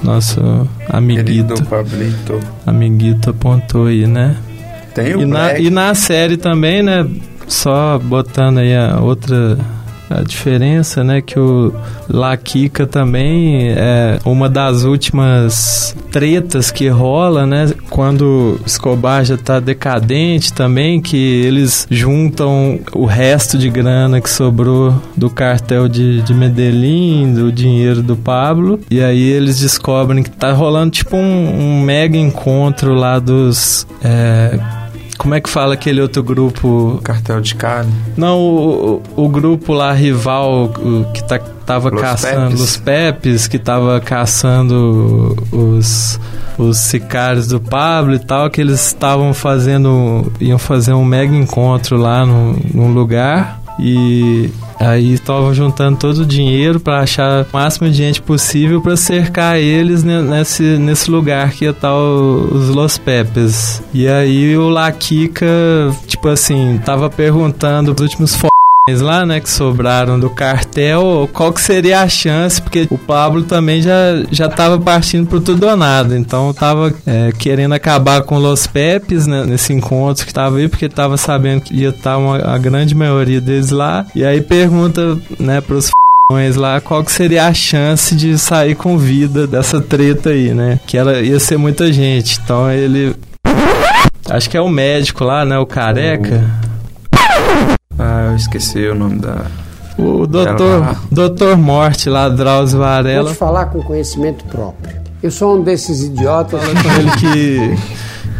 nosso 0.03 0.41
amiguito, 0.89 1.53
Querido 1.53 1.65
Pablito. 1.65 2.39
amiguito 2.65 3.29
apontou 3.29 3.85
aí, 3.85 4.07
né? 4.07 4.35
Tem 4.97 5.15
o 5.15 5.21
E 5.21 5.25
na, 5.25 5.59
e 5.59 5.69
na 5.69 5.93
série 5.93 6.37
também, 6.37 6.81
né? 6.81 7.07
Só 7.47 7.99
botando 7.99 8.57
aí 8.57 8.75
a 8.75 8.99
outra 8.99 9.57
a 10.09 10.21
diferença, 10.21 11.03
né? 11.03 11.21
Que 11.21 11.37
o 11.37 11.73
La 12.09 12.35
Kika 12.35 12.87
também 12.87 13.69
é 13.69 14.19
uma 14.25 14.49
das 14.49 14.83
últimas 14.83 15.95
tretas 16.11 16.71
que 16.71 16.87
rola, 16.87 17.45
né? 17.45 17.71
Quando 17.89 18.59
Escobar 18.65 19.23
já 19.25 19.37
tá 19.37 19.59
decadente 19.59 20.53
também, 20.53 21.01
que 21.01 21.17
eles 21.17 21.85
juntam 21.89 22.79
o 22.93 23.05
resto 23.05 23.57
de 23.57 23.69
grana 23.69 24.21
que 24.21 24.29
sobrou 24.29 24.95
do 25.15 25.29
cartel 25.29 25.87
de, 25.87 26.21
de 26.21 26.33
Medellín, 26.33 27.33
do 27.33 27.51
dinheiro 27.51 28.01
do 28.01 28.15
Pablo, 28.15 28.79
e 28.89 29.01
aí 29.01 29.21
eles 29.21 29.59
descobrem 29.59 30.23
que 30.23 30.31
tá 30.31 30.51
rolando 30.53 30.91
tipo 30.91 31.17
um, 31.17 31.77
um 31.77 31.81
mega 31.81 32.17
encontro 32.17 32.93
lá 32.93 33.19
dos. 33.19 33.85
É, 34.03 34.76
como 35.17 35.33
é 35.35 35.41
que 35.41 35.49
fala 35.49 35.73
aquele 35.73 36.01
outro 36.01 36.23
grupo? 36.23 36.99
Cartel 37.03 37.41
de 37.41 37.55
Cali. 37.55 37.89
Não, 38.15 38.39
o, 38.39 39.01
o, 39.15 39.25
o 39.25 39.29
grupo 39.29 39.73
lá 39.73 39.91
rival 39.91 40.71
que 41.13 41.23
tá, 41.23 41.39
tava 41.65 41.89
Los 41.89 42.01
caçando 42.01 42.51
Pepes. 42.51 42.61
os 42.61 42.77
Pepes, 42.77 43.47
que 43.47 43.59
tava 43.59 43.99
caçando 43.99 45.35
os 45.51 46.19
os 46.57 46.77
sicários 46.79 47.47
do 47.47 47.59
Pablo 47.59 48.15
e 48.15 48.19
tal, 48.19 48.49
que 48.49 48.59
eles 48.59 48.87
estavam 48.87 49.33
fazendo 49.33 50.31
iam 50.39 50.57
fazer 50.57 50.93
um 50.93 51.05
mega 51.05 51.35
encontro 51.35 51.97
lá 51.97 52.25
no, 52.25 52.57
num 52.73 52.91
lugar 52.91 53.61
e 53.79 54.49
aí 54.79 55.13
estavam 55.13 55.53
juntando 55.53 55.97
todo 55.97 56.19
o 56.19 56.25
dinheiro 56.25 56.79
para 56.79 56.99
achar 56.99 57.43
o 57.43 57.47
máximo 57.51 57.89
de 57.89 57.95
gente 57.97 58.21
possível 58.21 58.81
para 58.81 58.95
cercar 58.95 59.57
eles 59.59 60.03
ne- 60.03 60.21
nesse, 60.21 60.63
nesse 60.63 61.09
lugar 61.09 61.51
que 61.51 61.65
ia 61.65 61.71
estar 61.71 61.93
o- 61.93 62.49
os 62.53 62.69
Los 62.69 62.97
Pepes. 62.97 63.81
E 63.93 64.07
aí 64.07 64.55
o 64.57 64.69
La 64.69 64.91
Kika, 64.91 65.45
tipo 66.07 66.27
assim, 66.27 66.79
tava 66.85 67.09
perguntando 67.09 67.91
os 67.93 68.01
últimos 68.01 68.35
lá, 68.95 69.25
né, 69.25 69.41
que 69.41 69.49
sobraram 69.49 70.17
do 70.17 70.29
cartel, 70.29 71.29
qual 71.33 71.51
que 71.51 71.59
seria 71.59 72.01
a 72.01 72.07
chance, 72.07 72.61
porque 72.61 72.87
o 72.89 72.97
Pablo 72.97 73.43
também 73.43 73.81
já, 73.81 74.23
já 74.31 74.47
tava 74.47 74.79
partindo 74.79 75.27
pro 75.27 75.41
tudo 75.41 75.67
ou 75.67 75.75
nada, 75.75 76.17
então 76.17 76.53
tava 76.53 76.93
é, 77.05 77.31
querendo 77.37 77.73
acabar 77.73 78.21
com 78.21 78.39
Los 78.39 78.65
Pepes, 78.65 79.27
né, 79.27 79.43
nesse 79.45 79.73
encontro 79.73 80.25
que 80.25 80.33
tava 80.33 80.57
aí, 80.57 80.69
porque 80.69 80.87
tava 80.87 81.17
sabendo 81.17 81.61
que 81.61 81.75
ia 81.75 81.89
estar 81.89 82.17
uma, 82.17 82.37
a 82.37 82.57
grande 82.57 82.95
maioria 82.95 83.41
deles 83.41 83.71
lá, 83.71 84.05
e 84.15 84.23
aí 84.23 84.39
pergunta, 84.39 85.17
né, 85.37 85.59
pros 85.59 85.89
lá, 86.55 86.81
qual 86.81 87.03
que 87.03 87.11
seria 87.11 87.47
a 87.47 87.53
chance 87.53 88.13
de 88.13 88.37
sair 88.37 88.75
com 88.75 88.97
vida 88.97 89.47
dessa 89.47 89.81
treta 89.81 90.29
aí, 90.29 90.53
né, 90.53 90.79
que 90.87 90.97
ela 90.97 91.19
ia 91.21 91.39
ser 91.39 91.57
muita 91.57 91.91
gente, 91.91 92.39
então 92.41 92.71
ele... 92.71 93.15
Acho 94.29 94.49
que 94.49 94.57
é 94.57 94.61
o 94.61 94.67
médico 94.67 95.23
lá, 95.23 95.45
né, 95.45 95.57
o 95.57 95.65
careca... 95.65 96.66
Ah, 97.97 98.27
eu 98.31 98.35
esqueci 98.35 98.85
o 98.87 98.95
nome 98.95 99.19
da. 99.19 99.45
O 99.97 100.27
doutor, 100.27 100.83
Ela- 100.83 100.95
doutor 101.11 101.57
Morte 101.57 102.09
lá, 102.09 102.29
Drauzio 102.29 102.77
Vou 102.77 102.87
Varela, 102.87 103.31
te 103.31 103.35
falar 103.37 103.67
com 103.67 103.81
conhecimento 103.81 104.45
próprio. 104.45 104.95
Eu 105.23 105.31
sou 105.31 105.57
um 105.57 105.63
desses 105.63 106.03
idiotas. 106.03 106.61
falou 106.61 106.75
com 106.75 106.89
ele 106.99 107.11
que, 107.17 107.77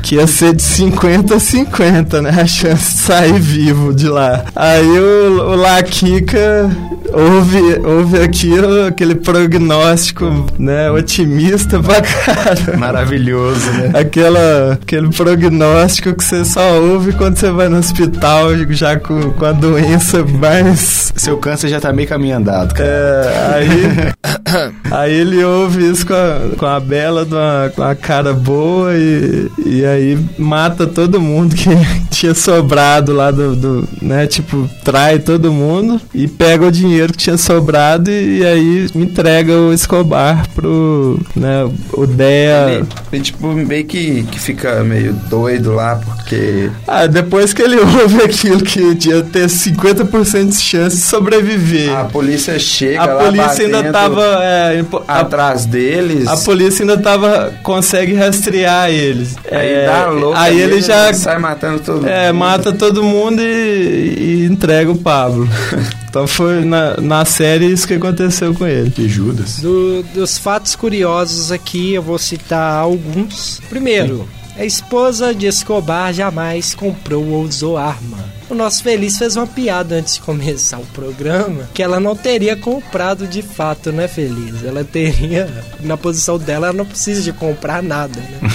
que 0.03 0.15
ia 0.15 0.27
ser 0.27 0.53
de 0.53 0.61
50 0.61 1.35
a 1.35 1.39
50, 1.39 2.21
né? 2.21 2.29
A 2.29 2.45
chance 2.45 2.93
de 2.93 2.99
sair 2.99 3.39
vivo 3.39 3.93
de 3.93 4.07
lá. 4.07 4.45
Aí 4.55 4.87
o, 4.87 5.41
o 5.51 5.55
Laquica 5.55 6.69
ouve, 7.13 7.79
ouve 7.85 8.21
aquilo, 8.21 8.85
aquele 8.85 9.15
prognóstico, 9.15 10.45
né? 10.57 10.89
Otimista 10.91 11.79
pra 11.79 12.01
cara. 12.01 12.77
Maravilhoso, 12.77 13.69
né? 13.71 13.91
Aquela, 13.93 14.73
aquele 14.73 15.09
prognóstico 15.09 16.13
que 16.13 16.23
você 16.23 16.45
só 16.45 16.79
ouve 16.79 17.13
quando 17.13 17.37
você 17.37 17.51
vai 17.51 17.69
no 17.69 17.77
hospital 17.77 18.55
já 18.69 18.99
com, 18.99 19.31
com 19.31 19.45
a 19.45 19.51
doença 19.51 20.23
mais 20.23 21.11
Seu 21.15 21.37
câncer 21.37 21.67
já 21.69 21.79
tá 21.79 21.91
meio 21.91 22.07
caminho 22.07 22.37
andado, 22.37 22.73
cara. 22.73 22.87
É, 22.87 23.53
aí, 23.55 24.71
aí 24.91 25.13
ele 25.13 25.43
ouve 25.43 25.89
isso 25.89 26.05
com 26.05 26.13
a, 26.13 26.55
com 26.57 26.65
a 26.65 26.79
Bela 26.79 27.25
de 27.25 27.33
uma, 27.33 27.71
com 27.75 27.83
a 27.83 27.95
cara 27.95 28.33
boa 28.33 28.93
e, 28.93 29.49
e 29.65 29.85
aí 29.85 29.96
mata 30.37 30.85
todo 30.87 31.19
mundo 31.21 31.55
que 31.55 31.69
tinha 32.09 32.33
sobrado 32.33 33.13
lá 33.13 33.31
do, 33.31 33.55
do, 33.55 33.87
né, 34.01 34.25
tipo, 34.27 34.69
trai 34.83 35.19
todo 35.19 35.51
mundo 35.51 35.99
e 36.13 36.27
pega 36.27 36.65
o 36.65 36.71
dinheiro 36.71 37.11
que 37.13 37.19
tinha 37.19 37.37
sobrado 37.37 38.09
e, 38.09 38.39
e 38.39 38.45
aí 38.45 38.87
entrega 38.95 39.53
o 39.53 39.73
Escobar 39.73 40.47
pro, 40.55 41.19
né, 41.35 41.69
o 41.93 42.05
Dea... 42.07 42.67
Ele, 42.69 42.85
ele, 43.13 43.21
tipo, 43.23 43.47
meio 43.53 43.85
que, 43.85 44.23
que 44.23 44.39
fica 44.39 44.83
meio 44.83 45.13
doido 45.29 45.73
lá, 45.73 45.95
porque. 45.95 46.69
Ah, 46.87 47.07
depois 47.07 47.53
que 47.53 47.61
ele 47.61 47.77
ouve 47.79 48.21
aquilo 48.23 48.61
que 48.61 48.95
tinha 48.95 49.21
ter 49.21 49.47
50% 49.47 50.49
de 50.49 50.55
chance 50.61 50.95
de 50.97 51.01
sobreviver. 51.03 51.95
A 51.95 52.05
polícia 52.05 52.57
chega 52.59 53.01
A 53.01 53.05
lá 53.13 53.23
polícia 53.25 53.65
ainda 53.65 53.91
tava. 53.91 54.21
é, 54.41 54.83
a- 55.07 55.19
atrás 55.19 55.65
deles. 55.65 56.27
A 56.27 56.37
polícia 56.37 56.83
ainda 56.83 56.97
tava. 56.97 57.53
consegue 57.63 58.13
rastrear 58.13 58.89
eles. 58.89 59.35
Aí 59.51 59.67
É, 59.69 59.76
dá 59.85 60.07
louco. 60.09 60.37
Aí 60.37 60.59
ele 60.59 60.81
já. 60.81 61.13
sai 61.13 61.37
matando 61.37 61.79
todo 61.79 62.07
É, 62.07 62.31
mundo. 62.31 62.39
mata 62.39 62.73
todo 62.73 63.03
mundo 63.03 63.41
e, 63.41 64.43
e 64.43 64.45
entrega 64.45 64.91
o 64.91 64.97
Pablo. 64.97 65.47
então 66.09 66.25
foi 66.27 66.63
na, 66.65 66.97
na 66.97 67.25
série 67.25 67.65
isso 67.65 67.87
que 67.87 67.93
aconteceu 67.93 68.53
com 68.53 68.65
ele. 68.65 68.89
Que 68.89 69.07
Judas. 69.07 69.59
Do- 69.59 70.03
dos 70.13 70.37
fatos 70.37 70.75
curiosos 70.75 71.51
aqui, 71.51 71.93
eu 71.93 72.01
vou 72.01 72.17
citar 72.17 72.73
alguns. 72.81 73.61
Primeiro, 73.69 74.27
a 74.57 74.65
esposa 74.65 75.33
de 75.35 75.45
Escobar 75.45 76.13
jamais 76.13 76.73
comprou 76.73 77.25
ou 77.27 77.43
usou 77.43 77.77
arma. 77.77 78.36
O 78.49 78.55
nosso 78.55 78.81
Feliz 78.81 79.17
fez 79.17 79.35
uma 79.35 79.45
piada 79.45 79.95
antes 79.95 80.15
de 80.15 80.21
começar 80.21 80.77
o 80.77 80.85
programa 80.93 81.63
que 81.73 81.83
ela 81.83 81.99
não 81.99 82.15
teria 82.15 82.55
comprado 82.55 83.27
de 83.27 83.41
fato, 83.41 83.91
né, 83.91 84.07
Feliz? 84.07 84.63
Ela 84.63 84.85
teria, 84.85 85.49
na 85.81 85.97
posição 85.97 86.37
dela, 86.37 86.67
ela 86.67 86.77
não 86.77 86.85
precisa 86.85 87.21
de 87.21 87.33
comprar 87.33 87.83
nada, 87.83 88.17
né? 88.19 88.49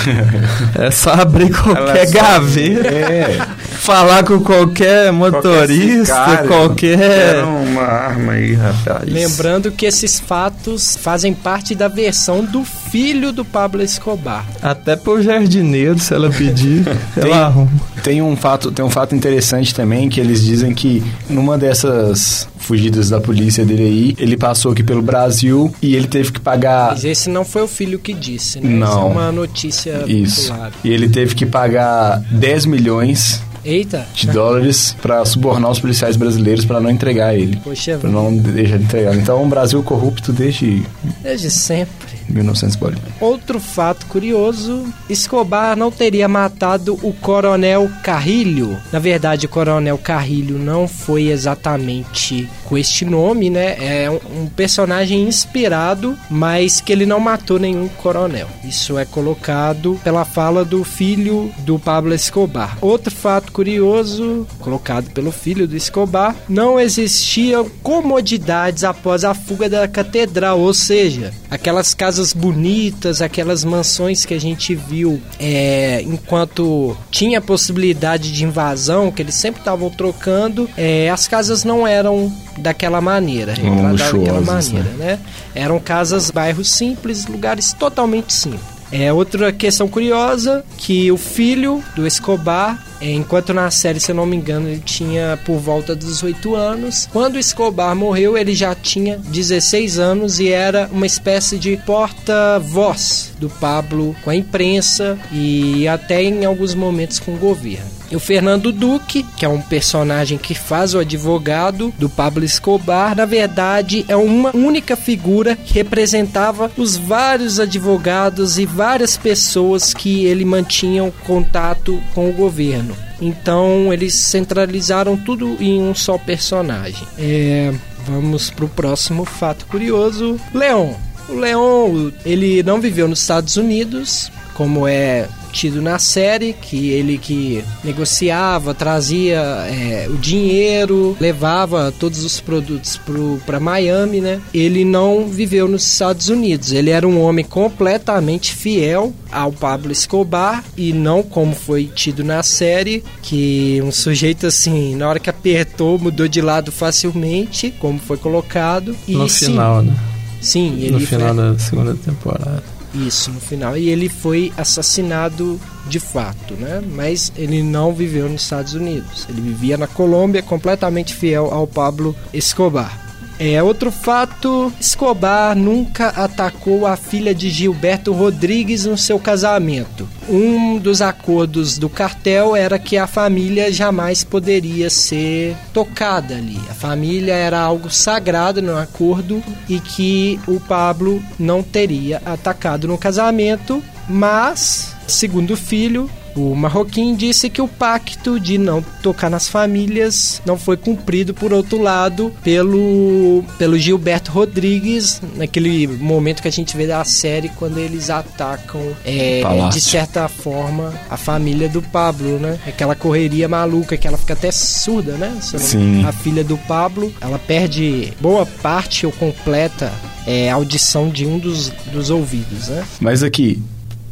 É 0.87 0.91
só 0.91 1.11
abrir 1.13 1.51
qualquer 1.53 2.07
só- 2.09 2.15
gaveta, 2.15 2.89
É. 2.89 3.47
falar 3.83 4.25
com 4.25 4.41
qualquer 4.41 5.13
motorista, 5.13 6.45
qualquer. 6.47 6.99
Quero 7.35 7.49
uma 7.49 7.83
arma 7.83 8.33
aí, 8.33 8.55
rapaz. 8.55 9.05
Lembrando 9.07 9.71
que 9.71 9.85
esses 9.85 10.19
fatos 10.21 10.97
fazem 11.01 11.35
parte 11.35 11.75
da 11.75 11.89
versão 11.89 12.43
do 12.45 12.65
filho 12.65 13.31
do 13.33 13.45
Pablo 13.45 13.83
Escobar. 13.83 14.47
Até 14.63 14.97
pro 14.97 15.23
jardineiro, 15.23 15.99
se 15.99 16.15
ela 16.15 16.31
pedir, 16.31 16.85
ela 17.17 17.47
arruma. 17.47 17.71
Tem 18.03 18.23
um 18.23 18.35
fato, 18.37 18.71
tem 18.73 18.85
um 18.85 18.91
fato 18.91 19.15
interessante 19.15 19.75
também 19.75 19.82
que 20.09 20.21
eles 20.21 20.43
dizem 20.45 20.73
que 20.75 21.03
numa 21.29 21.57
dessas 21.59 22.49
fugidas 22.59 23.11
da 23.11 23.21
polícia 23.21 23.65
dele 23.65 23.83
aí, 23.83 24.17
ele 24.19 24.37
passou 24.37 24.73
aqui 24.73 24.83
pelo 24.83 25.03
Brasil 25.03 25.73
e 25.83 25.95
ele 25.97 26.07
teve 26.07 26.31
que 26.33 26.41
pagar 26.41 26.91
Mas 26.93 27.05
esse 27.05 27.29
não 27.29 27.45
foi 27.45 27.63
o 27.63 27.69
filho 27.69 27.99
que 27.99 28.13
disse, 28.13 28.61
né? 28.61 28.69
Não. 28.69 28.87
Isso 28.89 28.99
é 28.99 29.05
uma 29.05 29.33
notícia 29.33 30.05
isso. 30.07 30.49
popular. 30.49 30.73
E 30.85 30.91
ele 30.91 31.09
teve 31.09 31.35
que 31.35 31.45
pagar 31.45 32.21
10 32.31 32.67
milhões 32.67 33.43
Eita! 33.65 34.07
de 34.15 34.27
dólares 34.29 34.97
pra 35.03 35.25
subornar 35.25 35.71
os 35.71 35.79
policiais 35.81 36.17
brasileiros 36.17 36.65
pra 36.65 36.81
não 36.81 36.91
entregar 36.91 37.35
ele. 37.35 37.57
Poxa, 37.63 37.97
Pra 37.99 38.11
não 38.11 38.37
deixar 38.37 38.79
de 38.79 38.85
entregar. 38.85 39.15
Então 39.17 39.43
o 39.45 39.49
Brasil 39.49 39.83
corrupto 39.83 40.33
desde 40.33 40.83
desde 41.23 41.51
sempre. 41.51 41.93
1900 42.33 42.77
bolinha. 42.77 43.03
Outro 43.21 43.61
fato 43.61 44.07
curioso: 44.07 44.85
Escobar 45.09 45.77
não 45.77 45.91
teria 45.91 46.29
matado 46.29 46.99
o 47.03 47.13
Coronel 47.13 47.91
Carrilho. 48.03 48.79
Na 48.91 48.99
verdade, 48.99 49.47
o 49.47 49.49
Coronel 49.49 49.99
Carrilho 49.99 50.59
não 50.59 50.89
foi 50.89 51.29
exatamente 51.29 52.49
com 52.65 52.79
este 52.79 53.05
nome, 53.05 53.51
né? 53.51 53.77
É 53.79 54.11
um 54.11 54.47
personagem 54.47 55.23
inspirado, 55.29 56.17
mas 56.31 56.81
que 56.81 56.93
ele 56.93 57.07
não 57.07 57.21
matou 57.21 57.59
nenhum 57.59 57.89
coronel. 57.89 58.49
Isso 58.65 58.99
é 58.99 59.05
colocado 59.05 60.01
pela 60.03 60.25
fala 60.25 60.65
do 60.65 60.83
filho 60.85 61.53
do 61.59 61.79
Pablo 61.79 62.15
Escobar. 62.15 62.79
Outro 62.81 63.15
fato 63.15 63.53
curioso, 63.53 64.47
colocado 64.59 65.11
pelo 65.11 65.33
filho 65.33 65.67
do 65.67 65.77
Escobar, 65.77 66.35
não 66.49 66.79
existiam 66.79 67.69
comodidades 67.83 68.85
após 68.85 69.25
a 69.25 69.35
fuga 69.35 69.69
da 69.69 69.87
catedral, 69.89 70.61
ou 70.61 70.73
seja, 70.73 71.33
aquelas 71.51 71.95
casas 71.95 72.22
bonitas, 72.31 73.23
aquelas 73.23 73.65
mansões 73.65 74.27
que 74.27 74.35
a 74.35 74.41
gente 74.41 74.75
viu 74.75 75.19
é, 75.41 76.03
enquanto 76.03 76.95
tinha 77.11 77.41
possibilidade 77.41 78.31
de 78.31 78.45
invasão, 78.45 79.11
que 79.11 79.23
eles 79.23 79.35
sempre 79.35 79.63
estavam 79.63 79.89
trocando, 79.89 80.69
é, 80.77 81.09
as 81.09 81.27
casas 81.27 81.65
não 81.65 81.87
eram 81.87 82.31
daquela 82.59 83.01
maneira, 83.01 83.55
Não 83.63 83.97
daquela 83.97 84.39
luxuosas, 84.39 84.71
maneira, 84.71 84.97
né? 84.99 85.19
Eram 85.55 85.81
casas, 85.81 86.31
bairros 86.31 86.71
simples, 86.71 87.27
lugares 87.27 87.73
totalmente 87.73 88.33
simples. 88.33 88.61
É 88.93 89.11
outra 89.11 89.51
questão 89.51 89.89
curiosa 89.89 90.63
que 90.77 91.11
o 91.11 91.17
filho 91.17 91.83
do 91.97 92.07
Escobar, 92.07 92.79
enquanto 93.11 93.53
na 93.53 93.71
série, 93.71 94.01
se 94.01 94.11
eu 94.11 94.15
não 94.15 94.27
me 94.27 94.37
engano, 94.37 94.69
ele 94.69 94.83
tinha 94.85 95.39
por 95.45 95.59
volta 95.59 95.95
dos 95.95 96.23
8 96.23 96.55
anos. 96.55 97.09
Quando 97.13 97.39
Escobar 97.39 97.95
morreu, 97.97 98.37
ele 98.37 98.55
já 98.55 98.75
tinha 98.75 99.19
16 99.19 99.99
anos 99.99 100.39
e 100.39 100.49
era 100.49 100.89
uma 100.93 101.07
espécie 101.07 101.59
de 101.59 101.77
porta-voz 101.79 103.33
do 103.39 103.49
Pablo 103.49 104.15
com 104.23 104.31
a 104.31 104.37
imprensa 104.37 105.19
e 105.33 105.87
até 105.89 106.23
em 106.23 106.45
alguns 106.45 106.75
momentos 106.75 107.19
com 107.19 107.35
o 107.35 107.39
governo. 107.39 108.03
E 108.13 108.17
o 108.17 108.21
Fernando 108.21 108.71
Duque, 108.71 109.23
que 109.39 109.45
é 109.45 109.49
um 109.49 109.63
personagem 109.63 110.37
que 110.37 110.55
faz 110.55 110.95
o 110.95 110.99
advogado 110.99 111.95
do 111.99 112.11
Pablo 112.11 112.45
Escobar, 112.45 113.17
na 113.17 113.25
verdade 113.25 114.05
é 114.07 114.15
uma 114.15 114.55
única 114.55 114.95
figura 114.97 115.57
que 115.57 115.73
representava 115.73 116.71
os 116.77 116.95
vários 116.95 117.59
advogados 117.59 118.59
e 118.59 118.67
várias 118.67 119.17
pessoas 119.17 119.95
que 119.95 120.27
ele 120.27 120.45
mantinha 120.45 121.11
contato 121.25 121.99
com 122.15 122.29
o 122.29 122.35
governo. 122.35 122.92
Então 123.21 123.93
eles 123.93 124.15
centralizaram 124.15 125.17
tudo 125.17 125.57
em 125.61 125.81
um 125.83 125.95
só 125.95 126.19
personagem. 126.19 127.07
É, 127.19 127.73
vamos 128.07 128.51
pro 128.51 128.69
próximo 128.69 129.25
fato 129.25 129.67
curioso. 129.67 130.39
Leon. 130.55 130.95
O 131.29 131.35
Leon, 131.35 132.11
ele 132.25 132.63
não 132.63 132.81
viveu 132.81 133.07
nos 133.07 133.21
Estados 133.21 133.57
Unidos, 133.57 134.31
como 134.55 134.89
é 134.89 135.29
tido 135.53 135.83
na 135.83 135.99
série, 135.99 136.53
que 136.55 136.91
ele 136.91 137.19
que 137.19 137.63
negociava, 137.85 138.75
trazia 138.75 139.39
é, 139.39 140.09
o 140.09 140.17
dinheiro, 140.17 141.17
levava 141.21 141.93
todos 141.99 142.25
os 142.25 142.41
produtos 142.41 142.99
para 143.45 143.61
Miami, 143.61 144.21
né? 144.21 144.41
Ele 144.53 144.85
não 144.85 145.27
viveu 145.29 145.69
nos 145.69 145.87
Estados 145.87 146.29
Unidos. 146.29 146.73
Ele 146.73 146.91
era 146.91 147.07
um 147.07 147.21
homem 147.21 147.45
completamente 147.45 148.55
fiel 148.55 149.13
ao 149.31 149.53
Pablo 149.53 149.93
Escobar 149.93 150.65
e 150.77 150.93
não 150.93 151.23
como 151.23 151.55
foi 151.55 151.85
tido 151.85 152.25
na 152.25 152.43
série, 152.43 153.05
que 153.23 153.81
um 153.85 153.93
sujeito 153.93 154.47
assim, 154.47 154.97
na 154.97 155.09
hora 155.09 155.21
que 155.21 155.31
apertou, 155.31 155.99
mudou 155.99 156.27
de 156.27 156.41
lado 156.41 156.73
facilmente, 156.73 157.73
como 157.79 157.99
foi 157.99 158.17
colocado. 158.17 158.97
E, 159.07 159.15
no 159.15 159.29
sim, 159.29 159.47
final, 159.47 159.83
né? 159.83 159.95
Sim, 160.41 160.77
ele 160.81 160.91
No 160.91 161.01
final 161.01 161.35
foi... 161.35 161.45
da 161.45 161.59
segunda 161.59 161.95
temporada. 161.95 162.72
Isso, 162.95 163.31
no 163.31 163.41
final. 163.41 163.77
E 163.77 163.89
ele 163.89 164.09
foi 164.09 164.53
assassinado 164.57 165.61
de 165.87 165.99
fato, 165.99 166.55
né? 166.55 166.83
Mas 166.95 167.33
ele 167.37 167.63
não 167.63 167.95
viveu 167.95 168.29
nos 168.29 168.43
Estados 168.43 168.75
Unidos. 168.75 169.27
Ele 169.29 169.41
vivia 169.41 169.77
na 169.77 169.87
Colômbia, 169.87 170.43
completamente 170.43 171.15
fiel 171.15 171.53
ao 171.53 171.67
Pablo 171.67 172.15
Escobar. 172.33 173.02
É 173.45 173.61
outro 173.61 173.91
fato, 173.91 174.73
Escobar 174.79 175.57
nunca 175.57 176.11
atacou 176.11 176.87
a 176.87 176.97
filha 176.97 177.35
de 177.35 177.51
Gilberto 177.51 178.13
Rodrigues 178.13 178.85
no 178.85 178.97
seu 178.97 179.19
casamento. 179.19 180.09
Um 180.29 180.79
dos 180.79 181.03
acordos 181.03 181.77
do 181.77 181.89
cartel 181.89 182.55
era 182.55 182.79
que 182.79 182.97
a 182.97 183.09
família 183.09 183.73
jamais 183.73 184.23
poderia 184.23 184.89
ser 184.89 185.57
tocada 185.73 186.37
ali. 186.37 186.61
A 186.71 186.75
família 186.75 187.35
era 187.35 187.59
algo 187.59 187.91
sagrado 187.91 188.63
no 188.63 188.79
acordo 188.79 189.43
e 189.69 189.81
que 189.81 190.39
o 190.47 190.61
Pablo 190.61 191.21
não 191.37 191.65
teria 191.65 192.23
atacado 192.25 192.87
no 192.87 192.97
casamento, 192.97 193.83
mas, 194.09 194.95
segundo 195.09 195.55
o 195.55 195.57
filho, 195.57 196.09
o 196.35 196.55
Marroquim 196.55 197.15
disse 197.15 197.51
que 197.51 197.61
o 197.61 197.69
pacto 197.69 198.41
de 198.41 198.59
não 198.59 198.83
tocar 199.03 199.31
nas 199.31 199.49
famílias 199.49 200.41
não 200.45 200.59
foi 200.59 200.77
cumprido, 200.77 201.35
por 201.35 201.53
outro 201.53 201.81
lado, 201.81 202.33
pelo, 202.43 203.45
pelo 203.59 203.79
Gilberto 203.79 204.31
Rodrigues, 204.31 205.21
naquele 205.37 205.87
momento 205.87 206.43
que 206.43 206.49
a 206.49 206.53
gente 206.53 206.77
vê 206.77 206.87
da 206.87 207.05
série, 207.05 207.49
quando 207.51 207.79
eles 207.79 208.11
atacam, 208.11 208.81
é, 209.05 209.43
de 209.71 209.81
certa 209.81 210.29
forma, 210.29 210.93
a 211.11 211.17
família 211.17 211.69
do 211.69 211.83
Pablo, 211.83 212.39
né? 212.39 212.59
Aquela 212.67 212.95
correria 212.95 213.49
maluca 213.49 213.97
que 213.97 214.07
ela 214.07 214.17
fica 214.17 214.33
até 214.33 214.51
surda, 214.51 215.13
né? 215.13 215.37
Sim. 215.41 216.05
A 216.05 216.13
filha 216.13 216.45
do 216.45 216.57
Pablo, 216.57 217.13
ela 217.21 217.39
perde 217.39 218.13
boa 218.21 218.47
parte 218.47 219.07
ou 219.07 219.13
completa 219.13 219.93
é, 220.27 220.51
audição 220.51 221.09
de 221.11 221.27
um 221.27 221.39
dos, 221.39 221.71
dos 221.93 222.11
ouvidos, 222.11 222.69
né? 222.69 222.85
Mas 223.01 223.23
aqui, 223.23 223.63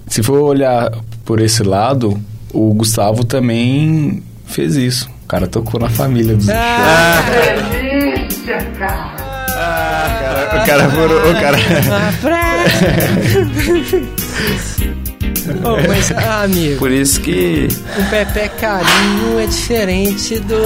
se 0.07 0.23
for 0.23 0.41
olhar 0.41 0.91
por 1.31 1.41
esse 1.41 1.63
lado, 1.63 2.21
o 2.53 2.75
Gustavo 2.75 3.23
também 3.23 4.21
fez 4.47 4.75
isso. 4.75 5.09
O 5.23 5.29
cara 5.29 5.47
tocou 5.47 5.79
na 5.79 5.89
família 5.89 6.35
dos 6.35 6.49
Ah, 6.49 7.23
O 10.61 10.67
cara 10.67 10.91
furou, 10.91 11.31
o 11.31 11.35
cara. 11.41 11.57
Oh, 15.63 15.77
mas, 15.89 16.11
ah, 16.13 16.43
amigo, 16.45 16.79
Por 16.79 16.91
isso 16.91 17.21
que. 17.21 17.69
o 17.99 18.11
Pepe 18.11 18.49
Carinho 18.61 19.39
é 19.39 19.47
diferente 19.47 20.39
do. 20.41 20.57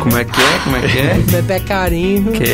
Como 0.00 0.16
é 0.16 0.24
que 0.24 0.40
é? 0.40 0.58
Como 0.64 0.76
é 0.76 0.80
que 0.80 0.98
é? 0.98 1.20
Pepe 1.42 1.60
Carinho. 1.64 2.32
Que 2.32 2.44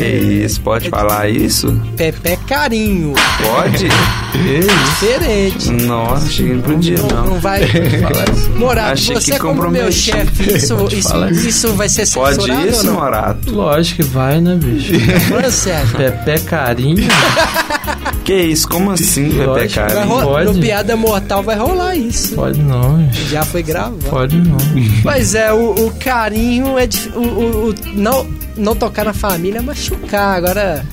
isso? 0.45 0.61
Pode 0.61 0.89
falar 0.91 1.29
isso? 1.29 1.81
Pepe 1.97 2.37
Carinho. 2.49 3.15
Pode? 3.43 3.89
Diferente. 4.35 5.71
Nossa, 5.87 6.27
achei 6.27 6.47
que 6.49 6.53
não 6.55 6.63
podia, 6.63 6.97
Não, 6.99 7.09
não. 7.09 7.27
não 7.27 7.41
vai. 7.41 7.61
Falar 7.67 8.29
isso. 8.37 8.51
Morato, 8.57 8.93
Achei 8.93 9.15
você 9.15 9.33
que 9.33 9.39
como 9.39 9.71
meu 9.71 9.93
chefe, 9.93 10.57
isso, 10.57 10.75
isso, 10.91 11.27
isso. 11.31 11.49
isso 11.49 11.73
vai 11.75 11.89
ser 11.89 12.07
Pode 12.11 12.35
censurado 12.37 12.69
isso, 12.69 12.79
ou 12.79 12.85
não? 12.85 12.95
Morato? 12.95 13.55
Lógico 13.55 14.03
que 14.03 14.09
vai, 14.09 14.41
né, 14.41 14.57
bicho? 14.57 14.93
Sério. 15.51 15.89
Pepe 15.97 16.41
Carinho? 16.43 16.97
Que 18.25 18.35
isso? 18.35 18.67
Como 18.69 18.91
assim, 18.91 19.29
Pepe. 19.31 19.45
Vai 19.47 19.69
Pode. 20.23 20.53
No 20.55 20.61
Piada 20.61 20.97
Mortal 20.97 21.43
vai 21.43 21.57
rolar 21.57 21.95
isso. 21.95 22.35
Pode 22.35 22.59
não. 22.63 23.07
Já 23.31 23.45
foi 23.45 23.63
gravado. 23.63 23.99
Pode 24.09 24.37
não. 24.37 24.57
Mas 25.05 25.35
é, 25.35 25.53
o, 25.53 25.73
o 25.73 25.91
carinho 26.01 26.79
é. 26.79 26.87
dif- 26.87 27.13
O, 27.15 27.21
o- 27.21 27.69
o- 27.71 27.75
não, 27.95 28.27
não 28.57 28.75
tocar 28.75 29.05
na 29.05 29.13
família 29.13 29.59
é 29.59 29.63
machucar. 29.63 30.37
Agora, 30.39 30.85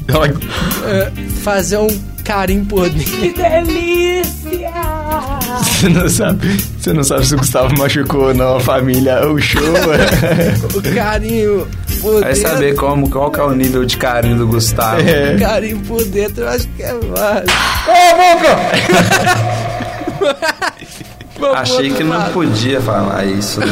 é, 0.86 1.12
fazer 1.42 1.78
um 1.78 1.88
carinho 2.32 2.66
por 2.66 2.90
dentro. 2.90 3.12
Você 5.62 5.90
não 5.90 6.10
sabe, 6.10 6.58
você 6.80 6.94
não 6.94 7.04
sabe 7.04 7.28
se 7.28 7.36
o 7.36 7.38
Gustavo 7.38 7.78
machucou 7.78 8.28
ou 8.28 8.34
não 8.34 8.56
a 8.56 8.60
família, 8.60 9.28
o 9.28 9.40
show. 9.40 9.62
O 10.74 10.82
carinho 10.96 11.68
por 12.00 12.22
Vai 12.22 12.34
dentro. 12.34 12.50
saber 12.50 12.76
como, 12.76 13.10
qual 13.10 13.30
que 13.30 13.40
é 13.40 13.44
o 13.44 13.54
nível 13.54 13.84
de 13.84 13.98
carinho 13.98 14.38
do 14.38 14.48
Gustavo. 14.48 15.02
É. 15.02 15.36
O 15.36 15.40
carinho 15.40 15.80
por 15.82 16.04
dentro 16.06 16.44
eu 16.44 16.50
acho 16.50 16.68
que 16.70 16.84
é 16.84 16.94
válido. 16.94 17.52
Vamos 21.40 21.58
Achei 21.58 21.90
pro 21.90 21.98
que 21.98 22.04
não 22.04 22.22
podia 22.32 22.80
falar 22.80 23.26
isso, 23.26 23.60
né? 23.60 23.68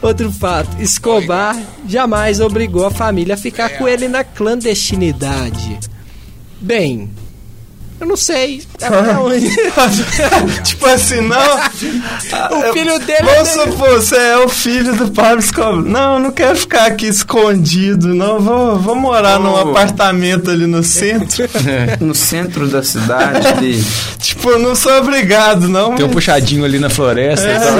Outro 0.00 0.30
fato. 0.30 0.80
Escobar 0.80 1.60
jamais 1.84 2.38
obrigou 2.38 2.86
a 2.86 2.90
família 2.90 3.34
a 3.34 3.36
ficar 3.36 3.70
com 3.70 3.88
ele 3.88 4.06
na 4.06 4.22
clandestinidade. 4.22 5.80
Bem, 6.60 7.10
eu 8.00 8.06
não 8.06 8.16
sei. 8.16 8.62
Até 8.80 9.18
onde- 9.18 9.50
tipo 10.64 10.86
assim, 10.86 11.20
não. 11.20 11.38
o 12.58 12.72
filho 12.72 12.98
dele 13.00 13.18
Vamos 13.22 13.48
é 13.48 13.64
supor, 13.64 13.88
você 14.00 14.16
é 14.16 14.36
o 14.38 14.48
filho 14.48 14.94
do 14.96 15.10
Pablo 15.10 15.40
Escobar. 15.40 15.76
Não, 15.82 16.14
eu 16.14 16.20
não 16.20 16.30
quero 16.30 16.56
ficar 16.56 16.86
aqui 16.86 17.06
escondido, 17.06 18.14
não. 18.14 18.38
Vou, 18.40 18.78
vou 18.78 18.94
morar 18.94 19.38
num 19.38 19.48
Oh. 19.52 19.56
apartamento 19.70 20.50
ali 20.50 20.66
no 20.66 20.82
centro. 20.82 21.48
No 22.00 22.14
centro 22.14 22.68
da 22.68 22.82
cidade 22.82 23.46
ali. 23.46 23.82
tipo, 24.18 24.50
eu 24.50 24.58
não 24.58 24.74
sou 24.74 24.92
obrigado, 24.98 25.68
não. 25.68 25.94
Tem 25.94 26.04
um 26.04 26.08
mas- 26.08 26.14
puxadinho 26.14 26.64
ali 26.64 26.78
na 26.78 26.88
floresta. 26.90 27.46
e 27.48 27.58
tal. 27.58 27.74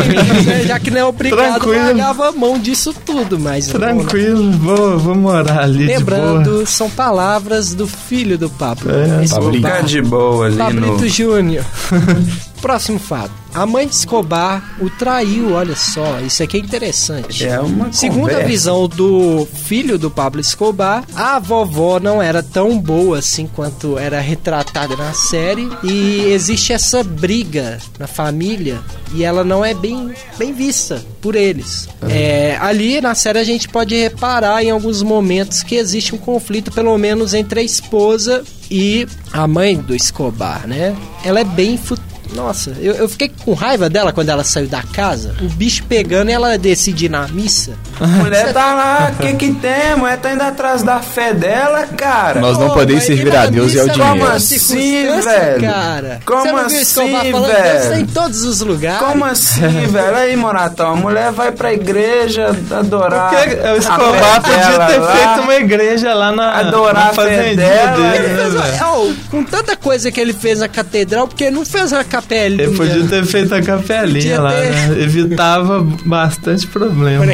né, 0.45 0.65
já 0.67 0.79
que 0.79 0.91
não 0.91 0.99
é 1.01 1.05
obrigado, 1.05 1.61
Tranquilo. 1.61 1.85
largava 1.85 2.29
a 2.29 2.33
mão 2.33 2.59
disso 2.59 2.93
tudo, 3.05 3.39
mas 3.39 3.67
Tranquilo, 3.69 4.51
vou, 4.53 4.99
vou 4.99 5.15
morar 5.15 5.61
ali 5.65 5.87
de 5.87 6.05
boa. 6.05 6.19
Lembrando, 6.19 6.67
são 6.67 6.91
palavras 6.91 7.75
do 7.75 7.87
filho 7.87 8.37
do 8.39 8.49
Pablo. 8.51 8.91
É, 8.91 9.25
Escobar. 9.25 9.83
De 9.85 10.03
boa 10.09 10.47
ali 10.47 10.57
Pablito 10.57 11.03
no. 11.03 11.09
Júnior. 11.09 11.65
Próximo 12.61 12.99
fato. 12.99 13.31
A 13.55 13.65
mãe 13.65 13.87
de 13.89 13.95
Escobar 13.95 14.77
o 14.81 14.91
traiu, 14.91 15.53
olha 15.55 15.75
só. 15.75 16.21
Isso 16.21 16.43
aqui 16.43 16.59
é 16.59 16.61
interessante. 16.61 17.47
É 17.47 17.59
uma 17.61 17.91
Segundo 17.93 18.27
a 18.27 18.31
conversa. 18.33 18.47
visão 18.47 18.87
do 18.89 19.47
filho 19.65 19.99
do 19.99 20.11
Pablo 20.11 20.41
Escobar, 20.41 21.05
a 21.15 21.39
vovó 21.39 21.99
não 21.99 22.21
era 22.21 22.43
tão 22.43 22.79
boa 22.79 23.19
assim 23.21 23.47
quanto 23.47 23.97
era 23.99 24.21
retratada 24.21 24.95
na 24.97 25.13
série. 25.15 25.69
E 25.83 26.27
existe 26.33 26.73
essa 26.73 27.03
briga 27.03 27.79
na 27.99 28.07
família 28.07 28.81
e 29.15 29.25
ela 29.25 29.43
não 29.43 29.65
é 29.65 29.73
bem, 29.73 30.13
bem 30.37 30.53
vista 30.53 31.03
por 31.23 31.35
eles. 31.35 31.89
É, 32.09 32.59
ali 32.61 33.01
na 33.01 33.15
série 33.15 33.39
a 33.39 33.45
gente 33.45 33.69
pode 33.69 33.95
reparar 33.97 34.63
em 34.63 34.71
alguns 34.71 35.03
momentos 35.03 35.63
que 35.63 35.77
existe 35.77 36.15
um 36.15 36.19
conflito, 36.19 36.71
pelo 36.71 36.97
menos 36.99 37.33
entre 37.35 37.61
a 37.61 37.63
esposa 37.63 38.45
e 38.71 39.07
a 39.33 39.47
mãe 39.47 39.77
do 39.79 39.95
Escobar, 39.95 40.67
né? 40.67 40.95
Ela 41.25 41.41
é 41.41 41.45
bem 41.45 41.79
fu- 41.79 41.97
nossa, 42.35 42.73
eu, 42.81 42.95
eu 42.95 43.09
fiquei 43.09 43.31
com 43.45 43.55
raiva 43.55 43.89
dela 43.89 44.13
quando 44.13 44.29
ela 44.29 44.45
saiu 44.45 44.69
da 44.69 44.83
casa. 44.83 45.35
O 45.41 45.49
bicho 45.49 45.83
pegando 45.85 46.31
e 46.31 46.33
ela 46.35 46.57
decide 46.59 47.07
ir 47.07 47.09
na 47.09 47.27
missa. 47.29 47.73
A 48.01 48.07
mulher 48.07 48.53
tá 48.53 48.75
lá, 48.75 49.13
o 49.13 49.23
que 49.23 49.33
que 49.35 49.55
tem? 49.55 49.93
A 49.93 49.97
mulher 49.97 50.19
tá 50.19 50.33
indo 50.33 50.43
atrás 50.43 50.83
da 50.83 51.01
fé 51.01 51.33
dela, 51.33 51.87
cara. 51.87 52.41
Nós 52.41 52.59
não 52.59 52.69
Pô, 52.69 52.75
podemos 52.75 53.05
servir 53.05 53.35
a 53.35 53.47
Deus 53.47 53.73
e 53.75 53.81
ao 53.81 53.87
Como 53.89 53.95
dinheiro. 54.03 54.21
é 54.21 54.25
uma 54.25 54.33
assim, 54.35 55.21
velho? 55.23 55.61
Cara. 55.61 56.21
Como 56.25 56.43
Você 56.43 56.53
não 56.53 56.69
viu 56.69 56.81
Escobar 56.81 57.21
assim, 57.21 57.33
velho? 57.33 57.91
tá 57.91 58.01
em 58.01 58.07
todos 58.07 58.43
os 58.45 58.61
lugares. 58.61 59.07
Como 59.07 59.25
assim, 59.25 59.61
velho? 59.89 60.17
Aí, 60.17 60.37
Moratão, 60.37 60.93
a 60.93 60.97
mulher 60.97 61.33
vai 61.33 61.51
pra 61.53 61.73
igreja 61.73 62.55
adorar. 62.71 63.31
Porque 63.31 63.55
o 63.57 63.67
a 63.67 63.77
Escobar 63.77 64.43
fé 64.43 64.51
podia 64.51 64.57
dela 64.71 64.87
ter 64.87 64.99
lá. 64.99 65.13
feito 65.13 65.41
uma 65.45 65.55
igreja 65.55 66.15
lá 66.15 66.33
na, 66.33 66.59
Adorar 66.59 67.05
na 67.05 67.11
a 67.11 67.15
fé 67.15 67.55
dela, 67.55 67.97
dele, 67.97 68.17
Ele 68.27 68.29
né, 68.35 68.51
fez? 68.51 68.83
Ó, 68.83 69.07
com 69.31 69.45
tanta 69.45 69.77
coisa 69.77 70.11
que 70.11 70.21
ele 70.21 70.33
fez 70.33 70.59
na 70.59 70.69
catedral, 70.69 71.27
porque 71.29 71.45
ele 71.45 71.57
não 71.57 71.65
fez 71.65 71.93
uma 71.93 72.05
capelinha. 72.21 72.65
Ele 72.65 72.77
podia 72.77 73.07
ter 73.07 73.25
feito 73.25 73.55
a 73.55 73.63
capelinha 73.63 74.41
lá, 74.41 74.51
ter. 74.53 74.71
né? 74.71 75.03
Evitava 75.03 75.81
bastante 76.05 76.67
problema. 76.67 77.25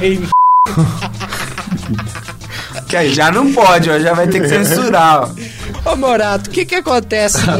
Que 2.88 2.96
aí 2.96 3.12
já 3.12 3.30
não 3.32 3.52
pode, 3.52 3.90
ó, 3.90 3.98
já 3.98 4.14
vai 4.14 4.28
ter 4.28 4.40
que 4.40 4.48
censurar, 4.48 5.22
ó. 5.24 5.92
Ô 5.92 5.96
Morato, 5.96 6.48
o 6.48 6.52
que 6.52 6.64
que 6.64 6.76
acontece 6.76 7.38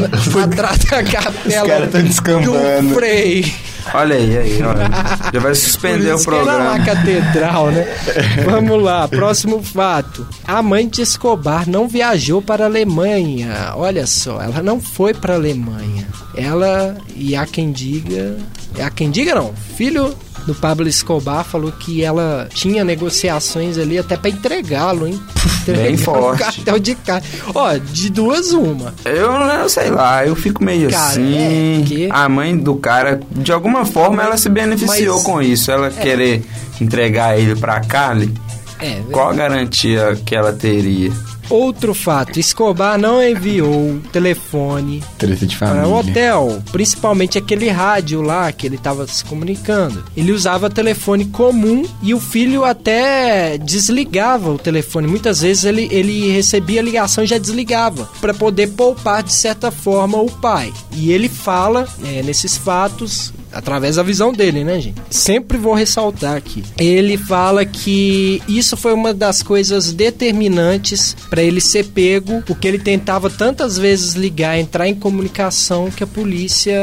atrás 0.43 0.79
da 0.79 1.03
capela 1.03 1.67
caras 1.67 1.91
tão 1.91 2.01
descambando. 2.01 2.89
do 2.89 2.95
Frei? 2.95 3.53
Olha 3.93 4.15
aí, 4.15 4.37
aí, 4.37 4.63
olha. 4.63 4.89
Já 5.33 5.39
vai 5.39 5.55
suspender 5.55 6.13
o 6.13 6.17
que 6.17 6.25
programa. 6.25 6.75
a 6.75 6.85
catedral, 6.85 7.71
né? 7.71 7.85
Vamos 8.43 8.81
lá, 8.81 9.07
próximo 9.07 9.61
fato. 9.61 10.27
A 10.45 10.61
mãe 10.61 10.87
de 10.87 11.01
Escobar 11.01 11.69
não 11.69 11.87
viajou 11.87 12.41
para 12.41 12.63
a 12.63 12.67
Alemanha. 12.67 13.73
Olha 13.75 14.05
só, 14.07 14.41
ela 14.41 14.61
não 14.61 14.81
foi 14.81 15.13
para 15.13 15.33
a 15.33 15.37
Alemanha. 15.37 16.07
Ela, 16.35 16.97
e 17.15 17.35
há 17.35 17.45
quem 17.45 17.71
diga... 17.71 18.37
Há 18.79 18.89
quem 18.89 19.09
diga 19.09 19.33
não, 19.35 19.53
filho 19.77 20.13
do 20.45 20.53
Pablo 20.55 20.87
Escobar 20.87 21.43
falou 21.43 21.71
que 21.71 22.03
ela 22.03 22.47
tinha 22.53 22.83
negociações 22.83 23.77
ali 23.77 23.97
até 23.97 24.15
para 24.15 24.29
entregá-lo, 24.29 25.07
hein? 25.07 25.19
Bem 25.65 25.93
Entregar 25.93 25.95
o 25.95 25.97
forte. 25.97 26.39
cartel 26.43 26.79
de 26.79 26.95
cara. 26.95 27.23
Ó, 27.53 27.73
de 27.77 28.09
duas 28.09 28.51
uma. 28.51 28.93
Eu 29.03 29.31
não 29.39 29.67
sei 29.67 29.89
lá, 29.89 30.25
eu 30.25 30.35
fico 30.35 30.63
meio 30.63 30.89
Cara, 30.89 31.05
assim. 31.07 31.35
é 31.35 31.83
que- 31.85 32.09
A 32.11 32.29
mãe 32.29 32.55
do 32.55 32.75
cara, 32.75 33.19
de 33.31 33.51
alguma 33.51 33.85
forma, 33.85 34.21
ela 34.21 34.37
se 34.37 34.47
beneficiou 34.49 35.15
Mas- 35.15 35.23
com 35.23 35.41
isso. 35.41 35.71
Ela 35.71 35.89
querer 35.89 36.43
entregar 36.79 37.39
ele 37.39 37.55
pra 37.55 37.79
Cali, 37.79 38.31
É, 38.79 39.01
qual 39.11 39.29
a 39.29 39.33
garantia 39.33 40.17
que 40.25 40.35
ela 40.35 40.51
teria? 40.53 41.11
Outro 41.49 41.93
fato, 41.93 42.39
Escobar 42.39 42.97
não 42.97 43.21
enviou 43.23 43.99
telefone 44.11 45.03
Treta 45.17 45.45
de 45.45 45.55
para 45.57 45.87
o 45.87 45.93
hotel, 45.93 46.61
principalmente 46.71 47.37
aquele 47.37 47.69
rádio 47.69 48.21
lá 48.21 48.51
que 48.51 48.65
ele 48.65 48.75
estava 48.75 49.07
se 49.07 49.23
comunicando. 49.23 50.03
Ele 50.15 50.31
usava 50.31 50.69
telefone 50.69 51.25
comum 51.25 51.83
e 52.01 52.13
o 52.13 52.19
filho 52.19 52.63
até 52.63 53.57
desligava 53.57 54.51
o 54.51 54.57
telefone. 54.57 55.07
Muitas 55.07 55.41
vezes 55.41 55.63
ele, 55.65 55.87
ele 55.91 56.31
recebia 56.31 56.81
a 56.81 56.83
ligação 56.83 57.23
e 57.23 57.27
já 57.27 57.37
desligava 57.37 58.09
para 58.19 58.33
poder 58.33 58.71
poupar 58.71 59.23
de 59.23 59.33
certa 59.33 59.71
forma 59.71 60.19
o 60.19 60.29
pai. 60.29 60.73
E 60.91 61.11
ele 61.11 61.29
fala 61.29 61.87
é, 62.03 62.23
nesses 62.23 62.57
fatos 62.57 63.33
através 63.55 63.95
da 63.95 64.03
visão 64.03 64.33
dele, 64.33 64.65
né, 64.65 64.79
gente? 64.81 65.01
Sempre 65.09 65.57
vou 65.57 65.73
ressaltar 65.73 66.35
aqui. 66.35 66.61
Ele 66.77 67.17
fala 67.17 67.65
que 67.65 68.41
isso 68.47 68.75
foi 68.75 68.93
uma 68.93 69.13
das 69.13 69.41
coisas 69.41 69.93
determinantes 69.93 71.15
para 71.29 71.41
ele 71.41 71.61
ser 71.61 71.85
pego, 71.85 72.43
porque 72.45 72.67
ele 72.67 72.79
tentava 72.79 73.29
tantas 73.29 73.77
vezes 73.77 74.13
ligar, 74.13 74.59
entrar 74.59 74.89
em 74.89 74.93
comunicação 74.93 75.89
que 75.89 76.03
a 76.03 76.07
polícia 76.07 76.75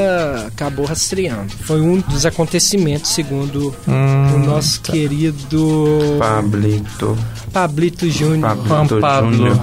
acabou 0.47 0.87
rastreando. 0.87 1.53
Foi 1.64 1.81
um 1.81 1.99
dos 2.01 2.25
acontecimentos, 2.25 3.11
segundo 3.11 3.75
o 3.87 4.39
nosso 4.39 4.81
querido 4.81 6.16
Pablito. 6.18 7.18
Pablito 7.53 8.11
Júnior. 8.11 8.57
Pablito 8.57 8.99
Pablo. 8.99 9.33
Júnior. 9.35 9.61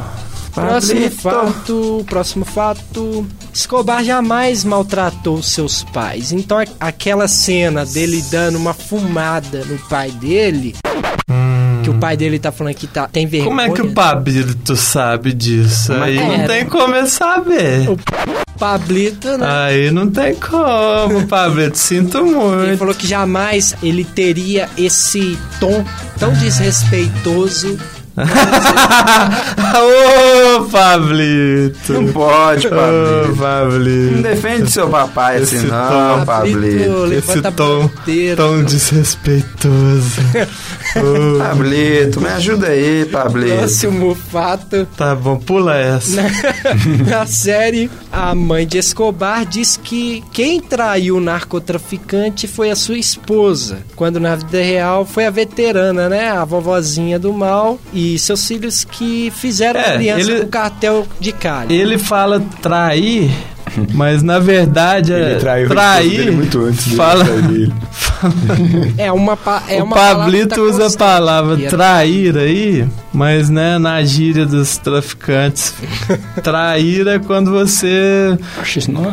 Próximo 0.67 1.11
fato, 1.11 2.05
próximo 2.09 2.45
fato. 2.45 3.27
Escobar 3.53 4.03
jamais 4.03 4.63
maltratou 4.63 5.41
seus 5.41 5.83
pais. 5.83 6.31
Então 6.31 6.57
aquela 6.79 7.27
cena 7.27 7.85
dele 7.85 8.23
dando 8.29 8.57
uma 8.57 8.73
fumada 8.73 9.63
no 9.65 9.77
pai 9.89 10.11
dele, 10.11 10.75
que 11.83 11.89
o 11.89 11.93
pai 11.95 12.15
dele 12.17 12.37
tá 12.39 12.51
falando 12.51 12.75
que 12.75 12.87
tá, 12.87 13.07
tem 13.07 13.25
vergonha. 13.25 13.49
Como 13.49 13.61
é 13.61 13.69
que 13.69 13.81
o 13.81 13.93
Pablito 13.93 14.75
sabe 14.75 15.33
disso? 15.33 15.93
Como 15.93 16.03
é 16.03 16.07
Aí 16.07 16.15
não 16.15 16.33
é? 16.33 16.47
tem 16.47 16.65
como 16.65 16.95
eu 16.95 17.07
saber. 17.07 17.89
O 17.89 17.97
Pablito, 18.59 19.37
né? 19.37 19.47
Aí 19.49 19.89
não 19.91 20.09
tem 20.09 20.35
como, 20.35 21.25
Pablito. 21.27 21.77
Sinto 21.77 22.17
Ele 22.17 22.31
muito. 22.35 22.77
falou 22.77 22.93
que 22.93 23.07
jamais 23.07 23.73
ele 23.81 24.03
teria 24.03 24.69
esse 24.77 25.37
tom 25.59 25.83
tão 26.19 26.33
desrespeitoso. 26.33 27.79
Ô, 29.75 30.63
Pablito. 30.65 31.93
Não 31.93 32.07
pode, 32.11 32.67
Ô, 32.67 32.69
Pablito. 32.71 33.27
Não 33.27 33.35
Pablito. 33.35 34.21
defende 34.21 34.71
seu 34.71 34.89
papai 34.89 35.37
assim, 35.37 35.57
Esse 35.57 35.65
não, 35.67 36.19
tom. 36.19 36.25
Pablito. 36.25 37.13
Esse 37.13 37.41
tom, 37.41 37.89
tão 38.35 38.63
desrespeitoso. 38.63 40.21
Ô, 40.97 41.39
Pablito, 41.39 42.21
me 42.21 42.29
ajuda 42.29 42.67
aí, 42.67 43.05
Pablito. 43.05 43.57
Próximo 43.57 44.15
fato. 44.15 44.87
tá 44.97 45.15
bom, 45.15 45.37
pula 45.37 45.77
essa. 45.77 46.21
Na 47.07 47.25
série, 47.25 47.89
a 48.11 48.33
mãe 48.35 48.65
de 48.67 48.77
Escobar 48.77 49.45
diz 49.45 49.77
que 49.81 50.23
quem 50.33 50.59
traiu 50.59 51.17
o 51.17 51.21
narcotraficante 51.21 52.47
foi 52.47 52.69
a 52.71 52.75
sua 52.75 52.97
esposa, 52.97 53.79
quando 53.95 54.19
na 54.19 54.35
vida 54.35 54.61
real 54.61 55.05
foi 55.05 55.25
a 55.25 55.29
veterana, 55.29 56.09
né? 56.09 56.29
A 56.31 56.43
vovozinha 56.45 57.17
do 57.19 57.31
mal 57.33 57.79
e 57.93 58.08
seus 58.17 58.47
filhos 58.47 58.83
que 58.83 59.31
fizeram 59.35 59.79
É, 59.79 59.89
a 59.89 59.93
criança 59.97 60.31
ele- 60.31 60.39
do 60.41 60.47
cartel 60.47 61.05
de 61.19 61.31
Cali. 61.31 61.75
Ele 61.75 61.97
fala 61.97 62.39
trair, 62.61 63.29
mas 63.93 64.23
na 64.23 64.39
verdade 64.39 65.13
é 65.13 65.31
Ele 65.31 65.39
traiu 65.39 65.65
a 65.65 65.67
esposa 65.67 65.75
trair. 65.75 66.31
muito 66.31 66.65
antes 66.65 66.85
dele 66.85 66.97
fala. 66.97 67.25
É 68.97 69.11
uma, 69.11 69.35
pa- 69.37 69.63
é 69.67 69.81
o 69.81 69.85
uma 69.85 69.95
palavra 69.95 70.23
Pablito 70.25 70.55
tá 70.55 70.61
usa 70.61 70.87
a 70.87 70.97
palavra 70.97 71.63
é- 71.63 71.67
trair 71.69 72.37
aí, 72.37 72.87
mas 73.13 73.49
né, 73.49 73.77
na 73.77 74.03
gíria 74.03 74.45
dos 74.45 74.77
traficantes, 74.77 75.73
trair 76.43 77.07
é 77.07 77.19
quando 77.19 77.51
você 77.51 78.37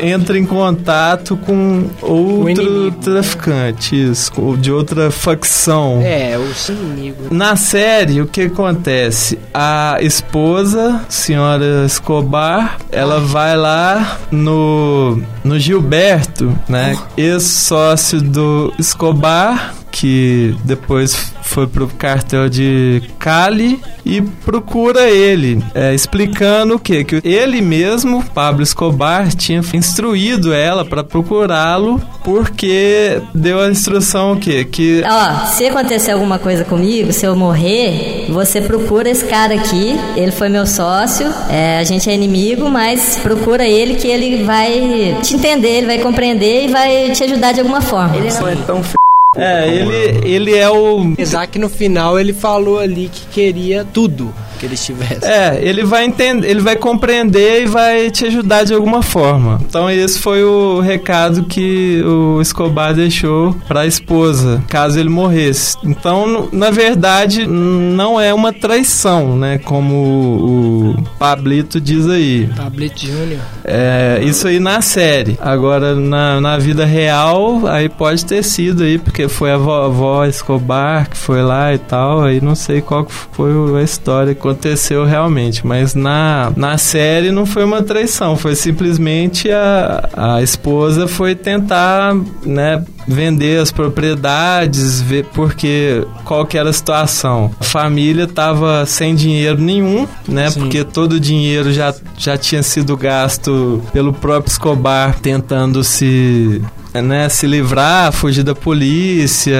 entra 0.00 0.38
em 0.38 0.44
contato 0.44 1.36
com 1.36 1.84
outro 2.02 2.50
inimigo. 2.62 2.96
traficante, 3.02 4.10
isso, 4.10 4.32
ou 4.36 4.56
de 4.56 4.72
outra 4.72 5.10
facção. 5.10 6.00
É, 6.02 6.36
o 6.38 6.72
inimigo. 6.72 7.16
Na 7.30 7.56
série, 7.56 8.20
o 8.20 8.26
que 8.26 8.42
acontece? 8.42 9.38
A 9.54 9.98
esposa, 10.00 11.00
senhora 11.08 11.84
Escobar, 11.86 12.78
ela 12.90 13.20
vai 13.20 13.56
lá 13.56 14.18
no, 14.30 15.20
no 15.46 15.58
Gilberto, 15.58 16.56
né? 16.68 16.98
Ex-sócio 17.16 18.20
do 18.20 18.74
Escobar, 18.78 19.74
que 19.98 20.54
depois 20.62 21.32
foi 21.42 21.66
pro 21.66 21.88
cartel 21.88 22.50
de 22.50 23.02
Cali 23.18 23.80
e 24.04 24.20
procura 24.20 25.08
ele, 25.08 25.64
é, 25.74 25.94
explicando 25.94 26.74
o 26.74 26.78
quê? 26.78 27.02
Que 27.02 27.20
ele 27.24 27.62
mesmo, 27.62 28.22
Pablo 28.22 28.62
Escobar, 28.62 29.34
tinha 29.34 29.62
instruído 29.72 30.52
ela 30.52 30.84
para 30.84 31.02
procurá-lo 31.02 32.00
porque 32.22 33.22
deu 33.34 33.60
a 33.60 33.70
instrução 33.70 34.32
o 34.32 34.36
quê? 34.36 34.64
Que 34.64 35.02
Ó, 35.02 35.46
se 35.46 35.66
acontecer 35.66 36.10
alguma 36.10 36.38
coisa 36.38 36.62
comigo, 36.62 37.10
se 37.12 37.24
eu 37.24 37.34
morrer, 37.34 38.26
você 38.28 38.60
procura 38.60 39.08
esse 39.08 39.24
cara 39.24 39.54
aqui. 39.54 39.98
Ele 40.14 40.32
foi 40.32 40.48
meu 40.50 40.66
sócio. 40.66 41.26
é, 41.48 41.78
a 41.78 41.84
gente 41.84 42.10
é 42.10 42.14
inimigo, 42.14 42.68
mas 42.68 43.18
procura 43.22 43.66
ele 43.66 43.94
que 43.94 44.08
ele 44.08 44.44
vai 44.44 45.18
te 45.22 45.34
entender, 45.34 45.78
ele 45.78 45.86
vai 45.86 45.98
compreender 46.00 46.66
e 46.66 46.68
vai 46.68 47.10
te 47.12 47.24
ajudar 47.24 47.52
de 47.52 47.60
alguma 47.60 47.80
forma. 47.80 48.14
Ele 48.16 48.28
Não 48.28 48.48
é 48.48 48.56
tão. 48.56 48.95
É, 49.36 49.68
ele, 49.68 50.28
ele 50.28 50.54
é 50.54 50.68
o. 50.70 51.12
Apesar 51.12 51.46
que 51.46 51.58
no 51.58 51.68
final 51.68 52.18
ele 52.18 52.32
falou 52.32 52.78
ali 52.78 53.08
que 53.08 53.26
queria 53.26 53.84
tudo 53.84 54.32
que 54.56 54.66
eles 54.66 54.84
tivessem. 54.84 55.28
É, 55.28 55.58
ele 55.60 55.84
vai 55.84 56.04
entender, 56.04 56.48
ele 56.48 56.60
vai 56.60 56.76
compreender 56.76 57.62
e 57.62 57.66
vai 57.66 58.10
te 58.10 58.26
ajudar 58.26 58.64
de 58.64 58.74
alguma 58.74 59.02
forma. 59.02 59.60
Então 59.68 59.90
esse 59.90 60.18
foi 60.18 60.42
o 60.44 60.80
recado 60.80 61.44
que 61.44 62.02
o 62.04 62.40
Escobar 62.40 62.94
deixou 62.94 63.54
para 63.66 63.80
a 63.80 63.86
esposa, 63.86 64.62
caso 64.68 64.98
ele 64.98 65.08
morresse. 65.08 65.76
Então, 65.82 66.48
na 66.52 66.70
verdade, 66.70 67.46
não 67.46 68.20
é 68.20 68.32
uma 68.32 68.52
traição, 68.52 69.36
né, 69.36 69.58
como 69.58 69.94
o, 69.94 71.04
Pablito 71.18 71.80
diz 71.80 72.08
aí. 72.08 72.48
Pablito 72.56 73.06
Júnior. 73.06 73.40
É, 73.64 74.20
isso 74.22 74.46
aí 74.46 74.58
na 74.58 74.80
série. 74.80 75.38
Agora, 75.40 75.94
na, 75.94 76.40
na 76.40 76.58
vida 76.58 76.84
real, 76.84 77.66
aí 77.66 77.88
pode 77.88 78.24
ter 78.24 78.42
sido 78.42 78.82
aí, 78.82 78.98
porque 78.98 79.28
foi 79.28 79.50
a 79.50 79.56
vovó 79.56 80.24
Escobar 80.24 81.08
que 81.08 81.16
foi 81.16 81.42
lá 81.42 81.74
e 81.74 81.78
tal. 81.78 82.22
Aí 82.22 82.40
não 82.40 82.54
sei 82.54 82.80
qual 82.80 83.04
que 83.04 83.12
foi 83.12 83.52
a 83.78 83.82
história 83.82 84.34
aconteceu 84.50 85.04
realmente. 85.04 85.66
Mas 85.66 85.94
na, 85.94 86.52
na 86.56 86.78
série 86.78 87.30
não 87.30 87.44
foi 87.46 87.64
uma 87.64 87.82
traição, 87.82 88.36
foi 88.36 88.54
simplesmente 88.54 89.50
a, 89.50 90.08
a 90.16 90.42
esposa 90.42 91.06
foi 91.08 91.34
tentar, 91.34 92.14
né? 92.44 92.84
Vender 93.08 93.60
as 93.60 93.70
propriedades, 93.70 95.00
ver 95.00 95.26
porque 95.26 96.04
qual 96.24 96.44
que 96.44 96.58
era 96.58 96.70
a 96.70 96.72
situação. 96.72 97.52
A 97.60 97.64
família 97.64 98.26
tava 98.26 98.84
sem 98.84 99.14
dinheiro 99.14 99.60
nenhum, 99.60 100.08
né? 100.26 100.50
Sim. 100.50 100.60
Porque 100.60 100.82
todo 100.82 101.12
o 101.12 101.20
dinheiro 101.20 101.72
já, 101.72 101.94
já 102.18 102.36
tinha 102.36 102.64
sido 102.64 102.96
gasto 102.96 103.80
pelo 103.92 104.12
próprio 104.12 104.50
Escobar 104.50 105.20
tentando 105.20 105.84
se, 105.84 106.60
né, 106.92 107.28
se 107.28 107.46
livrar, 107.46 108.12
fugir 108.12 108.42
da 108.42 108.56
polícia, 108.56 109.56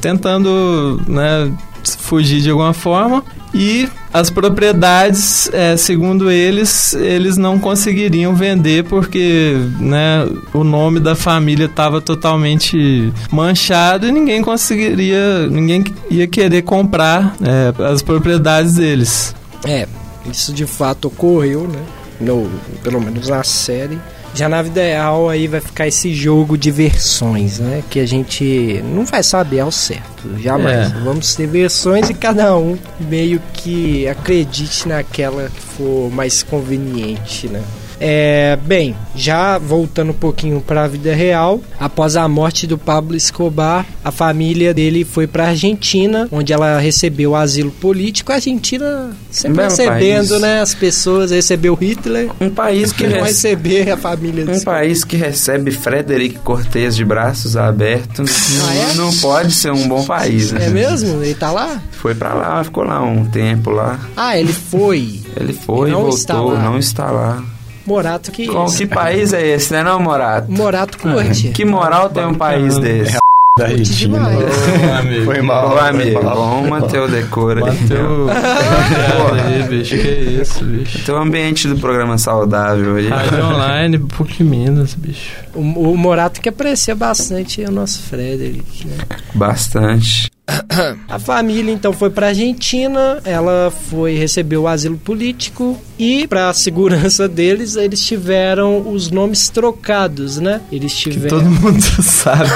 tentando, 0.00 1.02
né, 1.06 1.52
fugir 1.94 2.40
de 2.40 2.50
alguma 2.50 2.72
forma 2.72 3.22
e 3.54 3.88
as 4.12 4.30
propriedades, 4.30 5.50
é, 5.52 5.76
segundo 5.76 6.30
eles, 6.30 6.94
eles 6.94 7.36
não 7.36 7.58
conseguiriam 7.58 8.34
vender 8.34 8.84
porque 8.84 9.56
né, 9.78 10.26
o 10.52 10.64
nome 10.64 11.00
da 11.00 11.14
família 11.14 11.66
estava 11.66 12.00
totalmente 12.00 13.12
manchado 13.30 14.06
e 14.06 14.12
ninguém 14.12 14.42
conseguiria, 14.42 15.46
ninguém 15.48 15.84
ia 16.10 16.26
querer 16.26 16.62
comprar 16.62 17.36
é, 17.42 17.72
as 17.84 18.02
propriedades 18.02 18.74
deles. 18.74 19.34
É, 19.64 19.86
isso 20.30 20.52
de 20.52 20.66
fato 20.66 21.08
ocorreu, 21.08 21.68
né? 21.68 21.82
No, 22.20 22.50
pelo 22.82 23.00
menos 23.00 23.28
na 23.28 23.44
série. 23.44 23.98
Já 24.36 24.50
na 24.50 24.60
vida 24.60 24.82
real 24.82 25.30
aí 25.30 25.48
vai 25.48 25.60
ficar 25.60 25.88
esse 25.88 26.12
jogo 26.14 26.58
de 26.58 26.70
versões, 26.70 27.58
né? 27.58 27.82
Que 27.88 28.00
a 28.00 28.06
gente 28.06 28.82
não 28.84 29.06
vai 29.06 29.22
saber 29.22 29.60
ao 29.60 29.72
certo, 29.72 30.38
jamais. 30.38 30.92
É. 30.92 30.94
Vamos 31.02 31.34
ter 31.34 31.46
versões 31.46 32.10
e 32.10 32.14
cada 32.14 32.54
um 32.54 32.76
meio 33.00 33.40
que 33.54 34.06
acredite 34.06 34.86
naquela 34.86 35.48
que 35.48 35.60
for 35.60 36.10
mais 36.12 36.42
conveniente, 36.42 37.48
né? 37.48 37.62
É, 37.98 38.58
bem, 38.62 38.94
já 39.14 39.58
voltando 39.58 40.10
um 40.10 40.14
pouquinho 40.14 40.60
para 40.60 40.84
a 40.84 40.88
vida 40.88 41.14
real, 41.14 41.60
após 41.80 42.16
a 42.16 42.28
morte 42.28 42.66
do 42.66 42.76
Pablo 42.76 43.16
Escobar, 43.16 43.86
a 44.04 44.10
família 44.10 44.74
dele 44.74 45.04
foi 45.04 45.26
para 45.26 45.48
Argentina, 45.48 46.28
onde 46.30 46.52
ela 46.52 46.78
recebeu 46.78 47.34
asilo 47.34 47.70
político. 47.70 48.32
A 48.32 48.36
Argentina 48.36 49.10
sempre 49.30 49.56
Belo 49.58 49.70
recebendo, 49.70 50.28
país. 50.28 50.40
né, 50.40 50.60
as 50.60 50.74
pessoas, 50.74 51.30
recebeu 51.30 51.74
Hitler. 51.74 52.30
Um 52.40 52.50
país 52.50 52.92
que 52.92 53.06
rece- 53.06 53.20
receber 53.24 53.90
a 53.90 53.96
família 53.96 54.44
Um 54.50 54.60
país 54.60 55.02
que 55.04 55.16
recebe 55.16 55.70
Frederic 55.70 56.38
Cortez 56.40 56.94
de 56.96 57.04
braços 57.04 57.56
abertos 57.56 58.30
Ah, 58.68 58.74
é? 58.74 58.94
não 58.94 59.12
pode 59.16 59.52
ser 59.52 59.72
um 59.72 59.88
bom 59.88 60.04
país. 60.04 60.52
né? 60.52 60.66
É 60.66 60.68
mesmo? 60.68 61.22
Ele 61.22 61.34
tá 61.34 61.50
lá? 61.50 61.80
Foi 61.92 62.14
pra 62.14 62.34
lá, 62.34 62.62
ficou 62.62 62.84
lá 62.84 63.00
um 63.02 63.24
tempo 63.24 63.70
lá. 63.70 63.98
Ah, 64.16 64.38
ele 64.38 64.52
foi. 64.52 65.20
Ele 65.38 65.52
foi, 65.52 65.90
Não 65.90 66.02
voltou, 66.02 66.16
está 66.18 66.34
não 66.34 66.78
está 66.78 67.10
lá. 67.10 67.42
Morato 67.86 68.32
que. 68.32 68.46
Qual, 68.46 68.66
que 68.66 68.86
país 68.86 69.32
é 69.32 69.46
esse, 69.46 69.72
né, 69.72 69.82
não, 69.82 70.00
Morato? 70.00 70.50
Morato 70.50 70.98
curte. 70.98 71.50
Que 71.50 71.64
moral 71.64 72.10
tem 72.10 72.26
um 72.26 72.34
país 72.34 72.76
desse? 72.78 73.16
Da 73.56 73.64
Argentina. 73.64 74.18
demais. 74.18 75.24
Foi 75.24 75.40
mal. 75.40 75.74
Ô, 75.74 75.78
amigo, 75.78 76.12
foi 76.12 76.22
mal. 76.22 76.36
vamos 76.36 76.68
manter 76.68 77.00
o 77.00 77.08
decoro 77.08 77.64
aí. 77.64 77.72
Bateu. 77.72 78.28
aí, 78.28 79.62
bicho, 79.62 79.96
que 79.96 80.08
isso, 80.08 80.62
bicho. 80.62 81.04
Tem 81.06 81.14
um 81.14 81.22
ambiente 81.22 81.66
do 81.66 81.78
programa 81.78 82.18
saudável 82.18 82.96
aí. 82.96 83.08
Rádio 83.08 83.46
online, 83.46 83.98
PUC 83.98 84.44
Minas, 84.44 84.94
bicho. 84.94 85.36
O, 85.54 85.60
o 85.60 85.96
Morato 85.96 86.42
que 86.42 86.50
aprecia 86.50 86.94
bastante 86.94 87.62
o 87.62 87.70
nosso 87.70 88.02
Frederick, 88.02 88.86
né? 88.86 88.96
Bastante. 89.32 90.30
A 91.08 91.18
família 91.18 91.72
então 91.72 91.92
foi 91.92 92.10
para 92.10 92.28
Argentina, 92.28 93.20
ela 93.24 93.72
foi 93.90 94.14
receber 94.14 94.56
o 94.56 94.68
asilo 94.68 94.96
político 94.96 95.78
e 95.98 96.26
para 96.28 96.52
segurança 96.54 97.28
deles 97.28 97.76
eles 97.76 98.04
tiveram 98.04 98.88
os 98.90 99.10
nomes 99.10 99.48
trocados, 99.48 100.38
né? 100.38 100.60
Eles 100.70 100.94
tiveram 100.94 101.38
Todo 101.38 101.50
mundo 101.50 101.82
sabe. 102.02 102.48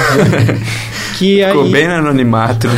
que 1.18 1.45
Ficou 1.45 1.64
aí 1.64 1.70
bem 1.70 1.88
no 1.88 1.95
anonimato. 1.95 2.68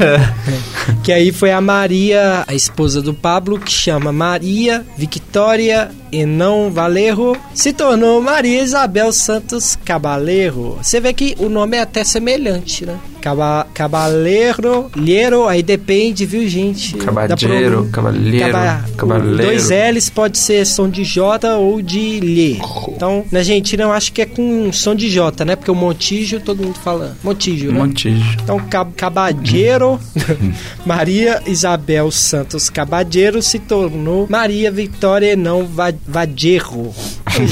que 1.04 1.12
aí 1.12 1.30
foi 1.30 1.52
a 1.52 1.60
Maria, 1.60 2.44
a 2.46 2.54
esposa 2.54 3.02
do 3.02 3.12
Pablo, 3.14 3.58
que 3.58 3.70
chama 3.70 4.10
Maria 4.12 4.84
Victoria 4.96 5.90
e 6.10 6.24
não 6.24 6.70
Valerro, 6.70 7.36
se 7.54 7.72
tornou 7.72 8.20
Maria 8.20 8.62
Isabel 8.62 9.12
Santos 9.12 9.76
Cabaleiro. 9.84 10.78
Você 10.82 11.00
vê 11.00 11.12
que 11.12 11.36
o 11.38 11.48
nome 11.48 11.76
é 11.76 11.80
até 11.80 12.02
semelhante, 12.04 12.84
né? 12.86 12.98
Caba, 13.22 13.66
Cabaleiro, 13.72 14.90
Liero, 14.96 15.46
aí 15.46 15.62
depende, 15.62 16.26
viu, 16.26 16.46
gente? 16.48 16.96
Cabalheiro, 16.96 17.36
pronun- 17.38 17.90
cavalheiro, 17.90 18.50
Caba- 18.52 18.84
cavaleiro. 18.96 19.42
Dois 19.44 19.70
L's 19.70 20.10
pode 20.10 20.38
ser 20.38 20.66
som 20.66 20.88
de 20.88 21.04
J 21.04 21.56
ou 21.56 21.80
de 21.80 22.18
Lê. 22.20 22.56
Então, 22.88 23.24
na 23.30 23.38
Argentina 23.38 23.84
eu 23.84 23.92
acho 23.92 24.12
que 24.12 24.22
é 24.22 24.26
com 24.26 24.72
som 24.72 24.94
de 24.94 25.08
J, 25.08 25.44
né? 25.44 25.54
Porque 25.54 25.70
o 25.70 25.74
Montijo, 25.74 26.40
todo 26.40 26.64
mundo 26.64 26.78
fala 26.82 27.16
Montijo, 27.22 27.70
né? 27.70 27.78
Montijo. 27.78 28.36
Então, 28.42 28.58
Cab- 28.68 28.92
Cabadeiro, 28.96 30.00
Maria 30.84 31.40
Isabel 31.46 32.10
Santos 32.10 32.68
Cabadeiro 32.68 33.40
se 33.40 33.58
tornou 33.60 34.26
Maria 34.28 34.70
Victoria 34.70 35.32
e 35.34 35.36
não 35.36 35.64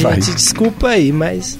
Vai. 0.02 0.20
Gente, 0.20 0.34
desculpa 0.34 0.88
aí, 0.88 1.10
mas 1.10 1.58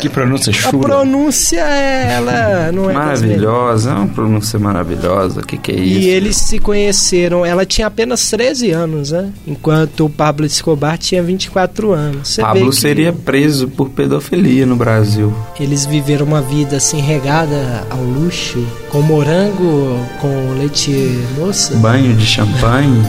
Que 0.00 0.08
pronúncia 0.10 0.50
a 0.50 0.52
chula. 0.52 0.82
pronúncia, 0.82 1.60
é, 1.60 2.12
ela 2.16 2.70
não 2.72 2.90
é. 2.90 2.94
Maravilhosa, 2.94 3.90
é 3.90 3.94
uma 3.94 4.08
pronúncia 4.08 4.58
maravilhosa. 4.58 5.40
O 5.40 5.46
que, 5.46 5.56
que 5.56 5.72
é 5.72 5.74
isso? 5.74 5.98
E 6.00 6.08
eles 6.08 6.36
se 6.36 6.58
conheceram, 6.58 7.46
ela 7.46 7.64
tinha 7.64 7.86
apenas 7.86 8.28
13 8.28 8.70
anos, 8.72 9.10
né? 9.10 9.30
Enquanto 9.46 10.04
o 10.04 10.10
Pablo 10.10 10.44
Escobar 10.44 10.98
tinha 10.98 11.22
24 11.22 11.92
anos. 11.92 12.28
Você 12.28 12.42
Pablo 12.42 12.70
que 12.70 12.76
seria 12.76 13.12
preso 13.12 13.68
por 13.68 13.88
pedofilia 13.88 14.66
no 14.66 14.76
Brasil. 14.76 15.32
Eles 15.58 15.86
viveram 15.86 16.26
uma 16.26 16.42
vida 16.42 16.76
assim 16.76 17.00
regada 17.00 17.84
ao 17.90 18.02
luxo, 18.02 18.62
com 18.90 19.00
morango, 19.00 19.98
com 20.20 20.54
leite 20.58 20.90
moça, 21.38 21.74
Banho 21.76 22.14
de 22.14 22.26
champanhe, 22.26 23.02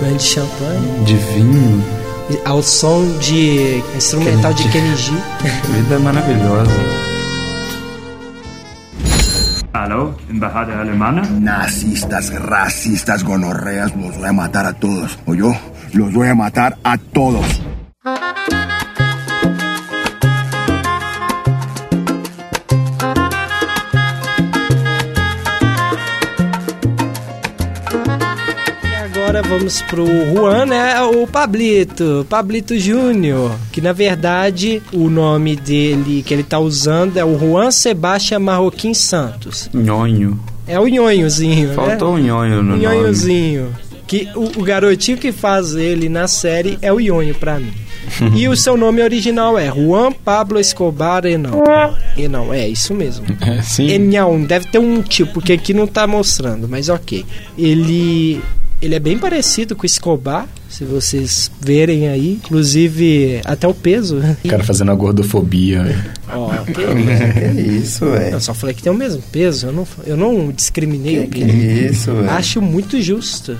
banho 0.00 0.16
de 0.16 0.22
champanhe. 0.22 1.04
de 1.04 1.14
vinho. 1.16 1.99
Ao 2.44 2.62
som 2.62 3.06
de 3.18 3.82
instrumental 3.94 4.52
de 4.54 4.68
Kenny 4.68 4.94
G. 4.96 5.12
Vida 5.72 5.98
maravilhosa. 5.98 6.80
Hallo, 9.72 10.14
Embajada 10.28 10.80
Alemana. 10.80 11.22
Nazistas, 11.22 12.32
racistas, 12.34 13.22
gonorreas, 13.22 13.94
los 13.96 14.16
voy 14.16 14.28
a 14.28 14.32
matar 14.32 14.66
a 14.66 14.72
todos. 14.72 15.18
¿O 15.26 15.34
yo? 15.34 15.52
Los 15.92 16.12
voy 16.12 16.28
a 16.28 16.34
matar 16.34 16.76
a 16.84 16.98
todos. 16.98 17.60
Agora 29.40 29.42
vamos 29.42 29.82
pro 29.82 30.06
Juan, 30.06 30.66
né? 30.66 31.00
O 31.02 31.26
Pablito, 31.26 32.26
Pablito 32.28 32.78
Júnior, 32.78 33.52
que 33.72 33.80
na 33.80 33.92
verdade 33.92 34.82
o 34.92 35.08
nome 35.08 35.56
dele 35.56 36.22
que 36.22 36.34
ele 36.34 36.42
tá 36.42 36.58
usando 36.58 37.16
é 37.16 37.24
o 37.24 37.38
Juan 37.38 37.70
Sebastião 37.70 38.40
Marroquim 38.40 38.94
Santos. 38.94 39.70
Nhonho. 39.72 40.38
É 40.66 40.78
o 40.78 40.86
nhonhozinho, 40.86 41.74
Faltou 41.74 42.16
né? 42.16 42.22
um 42.22 42.26
nhonho 42.26 42.56
no 42.56 42.62
nome. 42.62 42.82
nhonhozinho. 42.84 43.74
Que 44.06 44.28
o, 44.34 44.60
o 44.60 44.62
garotinho 44.62 45.18
que 45.18 45.32
faz 45.32 45.74
ele 45.74 46.08
na 46.08 46.28
série 46.28 46.78
é 46.82 46.92
o 46.92 47.00
nhonho 47.00 47.34
pra 47.34 47.58
mim. 47.58 47.72
e 48.34 48.48
o 48.48 48.56
seu 48.56 48.76
nome 48.76 49.02
original 49.02 49.58
é 49.58 49.66
Juan 49.72 50.12
Pablo 50.12 50.58
Escobar 50.58 51.24
Enão. 51.24 51.62
Enão, 52.16 52.52
é 52.52 52.68
isso 52.68 52.94
mesmo. 52.94 53.24
É, 53.40 53.62
sim. 53.62 53.88
Enão, 53.88 54.42
deve 54.44 54.66
ter 54.66 54.78
um 54.78 55.00
tipo, 55.02 55.32
porque 55.34 55.54
aqui 55.54 55.72
não 55.72 55.86
tá 55.86 56.06
mostrando, 56.06 56.68
mas 56.68 56.88
ok. 56.88 57.24
Ele. 57.56 58.40
Ele 58.82 58.94
é 58.94 58.98
bem 58.98 59.18
parecido 59.18 59.76
com 59.76 59.82
o 59.82 59.86
Escobar, 59.86 60.48
se 60.68 60.84
vocês 60.84 61.50
verem 61.60 62.08
aí. 62.08 62.40
Inclusive, 62.42 63.40
até 63.44 63.68
o 63.68 63.74
peso. 63.74 64.20
O 64.42 64.48
cara 64.48 64.64
fazendo 64.64 64.90
a 64.90 64.94
gordofobia. 64.94 66.14
Ó, 66.32 66.48
que 66.64 66.72
Que 67.54 67.60
isso, 67.60 68.06
velho? 68.10 68.36
Eu 68.36 68.40
só 68.40 68.54
falei 68.54 68.74
que 68.74 68.82
tem 68.82 68.90
o 68.90 68.94
mesmo 68.94 69.22
peso, 69.30 69.66
eu 69.66 69.72
não, 69.72 69.86
eu 70.06 70.16
não 70.16 70.50
discriminei 70.50 71.26
Que 71.26 71.42
alguém. 71.42 71.86
isso, 71.86 72.12
velho? 72.14 72.30
Acho 72.30 72.62
muito 72.62 73.00
justo. 73.02 73.58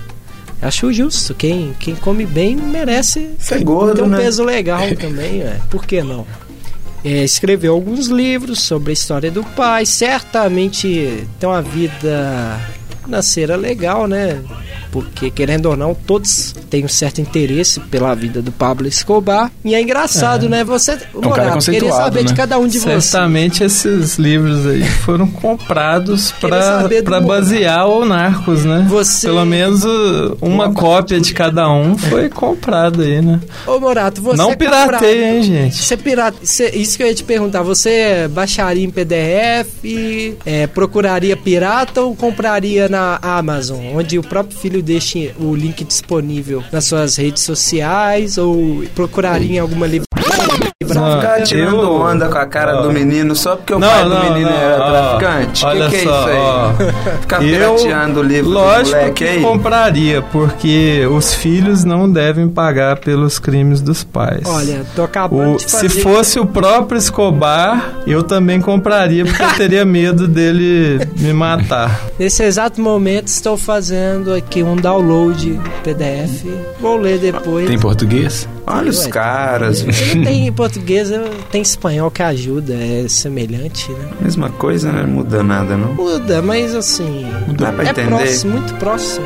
Acho 0.59 0.91
justo. 0.91 1.35
Quem, 1.35 1.73
quem 1.79 1.95
come 1.95 2.25
bem 2.25 2.55
merece 2.55 3.29
Ser 3.37 3.63
gordo, 3.63 3.95
ter 3.95 4.03
um 4.03 4.07
né? 4.07 4.17
peso 4.17 4.43
legal 4.43 4.81
também, 4.95 5.41
é. 5.41 5.59
Por 5.69 5.85
que 5.85 6.01
não? 6.01 6.25
É, 7.03 7.23
escreveu 7.23 7.73
alguns 7.73 8.07
livros 8.07 8.59
sobre 8.59 8.91
a 8.91 8.93
história 8.93 9.31
do 9.31 9.43
pai. 9.43 9.85
Certamente 9.87 11.25
tem 11.39 11.49
uma 11.49 11.61
vida 11.61 12.59
financeira 13.03 13.55
legal, 13.55 14.07
né? 14.07 14.39
Porque, 14.91 15.31
querendo 15.31 15.67
ou 15.67 15.77
não, 15.77 15.93
todos 15.93 16.53
têm 16.69 16.83
um 16.83 16.87
certo 16.89 17.21
interesse 17.21 17.79
pela 17.79 18.13
vida 18.13 18.41
do 18.41 18.51
Pablo 18.51 18.87
Escobar. 18.87 19.49
E 19.63 19.73
é 19.73 19.81
engraçado, 19.81 20.49
né? 20.49 20.63
Você. 20.65 20.97
um 21.15 21.21
cara 21.29 21.57
queria 21.59 21.91
saber 21.93 22.23
de 22.25 22.31
né? 22.31 22.35
cada 22.37 22.59
um 22.59 22.67
de 22.67 22.79
vocês. 22.79 23.05
Certamente 23.05 23.63
esses 23.63 24.17
livros 24.17 24.67
aí 24.67 24.83
foram 24.83 25.27
comprados 25.27 26.31
pra 26.41 27.21
basear 27.21 27.87
o 27.87 28.03
Narcos, 28.05 28.65
né? 28.65 28.85
Você- 28.89 29.27
Pelo 29.27 29.45
menos 29.45 29.83
uh, 29.85 30.37
uma 30.41 30.73
cópia 30.73 31.19
de 31.21 31.33
cada 31.33 31.69
um 31.71 31.97
foi 31.97 32.27
comprada 32.29 33.03
aí, 33.03 33.21
né? 33.21 33.39
Ô, 33.65 33.79
Morato, 33.79 34.21
você. 34.21 34.37
Não 34.37 34.51
é 34.51 34.55
pirateia, 34.57 34.85
comprado- 34.91 35.05
hein, 35.05 35.43
gente? 35.43 35.77
Você 35.77 35.95
pirata, 35.95 36.37
você- 36.43 36.69
isso 36.71 36.97
que 36.97 37.03
eu 37.03 37.07
ia 37.07 37.15
te 37.15 37.23
perguntar, 37.23 37.61
você 37.61 38.27
baixaria 38.29 38.83
em 38.83 38.89
PDF, 38.89 40.35
é, 40.45 40.67
procuraria 40.67 41.37
pirata 41.37 42.01
ou 42.01 42.15
compraria 42.15 42.89
na 42.91 43.17
Amazon, 43.21 43.79
onde 43.95 44.19
o 44.19 44.21
próprio 44.21 44.57
filho 44.57 44.83
deixa 44.83 45.17
o 45.39 45.55
link 45.55 45.83
disponível 45.85 46.61
nas 46.71 46.85
suas 46.85 47.15
redes 47.15 47.41
sociais 47.41 48.37
ou 48.37 48.83
procuraria 48.93 49.55
em 49.55 49.59
alguma 49.59 49.87
livraria? 49.87 50.10
Vão 50.83 51.19
ficar 51.19 51.41
tirando 51.43 51.81
eu- 51.81 51.93
onda 52.01 52.27
com 52.27 52.37
a 52.37 52.45
cara 52.45 52.79
ó. 52.79 52.81
do 52.83 52.91
menino 52.91 53.35
só 53.35 53.55
porque 53.55 53.73
o 53.73 53.79
Não, 53.79 53.87
pai 53.87 54.03
do 54.03 54.09
não, 54.09 54.23
menino 54.33 54.49
não, 54.49 54.57
era 54.57 54.77
ó, 54.83 55.17
traficante? 55.17 55.65
olha 55.65 55.85
que 55.85 55.89
que 55.91 55.95
é 55.97 56.03
só, 56.03 56.19
isso 56.19 56.29
aí? 56.29 56.37
ó. 56.37 56.71
Ficar 57.21 57.43
Eu, 57.43 57.75
pirateando 57.75 58.19
o 58.19 58.23
livro 58.23 58.49
lógico 58.51 58.85
do 58.85 58.95
moleque 58.97 59.11
que 59.13 59.29
aí? 59.29 59.41
compraria, 59.41 60.21
porque 60.21 61.07
os 61.11 61.33
filhos 61.33 61.83
não 61.83 62.11
devem 62.11 62.47
pagar 62.49 62.97
pelos 62.99 63.39
crimes 63.39 63.81
dos 63.81 64.03
pais. 64.03 64.41
Olha, 64.45 64.81
tô 64.95 65.03
acabando 65.03 65.55
O- 65.55 65.57
de 65.57 65.65
fazer... 65.65 65.89
se 65.89 66.01
fosse 66.01 66.39
o 66.39 66.45
próprio 66.45 66.97
Escobar, 66.97 67.93
eu 68.07 68.23
também 68.23 68.59
compraria, 68.61 69.25
porque 69.25 69.43
eu 69.43 69.53
teria 69.55 69.85
medo 69.85 70.27
dele 70.27 70.99
me 71.17 71.33
matar. 71.33 72.01
Nesse 72.17 72.43
exato 72.43 72.81
momento 72.81 73.27
estou 73.27 73.57
fazendo 73.57 74.33
aqui 74.33 74.63
um 74.63 74.75
download 74.75 75.59
PDF. 75.83 76.45
Vou 76.79 76.97
ler 76.97 77.17
depois. 77.19 77.67
Tem 77.67 77.77
português? 77.79 78.47
Olha 78.65 78.89
os 78.89 79.05
Ué, 79.05 79.09
caras. 79.09 79.83
Não 79.83 80.23
tem 80.23 80.47
em 80.47 80.51
português, 80.53 81.09
tem 81.51 81.61
espanhol 81.61 82.11
que 82.11 82.21
ajuda, 82.21 82.73
é 82.73 83.07
semelhante, 83.07 83.91
né? 83.91 84.09
Mesma 84.21 84.49
coisa, 84.49 84.91
né? 84.91 85.03
Não 85.03 85.09
muda 85.09 85.43
nada, 85.43 85.75
não. 85.77 85.93
Muda, 85.93 86.41
mas 86.41 86.75
assim. 86.75 87.25
Dá 87.57 87.71
pra 87.71 87.85
é 87.85 87.89
entender. 87.89 88.07
próximo, 88.07 88.53
muito 88.53 88.73
próximo. 88.75 89.25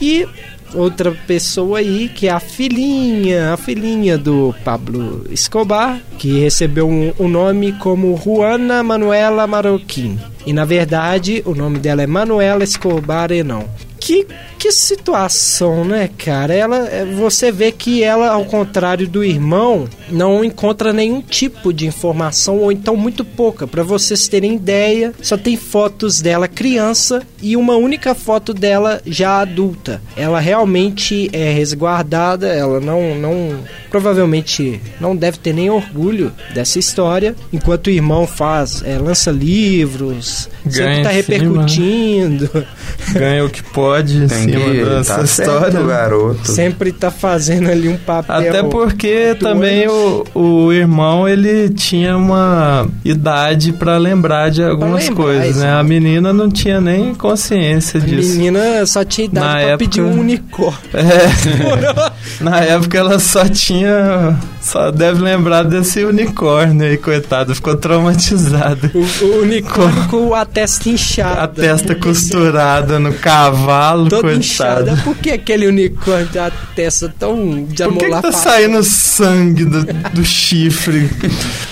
E 0.00 0.26
outra 0.74 1.12
pessoa 1.26 1.78
aí, 1.78 2.08
que 2.08 2.26
é 2.26 2.30
a 2.30 2.40
filhinha, 2.40 3.52
a 3.52 3.56
filhinha 3.56 4.16
do 4.18 4.54
Pablo 4.64 5.24
Escobar, 5.30 6.00
que 6.18 6.40
recebeu 6.40 6.88
um, 6.88 7.12
um 7.18 7.28
nome 7.28 7.72
como 7.74 8.18
Juana 8.22 8.82
Manuela 8.82 9.46
Marroquim. 9.46 10.18
E 10.44 10.52
na 10.52 10.64
verdade, 10.64 11.42
o 11.44 11.54
nome 11.54 11.78
dela 11.78 12.02
é 12.02 12.06
Manuela 12.06 12.64
Escobar 12.64 13.30
Enão. 13.30 13.64
Que, 14.02 14.26
que 14.58 14.72
situação, 14.72 15.84
né, 15.84 16.10
cara? 16.18 16.52
Ela, 16.52 16.88
é, 16.88 17.04
você 17.04 17.52
vê 17.52 17.70
que 17.70 18.02
ela, 18.02 18.30
ao 18.30 18.44
contrário 18.44 19.06
do 19.06 19.22
irmão, 19.22 19.88
não 20.10 20.44
encontra 20.44 20.92
nenhum 20.92 21.20
tipo 21.22 21.72
de 21.72 21.86
informação 21.86 22.58
ou 22.58 22.72
então 22.72 22.96
muito 22.96 23.24
pouca. 23.24 23.64
Para 23.64 23.84
vocês 23.84 24.26
terem 24.26 24.56
ideia, 24.56 25.14
só 25.22 25.36
tem 25.36 25.56
fotos 25.56 26.20
dela 26.20 26.48
criança 26.48 27.22
e 27.40 27.56
uma 27.56 27.76
única 27.76 28.12
foto 28.12 28.52
dela 28.52 29.00
já 29.06 29.40
adulta. 29.40 30.02
Ela 30.16 30.40
realmente 30.40 31.30
é 31.32 31.52
resguardada, 31.52 32.48
ela 32.48 32.80
não, 32.80 33.14
não 33.14 33.60
provavelmente 33.88 34.80
não 35.00 35.14
deve 35.14 35.38
ter 35.38 35.52
nem 35.52 35.70
orgulho 35.70 36.32
dessa 36.52 36.76
história, 36.76 37.36
enquanto 37.52 37.86
o 37.86 37.90
irmão 37.90 38.26
faz, 38.26 38.82
é, 38.84 38.98
lança 38.98 39.30
livros, 39.30 40.48
sempre 40.64 40.80
Ganha 40.80 41.02
tá 41.04 41.14
em 41.14 41.22
cima, 41.22 41.36
né? 41.38 41.38
repercutindo. 41.38 42.66
Ganha 43.12 43.44
o 43.44 43.50
que 43.50 43.62
pode 43.62 43.91
em 44.00 44.26
Tem 44.26 44.38
cima 44.48 44.60
que 44.70 44.84
dessa 44.84 45.16
tá 45.16 45.22
história. 45.22 45.70
certo, 45.72 45.86
garoto. 45.86 46.50
Sempre 46.50 46.92
tá 46.92 47.10
fazendo 47.10 47.70
ali 47.70 47.88
um 47.88 47.96
papel. 47.96 48.36
Até 48.36 48.62
porque 48.62 49.36
também 49.38 49.88
o, 49.88 50.24
o 50.34 50.72
irmão 50.72 51.28
ele 51.28 51.68
tinha 51.70 52.16
uma 52.16 52.86
idade 53.04 53.72
pra 53.72 53.98
lembrar 53.98 54.50
de 54.50 54.62
algumas 54.62 55.08
lembrar, 55.08 55.22
coisas, 55.24 55.56
né? 55.56 55.72
A 55.72 55.82
menina 55.82 56.32
não 56.32 56.50
tinha 56.50 56.80
nem 56.80 57.14
consciência 57.14 58.00
A 58.00 58.04
disso. 58.04 58.32
menina 58.36 58.84
só 58.86 59.04
tinha 59.04 59.24
idade 59.26 59.46
Na 59.46 59.52
pra 59.52 59.60
época- 59.62 59.78
pedir 59.78 60.00
um 60.02 60.20
unicórnio. 60.20 60.78
É. 60.94 62.12
Na 62.42 62.60
época 62.60 62.98
ela 62.98 63.18
só 63.18 63.46
tinha. 63.48 64.36
Só 64.60 64.90
deve 64.92 65.20
lembrar 65.20 65.64
desse 65.64 66.04
unicórnio 66.04 66.86
aí, 66.86 66.96
coitado. 66.96 67.54
Ficou 67.54 67.76
traumatizada. 67.76 68.90
O, 68.94 69.24
o 69.24 69.42
unicórnio 69.42 70.06
com 70.08 70.32
a 70.34 70.44
testa 70.44 70.88
inchada. 70.88 71.42
A 71.42 71.48
testa 71.48 71.94
costurada 71.96 72.98
no 72.98 73.12
cavalo, 73.12 73.62
Toda 73.82 74.20
coitado. 74.20 74.38
inchada. 74.38 74.96
Por 75.04 75.16
que 75.16 75.30
aquele 75.30 75.66
unicórnio 75.66 76.28
tem 76.28 76.42
a 76.42 76.50
testa 76.74 77.12
tão 77.18 77.64
de 77.64 77.82
Por 77.84 77.98
que, 77.98 78.04
que 78.04 78.22
tá 78.22 78.32
saindo 78.32 78.82
sangue 78.82 79.64
do, 79.64 79.84
do 80.12 80.24
chifre? 80.24 81.10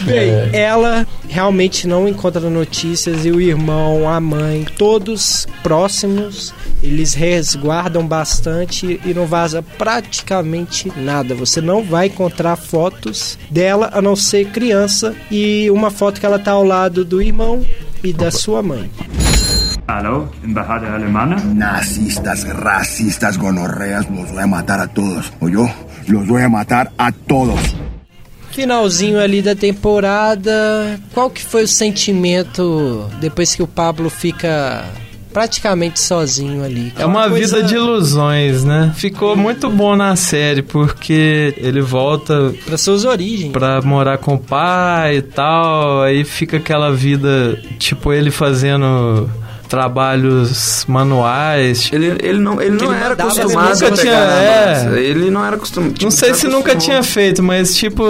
Bem, 0.03 0.31
ela 0.53 1.07
realmente 1.29 1.87
não 1.87 2.09
encontra 2.09 2.51
notícias 2.51 3.25
e 3.25 3.31
o 3.31 3.41
irmão, 3.41 4.09
a 4.09 4.21
mãe, 4.21 4.67
todos 4.77 5.47
próximos, 5.63 6.53
eles 6.83 7.15
resguardam 7.15 8.07
bastante 8.07 9.01
e 9.05 9.15
não 9.15 9.27
vaza 9.27 9.63
praticamente 9.63 10.91
nada. 10.97 11.35
Você 11.35 11.61
não 11.61 11.85
vai 11.85 12.07
encontrar 12.07 12.57
fotos 12.57 13.39
dela 13.51 13.91
a 13.93 14.03
não 14.03 14.17
ser 14.17 14.47
criança 14.47 15.15
e 15.31 15.71
uma 15.71 15.91
foto 15.91 16.19
que 16.19 16.27
ela 16.27 16.39
tá 16.39 16.53
ao 16.53 16.65
lado 16.65 17.05
do 17.05 17.23
irmão 17.23 17.65
e 18.03 18.13
da 18.13 18.31
sua 18.31 18.63
mãe. 18.63 18.91
Hallo, 19.91 20.29
Embajada 20.45 20.87
Alemana? 20.95 21.35
Nazistas, 21.53 22.45
racistas, 22.45 23.37
gonorreas, 23.37 24.07
los 24.09 24.31
voy 24.31 24.43
a 24.43 24.47
matar 24.47 24.79
a 24.79 24.87
todos. 24.87 25.33
¿Oyó? 25.41 25.69
Los 26.07 26.29
voy 26.29 26.43
a 26.43 26.49
matar 26.49 26.93
a 26.97 27.11
todos. 27.11 27.59
Finalzinho 28.53 29.19
ali 29.21 29.43
da 29.43 29.55
temporada, 29.57 30.99
qual 31.13 31.29
que 31.29 31.43
foi 31.45 31.65
o 31.65 31.69
sentimento 31.69 33.09
depois 33.21 33.55
que 33.57 33.63
o 33.65 33.67
Pablo 33.67 34.09
fica 34.11 34.85
praticamente 35.33 35.99
sozinho 36.01 36.65
ali? 36.65 36.93
É 36.97 37.05
uma 37.07 37.29
coisa- 37.29 37.57
vida 37.57 37.69
de 37.69 37.75
ilusões, 37.75 38.63
né? 38.65 38.93
Ficou 38.97 39.37
muito 39.37 39.69
bom 39.71 39.97
na 39.97 40.15
série, 40.15 40.63
porque 40.63 41.53
ele 41.59 41.81
volta 41.81 42.53
para 42.65 42.77
suas 42.79 43.05
origens. 43.05 43.53
pra 43.53 43.81
morar 43.83 44.19
com 44.19 44.35
o 44.35 44.39
pai 44.39 45.17
e 45.19 45.23
tal, 45.23 46.03
aí 46.03 46.25
fica 46.25 46.59
aquela 46.59 46.93
vida, 46.93 47.57
tipo 47.79 48.13
ele 48.13 48.31
fazendo 48.33 49.29
trabalhos 49.71 50.85
manuais. 50.89 51.89
Ele, 51.93 52.17
ele 52.21 52.41
não, 52.41 52.61
ele 52.61 52.77
não 52.77 52.93
ele 52.93 53.03
era 53.03 53.15
acostumado 53.15 53.71
as 53.71 53.83
a 53.83 53.89
músicas, 53.89 54.01
pegar 54.01 54.27
na 54.27 54.43
é. 54.43 55.01
Ele 55.01 55.31
não 55.31 55.45
era 55.45 55.55
acostumado. 55.55 55.95
Não 56.03 56.11
sei 56.11 56.35
se 56.35 56.49
nunca 56.49 56.75
tinha 56.75 57.03
feito, 57.05 57.41
mas 57.41 57.77
tipo, 57.77 58.03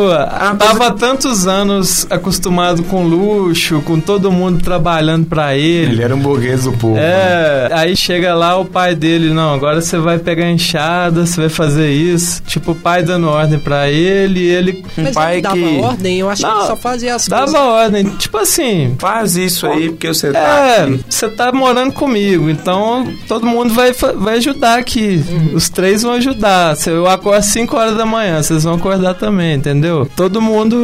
tava 0.58 0.86
há 0.86 0.90
tantos 0.92 1.46
anos 1.46 2.06
acostumado 2.08 2.82
com 2.84 3.04
luxo, 3.04 3.82
com 3.82 4.00
todo 4.00 4.32
mundo 4.32 4.64
trabalhando 4.64 5.26
pra 5.26 5.54
ele. 5.54 5.92
Ele 5.92 6.02
era 6.02 6.14
um 6.16 6.18
burguês 6.18 6.64
do 6.64 6.72
povo. 6.72 6.96
É, 6.98 7.68
aí 7.72 7.94
chega 7.94 8.34
lá 8.34 8.56
o 8.56 8.64
pai 8.64 8.94
dele, 8.94 9.32
não, 9.32 9.52
agora 9.52 9.82
você 9.82 9.98
vai 9.98 10.18
pegar 10.18 10.46
a 10.46 10.50
enxada, 10.50 11.26
você 11.26 11.42
vai 11.42 11.50
fazer 11.50 11.90
isso. 11.90 12.42
Tipo, 12.46 12.72
o 12.72 12.74
pai 12.74 13.02
dando 13.02 13.28
ordem 13.28 13.58
pra 13.58 13.90
ele, 13.90 14.42
ele, 14.42 14.82
um 14.96 15.02
Mas 15.02 15.14
pai 15.14 15.34
ele 15.34 15.42
dava 15.42 15.56
que 15.56 15.78
ordem, 15.78 16.18
eu 16.20 16.30
acho 16.30 16.42
que 16.42 16.50
ele 16.50 16.66
só 16.66 16.76
fazia 16.76 17.14
as 17.14 17.28
dava 17.28 17.44
coisas. 17.44 17.60
ordem, 17.60 18.04
tipo 18.16 18.38
assim, 18.38 18.96
Faz 18.98 19.36
isso 19.36 19.66
aí, 19.66 19.90
porque 19.90 20.08
você 20.08 20.32
tá 20.32 20.38
é, 20.38 20.82
aqui. 20.84 21.04
você 21.08 21.28
tá 21.28 21.49
morando 21.52 21.92
comigo, 21.92 22.48
então 22.48 23.06
todo 23.26 23.46
mundo 23.46 23.72
vai, 23.72 23.92
vai 23.92 24.36
ajudar 24.36 24.78
aqui. 24.78 25.22
Uhum. 25.28 25.50
Os 25.54 25.68
três 25.68 26.02
vão 26.02 26.12
ajudar. 26.12 26.76
Se 26.76 26.90
eu 26.90 27.06
acordo 27.06 27.38
às 27.38 27.46
5 27.46 27.76
horas 27.76 27.96
da 27.96 28.04
manhã, 28.06 28.42
vocês 28.42 28.64
vão 28.64 28.74
acordar 28.74 29.14
também, 29.14 29.54
entendeu? 29.54 30.08
Todo 30.16 30.40
mundo, 30.42 30.76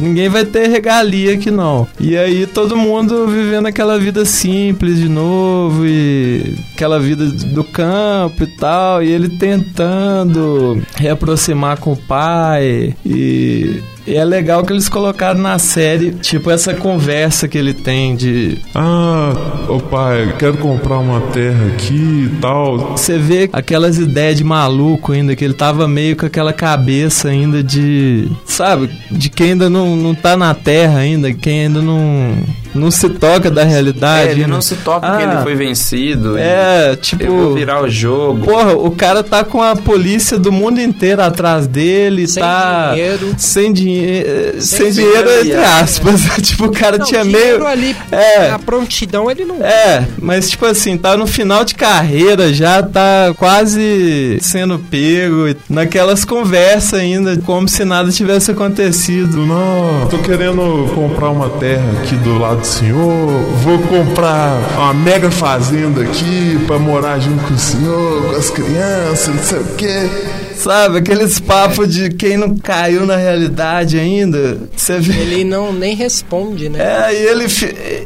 ninguém 0.00 0.28
vai 0.28 0.44
ter 0.44 0.68
regalia 0.68 1.34
aqui 1.34 1.50
não. 1.50 1.86
E 2.00 2.16
aí 2.16 2.46
todo 2.46 2.76
mundo 2.76 3.26
vivendo 3.26 3.66
aquela 3.66 3.98
vida 3.98 4.24
simples 4.24 4.98
de 4.98 5.08
novo 5.08 5.86
e 5.86 6.56
aquela 6.74 6.98
vida 6.98 7.26
do 7.26 7.64
campo 7.64 8.42
e 8.42 8.46
tal, 8.46 9.02
e 9.02 9.10
ele 9.10 9.28
tentando 9.28 10.82
reaproximar 10.96 11.78
com 11.78 11.92
o 11.92 11.96
pai 11.96 12.94
e 13.04 13.82
e 14.06 14.16
é 14.16 14.24
legal 14.24 14.64
que 14.64 14.72
eles 14.72 14.88
colocaram 14.88 15.40
na 15.40 15.58
série, 15.58 16.10
tipo, 16.12 16.50
essa 16.50 16.74
conversa 16.74 17.48
que 17.48 17.56
ele 17.56 17.72
tem 17.72 18.14
de. 18.14 18.58
Ah, 18.74 19.32
ô 19.68 19.80
pai, 19.80 20.34
quero 20.38 20.58
comprar 20.58 20.98
uma 20.98 21.20
terra 21.32 21.66
aqui 21.68 22.30
e 22.30 22.36
tal. 22.40 22.96
Você 22.96 23.18
vê 23.18 23.48
aquelas 23.52 23.98
ideias 23.98 24.36
de 24.36 24.44
maluco 24.44 25.12
ainda, 25.12 25.34
que 25.34 25.44
ele 25.44 25.54
tava 25.54 25.88
meio 25.88 26.16
com 26.16 26.26
aquela 26.26 26.52
cabeça 26.52 27.28
ainda 27.28 27.62
de. 27.62 28.28
Sabe? 28.44 28.90
De 29.10 29.30
quem 29.30 29.52
ainda 29.52 29.70
não, 29.70 29.96
não 29.96 30.14
tá 30.14 30.36
na 30.36 30.54
terra 30.54 30.98
ainda, 30.98 31.32
quem 31.32 31.62
ainda 31.62 31.80
não. 31.80 32.34
Não 32.74 32.90
se 32.90 33.08
toca 33.08 33.50
da 33.50 33.62
realidade. 33.64 34.28
É, 34.28 34.32
ele 34.32 34.42
né? 34.42 34.46
não 34.48 34.60
se 34.60 34.74
toca 34.76 35.06
que 35.16 35.22
Ah, 35.22 35.32
ele 35.32 35.42
foi 35.42 35.54
vencido. 35.54 36.36
É, 36.38 36.96
tipo. 36.96 37.22
Eu 37.22 37.36
vou 37.36 37.54
virar 37.54 37.82
o 37.82 37.88
jogo. 37.88 38.44
Porra, 38.46 38.74
o 38.74 38.90
cara 38.90 39.22
tá 39.22 39.44
com 39.44 39.62
a 39.62 39.76
polícia 39.76 40.38
do 40.38 40.50
mundo 40.50 40.80
inteiro 40.80 41.22
atrás 41.22 41.66
dele, 41.66 42.26
Sem 42.26 42.42
tá 42.42 42.90
dinheiro. 42.92 43.34
sem 43.38 43.72
dinheiro, 43.72 44.60
sem, 44.60 44.78
Sem 44.86 44.92
dinheiro 44.92 45.30
entre 45.30 45.42
dinheiro, 45.42 45.62
aspas. 45.62 46.20
tipo, 46.42 46.66
o 46.66 46.72
cara 46.72 46.98
Não, 46.98 47.06
tinha 47.06 47.22
dinheiro 47.22 47.58
meio 47.60 47.66
ali, 47.66 47.96
É. 48.10 48.50
a 48.50 48.58
prontidão 48.58 49.30
ele 49.30 49.44
não... 49.44 49.56
É, 49.64 50.06
mas 50.20 50.50
tipo 50.50 50.66
assim, 50.66 50.96
tá 50.96 51.16
no 51.16 51.26
final 51.26 51.64
de 51.64 51.74
carreira, 51.74 52.52
já 52.52 52.82
tá 52.82 53.32
quase 53.36 54.38
sendo 54.40 54.78
pego, 54.78 55.48
e 55.48 55.56
naquelas 55.68 56.24
conversas 56.24 56.98
ainda, 57.00 57.36
como 57.38 57.68
se 57.68 57.84
nada 57.84 58.10
tivesse 58.10 58.50
acontecido. 58.50 59.44
Não, 59.46 60.06
tô 60.08 60.18
querendo 60.18 60.90
comprar 60.94 61.30
uma 61.30 61.48
terra 61.50 61.84
aqui 62.02 62.16
do 62.16 62.38
lado 62.38 62.63
do 62.64 62.66
senhor. 62.66 63.42
Vou 63.62 63.78
comprar 63.78 64.58
uma 64.76 64.94
mega 64.94 65.30
fazenda 65.30 66.02
aqui 66.02 66.58
pra 66.66 66.78
morar 66.78 67.18
junto 67.18 67.44
com 67.44 67.54
o 67.54 67.58
senhor, 67.58 68.30
com 68.30 68.36
as 68.36 68.50
crianças, 68.50 69.34
não 69.34 69.42
sei 69.42 69.58
o 69.58 69.64
quê. 69.76 70.43
Sabe, 70.56 70.98
aqueles 70.98 71.38
papos 71.40 71.92
de 71.94 72.10
quem 72.10 72.36
não 72.36 72.56
caiu 72.56 73.04
na 73.06 73.16
realidade 73.16 73.98
ainda. 73.98 74.58
Você 74.74 74.98
vê. 74.98 75.20
Ele 75.20 75.44
não 75.44 75.72
nem 75.72 75.94
responde, 75.94 76.68
né? 76.68 76.78
É, 77.10 77.12
e 77.14 77.26
ele, 77.26 77.46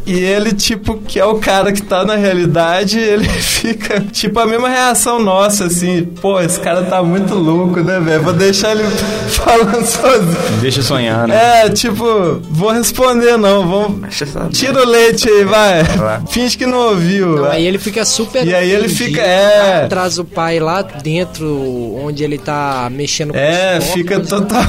e 0.07 0.13
ele, 0.19 0.53
tipo, 0.53 0.97
que 0.99 1.19
é 1.21 1.25
o 1.25 1.37
cara 1.37 1.73
que 1.73 1.83
tá 1.83 2.05
na 2.05 2.17
realidade, 2.17 2.99
ele 2.99 3.29
fica, 3.41 4.01
tipo, 4.13 4.39
a 4.41 4.47
mesma 4.47 4.69
reação 4.69 5.19
nossa, 5.21 5.67
assim, 5.67 6.05
pô, 6.21 6.41
esse 6.41 6.59
cara 6.61 6.83
tá 6.85 7.03
muito 7.03 7.35
louco, 7.35 7.81
né, 7.81 8.01
velho? 8.01 8.23
Vou 8.23 8.33
deixar 8.33 8.73
ele 8.73 8.85
falando 9.29 9.85
sozinho. 9.85 10.61
Deixa 10.61 10.83
sonhar, 10.83 11.29
né? 11.29 11.65
É, 11.65 11.69
tipo, 11.69 12.41
vou 12.51 12.71
responder 12.71 13.37
não, 13.37 13.67
vamos... 13.69 14.17
Tira 14.53 14.83
o 14.83 14.89
leite 14.89 15.29
aí, 15.29 15.45
vai. 15.45 15.83
Vai. 15.85 16.21
Finge 16.29 16.57
que 16.57 16.67
não 16.67 16.79
ouviu. 16.91 17.37
Não, 17.37 17.45
aí 17.47 17.67
ele 17.67 17.79
fica 17.79 18.05
super. 18.05 18.47
E 18.47 18.55
aí 18.55 18.71
ele 18.71 18.89
fica- 18.89 19.21
é. 19.21 19.87
Traz 19.89 20.19
o 20.19 20.25
pai 20.25 20.59
lá 20.61 20.83
dentro, 20.83 21.47
onde 22.03 22.23
ele 22.25 22.38
tá 22.39 22.89
mexendo 22.91 23.33
com 23.33 23.39
É, 23.39 23.79
os 23.79 23.85
fica 23.93 24.15
corpos, 24.17 24.31
né? 24.33 24.39
total... 24.39 24.63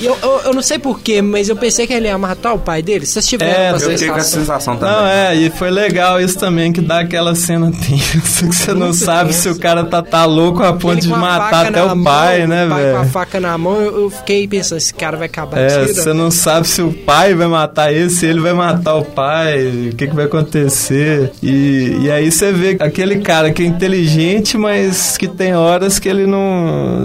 E 0.00 0.04
eu, 0.06 0.16
eu, 0.22 0.40
eu 0.46 0.54
não 0.54 0.62
sei 0.62 0.78
porquê, 0.78 1.22
mas 1.22 1.48
eu 1.48 1.56
pensei 1.56 1.86
que 1.86 1.92
ele 1.92 2.06
ia 2.08 2.18
matar 2.18 2.52
o 2.52 2.58
pai 2.58 2.82
dele. 2.82 3.06
Vocês 3.06 3.26
tiveram 3.26 3.52
É, 3.52 3.70
Eu 3.72 3.80
fiquei 3.80 4.08
com 4.08 4.16
essa 4.16 4.24
sensação? 4.30 4.74
sensação 4.74 4.76
também. 4.76 4.94
Não, 4.96 5.06
é, 5.06 5.34
e 5.36 5.50
foi 5.50 5.70
legal 5.70 6.20
isso 6.20 6.38
também, 6.38 6.72
que 6.72 6.80
dá 6.80 7.00
aquela 7.00 7.34
cena 7.34 7.70
tensa, 7.70 8.46
que 8.46 8.54
você 8.54 8.72
não 8.74 8.92
sabe 8.92 9.30
tensa. 9.30 9.42
se 9.42 9.48
o 9.50 9.58
cara 9.58 9.84
tá, 9.84 10.02
tá 10.02 10.24
louco 10.24 10.62
a 10.62 10.72
ponto 10.72 10.92
Ele 10.94 11.00
de 11.02 11.12
a 11.12 11.16
matar 11.16 11.66
até 11.66 11.70
na 11.84 11.92
o 11.94 12.02
pai, 12.04 12.38
mão, 12.40 12.48
né, 12.48 12.66
pai 12.68 12.82
velho? 12.82 12.94
com 12.96 13.00
a 13.00 13.04
faca 13.06 13.40
na 13.40 13.56
mão, 13.58 13.80
eu, 13.80 14.00
eu 14.02 14.10
fiquei 14.10 14.46
pensando, 14.48 14.78
esse 14.78 14.92
cara 14.94 15.16
vai 15.16 15.26
acabar 15.26 15.58
É, 15.58 15.86
você 15.86 16.12
não 16.12 16.30
sabe 16.30 16.66
se 16.68 16.82
o 16.82 16.92
pai 16.92 17.34
vai 17.34 17.46
matar 17.46 17.92
ele, 17.92 18.10
se 18.10 18.26
ele 18.26 18.40
vai 18.40 18.52
matar 18.52 18.94
o 18.96 19.04
pai, 19.04 19.90
o 19.92 19.96
que, 19.96 20.06
que 20.06 20.14
vai 20.14 20.26
acontecer. 20.26 21.32
E, 21.42 21.98
e 22.02 22.10
aí 22.10 22.30
você 22.30 22.52
vê 22.52 22.76
aquele 22.80 23.18
cara 23.20 23.50
que 23.52 23.62
é 23.62 23.66
inteligente, 23.66 24.56
mas 24.58 25.16
que 25.16 25.28
tem 25.28 25.54
horas 25.54 25.98
que 25.98 26.08
ele 26.08 26.26
não, 26.26 26.95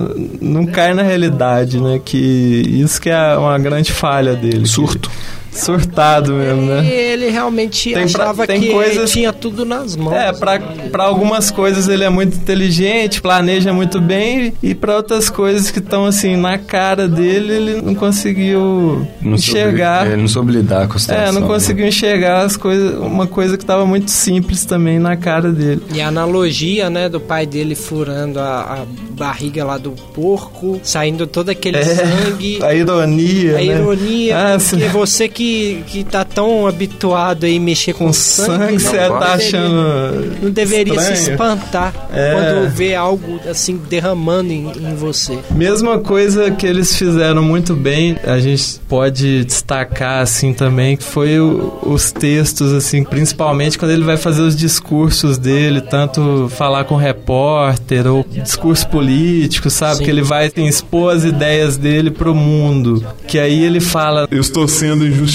não 0.41 0.65
cai 0.65 0.93
na 0.93 1.01
realidade, 1.01 1.80
né? 1.80 1.99
Que 2.03 2.18
isso 2.18 3.01
que 3.01 3.09
é 3.09 3.38
uma 3.38 3.57
grande 3.59 3.91
falha 3.91 4.35
dele. 4.35 4.65
Surto. 4.65 5.09
Surtado 5.52 6.34
mesmo, 6.34 6.61
E 6.64 6.65
né? 6.65 6.86
ele 6.88 7.30
realmente 7.30 7.94
Tem 7.94 8.07
pra- 8.07 8.23
achava 8.23 8.48
tem 8.48 8.61
que 8.61 8.69
coisas- 8.72 9.11
tinha 9.11 9.32
tudo 9.34 9.65
nas 9.65 9.95
mãos. 9.95 10.14
É, 10.14 10.32
pra, 10.32 10.60
pra 10.60 11.03
algumas 11.03 11.52
coisas 11.52 11.88
ele 11.88 12.03
é 12.03 12.10
muito 12.10 12.38
inteligente, 12.38 13.22
planeja 13.22 13.73
muito 13.73 13.99
bem, 13.99 14.53
e 14.64 14.73
pra 14.73 14.95
outras 14.95 15.30
coisas 15.30 15.69
que 15.69 15.80
estão 15.80 16.06
assim 16.06 16.36
na 16.36 16.57
cara 16.57 17.07
dele, 17.07 17.53
ele 17.53 17.82
não 17.82 17.94
conseguiu 17.95 19.06
Não 19.22 19.38
soube- 19.38 19.60
enxergar. 19.60 20.07
Ele 20.07 20.18
não 20.22 20.28
soube 20.28 20.52
lidar 20.53 20.88
com 20.88 20.95
a 20.95 20.99
situação. 20.99 21.23
É, 21.26 21.32
não 21.32 21.41
né? 21.41 21.48
conseguiu 21.48 21.86
enxergar 21.88 22.44
as 22.45 22.56
coisas, 22.56 22.95
uma 22.98 23.28
coisa 23.28 23.57
que 23.57 23.65
tava 23.65 23.86
muito 23.86 24.10
simples 24.10 24.65
também 24.65 24.99
na 24.99 25.15
cara 25.18 25.52
dele. 25.52 25.82
E 25.94 25.99
a 26.02 26.07
analogia, 26.07 26.90
né, 26.90 27.10
do 27.10 27.19
pai 27.19 27.45
dele 27.45 27.76
furando 27.76 28.40
a, 28.40 28.84
a 28.84 28.86
barriga 29.11 29.64
lá 29.65 29.78
do 29.78 29.91
porco, 30.14 30.80
saindo 30.84 31.28
todo 31.28 31.49
aquele 31.49 31.78
É, 31.78 31.84
sangue. 31.84 32.60
a 32.64 32.73
ironia, 32.73 33.52
A 33.52 33.53
né? 33.57 33.64
ironia, 33.65 34.38
Ah, 34.38 34.57
porque 34.57 34.64
se- 34.84 34.88
você 34.90 35.28
que, 35.28 35.40
que 35.88 36.03
tá 36.03 36.23
tão 36.23 36.68
habituado 36.68 37.45
aí 37.45 37.59
mexer 37.59 37.93
com, 37.93 38.07
com 38.07 38.13
sangue, 38.13 38.80
sangue, 38.80 38.97
não 39.09 39.19
tá 39.19 39.34
achando. 39.34 40.38
Não 40.43 40.49
deveria 40.49 40.99
se 40.99 41.13
estranho. 41.13 41.31
espantar 41.31 41.93
É. 42.13 42.34
quando 42.34 42.69
vê 42.76 42.95
algo 42.95 43.39
assim 43.49 43.80
derramando 43.89 44.51
em, 44.51 44.72
em 44.72 44.95
você. 44.95 45.38
Mesma 45.51 45.99
coisa 45.99 46.51
que 46.51 46.65
eles 46.65 46.95
fizeram 46.95 47.43
muito 47.43 47.76
bem, 47.76 48.18
a 48.23 48.39
gente 48.39 48.80
pode 48.88 49.43
destacar 49.45 50.22
assim 50.22 50.53
também, 50.53 50.95
que 50.97 51.03
foi 51.03 51.39
o- 51.39 51.80
os 51.84 52.11
textos, 52.11 52.73
assim, 52.73 53.03
principalmente 53.03 53.77
quando 53.77 53.91
ele 53.91 54.03
vai 54.03 54.18
fazer 54.18 54.41
os 54.41 54.55
discursos 54.55 55.38
dele, 55.38 55.81
tanto 55.81 56.47
falar 56.55 56.84
com 56.84 56.95
repórter 56.95 58.07
ou 58.07 58.26
discurso 58.30 58.88
político, 58.88 59.69
sabe? 59.69 59.97
Sim. 59.97 60.03
Que 60.03 60.09
ele 60.09 60.22
vai 60.22 60.47
assim, 60.47 60.65
expor 60.68 61.15
as 61.15 61.23
ideias 61.23 61.77
dele 61.77 62.11
pro 62.11 62.35
mundo. 62.35 63.03
Que 63.27 63.39
aí 63.39 63.63
ele 63.63 63.80
fala, 63.80 64.27
Eu 64.30 64.41
estou 64.41 64.68
sendo 64.68 65.05
injustiçado. 65.07 65.31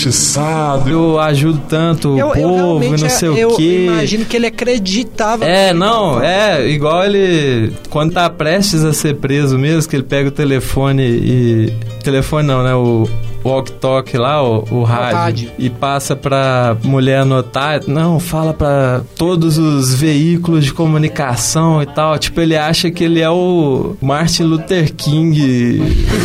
Eu 0.91 1.19
ajudo 1.19 1.61
tanto 1.69 2.15
o 2.15 2.19
Eu, 2.19 2.29
eu 2.29 2.33
povo 2.35 2.83
e 2.83 2.87
realmente 2.87 3.03
não 3.03 3.11
sei 3.11 3.29
eu 3.29 3.49
o 3.51 3.57
quê. 3.57 3.87
imagino 3.87 4.25
que 4.25 4.37
ele 4.37 4.47
acreditava. 4.47 5.45
É, 5.45 5.73
não, 5.73 6.23
é, 6.23 6.69
igual 6.69 7.05
ele. 7.05 7.73
Quando 7.91 8.13
tá 8.13 8.29
prestes 8.29 8.85
a 8.85 8.93
ser 8.93 9.17
preso 9.17 9.59
mesmo, 9.59 9.89
que 9.89 9.97
ele 9.97 10.03
pega 10.03 10.29
o 10.29 10.33
telefone 10.33 11.03
e. 11.03 11.73
Telefone 12.03 12.47
não, 12.47 12.63
né? 12.63 12.75
O 12.75 13.09
walk-talk 13.47 14.17
lá, 14.17 14.43
o, 14.43 14.65
o 14.71 14.83
rádio, 14.83 15.17
rádio. 15.17 15.51
e 15.59 15.71
passa 15.71 16.15
pra 16.17 16.77
mulher 16.83 17.21
anotar. 17.21 17.81
Não, 17.87 18.19
fala 18.21 18.53
pra 18.53 19.01
todos 19.17 19.59
os 19.59 19.95
veículos 19.95 20.65
de 20.65 20.73
comunicação 20.73 21.83
e 21.83 21.87
tal. 21.87 22.19
Tipo, 22.19 22.41
ele 22.41 22.57
acha 22.57 22.91
que 22.91 23.05
ele 23.05 23.21
é 23.21 23.31
o 23.31 23.97
Martin 24.01 24.45
Luther 24.45 24.93
King 24.95 25.83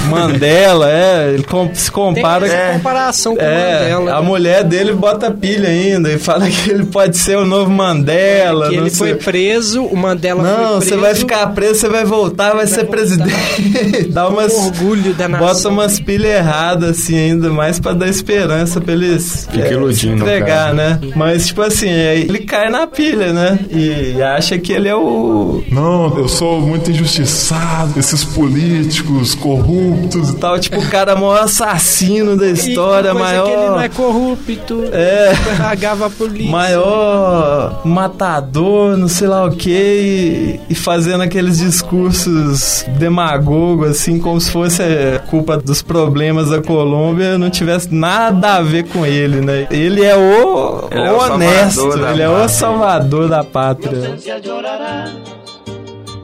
Mandela, 0.10 0.90
é. 0.90 1.34
Ele 1.34 1.44
com- 1.44 1.70
se 1.74 1.86
Tem 1.86 1.94
compara. 1.94 2.46
essa 2.48 2.74
comparação 2.74 3.36
com 3.36 3.42
É, 3.42 3.80
Mandela. 3.80 4.18
a 4.18 4.22
né? 4.22 4.28
mulher 4.28 4.64
dele 4.64 4.94
bota 4.94 5.32
pilha 5.32 5.70
ainda 5.70 6.12
e 6.12 6.18
fala 6.18 6.50
que 6.50 6.70
ele 6.70 6.86
pode 6.86 7.18
ser 7.18 7.38
o 7.38 7.46
novo 7.46 7.70
Mandela. 7.72 8.70
que 8.70 8.76
não 8.76 8.82
ele 8.84 8.90
sei. 8.90 9.10
foi 9.10 9.16
preso, 9.16 9.84
o 9.84 9.96
Mandela 9.96 10.44
Não, 10.44 10.50
foi 10.52 10.66
preso. 10.78 10.82
você 10.90 10.98
vai 10.98 11.16
ficar 11.16 11.48
preso, 11.48 11.80
você 11.80 11.90
vai 11.90 12.06
voltar, 12.06 12.54
vai, 12.54 12.68
ser 12.68 12.78
voltar. 12.86 12.92
presidente. 12.92 14.04
Dá 14.12 14.28
umas. 14.28 14.54
orgulho 14.54 15.14
da 15.14 15.28
nação. 15.28 15.48
Bota 15.48 15.70
umas 15.70 16.00
pilhas 16.00 16.32
erradas, 16.32 16.90
assim, 16.92 17.11
ainda 17.16 17.50
mais 17.50 17.80
pra 17.80 17.94
dar 17.94 18.08
esperança 18.08 18.80
pra 18.82 18.94
eles 18.94 19.48
é, 19.54 19.72
iludindo 19.74 20.24
entregar, 20.24 20.48
cara. 20.48 20.74
né? 20.74 21.00
Mas, 21.16 21.48
tipo 21.48 21.62
assim, 21.62 21.90
aí 21.90 22.22
ele 22.24 22.40
cai 22.40 22.70
na 22.70 22.88
pilha, 22.88 23.32
né? 23.34 23.60
E 23.72 24.22
acha 24.22 24.58
que 24.58 24.72
ele 24.74 24.88
é 24.88 24.96
o 24.96 25.64
Não, 25.72 26.18
eu 26.18 26.28
sou 26.28 26.60
muito 26.62 26.92
injustiçado. 26.92 28.00
Esses 28.00 28.24
políticos 28.24 29.36
corruptos 29.36 30.30
e 30.30 30.36
tal, 30.36 30.60
tipo, 30.60 30.80
o 30.80 30.88
cara 30.90 31.16
maior 31.16 31.44
assassino 31.44 32.36
da 32.38 32.48
E 32.48 32.54
história, 32.54 33.12
coisa 33.12 33.26
maior. 33.28 33.46
que 33.46 33.52
ele 33.52 33.66
não 33.68 33.82
é 33.82 33.90
corrupto. 33.90 34.84
É. 34.92 35.32
Pagava 35.58 36.08
a 36.08 36.10
polícia. 36.10 36.52
maior 36.52 37.82
matador, 37.86 38.98
não 38.98 39.08
sei 39.08 39.28
lá 39.28 39.46
o 39.46 39.52
que, 39.52 39.70
e, 39.70 40.60
e 40.70 40.76
fazendo 40.76 41.22
aqueles 41.22 41.58
discursos 41.60 42.86
demagogos, 42.98 43.90
assim, 43.90 44.20
como 44.20 44.40
se 44.40 44.52
fosse 44.52 44.82
é, 44.82 45.20
culpa 45.30 45.58
dos 45.58 45.82
problemas 45.82 46.50
da 46.50 46.62
Colômbia, 46.62 47.01
não 47.40 47.50
tivesse 47.50 47.94
nada 47.94 48.56
a 48.56 48.62
ver 48.62 48.88
com 48.88 49.06
ele, 49.06 49.42
né? 49.42 49.68
Ele 49.72 50.04
é 50.04 50.16
o, 50.16 50.88
Ele 50.92 51.08
é 51.08 51.12
o 51.12 51.16
o 51.16 51.20
honesto, 51.20 51.82
salvador 51.82 52.00
da 52.02 52.12
ele 52.12 52.22
é 52.22 52.30
o 52.30 52.32
pátria. 52.32 52.50
salvador 52.50 53.30
da 53.30 53.44
pátria. 53.44 54.18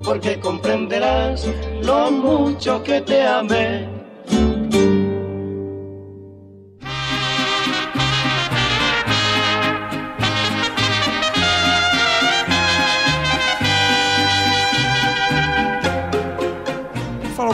porque 0.04 0.38
comprenderás 0.38 1.46
lo 1.84 2.10
mucho 2.12 2.80
que 2.82 3.02
te 3.02 3.22
amé. 3.22 3.97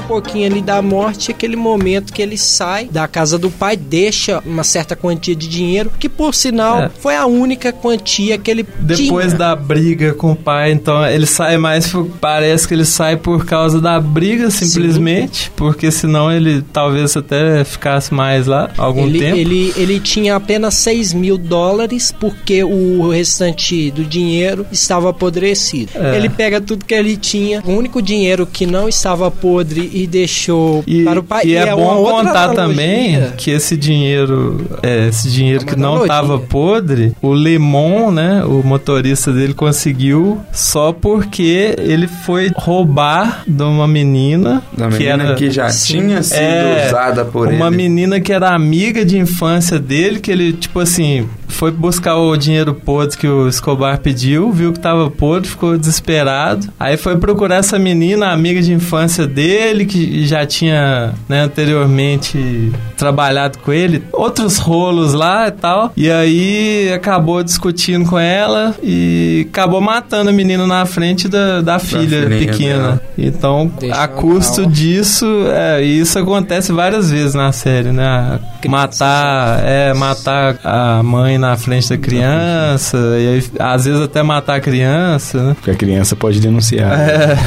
Pouquinho 0.03 0.45
ali 0.47 0.61
da 0.61 0.81
morte, 0.81 1.31
aquele 1.31 1.55
momento 1.55 2.13
que 2.13 2.21
ele 2.21 2.37
sai 2.37 2.85
da 2.85 3.07
casa 3.07 3.37
do 3.37 3.49
pai, 3.49 3.75
deixa 3.77 4.41
uma 4.45 4.63
certa 4.63 4.95
quantia 4.95 5.35
de 5.35 5.47
dinheiro, 5.47 5.91
que 5.99 6.09
por 6.09 6.33
sinal 6.33 6.83
É. 6.83 6.89
foi 6.99 7.15
a 7.15 7.25
única 7.25 7.71
quantia 7.71 8.37
que 8.37 8.49
ele 8.51 8.65
Depois 8.79 9.27
tinha. 9.27 9.37
da 9.37 9.55
briga 9.55 10.13
com 10.13 10.31
o 10.31 10.35
pai, 10.35 10.71
então 10.71 11.05
ele 11.05 11.25
sai 11.25 11.57
mais. 11.57 11.91
Parece 12.19 12.67
que 12.67 12.73
ele 12.73 12.85
sai 12.85 13.17
por 13.17 13.45
causa 13.45 13.79
da 13.81 13.99
briga, 13.99 14.49
simplesmente. 14.49 15.51
Porque 15.55 15.91
senão 15.91 16.31
ele 16.31 16.63
talvez 16.73 17.15
até 17.15 17.63
ficasse 17.63 18.13
mais 18.13 18.47
lá 18.47 18.71
algum 18.77 19.05
ele, 19.05 19.19
tempo. 19.19 19.37
ele, 19.37 19.73
ele 19.75 19.99
tinha 19.99 20.35
apenas 20.35 20.73
6 20.75 21.13
mil 21.13 21.37
dólares 21.37 22.13
porque 22.17 22.63
o 22.63 23.09
restante 23.09 23.91
do 23.91 24.03
dinheiro 24.03 24.65
estava 24.71 25.09
apodrecido. 25.09 25.91
É. 25.95 26.15
Ele 26.17 26.29
pega 26.29 26.59
tudo 26.61 26.85
que 26.85 26.93
ele 26.93 27.15
tinha, 27.17 27.61
o 27.65 27.71
único 27.71 28.01
dinheiro 28.01 28.45
que 28.45 28.65
não 28.65 28.87
estava 28.87 29.29
podre 29.31 29.89
e 29.93 30.07
deixou 30.07 30.83
E, 30.87 31.03
para 31.03 31.19
o 31.19 31.23
pai. 31.23 31.43
e 31.45 31.55
é, 31.55 31.73
uma 31.73 31.93
bom 31.95 32.03
contar 32.11 32.43
analogia. 32.49 32.55
também 32.55 33.21
que 33.37 33.51
esse 33.51 33.77
dinheiro, 33.77 34.65
é, 34.81 35.07
esse 35.07 35.29
dinheiro 35.29 35.61
É 35.61 35.65
uma 35.65 35.73
que 35.73 35.79
não 35.79 36.01
estava 36.01 36.39
podre, 36.39 37.13
o 37.21 37.31
Lemon, 37.33 38.11
né, 38.11 38.43
o 38.45 38.63
motorista 38.63 39.31
dele 39.31 39.53
conseguiu 39.53 40.39
só 40.51 40.91
porque 40.91 41.75
ele 41.77 42.07
foi 42.07 42.51
roubar 42.55 43.43
de 43.47 43.63
uma 43.63 43.87
menina 43.87 44.61
Da 44.75 44.87
que 44.89 44.97
menina 45.03 45.23
era 45.23 45.35
que 45.35 45.49
já 45.51 45.69
tinha 45.69 46.21
sido 46.23 46.37
É, 46.39 46.87
usada 46.87 47.23
por 47.25 47.47
uma 47.47 47.67
ele. 47.67 47.75
menina 47.77 48.19
que 48.19 48.31
era 48.33 48.49
amiga 48.53 49.05
de 49.05 49.17
infância 49.17 49.79
dele, 49.79 50.19
que 50.19 50.31
ele, 50.31 50.53
tipo 50.53 50.79
assim, 50.79 51.27
foi 51.47 51.71
buscar 51.71 52.15
o 52.17 52.35
dinheiro 52.35 52.73
podre 52.73 53.17
que 53.17 53.27
o 53.27 53.47
Escobar 53.47 53.99
pediu, 53.99 54.51
viu 54.51 54.73
que 54.73 54.79
tava 54.79 55.09
podre, 55.11 55.47
ficou 55.49 55.77
desesperado. 55.77 56.67
Aí 56.79 56.97
foi 56.97 57.17
procurar 57.17 57.57
essa 57.57 57.77
menina, 57.77 58.31
amiga 58.31 58.61
de 58.61 58.73
infância 58.73 59.27
dele, 59.27 59.82
que 59.85 60.25
já 60.25 60.45
tinha 60.45 61.13
né, 61.27 61.41
anteriormente 61.41 62.71
trabalhado 62.97 63.57
com 63.59 63.71
ele, 63.71 64.03
outros 64.11 64.57
rolos 64.57 65.13
lá 65.13 65.47
e 65.47 65.51
tal. 65.51 65.91
E 65.95 66.09
aí 66.09 66.91
acabou 66.93 67.43
discutindo 67.43 68.09
com 68.09 68.17
ela 68.19 68.75
e 68.81 69.47
acabou 69.49 69.81
matando 69.81 70.29
a 70.29 70.33
menina 70.33 70.65
na 70.65 70.85
frente 70.85 71.27
da, 71.27 71.61
da 71.61 71.79
filha 71.79 72.27
pequena. 72.27 72.73
dela. 72.83 73.01
Então, 73.17 73.71
Deixa 73.79 73.95
a 74.01 74.07
custo 74.07 74.61
mal. 74.61 74.71
disso, 74.71 75.25
é, 75.51 75.81
isso 75.81 76.17
acontece 76.17 76.71
várias 76.71 77.11
vezes 77.11 77.33
na 77.33 77.51
série, 77.51 77.91
né? 77.91 78.39
Matar, 78.67 79.61
é, 79.65 79.93
matar 79.93 80.57
a 80.63 81.03
mãe 81.03 81.37
na 81.37 81.55
frente 81.57 81.89
da 81.89 81.97
criança, 81.97 82.97
e 83.19 83.27
aí, 83.27 83.43
às 83.59 83.85
vezes 83.85 84.01
até 84.01 84.23
matar 84.23 84.55
a 84.55 84.59
criança, 84.59 85.41
né? 85.43 85.53
Porque 85.55 85.71
a 85.71 85.75
criança 85.75 86.15
pode 86.15 86.39
denunciar. 86.39 86.97
É, 86.99 87.37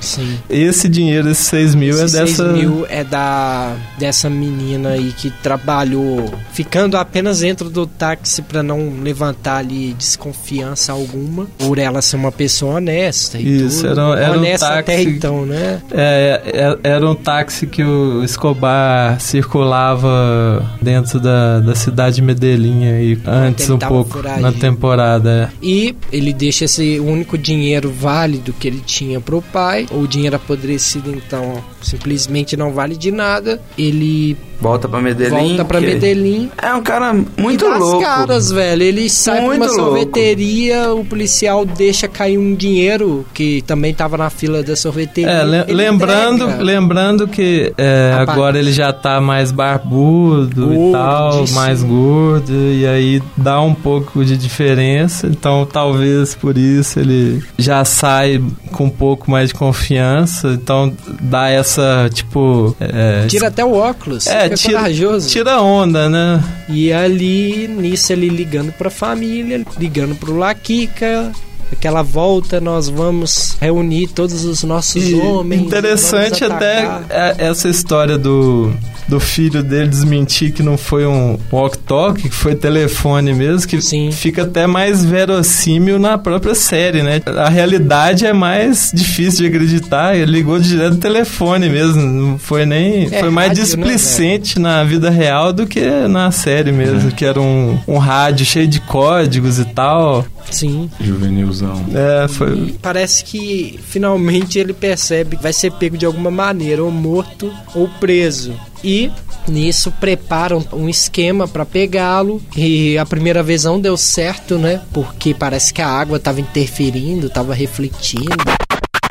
Sim. 0.00 0.38
esse 0.48 0.88
dinheiro, 0.88 1.28
esses 1.30 1.46
6 1.46 1.74
mil, 1.74 1.90
Esses 1.90 2.14
é 2.14 2.20
dessa. 2.24 2.52
6 2.52 2.56
mil 2.64 2.86
é 2.88 3.02
da 3.04 3.74
dessa 3.98 4.28
menina 4.30 4.90
aí 4.90 5.12
que 5.16 5.30
trabalhou 5.30 6.32
ficando 6.52 6.96
apenas 6.96 7.40
dentro 7.40 7.68
do 7.68 7.86
táxi 7.86 8.42
pra 8.42 8.62
não 8.62 9.00
levantar 9.02 9.56
ali 9.58 9.94
desconfiança 9.94 10.92
alguma 10.92 11.46
por 11.58 11.78
ela 11.78 12.00
ser 12.02 12.16
uma 12.16 12.30
pessoa 12.32 12.76
honesta 12.76 13.38
e 13.38 13.66
Isso, 13.66 13.78
tudo. 13.86 13.90
era 13.90 14.06
um- 14.06 14.14
era 14.14 14.32
um 14.32 14.38
honesta 14.38 14.68
até 14.78 14.96
táxi- 14.96 15.08
então, 15.10 15.44
né? 15.46 15.80
É, 15.90 16.42
é- 16.82 16.90
era 16.90 17.08
um 17.10 17.14
táxi 17.14 17.66
que 17.66 17.82
o 17.82 18.22
Escobar 18.24 19.20
circulava 19.20 20.64
dentro 20.80 21.18
da, 21.20 21.60
da 21.60 21.74
cidade 21.74 22.16
de 22.16 22.22
Medellín 22.22 22.86
aí, 22.86 23.18
antes 23.26 23.68
um 23.70 23.78
pouco, 23.78 24.20
na 24.22 24.52
temporada. 24.52 25.50
é. 25.52 25.56
E 25.62 25.94
ele 26.12 26.32
deixa 26.32 26.64
esse 26.64 26.98
único 27.00 27.36
dinheiro 27.36 27.90
válido 27.92 28.52
que 28.52 28.66
ele 28.68 28.80
tinha 28.84 29.20
pro 29.20 29.42
pai. 29.42 29.86
O 29.90 30.06
dinheiro 30.06 30.36
apodrecido, 30.36 31.10
então, 31.10 31.64
simplesmente 31.82 32.56
não 32.56 32.72
vale 32.72 32.96
de 32.96 33.10
nada. 33.10 33.60
Ele 33.76 34.36
Volta 34.60 34.88
pra 34.88 35.00
Medellín. 35.00 35.30
volta 35.48 35.64
pra 35.64 35.80
Medellín. 35.80 36.50
É 36.60 36.74
um 36.74 36.82
cara 36.82 37.14
muito 37.36 37.64
e 37.64 37.68
dá 37.68 37.74
as 37.74 37.80
louco. 37.80 38.00
caras, 38.02 38.50
velho. 38.50 38.82
Ele 38.82 39.08
sai 39.08 39.40
Muito 39.40 39.58
pra 39.64 39.66
uma 39.72 39.76
louco. 39.76 39.90
sorveteria, 39.90 40.92
o 40.94 41.04
policial 41.04 41.64
deixa 41.64 42.08
cair 42.08 42.38
um 42.38 42.54
dinheiro 42.54 43.24
que 43.32 43.62
também 43.62 43.94
tava 43.94 44.16
na 44.16 44.30
fila 44.30 44.62
da 44.62 44.74
sorveteria. 44.74 45.30
É, 45.30 45.44
le- 45.44 45.72
lembrando, 45.72 46.44
entrega. 46.44 46.62
lembrando 46.62 47.28
que 47.28 47.72
é, 47.78 48.14
agora 48.18 48.58
ele 48.58 48.72
já 48.72 48.92
tá 48.92 49.20
mais 49.20 49.52
barbudo 49.52 50.72
e 50.72 50.76
Gordo, 50.76 50.92
tal, 50.92 51.42
disse. 51.42 51.54
mais 51.54 51.82
gordo, 51.82 52.52
e 52.52 52.86
aí 52.86 53.22
dá 53.36 53.60
um 53.60 53.74
pouco 53.74 54.24
de 54.24 54.36
diferença. 54.36 55.26
Então 55.26 55.66
talvez 55.70 56.34
por 56.34 56.58
isso 56.58 56.98
ele 56.98 57.42
já 57.56 57.84
sai 57.84 58.42
com 58.72 58.84
um 58.84 58.90
pouco 58.90 59.30
mais 59.30 59.48
de 59.50 59.54
confiança. 59.54 60.48
Então 60.48 60.92
dá 61.20 61.48
essa, 61.48 62.08
tipo. 62.12 62.74
É, 62.80 63.26
Tira 63.28 63.48
até 63.48 63.64
o 63.64 63.72
óculos. 63.72 64.26
é, 64.26 64.47
fica 64.56 64.68
tira, 64.68 64.78
corajoso. 64.80 65.28
tira 65.28 65.60
onda, 65.60 66.08
né? 66.08 66.42
E 66.68 66.92
ali, 66.92 67.68
nisso, 67.68 68.12
ele 68.12 68.28
ligando 68.28 68.72
pra 68.72 68.90
família, 68.90 69.64
ligando 69.78 70.14
pro 70.14 70.36
Laquica. 70.36 71.32
Aquela 71.72 72.02
volta, 72.02 72.60
nós 72.60 72.88
vamos 72.88 73.56
reunir 73.60 74.08
todos 74.08 74.44
os 74.44 74.62
nossos 74.64 75.08
E 75.08 75.14
homens. 75.14 75.62
Interessante 75.62 76.44
até 76.44 76.84
é- 77.10 77.34
essa 77.38 77.68
história 77.68 78.16
do, 78.18 78.72
do 79.06 79.20
filho 79.20 79.62
dele 79.62 79.88
desmentir 79.88 80.52
que 80.52 80.62
não 80.62 80.76
foi 80.78 81.06
um 81.06 81.38
walk-talk, 81.52 82.20
que 82.22 82.30
foi 82.30 82.54
telefone 82.54 83.32
mesmo, 83.34 83.68
que 83.68 83.80
Sim. 83.80 84.10
fica 84.10 84.42
até 84.42 84.66
mais 84.66 85.04
verossímil 85.04 85.98
na 85.98 86.16
própria 86.18 86.54
série, 86.54 87.02
né? 87.02 87.20
A 87.36 87.48
realidade 87.48 88.26
é 88.26 88.32
mais 88.32 88.90
difícil 88.92 89.42
de 89.42 89.46
acreditar. 89.54 90.16
Ele 90.16 90.32
ligou 90.32 90.58
direto 90.58 90.94
no 90.94 91.00
telefone 91.00 91.68
mesmo, 91.68 92.00
não 92.02 92.38
foi 92.38 92.64
nem. 92.66 93.04
É 93.12 93.20
foi 93.20 93.30
mais 93.30 93.48
rádio, 93.48 93.62
né, 93.62 93.66
displicente 93.84 94.58
na 94.58 94.82
vida 94.84 95.10
real 95.10 95.52
do 95.52 95.66
que 95.66 95.80
na 96.08 96.30
série 96.30 96.72
mesmo, 96.72 97.12
que 97.12 97.24
era 97.24 97.40
um, 97.40 97.78
um 97.86 97.98
rádio 97.98 98.44
cheio 98.46 98.66
de 98.66 98.80
códigos 98.80 99.58
e 99.58 99.64
tal. 99.66 100.24
Sim. 100.50 100.90
Juvenilzão. 101.00 101.84
É, 101.94 102.26
foi. 102.28 102.54
E 102.54 102.72
parece 102.80 103.24
que 103.24 103.78
finalmente 103.88 104.58
ele 104.58 104.72
percebe 104.72 105.36
que 105.36 105.42
vai 105.42 105.52
ser 105.52 105.72
pego 105.72 105.96
de 105.98 106.06
alguma 106.06 106.30
maneira, 106.30 106.82
ou 106.82 106.90
morto 106.90 107.52
ou 107.74 107.88
preso. 108.00 108.54
E 108.82 109.10
nisso 109.46 109.90
preparam 110.00 110.64
um 110.72 110.88
esquema 110.88 111.46
pra 111.48 111.64
pegá-lo. 111.66 112.40
E 112.56 112.96
a 112.98 113.04
primeira 113.06 113.42
vez 113.42 113.64
não 113.64 113.80
deu 113.80 113.96
certo, 113.96 114.56
né? 114.58 114.80
Porque 114.92 115.34
parece 115.34 115.72
que 115.74 115.82
a 115.82 115.88
água 115.88 116.18
tava 116.18 116.40
interferindo, 116.40 117.28
tava 117.28 117.54
refletindo, 117.54 118.36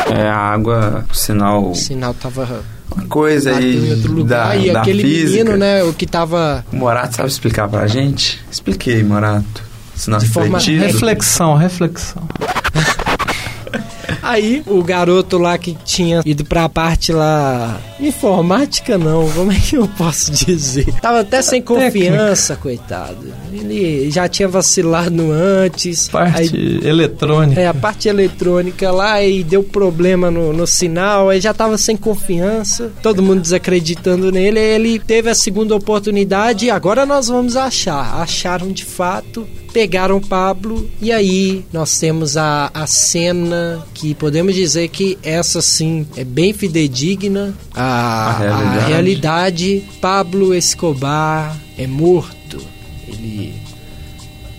É, 0.10 0.28
a 0.30 0.38
água, 0.38 1.06
o 1.12 1.16
sinal, 1.16 1.72
o 1.72 1.76
sinal 1.76 2.14
tava 2.14 2.64
uma 2.96 3.06
coisa 3.08 3.56
aí 3.58 3.92
outro 3.92 4.14
lugar. 4.14 4.48
da, 4.50 4.56
e 4.56 4.72
da 4.72 4.82
aquele 4.82 5.04
física. 5.04 5.44
menino, 5.44 5.58
né? 5.58 5.84
O 5.84 5.92
que 5.94 6.06
tava 6.08 6.66
O 6.72 6.76
Morato 6.78 7.18
sabe 7.18 7.28
explicar 7.30 7.68
pra 7.68 7.86
gente? 7.88 8.40
Expliquei, 8.50 9.04
Morato. 9.04 9.67
Sinal 9.98 10.20
De 10.20 10.28
forma 10.28 10.60
refletido. 10.60 10.86
Reflexão, 10.86 11.56
reflexão. 11.56 12.24
Aí, 14.22 14.64
o 14.66 14.84
garoto 14.84 15.38
lá 15.38 15.58
que 15.58 15.78
tinha 15.84 16.22
ido 16.26 16.46
pra 16.46 16.70
parte 16.70 17.12
lá. 17.12 17.80
Informática 18.00 18.98
não, 18.98 19.30
como 19.32 19.52
é 19.52 19.60
que 19.60 19.76
eu 19.76 19.88
posso 19.88 20.32
dizer? 20.32 20.86
Tava 21.02 21.22
até 21.22 21.42
sem 21.42 21.62
confiança, 21.62 22.56
coitado. 22.56 23.34
Ele 23.52 24.10
já 24.12 24.28
tinha 24.28 24.48
vacilado 24.48 25.32
antes. 25.32 26.08
Parte 26.08 26.56
Aí, 26.56 26.80
eletrônica. 26.84 27.60
é, 27.60 27.68
a 27.68 27.74
parte 27.74 28.08
eletrônica 28.08 28.92
lá 28.92 29.24
e 29.24 29.44
deu 29.44 29.64
problema 29.64 30.30
no, 30.30 30.54
no 30.54 30.68
sinal, 30.68 31.30
aí 31.30 31.40
já 31.40 31.54
tava 31.54 31.78
sem 31.78 31.98
confiança, 31.98 32.92
todo 33.02 33.24
mundo 33.24 33.42
desacreditando 33.42 34.32
nele, 34.32 34.60
ele 34.60 35.00
teve 35.00 35.30
a 35.30 35.36
segunda 35.36 35.76
oportunidade 35.76 36.66
e 36.66 36.70
agora 36.70 37.06
nós 37.06 37.28
vamos 37.28 37.56
achar. 37.56 38.22
Acharam 38.22 38.72
de 38.72 38.86
fato, 38.86 39.48
pegaram 39.74 40.18
o 40.18 40.22
Pablo 40.26 40.90
e 41.02 41.12
aí 41.12 41.66
nós 41.72 42.00
temos 42.00 42.38
a, 42.38 42.70
a 42.74 42.86
cena 42.88 43.86
que 43.94 44.14
podemos 44.16 44.56
dizer 44.56 44.88
que 44.90 45.18
essa 45.24 45.62
sim 45.62 46.06
é 46.16 46.24
bem 46.24 46.54
fidedigna. 46.54 47.54
A, 47.74 47.87
A 47.88 48.30
a 48.30 48.38
realidade. 48.40 48.88
realidade, 48.88 49.84
Pablo 50.02 50.54
Escobar 50.54 51.56
é 51.78 51.88
morto. 51.88 52.62
Ele 53.08 53.56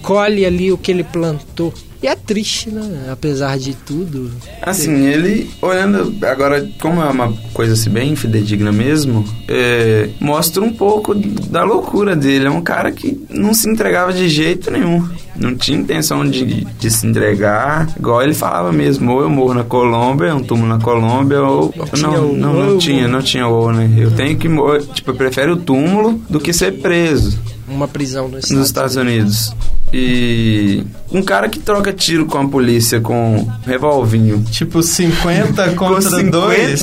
colhe 0.03 0.47
ali 0.47 0.73
o 0.73 0.79
que 0.79 0.91
ele 0.91 1.05
plantou. 1.05 1.75
E 2.03 2.07
é 2.07 2.15
triste, 2.15 2.71
né? 2.71 3.09
Apesar 3.11 3.59
de 3.59 3.75
tudo. 3.75 4.31
Assim, 4.63 5.07
ele, 5.07 5.51
olhando 5.61 6.15
agora, 6.25 6.69
como 6.81 7.03
é 7.03 7.07
uma 7.07 7.33
coisa 7.53 7.73
assim 7.73 7.91
bem 7.91 8.15
fidedigna 8.15 8.71
mesmo, 8.71 9.25
é, 9.49 10.09
mostra 10.21 10.63
um 10.63 10.73
pouco 10.73 11.13
da 11.15 11.65
loucura 11.65 12.15
dele. 12.15 12.47
É 12.47 12.51
um 12.51 12.63
cara 12.63 12.93
que 12.93 13.21
não 13.29 13.53
se 13.53 13.69
entregava 13.69 14.13
de 14.13 14.29
jeito 14.29 14.71
nenhum. 14.71 15.09
Não 15.35 15.57
tinha 15.57 15.79
intenção 15.79 16.29
de, 16.29 16.65
de 16.65 16.91
se 16.91 17.07
entregar. 17.07 17.89
Igual 17.99 18.23
ele 18.23 18.35
falava 18.35 18.73
mesmo, 18.73 19.13
ou 19.13 19.23
eu 19.23 19.31
morro 19.31 19.55
na 19.55 19.65
Colômbia, 19.65 20.35
um 20.35 20.43
túmulo 20.43 20.69
na 20.69 20.79
Colômbia, 20.79 21.43
ou. 21.43 21.75
Não 21.77 21.87
tinha 21.87 22.09
não, 22.09 22.33
não, 22.33 22.53
não 22.53 22.79
tinha, 22.79 23.09
não 23.09 23.23
tinha 23.23 23.47
ou, 23.49 23.73
né? 23.73 23.93
Eu 23.97 24.13
tenho 24.13 24.37
que 24.37 24.49
morrer. 24.49 24.83
Tipo, 24.95 25.11
eu 25.11 25.15
prefiro 25.17 25.55
o 25.55 25.57
túmulo 25.57 26.21
do 26.29 26.39
que 26.41 26.53
ser 26.53 26.81
preso 26.81 27.39
Uma 27.69 27.89
prisão 27.89 28.29
nos 28.29 28.51
nos 28.51 28.67
Estados 28.67 28.97
Unidos. 28.97 29.53
E 29.93 30.85
um 31.11 31.23
cara 31.23 31.49
que 31.49 31.59
troca 31.59 31.93
tiro 31.93 32.27
com 32.27 32.39
a 32.39 32.47
polícia 32.47 33.01
com 33.01 33.39
um 33.39 33.47
revolvinho. 33.67 34.45
Tipo 34.51 34.83
50 34.83 35.75
contra 35.75 35.75
com 35.75 36.01
50, 36.01 36.31
2. 36.31 36.83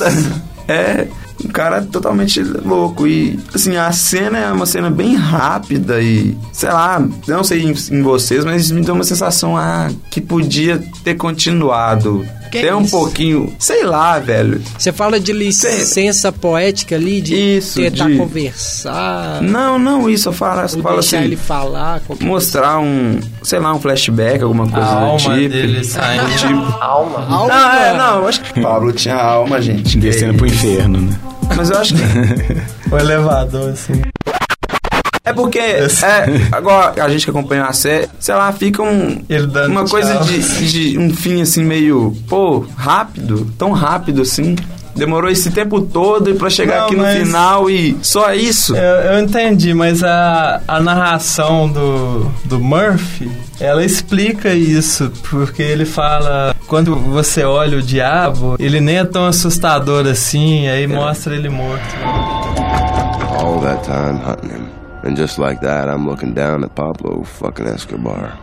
É 0.68 1.06
um 1.44 1.48
cara 1.48 1.82
totalmente 1.82 2.42
louco. 2.42 3.06
E, 3.06 3.38
assim, 3.54 3.76
a 3.76 3.90
cena 3.92 4.38
é 4.38 4.52
uma 4.52 4.66
cena 4.66 4.90
bem 4.90 5.14
rápida 5.14 6.00
e, 6.00 6.36
sei 6.52 6.70
lá, 6.70 7.02
não 7.28 7.44
sei 7.44 7.62
em, 7.62 7.74
em 7.90 8.02
vocês, 8.02 8.44
mas 8.44 8.70
me 8.70 8.80
deu 8.82 8.94
uma 8.94 9.04
sensação 9.04 9.56
ah, 9.56 9.88
que 10.10 10.20
podia 10.20 10.82
ter 11.04 11.14
continuado. 11.14 12.26
Que 12.50 12.60
Ter 12.60 12.72
um 12.72 12.82
isso? 12.82 12.92
pouquinho, 12.92 13.52
sei 13.58 13.82
lá, 13.84 14.20
velho. 14.20 14.62
Você 14.78 14.92
fala 14.92 15.18
de 15.18 15.32
licença 15.32 16.30
poética 16.30 16.94
ali, 16.94 17.20
de 17.20 17.34
Isso, 17.34 17.80
tentar 17.80 18.08
de- 18.08 18.16
conversar, 18.16 19.42
Não, 19.42 19.78
não, 19.80 20.08
isso, 20.08 20.28
eu 20.28 20.32
falo, 20.32 20.60
eu 20.62 20.68
falo 20.68 21.00
deixar 21.00 21.16
assim. 21.18 21.26
ele 21.26 21.36
falar. 21.36 22.00
Mostrar 22.20 22.78
um, 22.78 23.18
sei 23.42 23.58
lá, 23.58 23.74
um 23.74 23.80
flashback, 23.80 24.44
alguma 24.44 24.68
coisa 24.68 24.86
A 24.86 24.94
do 24.94 25.04
alma 25.06 25.18
tipo. 25.18 25.48
dele 25.48 25.82
saindo. 25.84 26.36
tipo. 26.36 26.54
Alma. 26.80 27.26
Não, 27.28 27.50
é, 27.50 27.96
não, 27.98 28.18
eu 28.20 28.28
acho 28.28 28.40
que 28.40 28.60
Pablo 28.60 28.92
tinha 28.92 29.16
alma, 29.16 29.60
gente. 29.60 29.98
Descendo 29.98 30.34
pro 30.34 30.46
inferno, 30.46 31.00
né? 31.00 31.18
Mas 31.56 31.70
eu 31.70 31.78
acho 31.78 31.94
que 31.94 32.00
O 32.92 32.98
elevador, 32.98 33.70
assim. 33.70 34.02
É 35.24 35.32
porque, 35.32 35.58
é, 35.58 35.90
agora 36.52 37.02
a 37.02 37.08
gente 37.08 37.24
que 37.24 37.30
acompanha 37.30 37.64
a 37.64 37.72
série, 37.72 38.08
sei 38.20 38.32
lá, 38.32 38.52
fica 38.52 38.80
um, 38.80 39.24
uma 39.68 39.84
coisa 39.88 40.18
de, 40.18 40.68
de 40.68 40.98
um 40.98 41.12
fim 41.12 41.42
assim 41.42 41.64
meio, 41.64 42.16
pô, 42.28 42.60
rápido, 42.76 43.52
tão 43.58 43.72
rápido 43.72 44.22
assim. 44.22 44.54
Demorou 44.96 45.30
esse 45.30 45.50
tempo 45.50 45.80
todo 45.80 46.34
pra 46.34 46.50
chegar 46.50 46.78
Não, 46.78 46.86
aqui 46.86 46.96
no 46.96 47.06
final 47.06 47.70
e 47.70 47.96
só 48.02 48.32
isso. 48.32 48.74
Eu, 48.76 49.12
eu 49.12 49.20
entendi, 49.20 49.74
mas 49.74 50.02
a, 50.02 50.60
a 50.66 50.80
narração 50.80 51.68
do, 51.68 52.24
do 52.44 52.58
Murphy, 52.58 53.30
ela 53.60 53.84
explica 53.84 54.54
isso, 54.54 55.12
porque 55.30 55.62
ele 55.62 55.84
fala, 55.84 56.54
quando 56.66 56.96
você 56.96 57.44
olha 57.44 57.78
o 57.78 57.82
diabo, 57.82 58.56
ele 58.58 58.80
nem 58.80 58.98
é 58.98 59.04
tão 59.04 59.26
assustador 59.26 60.06
assim, 60.06 60.66
aí 60.68 60.86
mostra 60.86 61.34
ele 61.34 61.48
morto. 61.48 61.84
All 63.38 63.60
that 63.60 63.84
time 63.84 64.18
hunting 64.18 64.48
him. 64.48 64.66
And 65.04 65.16
just 65.16 65.38
like 65.38 65.60
that, 65.60 65.88
I'm 65.88 66.04
looking 66.04 66.34
down 66.34 66.64
at 66.64 66.74
Pablo 66.74 67.22
fucking 67.22 67.66
Escobar. 67.66 68.36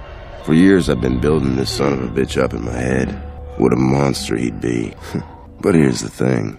For 0.46 0.54
years, 0.54 0.90
I've 0.90 1.02
been 1.02 1.20
building 1.20 1.56
this 1.56 1.70
son 1.70 1.94
of 1.94 2.04
a 2.04 2.08
bitch 2.08 2.42
up 2.42 2.54
in 2.54 2.64
my 2.64 2.72
head. 2.72 3.10
What 3.58 3.74
a 3.74 3.76
monster 3.76 4.38
he'd 4.38 4.62
be. 4.62 4.94
but 5.64 5.74
here's 5.74 6.02
the 6.02 6.10
thing 6.10 6.58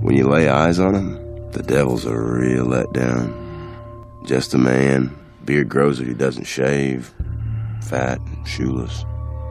when 0.00 0.16
you 0.16 0.28
lay 0.28 0.48
eyes 0.48 0.78
on 0.78 0.94
him, 0.94 1.50
the 1.50 1.62
devil's 1.62 2.06
a 2.06 2.16
real 2.16 2.64
letdown. 2.64 3.32
Just 4.24 4.54
a 4.54 4.58
man, 4.58 5.10
beard 5.44 5.68
grows 5.68 6.00
if 6.00 6.06
he 6.06 6.14
doesn't 6.14 6.44
shave, 6.44 7.12
fat, 7.82 8.18
and 8.20 8.46
shoeless. 8.46 9.04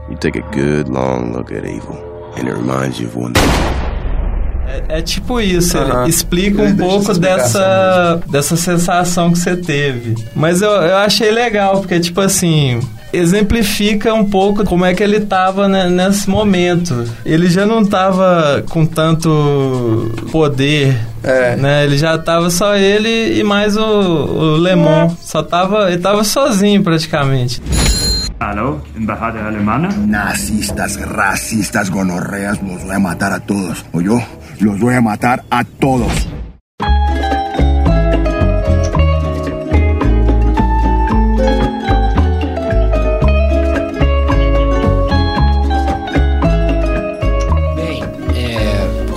You 0.09 0.15
take 0.17 0.35
a 0.38 0.49
good 0.51 0.88
long 0.88 1.34
look 1.34 1.51
at 1.51 1.65
evil, 1.65 1.97
and 2.38 2.47
it 2.47 2.53
reminds 2.53 2.99
you 2.99 3.07
of 3.07 3.15
one 3.15 3.34
thing. 3.34 3.49
É, 4.65 4.99
é 4.99 5.01
tipo 5.01 5.41
isso, 5.41 5.77
Aham. 5.77 6.03
ele 6.03 6.09
explica 6.09 6.61
Ele 6.61 6.71
um 6.71 6.77
pouco 6.77 7.01
essa 7.01 7.11
explicação 7.11 7.61
dessa, 7.61 8.23
dessa 8.31 8.55
sensação 8.55 9.31
que 9.34 9.39
você 9.39 9.57
teve. 9.57 10.15
Mas 10.34 10.61
eu, 10.61 10.71
eu 10.71 10.97
achei 10.97 11.30
legal, 11.31 11.80
porque, 11.81 11.99
tipo 11.99 12.21
assim, 12.21 12.80
exemplifica 13.14 14.14
um 14.14 14.26
pouco 14.26 14.64
como 14.65 14.84
é 14.84 14.94
que 14.94 15.03
ele 15.03 15.22
tava 15.22 15.68
né, 15.68 15.88
nesse 15.90 16.30
momento. 16.30 17.06
Ele 17.26 17.48
já 17.49 17.65
não 17.65 17.85
tava 17.85 18.64
com 18.69 18.85
tanto 18.85 20.11
poder, 20.31 20.98
É. 21.23 21.56
né? 21.56 21.84
Ele 21.85 21.98
já 21.98 22.18
tava 22.18 22.49
só 22.49 22.76
ele 22.76 23.40
e 23.40 23.44
mais 23.44 23.77
o, 23.77 23.81
o 23.84 24.56
Lemon. 24.57 25.15
Só 25.22 25.41
tava, 25.44 25.91
ele 25.91 26.02
tava 26.02 26.23
sozinho 26.23 26.81
praticamente. 26.84 27.61
Hallo, 28.40 28.81
Embajada 28.98 29.40
Alemana? 29.45 29.88
Nazistas, 30.06 30.98
racistas, 30.98 31.88
gonorreas, 31.90 32.60
los 32.61 32.81
voy 32.84 32.95
a 32.95 32.99
matar 32.99 33.31
a 33.31 33.40
todos. 33.40 33.85
¿Oyó? 33.94 34.19
Los 34.60 34.80
voy 34.80 34.95
a 34.95 35.02
matar 35.02 35.45
a 35.49 35.64
todos. 35.64 36.11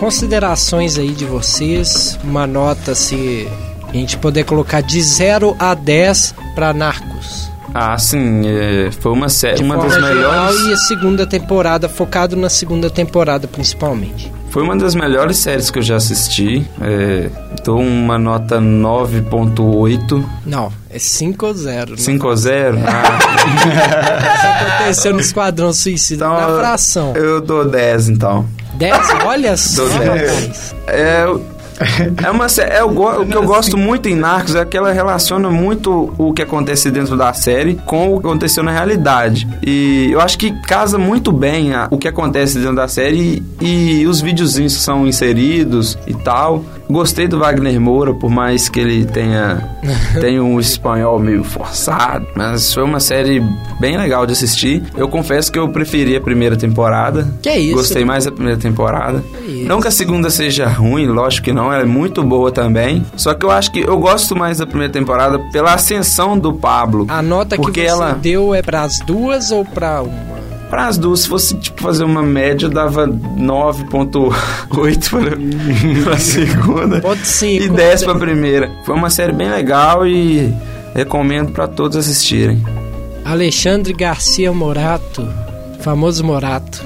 Considerações 0.07 0.99
aí 0.99 1.11
de 1.11 1.25
vocês, 1.25 2.17
uma 2.23 2.47
nota 2.47 2.95
se 2.95 3.49
a 3.89 3.93
gente 3.93 4.17
puder 4.19 4.45
colocar 4.45 4.81
de 4.81 5.03
0 5.03 5.57
a 5.59 5.75
10 5.75 6.33
pra 6.55 6.73
Narcos. 6.73 7.51
Ah, 7.75 7.99
sim, 7.99 8.43
é, 8.47 8.89
foi 9.01 9.11
uma 9.11 9.29
série, 9.29 9.65
uma 9.65 9.77
das 9.77 10.01
melhores. 10.01 10.61
e 10.61 10.73
a 10.73 10.77
segunda 10.77 11.27
temporada, 11.27 11.89
focado 11.89 12.37
na 12.37 12.49
segunda 12.49 12.89
temporada 12.89 13.49
principalmente. 13.49 14.33
Foi 14.51 14.63
uma 14.63 14.77
das 14.77 14.95
melhores 14.95 15.39
séries 15.39 15.73
que 15.73 15.81
eu 15.81 15.83
já 15.83 15.97
assisti. 15.97 16.65
É, 16.81 17.29
dou 17.65 17.81
uma 17.81 18.17
nota 18.17 18.61
9.8. 18.61 20.25
Não, 20.47 20.73
é 20.89 21.01
5 21.01 21.47
ou 21.47 21.53
0. 21.53 21.99
5 21.99 22.27
ou 22.29 22.37
0? 22.37 22.79
Ah, 22.87 23.19
Isso 24.39 24.47
aconteceu 24.47 25.13
no 25.15 25.21
Esquadrão 25.21 25.73
Suicida, 25.73 26.29
na 26.29 26.47
fração. 26.61 27.13
eu 27.17 27.41
dou 27.41 27.69
10 27.69 28.09
então. 28.11 28.47
10? 28.77 29.09
Olha 29.25 29.57
só, 29.57 29.83
Dou 29.85 29.99
10. 29.99 30.21
rapaz. 30.31 30.75
É, 30.89 31.27
é 32.25 32.31
uma 32.31 32.49
sé- 32.49 32.69
é 32.79 32.83
o, 32.83 32.89
o 32.89 33.27
que 33.27 33.37
eu 33.37 33.43
gosto 33.43 33.77
muito 33.77 34.09
em 34.09 34.15
Narcos 34.15 34.55
é 34.55 34.65
que 34.65 34.77
ela 34.77 34.93
relaciona 34.93 35.51
muito 35.51 36.15
o 36.17 36.33
que 36.33 36.41
acontece 36.41 36.91
dentro 36.91 37.17
da 37.19 37.33
série 37.35 37.75
com 37.85 38.15
o 38.15 38.21
que 38.21 38.27
aconteceu 38.27 38.63
na 38.63 38.73
realidade. 38.73 39.47
E 39.63 40.09
eu 40.11 40.21
acho 40.21 40.39
que 40.39 40.53
casa 40.63 40.97
muito 40.97 41.31
bem 41.31 41.75
a- 41.75 41.87
o 41.91 41.99
que 41.99 42.09
acontece 42.09 42.59
dentro 42.59 42.77
da 42.77 42.89
série 42.89 43.43
e, 43.61 44.01
e 44.01 44.07
os 44.07 44.21
videozinhos 44.23 44.75
que 44.77 44.81
são 44.83 45.07
inseridos 45.07 45.99
e 46.07 46.15
tal. 46.15 46.65
Gostei 46.89 47.27
do 47.27 47.39
Wagner 47.39 47.81
Moura, 47.81 48.15
por 48.15 48.31
mais 48.31 48.69
que 48.69 48.79
ele 48.81 49.05
tenha, 49.05 49.69
tenha 50.21 50.43
um 50.43 50.61
espanhol 50.61 51.19
meio 51.19 51.43
forçado, 51.43 52.27
mas 52.35 52.73
foi 52.73 52.85
uma 52.85 53.01
série 53.01 53.43
bem 53.81 53.97
legal 53.97 54.25
de 54.27 54.33
assistir. 54.33 54.83
Eu 54.97 55.09
confesso 55.09 55.51
que 55.51 55.59
eu 55.59 55.69
preferi 55.69 56.15
a 56.17 56.21
primeira 56.21 56.57
temporada. 56.57 57.27
Que 57.43 57.53
isso? 57.55 57.75
Gostei 57.77 58.05
mais 58.05 58.25
da 58.25 58.31
primeira 58.33 58.59
temporada. 58.59 59.23
isso? 59.47 59.65
Não 59.67 59.81
que 59.81 59.89
a 59.89 59.91
segunda 59.91 60.31
seja 60.31 60.67
ruim, 60.69 61.07
lógico 61.07 61.47
que 61.47 61.53
não, 61.53 61.73
ela 61.73 61.83
é 61.83 61.87
muito 61.87 62.23
boa 62.23 62.53
também. 62.53 63.05
Só 63.17 63.35
que 63.35 63.45
eu 63.45 63.51
acho 63.51 63.73
que 63.73 63.81
eu 63.81 63.99
gosto 63.99 64.37
mais 64.37 64.59
da 64.59 64.67
primeira 64.67 64.93
temporada 64.93 65.39
pela 65.53 65.75
ascensão 65.75 66.39
do 66.39 66.53
Pablo. 66.53 67.07
A 67.09 67.21
nota 67.21 67.57
que 67.59 67.73
você 67.73 67.81
ela- 67.81 68.13
deu 68.13 68.55
é 68.55 68.63
pras 68.63 69.01
duas 69.07 69.51
ou 69.51 69.65
pra 69.65 70.03
uma? 70.03 70.37
Para 70.71 70.89
as 70.89 70.99
duas, 70.99 71.21
se 71.21 71.29
fosse 71.29 71.57
tipo 71.57 71.81
fazer 71.81 72.05
uma 72.05 72.23
média, 72.23 72.69
dava 72.69 73.07
9.8 73.07 75.11
para 75.11 75.37
pra 76.05 76.19
segunda 76.19 77.01
Pode 77.01 77.27
sim. 77.27 77.59
e 77.61 77.69
10 77.69 78.05
pra 78.05 78.15
primeira. 78.17 78.71
Foi 78.85 78.95
uma 78.95 79.11
série 79.11 79.33
bem 79.33 79.49
legal 79.49 80.07
e 80.07 80.53
recomendo 80.95 81.53
para 81.53 81.69
todos 81.69 81.97
assistirem. 81.97 82.63
Alexandre 83.25 83.93
Garcia 83.93 84.53
Morato, 84.53 85.27
famoso 85.81 86.25
Morato. 86.25 86.85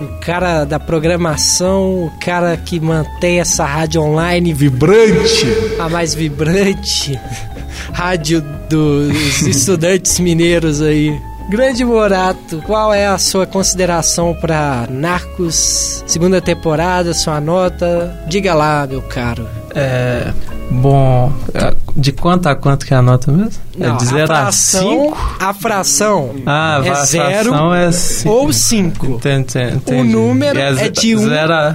O 0.00 0.06
cara 0.20 0.64
da 0.64 0.80
programação, 0.80 2.06
o 2.06 2.12
cara 2.20 2.56
que 2.56 2.80
mantém 2.80 3.40
essa 3.40 3.64
rádio 3.64 4.02
online 4.02 4.52
vibrante, 4.52 5.46
a 5.78 5.88
mais 5.88 6.12
vibrante 6.14 7.18
rádio 7.92 8.42
dos 8.68 9.42
estudantes 9.42 10.18
mineiros 10.18 10.82
aí. 10.82 11.16
Grande 11.50 11.84
Morato, 11.84 12.62
qual 12.66 12.94
é 12.94 13.06
a 13.06 13.18
sua 13.18 13.46
consideração 13.46 14.32
para 14.34 14.86
Narcos, 14.88 16.02
segunda 16.06 16.40
temporada, 16.40 17.12
sua 17.12 17.40
nota? 17.40 18.18
Diga 18.26 18.54
lá, 18.54 18.86
meu 18.88 19.02
caro. 19.02 19.46
É. 19.74 20.32
Bom, 20.70 21.30
é, 21.52 21.74
de 21.94 22.10
quanto 22.12 22.46
a 22.48 22.54
quanto 22.56 22.86
que 22.86 22.94
é 22.94 22.96
a 22.96 23.02
nota 23.02 23.30
mesmo? 23.30 23.60
é 23.78 23.86
Não, 23.86 23.96
de 23.98 24.06
0 24.06 24.22
a 24.24 24.26
fração- 24.26 24.80
5? 24.80 25.36
A 25.40 25.52
fração 25.54 26.34
Ah, 26.46 26.80
é 26.82 26.88
a 26.88 26.94
zero 27.04 27.50
fração 27.50 27.74
é 27.74 27.92
cinco. 27.92 28.34
ou 28.34 28.52
5. 28.52 29.06
Entendi, 29.06 29.58
entendi. 29.74 30.00
O 30.00 30.04
número 30.04 30.58
é, 30.58 30.72
ze- 30.74 30.90
de 30.90 31.16
1 31.16 31.20
um 31.20 31.30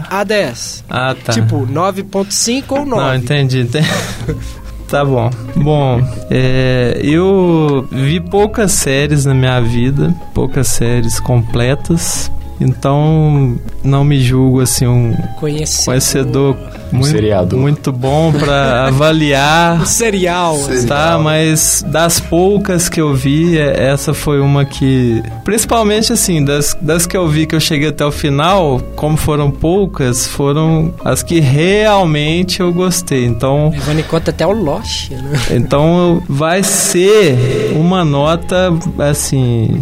a 0.10 0.24
10. 0.24 0.84
Ah, 0.90 1.16
tá. 1.24 1.34
Tipo, 1.34 1.68
9.5 1.68 2.72
ou 2.80 2.86
9. 2.86 3.02
Não, 3.04 3.16
entendi. 3.16 3.60
entendi. 3.62 3.88
tá 4.88 5.04
bom. 5.04 5.30
Bom, 5.56 6.02
é, 6.30 7.00
eu 7.04 7.88
vi 7.92 8.20
poucas 8.20 8.72
séries 8.72 9.26
na 9.26 9.34
minha 9.34 9.60
vida, 9.60 10.14
poucas 10.34 10.68
séries 10.68 11.20
completas. 11.20 12.32
Então, 12.60 13.56
não 13.84 14.04
me 14.04 14.20
julgo 14.20 14.62
assim 14.62 14.88
um 14.88 15.14
Conhecedor. 15.40 15.86
conhecedor 15.86 16.58
muito, 16.92 17.08
seriador. 17.08 17.60
muito 17.60 17.92
bom 17.92 18.32
pra 18.32 18.88
avaliar. 18.88 19.86
Serial. 19.86 20.58
Tá, 20.88 21.18
mas 21.22 21.84
das 21.88 22.20
poucas 22.20 22.88
que 22.90 23.00
eu 23.00 23.14
vi, 23.14 23.58
é- 23.58 23.90
essa 23.90 24.14
foi 24.14 24.40
uma 24.40 24.66
que. 24.66 25.22
Principalmente 25.44 26.12
assim, 26.14 26.44
das, 26.44 26.76
das 26.82 27.06
que 27.06 27.16
eu 27.16 27.28
vi 27.28 27.46
que 27.46 27.56
eu 27.56 27.60
cheguei 27.60 27.90
até 27.90 28.06
o 28.06 28.12
final, 28.12 28.80
como 28.96 29.18
foram 29.18 29.52
poucas, 29.52 30.26
foram 30.28 30.94
as 31.04 31.22
que 31.24 31.40
realmente 31.40 32.60
eu 32.62 32.72
gostei. 32.74 33.26
Então, 33.26 33.70
Levando 33.72 34.00
em 34.00 34.04
conta 34.04 34.32
até 34.32 34.46
o 34.48 34.52
Lost, 34.52 35.12
né? 35.12 35.40
então 35.52 36.22
vai 36.28 36.64
ser 36.64 37.74
uma 37.76 38.04
nota 38.04 38.74
assim. 39.00 39.80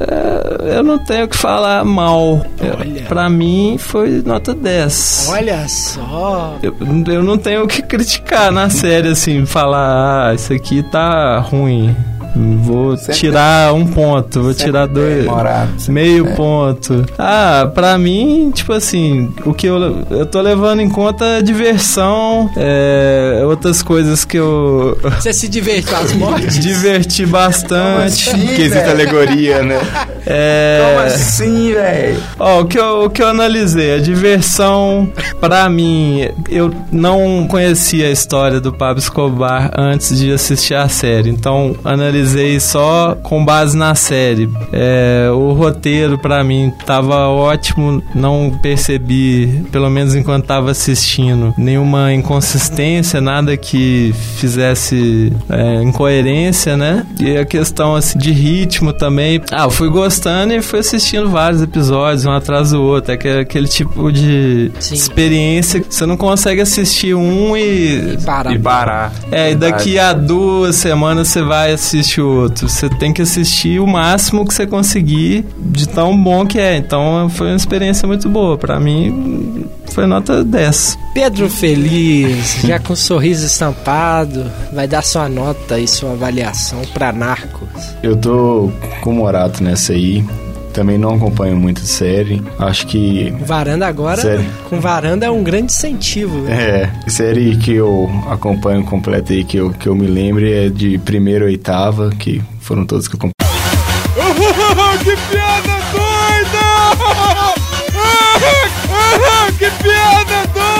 É, 0.00 0.76
Eu 0.78 0.82
não 0.82 0.98
tenho 0.98 1.24
o 1.24 1.28
que 1.28 1.36
falar 1.36 1.84
mal. 1.84 2.44
Olha. 2.78 3.02
Pra 3.02 3.28
mim 3.28 3.76
foi 3.78 4.22
nota 4.24 4.54
10. 4.54 5.28
Olha 5.30 5.68
só. 5.68 6.58
Eu, 6.62 6.74
eu 7.08 7.22
não 7.22 7.36
tenho 7.36 7.64
o 7.64 7.68
que 7.68 7.82
criticar 7.82 8.50
na 8.50 8.70
série, 8.70 9.08
assim, 9.08 9.44
falar, 9.44 10.30
ah, 10.30 10.34
isso 10.34 10.52
aqui 10.52 10.82
tá 10.82 11.38
ruim. 11.38 11.94
Vou 12.34 12.96
tirar 12.96 13.74
um 13.74 13.86
ponto, 13.86 14.42
vou 14.42 14.54
tirar 14.54 14.86
dois. 14.86 15.26
Meio 15.88 16.34
ponto. 16.34 17.04
Ah, 17.18 17.70
pra 17.74 17.98
mim, 17.98 18.50
tipo 18.54 18.72
assim, 18.72 19.32
o 19.44 19.52
que 19.52 19.66
eu, 19.66 19.98
eu 20.10 20.26
tô 20.26 20.40
levando 20.40 20.80
em 20.80 20.88
conta 20.88 21.24
é 21.24 21.42
diversão, 21.42 22.50
é, 22.56 23.42
outras 23.44 23.82
coisas 23.82 24.24
que 24.24 24.38
eu 24.38 24.98
Você 25.02 25.32
se 25.32 25.48
diverte 25.48 25.88
com 25.88 25.96
as 25.96 26.12
mortes? 26.14 26.58
diverti 26.60 27.26
bastante. 27.26 28.30
Quesito 28.56 28.90
alegoria, 28.90 29.62
né? 29.62 29.78
É... 30.24 30.80
Como 30.86 31.06
assim, 31.06 31.72
velho? 31.72 32.22
Ó, 32.38 32.60
o 32.60 32.64
que, 32.64 32.78
eu, 32.78 33.04
o 33.06 33.10
que 33.10 33.20
eu 33.20 33.26
analisei, 33.26 33.96
a 33.96 33.98
diversão, 33.98 35.10
pra 35.40 35.68
mim, 35.68 36.28
eu 36.48 36.72
não 36.92 37.44
conhecia 37.48 38.06
a 38.06 38.10
história 38.10 38.60
do 38.60 38.72
Pablo 38.72 39.00
Escobar 39.00 39.72
antes 39.76 40.16
de 40.16 40.32
assistir 40.32 40.76
a 40.76 40.88
série, 40.88 41.28
então 41.28 41.74
analisei 41.84 42.21
só 42.60 43.16
com 43.22 43.44
base 43.44 43.76
na 43.76 43.94
série. 43.94 44.48
É, 44.72 45.28
o 45.32 45.52
roteiro, 45.52 46.18
pra 46.18 46.42
mim, 46.44 46.72
tava 46.86 47.28
ótimo, 47.28 48.02
não 48.14 48.58
percebi, 48.62 49.64
pelo 49.70 49.88
menos 49.90 50.14
enquanto 50.14 50.46
tava 50.46 50.70
assistindo, 50.70 51.54
nenhuma 51.56 52.12
inconsistência, 52.12 53.20
nada 53.20 53.56
que 53.56 54.14
fizesse 54.36 55.32
é, 55.48 55.82
incoerência, 55.82 56.76
né? 56.76 57.06
E 57.20 57.36
a 57.36 57.44
questão 57.44 57.94
assim, 57.94 58.18
de 58.18 58.30
ritmo 58.32 58.92
também. 58.92 59.40
Ah, 59.50 59.64
eu 59.64 59.70
fui 59.70 59.88
gostando 59.88 60.52
e 60.52 60.62
fui 60.62 60.80
assistindo 60.80 61.30
vários 61.30 61.62
episódios, 61.62 62.24
um 62.24 62.32
atrás 62.32 62.70
do 62.70 62.82
outro. 62.82 63.12
É 63.12 63.16
que- 63.16 63.28
aquele 63.28 63.68
tipo 63.68 64.10
de 64.12 64.70
Sim. 64.78 64.94
experiência 64.94 65.80
que 65.80 65.94
você 65.94 66.06
não 66.06 66.16
consegue 66.16 66.60
assistir 66.60 67.14
um 67.14 67.56
e. 67.56 68.14
E 68.14 68.18
parar. 68.24 68.52
E 68.52 68.58
parar. 68.58 69.12
É, 69.30 69.52
e 69.52 69.54
daqui 69.54 69.98
a 69.98 70.12
duas 70.12 70.76
semanas 70.76 71.28
você 71.28 71.42
vai 71.42 71.72
assistir 71.72 72.11
o 72.20 72.42
outro. 72.42 72.68
Você 72.68 72.88
tem 72.88 73.12
que 73.12 73.22
assistir 73.22 73.80
o 73.80 73.86
máximo 73.86 74.46
que 74.46 74.54
você 74.54 74.66
conseguir 74.66 75.44
de 75.58 75.88
tão 75.88 76.16
bom 76.16 76.46
que 76.46 76.58
é. 76.58 76.76
Então 76.76 77.28
foi 77.30 77.48
uma 77.48 77.56
experiência 77.56 78.06
muito 78.06 78.28
boa. 78.28 78.58
Pra 78.58 78.78
mim, 78.78 79.66
foi 79.92 80.06
nota 80.06 80.44
10. 80.44 80.98
Pedro 81.14 81.48
Feliz, 81.48 82.58
já 82.64 82.78
com 82.78 82.94
um 82.94 82.96
sorriso 82.96 83.46
estampado, 83.46 84.50
vai 84.72 84.86
dar 84.86 85.02
sua 85.02 85.28
nota 85.28 85.78
e 85.78 85.86
sua 85.86 86.12
avaliação 86.12 86.82
pra 86.92 87.12
Narcos. 87.12 87.68
Eu 88.02 88.16
tô 88.16 88.70
com 89.02 89.10
o 89.10 89.14
Morato 89.14 89.62
nessa 89.62 89.92
aí. 89.92 90.24
Também 90.72 90.96
não 90.96 91.14
acompanho 91.14 91.56
muito 91.56 91.80
série. 91.80 92.42
Acho 92.58 92.86
que. 92.86 93.30
Varanda 93.44 93.86
agora, 93.86 94.20
Sério? 94.22 94.44
com 94.68 94.80
varanda 94.80 95.26
é 95.26 95.30
um 95.30 95.42
grande 95.42 95.72
incentivo. 95.72 96.48
É, 96.48 96.90
série 97.08 97.56
que 97.56 97.72
eu 97.74 98.10
acompanho 98.30 98.82
completa 98.84 99.32
aí, 99.32 99.44
que 99.44 99.58
eu, 99.58 99.70
que 99.70 99.86
eu 99.88 99.94
me 99.94 100.06
lembro, 100.06 100.46
é 100.46 100.68
de 100.70 100.98
primeira 100.98 101.44
oitava, 101.44 102.10
que 102.10 102.42
foram 102.60 102.86
todos 102.86 103.06
que 103.06 103.14
eu 103.14 103.18
acompanho. 103.18 103.32
que 105.04 105.16
piada 105.30 105.68
doida! 105.92 106.62
que 109.58 109.70
piada 109.82 110.46
doida! 110.54 110.72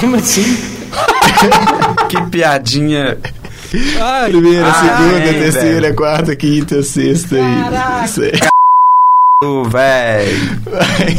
Como 0.00 0.16
assim? 0.16 0.73
Que 2.08 2.20
piadinha. 2.30 3.16
Ai, 4.00 4.30
Primeira, 4.30 4.66
Ai, 4.66 4.88
segunda, 4.88 5.18
velho. 5.20 5.38
terceira, 5.40 5.94
quarta, 5.94 6.36
quinta, 6.36 6.82
sexta 6.82 7.36
Caraca. 7.36 8.20
e. 8.20 9.44
Ô, 9.44 9.64
velho. 9.64 10.60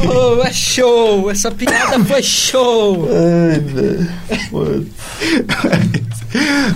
oh, 0.09 0.41
é 0.41 0.51
show! 0.53 1.29
Essa 1.29 1.51
piada 1.51 1.99
foi 2.05 2.23
show! 2.23 3.07
Ai, 3.11 3.59
velho. 3.59 4.07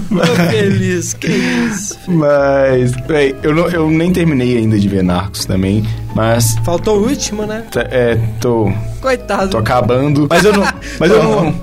Tô 0.09 0.35
feliz, 0.49 1.13
que 1.13 1.27
isso? 1.27 1.97
Mas, 2.07 2.91
véi, 3.07 3.35
eu, 3.43 3.53
não, 3.55 3.67
eu 3.69 3.89
nem 3.89 4.11
terminei 4.13 4.57
ainda 4.57 4.77
de 4.79 4.87
ver 4.87 5.03
Narcos 5.03 5.45
também, 5.45 5.85
mas 6.15 6.55
Faltou 6.63 6.99
o 6.99 7.07
último, 7.07 7.45
né? 7.45 7.63
é, 7.75 8.17
tô, 8.39 8.71
Coitado. 9.01 9.49
tô 9.49 9.57
acabando. 9.57 10.27
Mas 10.29 10.43
eu 10.45 10.53
não. 10.53 10.63
Mas 10.99 11.11
eu 11.11 11.23
não. 11.23 11.55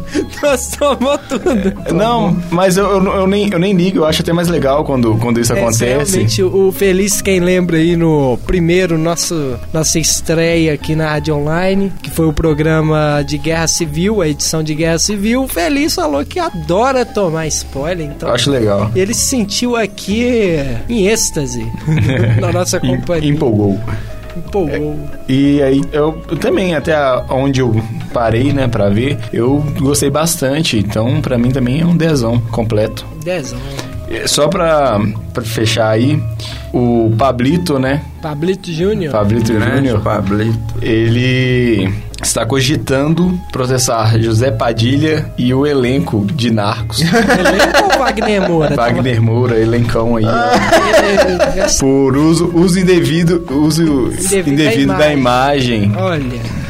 Tomou 0.79 1.19
tudo. 1.19 1.95
Não, 1.95 2.37
mas 2.51 2.77
eu, 2.77 2.85
eu, 2.87 3.01
não- 3.03 3.15
eu 3.15 3.27
nem, 3.27 3.51
eu 3.53 3.59
nem 3.59 3.73
ligo, 3.75 3.99
eu 3.99 4.05
acho 4.05 4.23
até 4.23 4.33
mais 4.33 4.49
legal 4.49 4.85
quando, 4.85 5.17
quando 5.17 5.41
isso 5.41 5.53
É, 5.53 5.61
acontece. 5.61 5.85
Realmente, 6.13 6.43
o 6.43 6.73
Feliz, 6.73 7.21
quem 7.21 7.41
lembra 7.41 7.77
aí 7.79 7.97
no 7.97 8.39
primeiro, 8.47 8.97
nosso, 8.99 9.57
nossa 9.73 9.99
estreia 9.99 10.75
aqui 10.75 10.95
na 10.95 11.11
Rádio 11.11 11.37
Online, 11.37 11.93
que 12.03 12.11
foi 12.11 12.27
o 12.27 12.33
programa 12.33 13.23
de 13.27 13.39
Guerra 13.39 13.67
Civil, 13.67 14.21
a 14.23 14.29
edição 14.29 14.63
de 14.63 14.75
Guerra 14.75 14.99
Civil, 14.99 15.45
o 15.45 15.49
Feliz 15.49 15.95
falou 15.95 16.25
que 16.25 16.39
adora 16.39 17.05
tomar 17.05 17.47
spoiler, 17.47 18.07
então 18.07 18.29
Eu 18.29 18.35
acho 18.35 18.51
legal. 18.51 18.91
ele 18.95 19.15
se 19.15 19.27
sentiu 19.27 19.77
aqui 19.77 20.59
em 20.89 21.07
êxtase 21.09 21.67
na 22.41 22.53
nossa 22.53 22.79
companhia. 22.81 23.31
Empolgou. 23.31 23.79
Empolgou. 24.37 24.97
E 25.29 25.63
aí, 25.63 25.83
eu, 25.93 26.21
eu 26.31 26.37
também, 26.37 26.75
até 26.75 26.95
a- 26.95 27.25
onde 27.31 27.61
eu 27.61 27.75
parei, 28.13 28.53
né, 28.53 28.69
pra 28.69 28.89
ver, 28.89 29.19
eu 29.33 29.65
gostei 29.79 30.11
bastante. 30.11 30.79
Então, 30.79 31.21
pra 31.21 31.37
mim 31.39 31.51
também 31.51 31.81
é 31.81 31.87
um 31.87 31.97
dezão 31.97 32.39
completo. 32.51 33.05
Dezão. 33.25 33.59
Só 34.27 34.47
pra, 34.47 35.01
pra 35.35 35.43
fechar 35.43 35.89
aí, 35.91 36.23
o 36.73 37.13
Pablito, 37.19 37.77
né? 37.79 38.03
Pablito 38.23 38.71
Júnior. 38.73 39.11
Pablito 39.13 39.53
Júnior, 39.59 40.01
Pablito. 40.01 40.75
ele 40.81 41.93
está 42.23 42.45
cogitando 42.47 43.39
processar 43.53 44.19
José 44.21 44.51
Padilha 44.51 45.31
e 45.37 45.53
o 45.53 45.67
elenco 45.67 46.25
de 46.27 46.51
Narcos. 46.51 47.01
Elenco 47.03 47.93
ou 47.93 47.99
Wagner 47.99 48.49
Moura? 48.49 48.75
Wagner 48.77 49.23
Moura, 49.23 49.59
elencão 49.59 50.17
aí. 50.17 50.25
ó. 50.25 51.79
Por 51.81 52.17
uso, 52.17 52.51
uso 52.55 52.79
indevido, 52.79 53.45
uso 53.51 53.83
Indevido 54.13 54.51
indevido, 54.51 54.89
da 54.93 54.99
da 54.99 55.13
imagem. 55.13 55.93
Olha, 55.97 56.25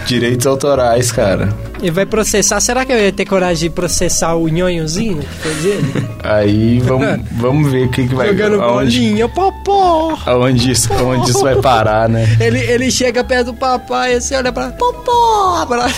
Direitos 0.07 0.47
autorais, 0.47 1.11
cara. 1.11 1.49
Ele 1.81 1.91
vai 1.91 2.07
processar. 2.07 2.61
Será 2.61 2.85
que 2.85 2.93
eu 2.93 2.99
ia 2.99 3.13
ter 3.13 3.25
coragem 3.25 3.69
de 3.69 3.75
processar 3.75 4.35
o 4.35 4.49
nhonhozinho 4.49 5.19
que 5.19 5.27
fez 5.49 5.65
ele? 5.65 6.07
Aí 6.23 6.79
vamos, 6.81 7.21
vamos 7.39 7.71
ver 7.71 7.87
o 7.87 7.91
que, 7.91 8.07
que 8.09 8.15
vai 8.15 8.29
Jogando 8.29 8.63
aonde, 8.63 8.99
bolinha, 8.99 9.29
popó. 9.29 10.19
aonde, 10.27 10.71
isso, 10.71 10.93
aonde 10.93 11.31
isso 11.31 11.41
vai 11.43 11.57
parar, 11.57 12.09
né? 12.09 12.27
Ele, 12.41 12.59
ele 12.59 12.91
chega 12.91 13.23
perto 13.25 13.47
do 13.47 13.55
papai 13.55 14.17
e 14.17 14.21
você 14.21 14.35
olha 14.35 14.53
pra 14.53 14.71
popó. 14.71 15.67
Pra... 15.67 15.87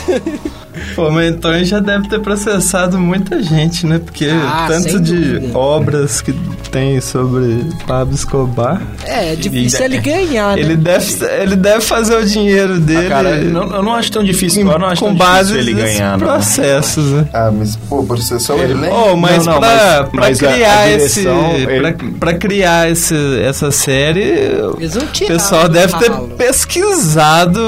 Pô, 0.94 1.10
mas 1.10 1.30
então 1.34 1.52
ele 1.52 1.64
já 1.64 1.80
deve 1.80 2.08
ter 2.08 2.20
processado 2.20 2.98
muita 3.00 3.42
gente, 3.42 3.84
né? 3.84 3.98
Porque 3.98 4.28
Ah, 4.30 4.66
tanto 4.68 5.00
de 5.00 5.50
obras 5.52 6.20
que 6.20 6.32
tem 6.70 7.00
sobre 7.00 7.64
Pablo 7.84 8.14
Escobar. 8.14 8.80
É, 9.04 9.32
é 9.32 9.36
difícil 9.36 9.80
E- 9.80 9.84
ele 9.84 9.98
ganhar, 9.98 10.54
né? 10.56 10.62
Ele 10.62 10.76
deve, 10.76 11.24
ele 11.42 11.56
deve 11.56 11.80
fazer 11.80 12.14
o 12.16 12.24
dinheiro 12.24 12.78
dele 12.78 13.06
Ah, 13.06 13.08
cara, 13.08 13.36
não- 13.42 13.74
eu 13.74 13.82
não 13.82 13.92
acho 13.94 14.12
tão 14.12 14.22
difícil, 14.22 14.70
eu 14.70 14.78
não 14.78 14.86
acho 14.86 15.00
com 15.00 15.08
tão 15.08 15.16
base 15.16 15.52
difícil 15.52 15.72
ele 15.72 15.77
ganhar, 15.84 16.18
não. 16.18 16.26
processos, 16.26 17.04
né? 17.12 17.28
Ah, 17.32 17.50
mas, 17.52 17.76
pô, 17.76 18.02
processar 18.04 18.54
o 18.54 18.58
Ele- 18.62 18.72
elenco. 18.72 18.94
Oh, 18.94 19.16
mas 19.16 19.46
Não, 19.46 19.54
não, 19.54 19.60
pra, 19.60 19.68
mas- 19.68 20.08
pra 20.10 20.20
mas 20.20 20.42
a- 20.42 20.48
a 20.48 20.52
criar 20.52 20.90
esse. 20.90 21.20
direção, 21.20 21.52
ele- 21.56 21.78
Pra, 21.92 21.94
pra 22.20 22.34
criar 22.34 22.90
esse, 22.90 23.14
essa 23.42 23.70
série, 23.70 24.52
o 24.62 24.76
pessoal 25.26 25.68
deve 25.68 25.96
ter 25.98 26.10
ralo. 26.10 26.28
pesquisado 26.28 27.60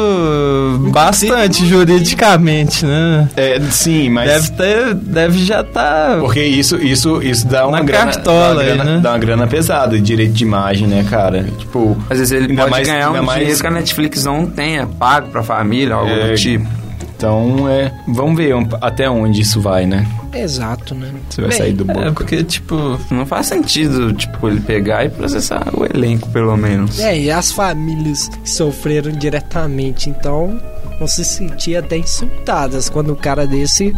bastante 0.93 1.66
juridicamente, 1.66 2.85
né? 2.85 3.28
É, 3.37 3.61
sim, 3.70 4.09
mas... 4.11 4.28
Deve 4.31 4.51
ter. 4.53 4.95
Deve 4.95 5.45
já 5.45 5.62
tá. 5.62 6.16
Porque 6.20 6.43
isso, 6.43 6.77
isso, 6.77 7.23
isso 7.23 7.47
dá 7.47 7.66
uma 7.66 7.78
Na 7.78 7.82
grana, 7.85 8.05
cartola 8.12 8.41
dá 8.49 8.53
uma 8.53 8.61
aí, 8.61 8.66
grana, 8.74 8.85
né? 8.85 9.01
dá 9.03 9.11
uma 9.12 9.19
grana 9.19 9.47
pesada 9.47 9.97
de 9.97 10.03
direito 10.03 10.32
de 10.32 10.45
imagem, 10.45 10.87
né, 10.87 11.05
cara? 11.09 11.45
Tipo, 11.59 11.97
Às 12.09 12.19
vezes 12.19 12.32
ele 12.32 12.55
pode 12.57 12.70
mais- 12.70 12.87
ganhar 12.87 13.11
um 13.11 13.23
mais- 13.23 13.39
dinheiro 13.41 13.61
que 13.61 13.66
a 13.66 13.70
Netflix 13.70 14.24
não 14.24 14.47
tenha 14.47 14.87
pago 14.87 15.28
pra 15.28 15.43
família, 15.43 15.95
algo 15.95 16.11
É, 16.11 16.28
do 16.28 16.35
tipo. 16.37 16.66
Então 17.20 17.68
é, 17.68 17.92
vamos 18.09 18.34
ver 18.34 18.55
um- 18.56 18.66
até 18.80 19.09
onde 19.10 19.42
isso 19.42 19.60
vai, 19.60 19.84
né? 19.84 20.06
Exato, 20.32 20.94
né? 20.94 21.10
Você 21.28 21.42
vai 21.42 21.51
Bem, 21.51 21.59
sair 21.59 21.72
do 21.74 21.84
boca. 21.84 22.01
É, 22.06 22.10
porque, 22.12 22.42
tipo. 22.42 22.98
Não 23.10 23.26
faz 23.26 23.47
sentido, 23.48 24.10
tipo, 24.14 24.48
ele 24.48 24.60
pegar 24.60 25.05
e 25.05 25.10
processar 25.10 25.68
o 25.76 25.84
elenco, 25.84 26.30
pelo 26.30 26.56
menos. 26.56 26.98
É, 26.98 27.18
e 27.20 27.30
as 27.30 27.52
famílias 27.52 28.28
que 28.28 28.48
sofreram 28.48 29.12
diretamente, 29.12 30.09
então 30.09 30.59
vão 30.98 31.06
se 31.06 31.22
sentir 31.24 31.76
até 31.76 31.98
insultadas 31.98 32.88
quando 32.88 33.12
o 33.12 33.16
cara 33.16 33.47
desse 33.47 33.94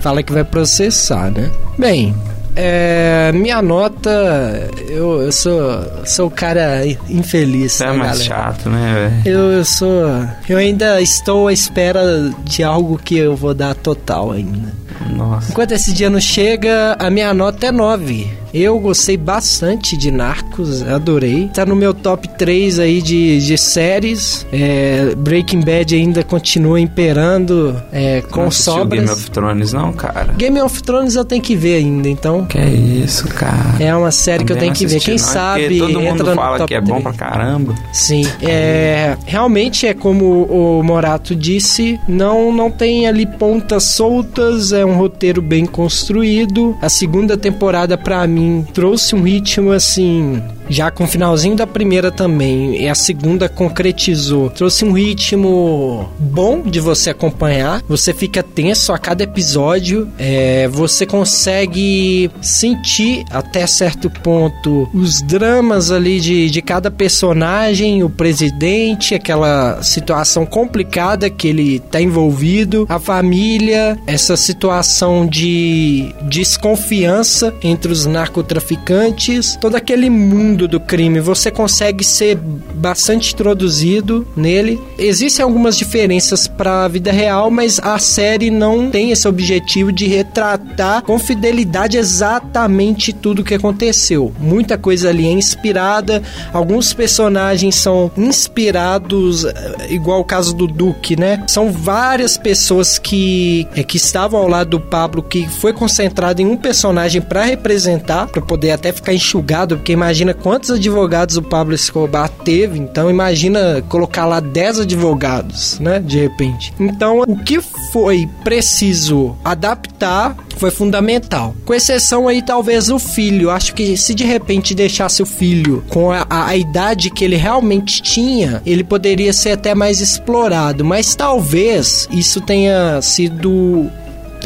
fala 0.00 0.22
que 0.22 0.32
vai 0.32 0.42
processar, 0.44 1.30
né? 1.30 1.50
Bem, 1.78 2.14
é, 2.56 3.30
minha 3.32 3.60
nota, 3.60 4.70
eu, 4.88 5.20
eu 5.22 5.30
sou, 5.30 5.62
sou 6.06 6.28
o 6.28 6.30
cara 6.30 6.86
infeliz, 7.08 7.80
é 7.82 7.86
né, 7.86 7.92
mais 7.92 8.18
galera? 8.18 8.24
chato, 8.24 8.70
né? 8.70 9.22
Eu, 9.26 9.52
eu 9.52 9.64
sou. 9.64 10.26
Eu 10.48 10.56
ainda 10.56 11.00
estou 11.02 11.48
à 11.48 11.52
espera 11.52 12.02
de 12.44 12.62
algo 12.62 12.98
que 12.98 13.18
eu 13.18 13.36
vou 13.36 13.52
dar 13.52 13.74
total 13.74 14.32
ainda. 14.32 14.72
Nossa. 15.14 15.52
Enquanto 15.52 15.72
esse 15.72 15.92
dia 15.92 16.08
não 16.08 16.20
chega, 16.20 16.96
a 16.98 17.10
minha 17.10 17.34
nota 17.34 17.66
é 17.66 17.72
9. 17.72 18.45
Eu 18.58 18.78
gostei 18.80 19.18
bastante 19.18 19.98
de 19.98 20.10
Narcos, 20.10 20.82
adorei. 20.82 21.50
Tá 21.52 21.66
no 21.66 21.76
meu 21.76 21.92
top 21.92 22.26
3 22.26 22.78
aí 22.78 23.02
de, 23.02 23.38
de 23.38 23.58
séries. 23.58 24.46
É, 24.50 25.14
Breaking 25.14 25.60
Bad 25.60 25.94
ainda 25.94 26.24
continua 26.24 26.80
imperando 26.80 27.76
é, 27.92 28.22
com 28.22 28.44
não 28.44 28.50
sobras. 28.50 29.00
Game 29.00 29.12
of 29.12 29.30
Thrones, 29.30 29.72
não, 29.74 29.92
cara? 29.92 30.32
Game 30.32 30.58
of 30.62 30.82
Thrones 30.82 31.16
eu 31.16 31.24
tenho 31.26 31.42
que 31.42 31.54
ver 31.54 31.76
ainda, 31.76 32.08
então. 32.08 32.46
Que 32.46 32.58
isso, 32.58 33.28
cara. 33.28 33.76
É 33.78 33.94
uma 33.94 34.10
série 34.10 34.42
que 34.42 34.52
eu 34.52 34.56
Também 34.56 34.72
tenho 34.72 34.88
que 34.88 34.94
ver. 34.94 35.00
Quem 35.00 35.16
não, 35.16 35.22
é 35.22 35.28
sabe 35.28 35.78
todo 35.78 36.00
mundo 36.00 36.20
entra 36.22 36.34
fala 36.34 36.66
que 36.66 36.74
é 36.74 36.80
bom 36.80 37.00
3. 37.00 37.02
pra 37.02 37.12
caramba. 37.12 37.74
Sim, 37.92 38.26
é, 38.40 39.18
realmente 39.26 39.86
é 39.86 39.92
como 39.92 40.44
o 40.44 40.82
Morato 40.82 41.36
disse, 41.36 42.00
não 42.08 42.50
não 42.50 42.70
tem 42.70 43.06
ali 43.06 43.26
pontas 43.26 43.84
soltas, 43.84 44.72
é 44.72 44.82
um 44.82 44.96
roteiro 44.96 45.42
bem 45.42 45.66
construído. 45.66 46.74
A 46.80 46.88
segunda 46.88 47.36
temporada 47.36 47.98
pra 47.98 48.26
mim 48.26 48.45
trouxe 48.72 49.14
um 49.14 49.22
ritmo 49.22 49.72
assim, 49.72 50.42
já 50.68 50.90
com 50.90 51.04
o 51.04 51.08
finalzinho 51.08 51.56
da 51.56 51.66
primeira 51.66 52.10
também, 52.10 52.82
e 52.82 52.88
a 52.88 52.94
segunda 52.94 53.48
concretizou. 53.48 54.50
Trouxe 54.50 54.84
um 54.84 54.92
ritmo 54.92 56.08
bom 56.18 56.62
de 56.62 56.80
você 56.80 57.10
acompanhar. 57.10 57.82
Você 57.88 58.12
fica 58.12 58.42
tenso 58.42 58.92
a 58.92 58.98
cada 58.98 59.22
episódio. 59.22 60.08
é, 60.18 60.68
você 60.68 61.06
consegue 61.06 62.30
sentir 62.40 63.24
até 63.30 63.66
certo 63.66 64.10
ponto 64.10 64.88
os 64.92 65.22
dramas 65.22 65.90
ali 65.90 66.20
de, 66.20 66.50
de 66.50 66.62
cada 66.62 66.90
personagem, 66.90 68.02
o 68.02 68.10
presidente, 68.10 69.14
aquela 69.14 69.82
situação 69.82 70.44
complicada 70.44 71.30
que 71.30 71.48
ele 71.48 71.80
tá 71.80 72.00
envolvido, 72.00 72.86
a 72.88 72.98
família, 72.98 73.98
essa 74.06 74.36
situação 74.36 75.26
de 75.26 76.14
desconfiança 76.22 77.54
entre 77.62 77.92
os 77.92 78.06
narcotraficantes, 78.36 79.56
todo 79.56 79.76
aquele 79.76 80.10
mundo 80.10 80.68
do 80.68 80.78
crime. 80.78 81.20
Você 81.20 81.50
consegue 81.50 82.04
ser 82.04 82.36
bastante 82.36 83.32
introduzido 83.32 84.26
nele. 84.36 84.80
Existem 84.98 85.42
algumas 85.42 85.76
diferenças 85.76 86.46
para 86.46 86.84
a 86.84 86.88
vida 86.88 87.10
real, 87.10 87.50
mas 87.50 87.78
a 87.78 87.98
série 87.98 88.50
não 88.50 88.90
tem 88.90 89.10
esse 89.10 89.26
objetivo 89.26 89.90
de 89.90 90.06
retratar 90.06 91.02
com 91.02 91.18
fidelidade 91.18 91.96
exatamente 91.96 93.12
tudo 93.12 93.40
o 93.40 93.44
que 93.44 93.54
aconteceu. 93.54 94.32
Muita 94.38 94.76
coisa 94.76 95.08
ali 95.08 95.26
é 95.26 95.30
inspirada, 95.30 96.22
alguns 96.52 96.92
personagens 96.92 97.76
são 97.76 98.10
inspirados, 98.16 99.44
eh, 99.44 99.86
igual 99.90 100.20
o 100.20 100.24
caso 100.24 100.54
do 100.54 100.66
Duque, 100.66 101.18
né? 101.18 101.42
São 101.46 101.70
várias 101.70 102.36
pessoas 102.36 102.98
que, 102.98 103.66
eh, 103.74 103.82
que 103.82 103.96
estavam 103.96 104.40
ao 104.40 104.48
lado 104.48 104.70
do 104.70 104.80
Pablo 104.80 105.22
que 105.22 105.48
foi 105.48 105.72
concentrado 105.72 106.42
em 106.42 106.46
um 106.46 106.56
personagem 106.56 107.20
para 107.20 107.44
representar, 107.44 108.15
para 108.24 108.40
poder 108.40 108.70
até 108.70 108.92
ficar 108.92 109.12
enxugado, 109.12 109.76
porque 109.76 109.92
imagina 109.92 110.32
quantos 110.32 110.70
advogados 110.70 111.36
o 111.36 111.42
Pablo 111.42 111.74
Escobar 111.74 112.28
teve, 112.28 112.78
então 112.78 113.10
imagina 113.10 113.82
colocar 113.88 114.24
lá 114.24 114.40
10 114.40 114.80
advogados, 114.80 115.78
né, 115.80 115.98
de 115.98 116.18
repente. 116.18 116.72
Então, 116.78 117.22
o 117.26 117.36
que 117.36 117.60
foi 117.92 118.28
preciso 118.44 119.36
adaptar 119.44 120.36
foi 120.56 120.70
fundamental. 120.70 121.54
Com 121.64 121.74
exceção 121.74 122.28
aí, 122.28 122.42
talvez, 122.42 122.88
o 122.88 122.98
filho. 122.98 123.50
Acho 123.50 123.74
que 123.74 123.96
se 123.96 124.14
de 124.14 124.24
repente 124.24 124.74
deixasse 124.74 125.22
o 125.22 125.26
filho 125.26 125.84
com 125.88 126.10
a, 126.10 126.26
a 126.28 126.56
idade 126.56 127.10
que 127.10 127.24
ele 127.24 127.36
realmente 127.36 128.02
tinha, 128.02 128.62
ele 128.64 128.82
poderia 128.82 129.32
ser 129.32 129.52
até 129.52 129.74
mais 129.74 130.00
explorado. 130.00 130.84
Mas 130.84 131.14
talvez 131.14 132.08
isso 132.10 132.40
tenha 132.40 133.00
sido 133.02 133.90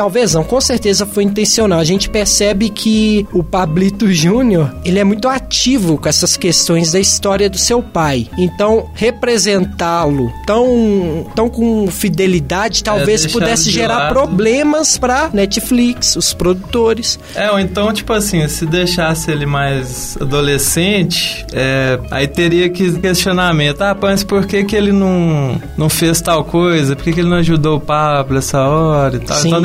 Talvez 0.01 0.33
não, 0.33 0.43
com 0.43 0.59
certeza 0.63 1.05
foi 1.05 1.25
intencional. 1.25 1.79
A 1.79 1.85
gente 1.85 2.09
percebe 2.09 2.71
que 2.71 3.27
o 3.35 3.45
Pablito 3.45 4.11
Júnior, 4.11 4.75
ele 4.83 4.99
é 4.99 5.05
muito 5.05 5.29
ativo 5.29 5.99
com 5.99 6.09
essas 6.09 6.39
questões 6.39 6.93
da 6.93 6.99
história 6.99 7.51
do 7.51 7.59
seu 7.59 7.83
pai. 7.83 8.27
Então, 8.39 8.89
representá-lo 8.95 10.33
tão, 10.47 11.27
tão 11.37 11.51
com 11.51 11.87
fidelidade, 11.89 12.83
talvez 12.83 13.25
deixar 13.25 13.39
pudesse 13.39 13.65
de 13.65 13.73
gerar 13.73 13.99
lado. 13.99 14.15
problemas 14.15 14.97
pra 14.97 15.29
Netflix, 15.35 16.17
os 16.17 16.33
produtores. 16.33 17.19
É, 17.35 17.51
ou 17.51 17.61
então, 17.61 17.93
tipo 17.93 18.15
assim, 18.15 18.49
se 18.49 18.65
deixasse 18.65 19.31
ele 19.31 19.45
mais 19.45 20.17
adolescente, 20.19 21.45
é, 21.53 22.01
aí 22.11 22.27
teria 22.27 22.71
que 22.71 22.99
questionamento. 22.99 23.83
Ah, 23.83 23.95
mas 24.01 24.25
por 24.25 24.47
que, 24.47 24.65
que 24.65 24.75
ele 24.75 24.93
não, 24.93 25.61
não 25.77 25.91
fez 25.91 26.23
tal 26.23 26.43
coisa? 26.43 26.97
Por 26.97 27.05
que, 27.05 27.13
que 27.13 27.21
ele 27.21 27.29
não 27.29 27.37
ajudou 27.37 27.77
o 27.77 27.81
Pablo 27.81 28.39
essa 28.39 28.67
hora 28.67 29.17
e 29.17 29.21
tal? 29.21 29.37
Sim. 29.37 29.49
Então 29.49 29.61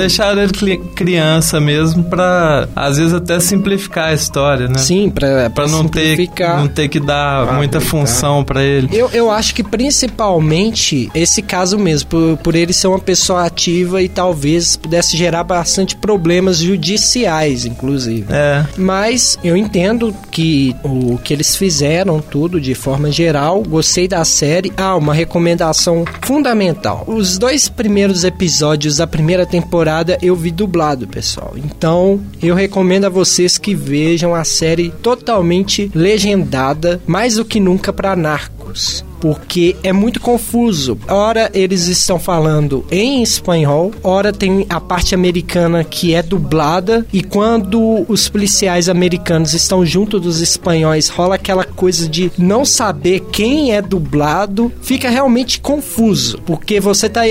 cli- 0.53 0.77
criança 0.95 1.59
mesmo 1.59 2.03
pra, 2.03 2.67
às 2.75 2.97
vezes, 2.97 3.13
até 3.13 3.39
simplificar 3.39 4.09
a 4.09 4.13
história, 4.13 4.67
né? 4.67 4.77
Sim, 4.77 5.09
pra, 5.09 5.49
Pra 5.49 5.67
não 5.67 5.87
ter, 5.87 6.29
não 6.57 6.67
ter 6.67 6.87
que 6.89 6.99
dar 6.99 7.53
muita 7.53 7.79
função 7.81 8.43
pra 8.43 8.63
ele. 8.63 8.89
Eu, 8.91 9.09
eu 9.11 9.29
acho 9.31 9.53
que 9.55 9.63
principalmente 9.63 11.09
esse 11.13 11.41
caso 11.41 11.77
mesmo, 11.77 12.09
por, 12.09 12.37
por 12.37 12.55
ele 12.55 12.73
ser 12.73 12.87
uma 12.87 12.99
pessoa 12.99 13.45
ativa 13.45 14.01
e 14.01 14.09
talvez 14.09 14.75
pudesse 14.75 15.15
gerar 15.17 15.43
bastante 15.43 15.95
problemas 15.95 16.57
judiciais, 16.59 17.65
inclusive. 17.65 18.25
É. 18.29 18.65
Mas 18.77 19.37
eu 19.43 19.55
entendo 19.55 20.15
que 20.31 20.75
o 20.83 21.17
que 21.23 21.33
eles 21.33 21.55
fizeram, 21.55 22.19
tudo 22.19 22.59
de 22.59 22.73
forma 22.73 23.11
geral, 23.11 23.61
gostei 23.63 24.07
da 24.07 24.23
série. 24.25 24.71
Ah, 24.77 24.95
uma 24.95 25.13
recomendação 25.13 26.05
fundamental. 26.21 27.03
Os 27.07 27.37
dois 27.37 27.69
primeiros 27.69 28.23
episódios 28.23 28.97
da 28.97 29.07
primeira 29.07 29.45
temporada 29.45 30.14
eu 30.21 30.35
vi 30.35 30.51
dublado, 30.51 31.07
pessoal. 31.07 31.53
Então 31.55 32.21
eu 32.41 32.55
recomendo 32.55 33.05
a 33.05 33.09
vocês 33.09 33.57
que 33.57 33.75
vejam 33.75 34.33
a 34.33 34.43
série 34.43 34.91
totalmente 35.01 35.91
legendada, 35.93 37.01
mais 37.05 37.35
do 37.35 37.45
que 37.45 37.59
nunca 37.59 37.91
para 37.93 38.15
Narcos 38.15 39.03
porque 39.25 39.75
é 39.81 39.91
muito 39.91 40.19
confuso. 40.19 40.99
Ora 41.07 41.49
eles 41.51 41.87
estão 41.87 42.19
falando 42.19 42.85
em 42.91 43.23
espanhol, 43.23 43.91
ora 44.03 44.31
tem 44.31 44.67
a 44.69 44.79
parte 44.79 45.15
americana 45.15 45.83
que 45.83 46.13
é 46.13 46.21
dublada 46.21 47.03
e 47.11 47.23
quando 47.23 48.05
os 48.07 48.29
policiais 48.29 48.87
americanos 48.87 49.55
estão 49.55 49.83
junto 49.83 50.19
dos 50.19 50.41
espanhóis, 50.41 51.09
rola 51.09 51.33
aquela 51.33 51.63
coisa 51.63 52.07
de 52.07 52.31
não 52.37 52.63
saber 52.63 53.21
quem 53.31 53.73
é 53.73 53.81
dublado, 53.81 54.71
fica 54.79 55.09
realmente 55.09 55.59
confuso, 55.59 56.39
porque 56.45 56.79
você 56.79 57.09
tá 57.09 57.21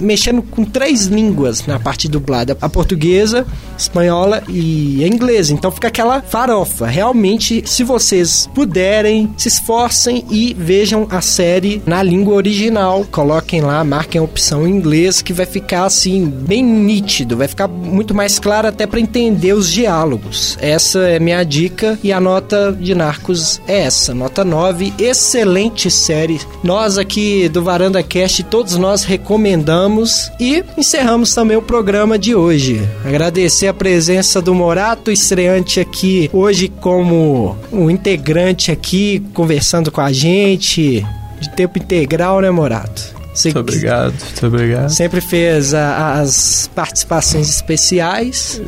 mexendo 0.00 0.40
com 0.40 0.64
três 0.64 1.06
línguas 1.06 1.66
na 1.66 1.80
parte 1.80 2.06
dublada, 2.06 2.56
a 2.60 2.68
portuguesa, 2.68 3.44
espanhola 3.76 4.40
e 4.48 5.02
a 5.02 5.08
inglesa. 5.08 5.52
Então 5.52 5.72
fica 5.72 5.88
aquela 5.88 6.22
farofa. 6.22 6.86
Realmente, 6.86 7.64
se 7.66 7.82
vocês 7.82 8.48
puderem, 8.54 9.34
se 9.36 9.48
esforcem 9.48 10.24
e 10.30 10.54
vejam 10.54 11.08
a 11.10 11.23
série 11.24 11.82
na 11.84 12.02
língua 12.02 12.34
original. 12.34 13.04
Coloquem 13.10 13.60
lá, 13.60 13.82
marquem 13.82 14.20
a 14.20 14.24
opção 14.24 14.68
em 14.68 14.70
inglês 14.70 15.20
que 15.20 15.32
vai 15.32 15.46
ficar 15.46 15.84
assim 15.84 16.26
bem 16.26 16.62
nítido, 16.62 17.36
vai 17.36 17.48
ficar 17.48 17.66
muito 17.66 18.14
mais 18.14 18.38
claro 18.38 18.68
até 18.68 18.86
para 18.86 19.00
entender 19.00 19.52
os 19.54 19.70
diálogos. 19.70 20.56
Essa 20.60 21.00
é 21.00 21.18
minha 21.18 21.42
dica 21.42 21.98
e 22.02 22.12
a 22.12 22.20
nota 22.20 22.76
de 22.78 22.94
Narcos 22.94 23.60
é 23.66 23.80
essa, 23.80 24.14
nota 24.14 24.44
9, 24.44 24.92
excelente 24.98 25.90
série. 25.90 26.40
Nós 26.62 26.98
aqui 26.98 27.48
do 27.48 27.62
Varanda 27.62 28.02
Cast, 28.02 28.42
todos 28.44 28.76
nós 28.76 29.04
recomendamos 29.04 30.30
e 30.38 30.62
encerramos 30.76 31.34
também 31.34 31.56
o 31.56 31.62
programa 31.62 32.18
de 32.18 32.34
hoje. 32.34 32.80
Agradecer 33.04 33.68
a 33.68 33.74
presença 33.74 34.40
do 34.40 34.54
Morato, 34.54 35.10
estreante 35.10 35.80
aqui 35.80 36.28
hoje 36.32 36.68
como 36.68 37.56
um 37.72 37.90
integrante 37.90 38.70
aqui 38.70 39.24
conversando 39.32 39.90
com 39.90 40.00
a 40.00 40.12
gente 40.12 41.04
de 41.44 41.50
tempo 41.56 41.78
integral, 41.78 42.40
né, 42.40 42.50
Morato? 42.50 43.14
Você 43.34 43.48
Muito 43.48 43.58
obrigado, 43.60 44.12
muito 44.12 44.46
obrigado. 44.46 44.90
Sempre 44.90 45.20
fez 45.20 45.74
a- 45.74 46.20
as 46.20 46.70
participações 46.72 47.48
especiais. 47.48 48.62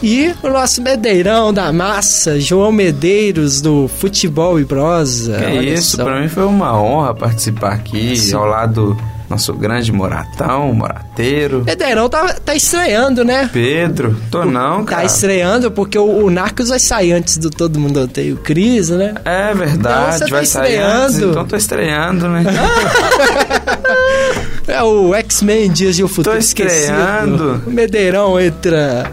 E 0.00 0.32
o 0.44 0.48
nosso 0.48 0.80
medeirão 0.80 1.52
da 1.52 1.72
massa, 1.72 2.38
João 2.40 2.70
Medeiros, 2.70 3.60
do 3.60 3.88
Futebol 3.88 4.60
e. 4.60 5.36
Que 5.38 5.44
Olha 5.44 5.74
isso, 5.74 5.96
pra 5.96 6.20
mim 6.20 6.28
foi 6.28 6.44
uma 6.44 6.80
honra 6.80 7.12
participar 7.14 7.72
aqui 7.72 8.16
Sim. 8.16 8.34
ao 8.36 8.46
lado 8.46 8.94
do 8.94 9.02
nosso 9.32 9.54
grande 9.54 9.90
Moratão, 9.90 10.72
Morateiro. 10.74 11.64
Medeirão 11.64 12.08
tá, 12.08 12.34
tá 12.34 12.54
estreando, 12.54 13.24
né? 13.24 13.48
Pedro, 13.52 14.14
tô 14.30 14.44
não, 14.44 14.84
Tá 14.84 14.96
cara. 14.96 15.04
estreando 15.06 15.70
porque 15.70 15.98
o, 15.98 16.24
o 16.26 16.30
Narcos 16.30 16.68
vai 16.68 16.78
sair 16.78 17.12
antes 17.12 17.38
do 17.38 17.48
Todo 17.50 17.80
Mundo 17.80 18.00
Odeia 18.02 18.34
o 18.34 18.36
Cris, 18.36 18.90
né? 18.90 19.14
É 19.24 19.50
Então 19.52 19.66
verdade, 19.66 20.18
tá 20.20 20.26
vai 20.26 20.44
sair 20.46 20.76
antes, 20.78 21.14
estreando. 21.14 21.30
então 21.32 21.44
tô 21.46 21.56
estreando, 21.56 22.28
né? 22.28 22.44
É 24.66 24.82
o 24.82 25.14
X-Men 25.14 25.70
Dias 25.70 25.96
de 25.96 26.04
um 26.04 26.08
Futuro 26.08 26.36
Tô 26.36 26.40
Esquecido. 26.40 26.80
estreando. 26.80 27.62
O 27.66 27.70
Medeirão 27.70 28.38
entra. 28.40 29.10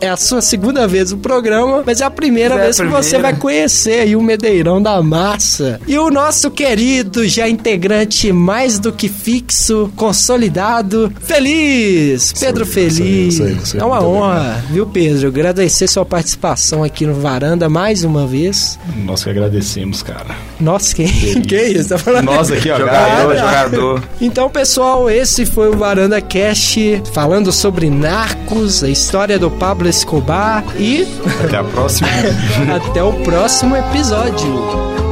É 0.00 0.08
a 0.08 0.16
sua 0.16 0.42
segunda 0.42 0.86
vez 0.86 1.10
no 1.12 1.18
programa, 1.18 1.82
mas 1.86 2.00
é 2.00 2.04
a 2.04 2.10
primeira 2.10 2.54
É 2.54 2.58
a 2.58 2.60
vez 2.64 2.76
que 2.80 2.86
você 2.86 3.10
primeira. 3.10 3.32
vai 3.32 3.40
conhecer 3.40 4.00
aí 4.00 4.14
o 4.16 4.22
Medeirão 4.22 4.80
da 4.82 5.00
Massa. 5.02 5.80
E 5.86 5.98
o 5.98 6.10
nosso 6.10 6.50
querido, 6.50 7.26
já 7.26 7.48
integrante 7.48 8.32
mais 8.32 8.78
do 8.78 8.92
que 8.92 9.08
fixo, 9.08 9.90
consolidado, 9.96 11.12
Feliz! 11.22 12.32
Pedro 12.38 12.66
Feliz. 12.66 13.36
sou 13.36 13.46
eu, 13.48 13.66
sou 13.66 13.80
eu, 13.80 13.84
é 13.84 13.86
uma 13.86 14.00
muito 14.00 14.16
honra, 14.16 14.64
viu, 14.70 14.86
Pedro? 14.86 15.28
Agradecer 15.28 15.86
sua 15.88 16.04
participação 16.04 16.84
aqui 16.84 17.06
no 17.06 17.14
Varanda 17.14 17.68
mais 17.68 18.04
uma 18.04 18.26
vez. 18.26 18.78
Nós 19.04 19.24
que 19.24 19.30
agradecemos, 19.30 20.02
cara. 20.02 20.34
Nossa, 20.60 20.94
quem, 20.94 21.08
que 21.42 21.56
isso? 21.62 21.88
Tá 21.90 21.98
falando? 21.98 22.24
Nós 22.26 22.50
aqui, 22.50 22.70
ó, 22.70 22.78
Jogador, 22.78 23.36
jogador. 23.36 24.02
Então, 24.20 24.48
pessoal, 24.50 24.89
esse 25.10 25.46
foi 25.46 25.68
o 25.68 25.76
Varanda 25.76 26.20
Cast 26.20 27.02
falando 27.12 27.52
sobre 27.52 27.88
narcos, 27.90 28.82
a 28.82 28.88
história 28.88 29.38
do 29.38 29.50
Pablo 29.50 29.88
Escobar 29.88 30.64
e 30.76 31.06
Até 31.44 31.56
a 31.56 31.64
próxima. 31.64 32.08
até 32.74 33.02
o 33.02 33.12
próximo 33.24 33.76
episódio. 33.76 35.09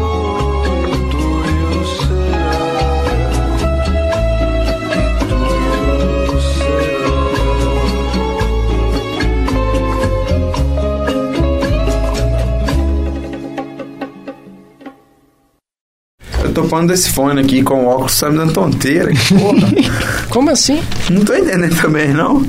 Tô 16.62 16.68
falando 16.68 16.89
desse 16.89 17.10
fone 17.10 17.40
aqui 17.40 17.62
com 17.62 17.85
o 17.85 17.86
óculos, 17.86 18.18
tá 18.18 18.28
me 18.28 18.36
dando 18.36 18.52
tonteira. 18.52 19.10
Porra. 19.28 19.68
Como 20.28 20.51
assim? 20.51 20.82
não 21.10 21.24
tô 21.24 21.35
entendendo 21.35 21.76
também, 21.80 22.09
não. 22.12 22.44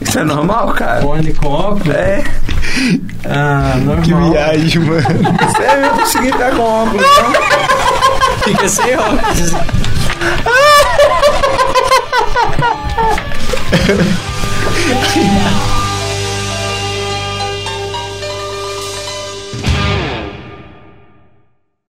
Isso 0.00 0.18
é 0.18 0.24
normal, 0.24 0.72
cara? 0.74 1.02
Fone 1.02 1.32
com 1.34 1.48
óculos? 1.48 1.94
É. 1.94 2.22
Ah, 3.24 3.74
normal. 3.84 4.02
que 4.02 4.14
viagem, 4.14 4.82
mano. 4.82 5.02
Sério, 5.56 5.84
eu 5.84 5.90
não 5.90 5.98
consegui 5.98 6.28
estar 6.28 6.50
com 6.52 6.62
óculos, 6.62 7.06
não. 7.22 7.32
Fica 8.44 8.68
sem 8.68 8.96
óculos. 8.96 9.52